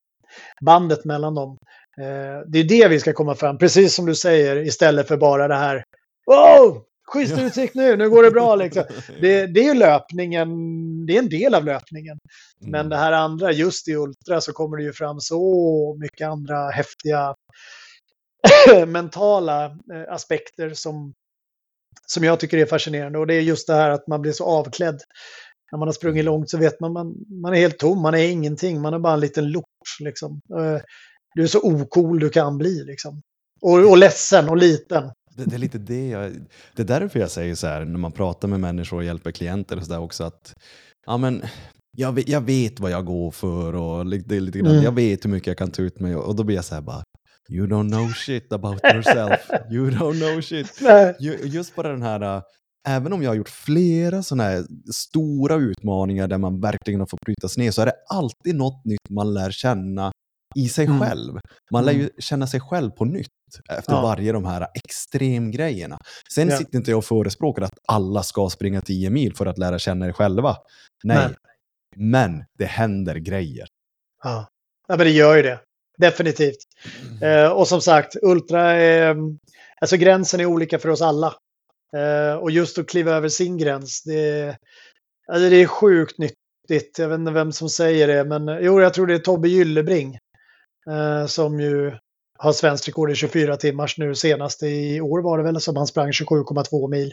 bandet 0.61 1.05
mellan 1.05 1.35
dem. 1.35 1.59
Eh, 2.01 2.49
det 2.49 2.59
är 2.59 2.65
det 2.65 2.89
vi 2.89 3.01
ska 3.01 3.13
komma 3.13 3.35
fram, 3.35 3.59
precis 3.59 3.95
som 3.95 4.07
du 4.07 4.15
säger, 4.15 4.57
istället 4.57 5.09
för 5.09 5.17
bara 5.17 5.49
det 5.49 5.55
här 5.55 5.85
Wow! 6.27 6.83
Schysst 7.13 7.39
utsikt 7.39 7.75
nu, 7.75 7.97
nu 7.97 8.11
går 8.11 8.23
det 8.23 8.31
bra 8.31 8.57
liksom. 8.57 8.85
Det, 9.21 9.47
det 9.47 9.61
är 9.61 9.65
ju 9.65 9.75
löpningen, 9.75 10.49
det 11.07 11.15
är 11.15 11.19
en 11.19 11.29
del 11.29 11.55
av 11.55 11.65
löpningen. 11.65 12.19
Men 12.61 12.75
Mm. 12.81 12.89
det 12.91 12.97
här 12.97 13.13
andra, 13.13 13.53
just 13.53 13.89
i 13.89 13.95
Ultra 13.95 14.41
så 14.41 14.53
kommer 14.53 14.77
det 14.77 14.83
ju 14.83 14.93
fram 14.93 15.21
så 15.21 15.97
mycket 16.01 16.29
andra 16.29 16.71
häftiga 16.71 17.35
mentala 18.87 19.65
eh, 19.65 20.13
aspekter 20.15 20.71
som, 20.75 21.13
som 22.07 22.25
jag 22.25 22.41
tycker 22.41 22.59
är 22.59 22.67
fascinerande. 22.67 23.19
Och 23.19 23.27
det 23.27 23.35
är 23.35 23.41
just 23.41 23.67
det 23.67 23.75
här 23.75 23.91
att 23.91 24.07
man 24.07 24.23
blir 24.23 24.33
så 24.33 24.45
avklädd. 24.45 25.01
När 25.73 25.79
man 25.79 25.89
har 25.89 25.93
sprungit 25.93 26.25
långt 26.25 26.51
så 26.51 26.59
vet 26.59 26.81
man, 26.81 26.93
man, 26.93 27.15
man 27.43 27.53
är 27.55 27.59
helt 27.59 27.79
tom, 27.79 28.03
man 28.03 28.15
är 28.15 28.29
ingenting, 28.29 28.81
man 28.81 28.95
är 28.95 28.99
bara 28.99 29.15
en 29.15 29.21
liten 29.21 29.51
lort. 29.51 29.65
Liksom. 30.01 30.41
Eh, 30.59 30.81
Du 31.35 31.43
är 31.43 31.47
så 31.47 31.61
ocool 31.63 32.21
du 32.21 32.31
kan 32.31 32.59
bli 32.59 32.85
liksom. 32.85 33.23
Och, 33.63 33.91
och 33.91 33.97
ledsen 33.99 34.49
och 34.49 34.57
liten. 34.57 35.11
Det, 35.37 35.45
det 35.45 35.55
är 35.57 35.59
lite 35.59 35.79
det 35.79 36.09
jag, 36.09 36.33
det 36.77 36.83
är 36.83 36.87
därför 36.87 37.21
jag 37.21 37.31
säger 37.31 37.55
så 37.55 37.67
här 37.67 37.85
när 37.85 37.99
man 37.99 38.13
pratar 38.13 38.49
med 38.49 38.61
människor 38.61 38.97
och 38.97 39.05
hjälper 39.05 39.31
klienter 39.31 39.77
och 39.77 39.83
så 39.85 39.93
där 39.93 40.01
också 40.01 40.25
att 40.25 40.55
ja 41.07 41.17
men 41.17 41.43
jag 41.97 42.13
vet, 42.13 42.29
jag 42.29 42.41
vet 42.41 42.81
vad 42.81 42.91
jag 42.91 43.05
går 43.05 43.31
för 43.31 43.75
och 43.75 44.07
det 44.07 44.37
är 44.37 44.41
lite 44.41 44.59
grann, 44.59 44.71
Mm. 44.73 44.85
jag 44.85 44.93
vet 44.93 45.25
hur 45.25 45.31
mycket 45.31 45.47
jag 45.47 45.59
kan 45.59 45.71
ta 45.71 45.83
ut 45.83 46.01
mig 46.01 46.17
och, 46.17 46.37
då 46.37 46.45
blir 46.45 46.57
jag 46.57 46.65
så 46.65 46.75
här 46.75 46.83
bara 46.83 47.03
You 47.51 47.67
don't 47.67 47.91
know 47.91 48.09
shit 48.09 48.53
about 48.53 48.81
yourself. 48.95 49.41
You 49.71 49.91
don't 49.91 50.21
know 50.21 50.41
shit. 50.41 50.81
Ju- 51.21 51.39
Just 51.49 51.75
bara 51.77 51.89
den 51.89 52.03
här, 52.03 52.43
även 52.89 53.13
om 53.13 53.23
jag 53.23 53.31
har 53.31 53.35
gjort 53.35 53.49
flera 53.49 54.23
sådana 54.23 54.43
här 54.43 54.65
stora 54.95 55.55
utmaningar 55.55 56.29
där 56.29 56.39
man 56.39 56.61
verkligen 56.61 57.01
har 57.01 57.07
fått 57.07 57.21
brytas 57.21 57.57
ner 57.57 57.71
så 57.71 57.83
är 57.83 57.87
det 57.87 57.95
alltid 58.11 58.55
något 58.57 58.85
nytt 58.85 59.11
man 59.11 59.35
lär 59.35 59.51
känna 59.51 60.13
i 60.57 60.69
sig 60.69 60.87
Mm. 60.87 61.01
själv. 61.01 61.39
Man 61.73 61.85
lär 61.85 61.93
ju 61.93 62.09
känna 62.19 62.47
sig 62.47 62.61
själv 62.61 62.91
på 62.91 63.05
nytt 63.05 63.29
efter 63.71 63.93
Ja. 63.93 64.03
varje 64.03 64.33
de 64.33 64.45
här 64.45 64.67
extremgrejerna. 64.75 65.99
Sen 66.35 66.49
Ja. 66.49 66.57
sitter 66.59 66.79
inte 66.79 66.91
jag 66.91 66.99
och 66.99 67.05
förespråkar 67.05 67.63
att 67.63 67.79
alla 67.89 68.23
ska 68.23 68.49
springa 68.51 68.81
10 68.81 69.11
mil 69.11 69.35
för 69.37 69.47
att 69.47 69.59
lära 69.59 69.79
känna 69.79 70.07
er 70.07 70.13
själva. 70.13 70.57
Nej. 71.05 71.17
Nej. 71.17 71.35
Men 71.97 72.45
det 72.59 72.65
händer 72.65 73.15
grejer. 73.17 73.67
Ja. 74.25 74.49
ja, 74.89 74.97
men 74.97 75.07
det 75.07 75.11
gör 75.13 75.37
ju 75.37 75.43
det. 75.43 75.61
Definitivt. 75.99 76.57
Eh, 77.23 77.49
och 77.53 77.69
som 77.69 77.81
sagt, 77.81 78.17
Ultra 78.23 78.73
är... 78.73 79.17
Alltså 79.81 79.97
gränsen 79.97 80.41
är 80.41 80.47
olika 80.47 80.79
för 80.79 80.89
oss 80.89 81.03
alla. 81.03 81.35
Eh, 81.97 82.35
och 82.37 82.51
just 82.51 82.79
att 82.79 82.89
kliva 82.89 83.13
över 83.13 83.29
sin 83.29 83.59
gräns, 83.59 84.03
det, 84.05 84.57
alltså 85.33 85.51
det 85.51 85.57
är 85.57 85.67
sjukt 85.67 86.19
nyttigt. 86.19 86.99
Jag 86.99 87.09
vet 87.09 87.19
inte 87.19 87.33
vem 87.33 87.53
som 87.53 87.69
säger 87.69 88.07
det, 88.09 88.25
men 88.25 88.49
eh, 88.49 88.59
jo, 88.61 88.81
jag 88.81 88.95
tror 88.95 89.07
det 89.07 89.15
är 89.15 89.19
Tobbe 89.19 89.49
Gyllebring. 89.49 90.19
Eh, 90.91 91.27
som 91.27 91.61
ju 91.61 91.93
har 92.39 92.53
svenskt 92.53 92.89
rekord 92.89 93.11
i 93.11 93.15
24 93.15 93.57
timmars 93.57 93.99
nu 93.99 94.15
senast 94.15 94.63
i 94.63 95.01
år 95.01 95.23
var 95.23 95.39
det 95.39 95.45
väl 95.45 95.61
som 95.61 95.77
han 95.77 95.87
sprang 95.87 96.11
27,2 96.11 96.91
mil 96.91 97.13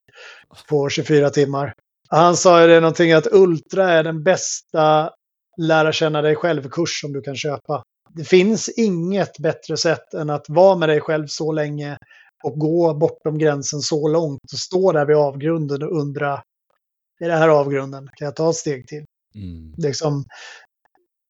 på 0.69 0.89
24 0.89 1.29
timmar. 1.29 1.73
Han 2.09 2.37
sa 2.37 2.61
ju 2.61 2.67
det 2.67 2.79
någonting 2.79 3.11
att 3.11 3.27
Ultra 3.31 3.91
är 3.91 4.03
den 4.03 4.23
bästa 4.23 5.09
lära 5.57 5.91
känna 5.91 6.21
dig 6.21 6.35
själv-kurs 6.35 7.01
som 7.01 7.13
du 7.13 7.21
kan 7.21 7.35
köpa. 7.35 7.83
Det 8.09 8.23
finns 8.23 8.69
inget 8.69 9.39
bättre 9.39 9.77
sätt 9.77 10.13
än 10.13 10.29
att 10.29 10.45
vara 10.49 10.77
med 10.77 10.89
dig 10.89 11.01
själv 11.01 11.27
så 11.27 11.51
länge 11.51 11.97
och 12.43 12.59
gå 12.59 12.93
bortom 12.93 13.37
gränsen 13.37 13.79
så 13.79 14.07
långt 14.07 14.53
och 14.53 14.59
stå 14.59 14.91
där 14.91 15.05
vid 15.05 15.15
avgrunden 15.15 15.83
och 15.83 15.99
undra, 15.99 16.43
är 17.19 17.27
det 17.27 17.35
här 17.35 17.49
avgrunden? 17.49 18.09
Kan 18.15 18.25
jag 18.25 18.35
ta 18.35 18.49
ett 18.49 18.55
steg 18.55 18.87
till? 18.87 19.05
Mm. 19.35 19.73
Liksom, 19.77 20.25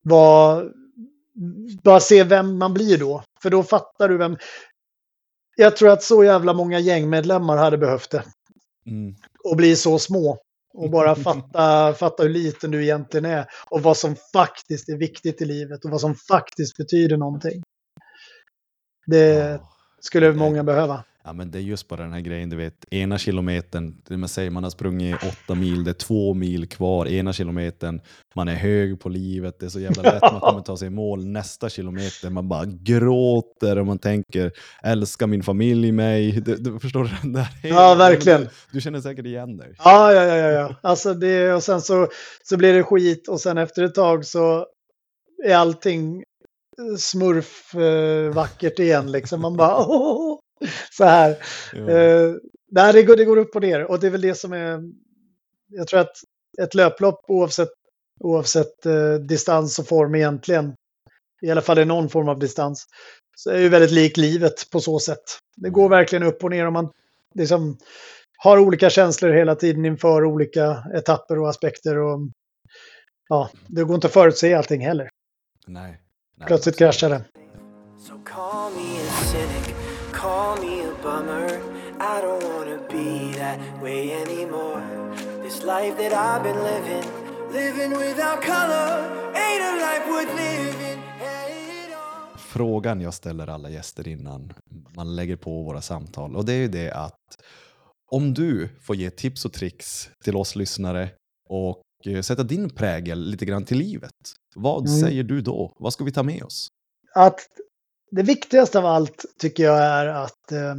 vad, 0.03 0.71
bara 1.83 1.99
se 1.99 2.23
vem 2.23 2.57
man 2.57 2.73
blir 2.73 2.97
då. 2.97 3.23
För 3.41 3.49
då 3.49 3.63
fattar 3.63 4.09
du 4.09 4.17
vem... 4.17 4.37
Jag 5.55 5.77
tror 5.77 5.89
att 5.89 6.03
så 6.03 6.23
jävla 6.23 6.53
många 6.53 6.79
gängmedlemmar 6.79 7.57
hade 7.57 7.77
behövt 7.77 8.09
det. 8.11 8.23
Mm. 8.85 9.15
Och 9.43 9.57
bli 9.57 9.75
så 9.75 9.99
små. 9.99 10.37
Och 10.73 10.89
bara 10.89 11.15
fatta, 11.23 11.93
fatta 11.93 12.23
hur 12.23 12.29
liten 12.29 12.71
du 12.71 12.83
egentligen 12.83 13.25
är. 13.25 13.45
Och 13.69 13.81
vad 13.81 13.97
som 13.97 14.15
faktiskt 14.33 14.89
är 14.89 14.97
viktigt 14.97 15.41
i 15.41 15.45
livet. 15.45 15.85
Och 15.85 15.91
vad 15.91 16.01
som 16.01 16.15
faktiskt 16.15 16.77
betyder 16.77 17.17
någonting. 17.17 17.63
Det 19.05 19.61
skulle 19.99 20.33
många 20.33 20.63
behöva. 20.63 21.03
Ja, 21.25 21.33
men 21.33 21.51
det 21.51 21.57
är 21.57 21.61
just 21.61 21.87
bara 21.87 22.01
den 22.01 22.13
här 22.13 22.19
grejen, 22.19 22.49
du 22.49 22.55
vet, 22.55 22.93
ena 22.93 23.17
kilometern, 23.17 24.01
man 24.09 24.29
säger, 24.29 24.49
man 24.49 24.63
har 24.63 24.69
sprungit 24.69 25.15
åtta 25.15 25.55
mil, 25.55 25.83
det 25.83 25.91
är 25.91 25.93
två 25.93 26.33
mil 26.33 26.67
kvar, 26.67 27.07
ena 27.07 27.33
kilometern, 27.33 28.01
man 28.35 28.47
är 28.47 28.55
hög 28.55 28.99
på 28.99 29.09
livet, 29.09 29.59
det 29.59 29.65
är 29.65 29.69
så 29.69 29.79
jävla 29.79 30.03
lätt, 30.03 30.21
man 30.21 30.39
kommer 30.39 30.61
ta 30.61 30.77
sig 30.77 30.87
i 30.87 30.89
mål, 30.89 31.25
nästa 31.25 31.69
kilometer, 31.69 32.29
man 32.29 32.49
bara 32.49 32.65
gråter 32.65 33.79
och 33.79 33.85
man 33.85 33.99
tänker, 33.99 34.51
älskar 34.83 35.27
min 35.27 35.43
familj 35.43 35.91
mig, 35.91 36.31
du, 36.31 36.55
du 36.55 36.79
förstår? 36.79 37.11
Den 37.21 37.33
där 37.33 37.47
Ja, 37.63 37.95
verkligen. 37.95 38.41
Du, 38.41 38.49
du 38.71 38.81
känner 38.81 39.01
säkert 39.01 39.25
igen 39.25 39.57
dig. 39.57 39.75
Ja, 39.77 40.13
ja, 40.13 40.23
ja, 40.23 40.35
ja, 40.35 40.49
ja. 40.49 40.75
Alltså 40.81 41.13
det, 41.13 41.53
och 41.53 41.63
sen 41.63 41.81
så, 41.81 42.07
så 42.43 42.57
blir 42.57 42.73
det 42.73 42.83
skit 42.83 43.27
och 43.27 43.41
sen 43.41 43.57
efter 43.57 43.83
ett 43.83 43.95
tag 43.95 44.25
så 44.25 44.65
är 45.45 45.55
allting 45.55 46.23
smurf 46.97 47.75
eh, 47.75 48.33
vackert 48.33 48.79
igen 48.79 49.11
liksom. 49.11 49.41
Man 49.41 49.57
bara 49.57 49.77
åh, 49.87 50.32
så 50.91 51.03
här. 51.03 51.37
Ja. 51.73 51.89
Eh, 51.89 52.33
nej, 52.71 52.93
det 52.93 53.03
går, 53.03 53.15
det 53.15 53.25
går 53.25 53.37
upp 53.37 53.55
och 53.55 53.61
ner 53.61 53.83
och 53.83 53.99
det 53.99 54.07
är 54.07 54.11
väl 54.11 54.21
det 54.21 54.35
som 54.35 54.53
är. 54.53 54.79
Jag 55.67 55.87
tror 55.87 55.99
att 55.99 56.15
ett 56.61 56.73
löplopp 56.73 57.19
oavsett, 57.27 57.69
oavsett 58.19 58.85
eh, 58.85 59.13
distans 59.13 59.79
och 59.79 59.87
form 59.87 60.15
egentligen, 60.15 60.75
i 61.41 61.51
alla 61.51 61.61
fall 61.61 61.79
i 61.79 61.85
någon 61.85 62.09
form 62.09 62.29
av 62.29 62.39
distans, 62.39 62.85
så 63.35 63.49
är 63.49 63.59
ju 63.59 63.69
väldigt 63.69 63.91
likt 63.91 64.17
livet 64.17 64.69
på 64.71 64.79
så 64.79 64.99
sätt. 64.99 65.23
Det 65.55 65.69
går 65.69 65.89
verkligen 65.89 66.23
upp 66.23 66.43
och 66.43 66.49
ner 66.49 66.67
om 66.67 66.73
man 66.73 66.91
liksom 67.35 67.77
har 68.37 68.57
olika 68.57 68.89
känslor 68.89 69.31
hela 69.31 69.55
tiden 69.55 69.85
inför 69.85 70.25
olika 70.25 70.83
etapper 70.95 71.39
och 71.39 71.49
aspekter. 71.49 71.97
Och, 71.97 72.19
ja, 73.29 73.49
det 73.67 73.83
går 73.83 73.95
inte 73.95 74.07
att 74.07 74.13
förutse 74.13 74.53
allting 74.53 74.81
heller. 74.81 75.09
Nej. 75.67 76.01
Nej, 76.37 76.47
Plötsligt 76.47 76.77
kraschar 76.77 77.09
det. 77.09 77.23
So 78.07 78.13
call 80.23 80.55
me 80.65 80.73
a 80.89 80.93
bummer. 81.03 81.47
I 81.99 82.21
don't 82.25 82.43
wanna 82.53 82.77
be 82.91 83.33
that 83.39 83.59
way 83.83 84.01
anymore. 84.23 84.81
This 85.43 85.57
life 85.63 85.95
that 86.01 86.13
I've 86.27 86.43
been 86.43 86.61
living, 86.71 87.05
living 87.59 87.91
without 87.91 88.39
color, 88.51 88.87
ain't 89.45 89.63
a 89.69 89.73
life 89.87 90.05
worth 90.11 90.33
living. 90.37 90.99
Frågan 92.37 93.01
jag 93.01 93.13
ställer 93.13 93.47
alla 93.47 93.69
gäster 93.69 94.07
innan 94.07 94.53
man 94.95 95.15
lägger 95.15 95.35
på 95.35 95.63
våra 95.63 95.81
samtal 95.81 96.35
och 96.35 96.45
det 96.45 96.53
är 96.53 96.57
ju 96.57 96.67
det 96.67 96.91
att 96.91 97.19
om 98.11 98.33
du 98.33 98.69
får 98.81 98.95
ge 98.95 99.09
tips 99.09 99.45
och 99.45 99.53
tricks 99.53 100.09
till 100.23 100.35
oss 100.35 100.55
lyssnare 100.55 101.09
och 101.49 101.81
eh, 102.07 102.21
sätta 102.21 102.43
din 102.43 102.69
prägel 102.69 103.19
lite 103.29 103.45
grann 103.45 103.65
till 103.65 103.77
livet. 103.77 104.11
Vad 104.55 104.87
Mm. 104.87 104.99
säger 104.99 105.23
du 105.23 105.41
då? 105.41 105.73
Vad 105.79 105.93
ska 105.93 106.03
vi 106.03 106.11
ta 106.11 106.23
med 106.23 106.43
oss? 106.43 106.67
att 107.15 107.39
det 108.15 108.23
viktigaste 108.23 108.79
av 108.79 108.85
allt 108.85 109.25
tycker 109.39 109.63
jag 109.63 109.77
är 109.79 110.07
att 110.07 110.51
eh, 110.51 110.75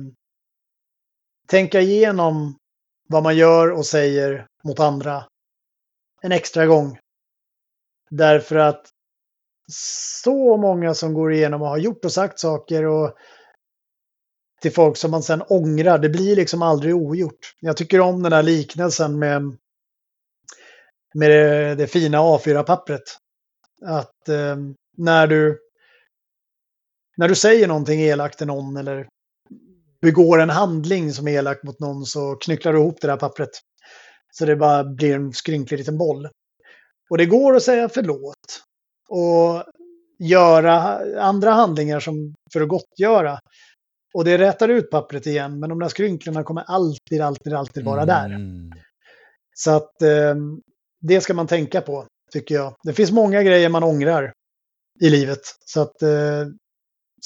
tänka 1.46 1.80
igenom 1.80 2.58
vad 3.08 3.22
man 3.22 3.36
gör 3.36 3.70
och 3.70 3.86
säger 3.86 4.46
mot 4.64 4.80
andra 4.80 5.24
en 6.22 6.32
extra 6.32 6.66
gång. 6.66 6.98
Därför 8.10 8.56
att 8.56 8.90
så 9.72 10.56
många 10.56 10.94
som 10.94 11.14
går 11.14 11.32
igenom 11.32 11.62
och 11.62 11.68
har 11.68 11.78
gjort 11.78 12.04
och 12.04 12.12
sagt 12.12 12.38
saker 12.38 12.84
och 12.84 13.14
till 14.62 14.72
folk 14.72 14.96
som 14.96 15.10
man 15.10 15.22
sen 15.22 15.42
ångrar, 15.42 15.98
det 15.98 16.08
blir 16.08 16.36
liksom 16.36 16.62
aldrig 16.62 16.96
ogjort. 16.96 17.54
Jag 17.60 17.76
tycker 17.76 18.00
om 18.00 18.22
den 18.22 18.32
här 18.32 18.42
liknelsen 18.42 19.18
med, 19.18 19.42
med 21.14 21.30
det, 21.30 21.74
det 21.74 21.86
fina 21.86 22.18
A4-pappret. 22.18 23.18
Att 23.82 24.28
eh, 24.28 24.56
när 24.96 25.26
du 25.26 25.63
när 27.16 27.28
du 27.28 27.34
säger 27.34 27.68
någonting 27.68 28.00
elakt 28.00 28.38
till 28.38 28.46
någon 28.46 28.76
eller 28.76 29.08
begår 30.00 30.40
en 30.40 30.50
handling 30.50 31.12
som 31.12 31.28
är 31.28 31.32
elak 31.32 31.62
mot 31.62 31.80
någon 31.80 32.06
så 32.06 32.34
knycklar 32.34 32.72
du 32.72 32.78
ihop 32.78 33.00
det 33.00 33.06
där 33.06 33.16
pappret. 33.16 33.50
Så 34.32 34.44
det 34.44 34.56
bara 34.56 34.84
blir 34.84 35.14
en 35.14 35.32
skrynklig 35.32 35.78
liten 35.78 35.98
boll. 35.98 36.28
Och 37.10 37.18
det 37.18 37.26
går 37.26 37.56
att 37.56 37.62
säga 37.62 37.88
förlåt. 37.88 38.62
Och 39.08 39.64
göra 40.18 41.00
andra 41.20 41.50
handlingar 41.50 42.00
som 42.00 42.34
för 42.52 42.60
att 42.60 42.68
gottgöra. 42.68 43.38
Och 44.14 44.24
det 44.24 44.38
rätar 44.38 44.68
ut 44.68 44.90
pappret 44.90 45.26
igen, 45.26 45.60
men 45.60 45.68
de 45.68 45.78
där 45.78 45.88
skrynklorna 45.88 46.42
kommer 46.42 46.62
alltid, 46.62 47.20
alltid, 47.20 47.52
alltid 47.52 47.84
vara 47.84 48.06
där. 48.06 48.26
Mm. 48.26 48.72
Så 49.54 49.70
att 49.70 50.02
eh, 50.02 50.34
det 51.00 51.20
ska 51.20 51.34
man 51.34 51.46
tänka 51.46 51.80
på, 51.80 52.06
tycker 52.32 52.54
jag. 52.54 52.74
Det 52.82 52.92
finns 52.92 53.12
många 53.12 53.42
grejer 53.42 53.68
man 53.68 53.82
ångrar 53.84 54.32
i 55.00 55.10
livet. 55.10 55.40
Så 55.66 55.80
att, 55.80 56.02
eh, 56.02 56.46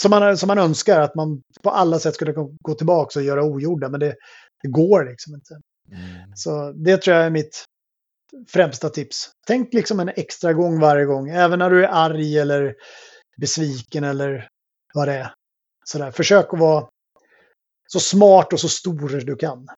som, 0.01 0.11
man, 0.11 0.39
som 0.39 0.47
man 0.47 0.59
önskar 0.59 1.01
att 1.01 1.15
man 1.15 1.43
på 1.63 1.71
alla 1.71 1.99
sätt 1.99 2.15
skulle 2.15 2.33
gå 2.61 2.75
tillbaka 2.75 3.19
och 3.19 3.25
göra 3.25 3.45
ogjorda, 3.45 3.89
men 3.89 4.01
det, 4.01 4.17
det 4.63 4.69
går 4.69 5.05
liksom 5.05 5.35
inte. 5.35 5.55
Mm. 5.93 6.37
Så 6.37 6.73
det 6.73 7.03
tror 7.03 7.17
jag 7.17 7.27
är 7.27 7.31
mitt 7.31 7.65
främsta 8.49 8.89
tips. 8.91 9.31
Tänk 9.47 9.75
liksom 9.75 10.01
en 10.01 10.09
extra 10.09 10.53
gång 10.53 10.81
varje 10.81 11.05
gång, 11.05 11.29
även 11.29 11.59
när 11.59 11.71
du 11.71 11.85
är 11.85 11.89
arg 11.89 12.39
eller 12.39 12.75
besviken 13.41 14.05
eller 14.05 14.49
vad 14.95 15.09
det 15.09 15.15
är. 15.15 15.33
Sådär. 15.85 16.11
Försök 16.11 16.53
att 16.55 16.61
vara 16.61 16.89
så 17.89 18.01
smart 18.01 18.53
och 18.53 18.61
så 18.61 18.69
stor 18.69 19.09
du 19.09 19.37
kan. 19.37 19.69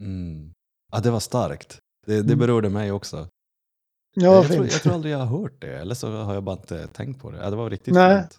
Mm. 0.00 0.52
Ja, 0.92 1.00
det 1.00 1.10
var 1.10 1.20
starkt. 1.20 1.78
Det, 2.06 2.12
det 2.14 2.18
Mm. 2.20 2.38
berörde 2.38 2.68
mig 2.68 2.92
också. 2.92 3.28
Ja, 4.14 4.34
jag, 4.34 4.46
tror, 4.46 4.64
jag 4.66 4.82
tror 4.82 4.92
aldrig 4.94 5.12
jag 5.14 5.18
har 5.18 5.38
hört 5.38 5.60
det, 5.60 5.78
eller 5.78 5.94
så 5.94 6.10
har 6.10 6.34
jag 6.34 6.42
bara 6.42 6.56
inte 6.56 6.86
tänkt 6.86 7.22
på 7.22 7.30
det. 7.30 7.38
Ja, 7.38 7.50
det 7.50 7.56
var 7.56 7.70
riktigt 7.70 7.94
Nej. 7.94 8.20
fint. 8.22 8.38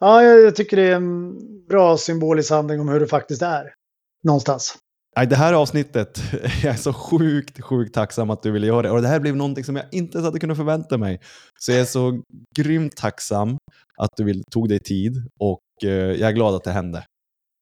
Ja, 0.00 0.22
jag, 0.22 0.40
jag 0.40 0.56
tycker 0.56 0.76
det 0.76 0.88
är 0.88 0.96
en 0.96 1.34
bra 1.68 1.96
symbolisk 1.96 2.50
handling 2.50 2.80
om 2.80 2.88
hur 2.88 3.00
det 3.00 3.06
faktiskt 3.06 3.42
är. 3.42 3.74
Någonstans. 4.24 4.78
Nej, 5.16 5.26
det 5.26 5.36
här 5.36 5.52
avsnittet, 5.52 6.22
jag 6.62 6.72
är 6.72 6.78
så 6.78 6.92
sjukt, 6.92 7.62
sjukt 7.62 7.94
tacksam 7.94 8.30
att 8.30 8.42
du 8.42 8.50
ville 8.50 8.66
göra 8.66 8.82
det. 8.82 8.90
Och 8.90 9.02
det 9.02 9.08
här 9.08 9.20
blev 9.20 9.36
någonting 9.36 9.64
som 9.64 9.76
jag 9.76 9.84
inte 9.92 10.18
ens 10.18 10.24
hade 10.24 10.38
kunnat 10.38 10.56
förvänta 10.56 10.98
mig. 10.98 11.20
Så 11.58 11.72
jag 11.72 11.80
är 11.80 11.84
så 11.84 12.22
grymt 12.56 12.96
tacksam 12.96 13.56
att 13.98 14.10
du 14.16 14.24
vill, 14.24 14.42
tog 14.50 14.68
dig 14.68 14.78
tid 14.78 15.12
och 15.40 15.60
eh, 15.84 15.90
jag 15.90 16.28
är 16.28 16.32
glad 16.32 16.54
att 16.54 16.64
det 16.64 16.70
hände. 16.70 17.04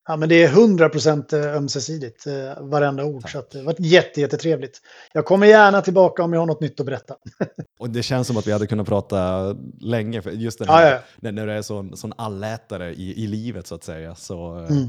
Ja, 0.08 0.16
men 0.16 0.28
det 0.28 0.42
är 0.44 0.48
100% 0.48 1.34
ömsesidigt, 1.56 2.26
eh, 2.26 2.62
varenda 2.62 3.04
ord. 3.04 3.22
Tack. 3.22 3.30
Så 3.30 3.42
det 3.52 3.58
har 3.58 3.64
varit 3.64 3.80
jätte, 3.80 4.20
jättetrevligt. 4.20 4.78
Jag 5.12 5.24
kommer 5.24 5.46
gärna 5.46 5.82
tillbaka 5.82 6.22
om 6.22 6.32
jag 6.32 6.40
har 6.40 6.46
något 6.46 6.60
nytt 6.60 6.80
att 6.80 6.86
berätta. 6.86 7.14
Och 7.80 7.90
det 7.90 8.02
känns 8.02 8.26
som 8.26 8.36
att 8.36 8.46
vi 8.46 8.52
hade 8.52 8.66
kunnat 8.66 8.86
prata 8.88 9.42
länge, 9.80 10.22
för 10.22 10.30
just 10.30 10.58
den 10.58 10.68
här, 10.68 10.92
ja. 10.92 10.98
När, 11.20 11.32
när 11.32 11.46
du 11.46 11.52
är 11.52 11.62
sån, 11.62 11.96
sån 11.96 12.12
allätare 12.16 12.94
i, 12.94 13.24
i 13.24 13.26
livet 13.26 13.66
så 13.66 13.74
att 13.74 13.84
säga. 13.84 14.14
Så, 14.14 14.58
eh, 14.58 14.70
Mm. 14.70 14.88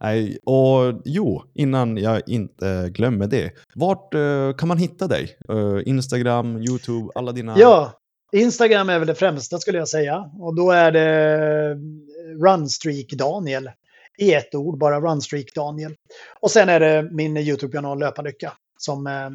nej, 0.00 0.38
och 0.44 1.02
jo, 1.04 1.42
innan 1.54 1.96
jag 1.96 2.22
inte 2.26 2.88
glömmer 2.90 3.26
det. 3.26 3.52
Vart 3.74 4.14
eh, 4.14 4.52
kan 4.58 4.68
man 4.68 4.78
hitta 4.78 5.06
dig? 5.06 5.36
Eh, 5.48 5.78
Instagram, 5.86 6.56
YouTube, 6.62 7.10
alla 7.14 7.32
dina... 7.32 7.58
Ja, 7.58 7.92
Instagram 8.32 8.88
är 8.88 8.98
väl 8.98 9.08
det 9.08 9.14
främsta 9.14 9.58
skulle 9.58 9.78
jag 9.78 9.88
säga. 9.88 10.30
Och 10.40 10.54
då 10.56 10.70
är 10.70 10.92
det 10.92 11.74
Runstreak 12.44 13.06
Daniel. 13.12 13.70
I 14.18 14.34
ett 14.34 14.54
ord, 14.54 14.78
bara 14.78 15.00
Runstreak 15.00 15.54
Daniel. 15.54 15.94
Och 16.40 16.50
sen 16.50 16.68
är 16.68 16.80
det 16.80 17.08
min 17.10 17.36
YouTube-kanal 17.36 17.98
Löparlycka. 17.98 18.52
Som, 18.78 19.06
eh, 19.06 19.30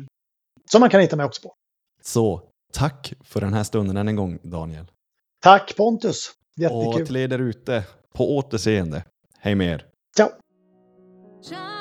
som 0.72 0.80
man 0.80 0.90
kan 0.90 1.02
hitta 1.02 1.16
mig 1.16 1.26
också 1.26 1.42
på. 1.42 1.54
Så 2.02 2.42
tack 2.74 3.14
för 3.24 3.42
den 3.42 3.54
här 3.54 3.64
stunden 3.64 3.98
än 3.98 4.08
en 4.08 4.16
gång 4.16 4.40
Daniel. 4.44 4.86
Tack 5.42 5.76
Pontus! 5.78 6.32
Och 6.56 6.62
Jättekul. 6.62 7.08
till 7.08 7.16
er 7.16 7.28
där 7.28 7.40
ute, 7.40 7.84
på 8.14 8.38
återseende. 8.38 9.04
Hej 9.40 9.56
med 9.56 9.74
er. 9.74 9.86
Ciao! 10.18 11.73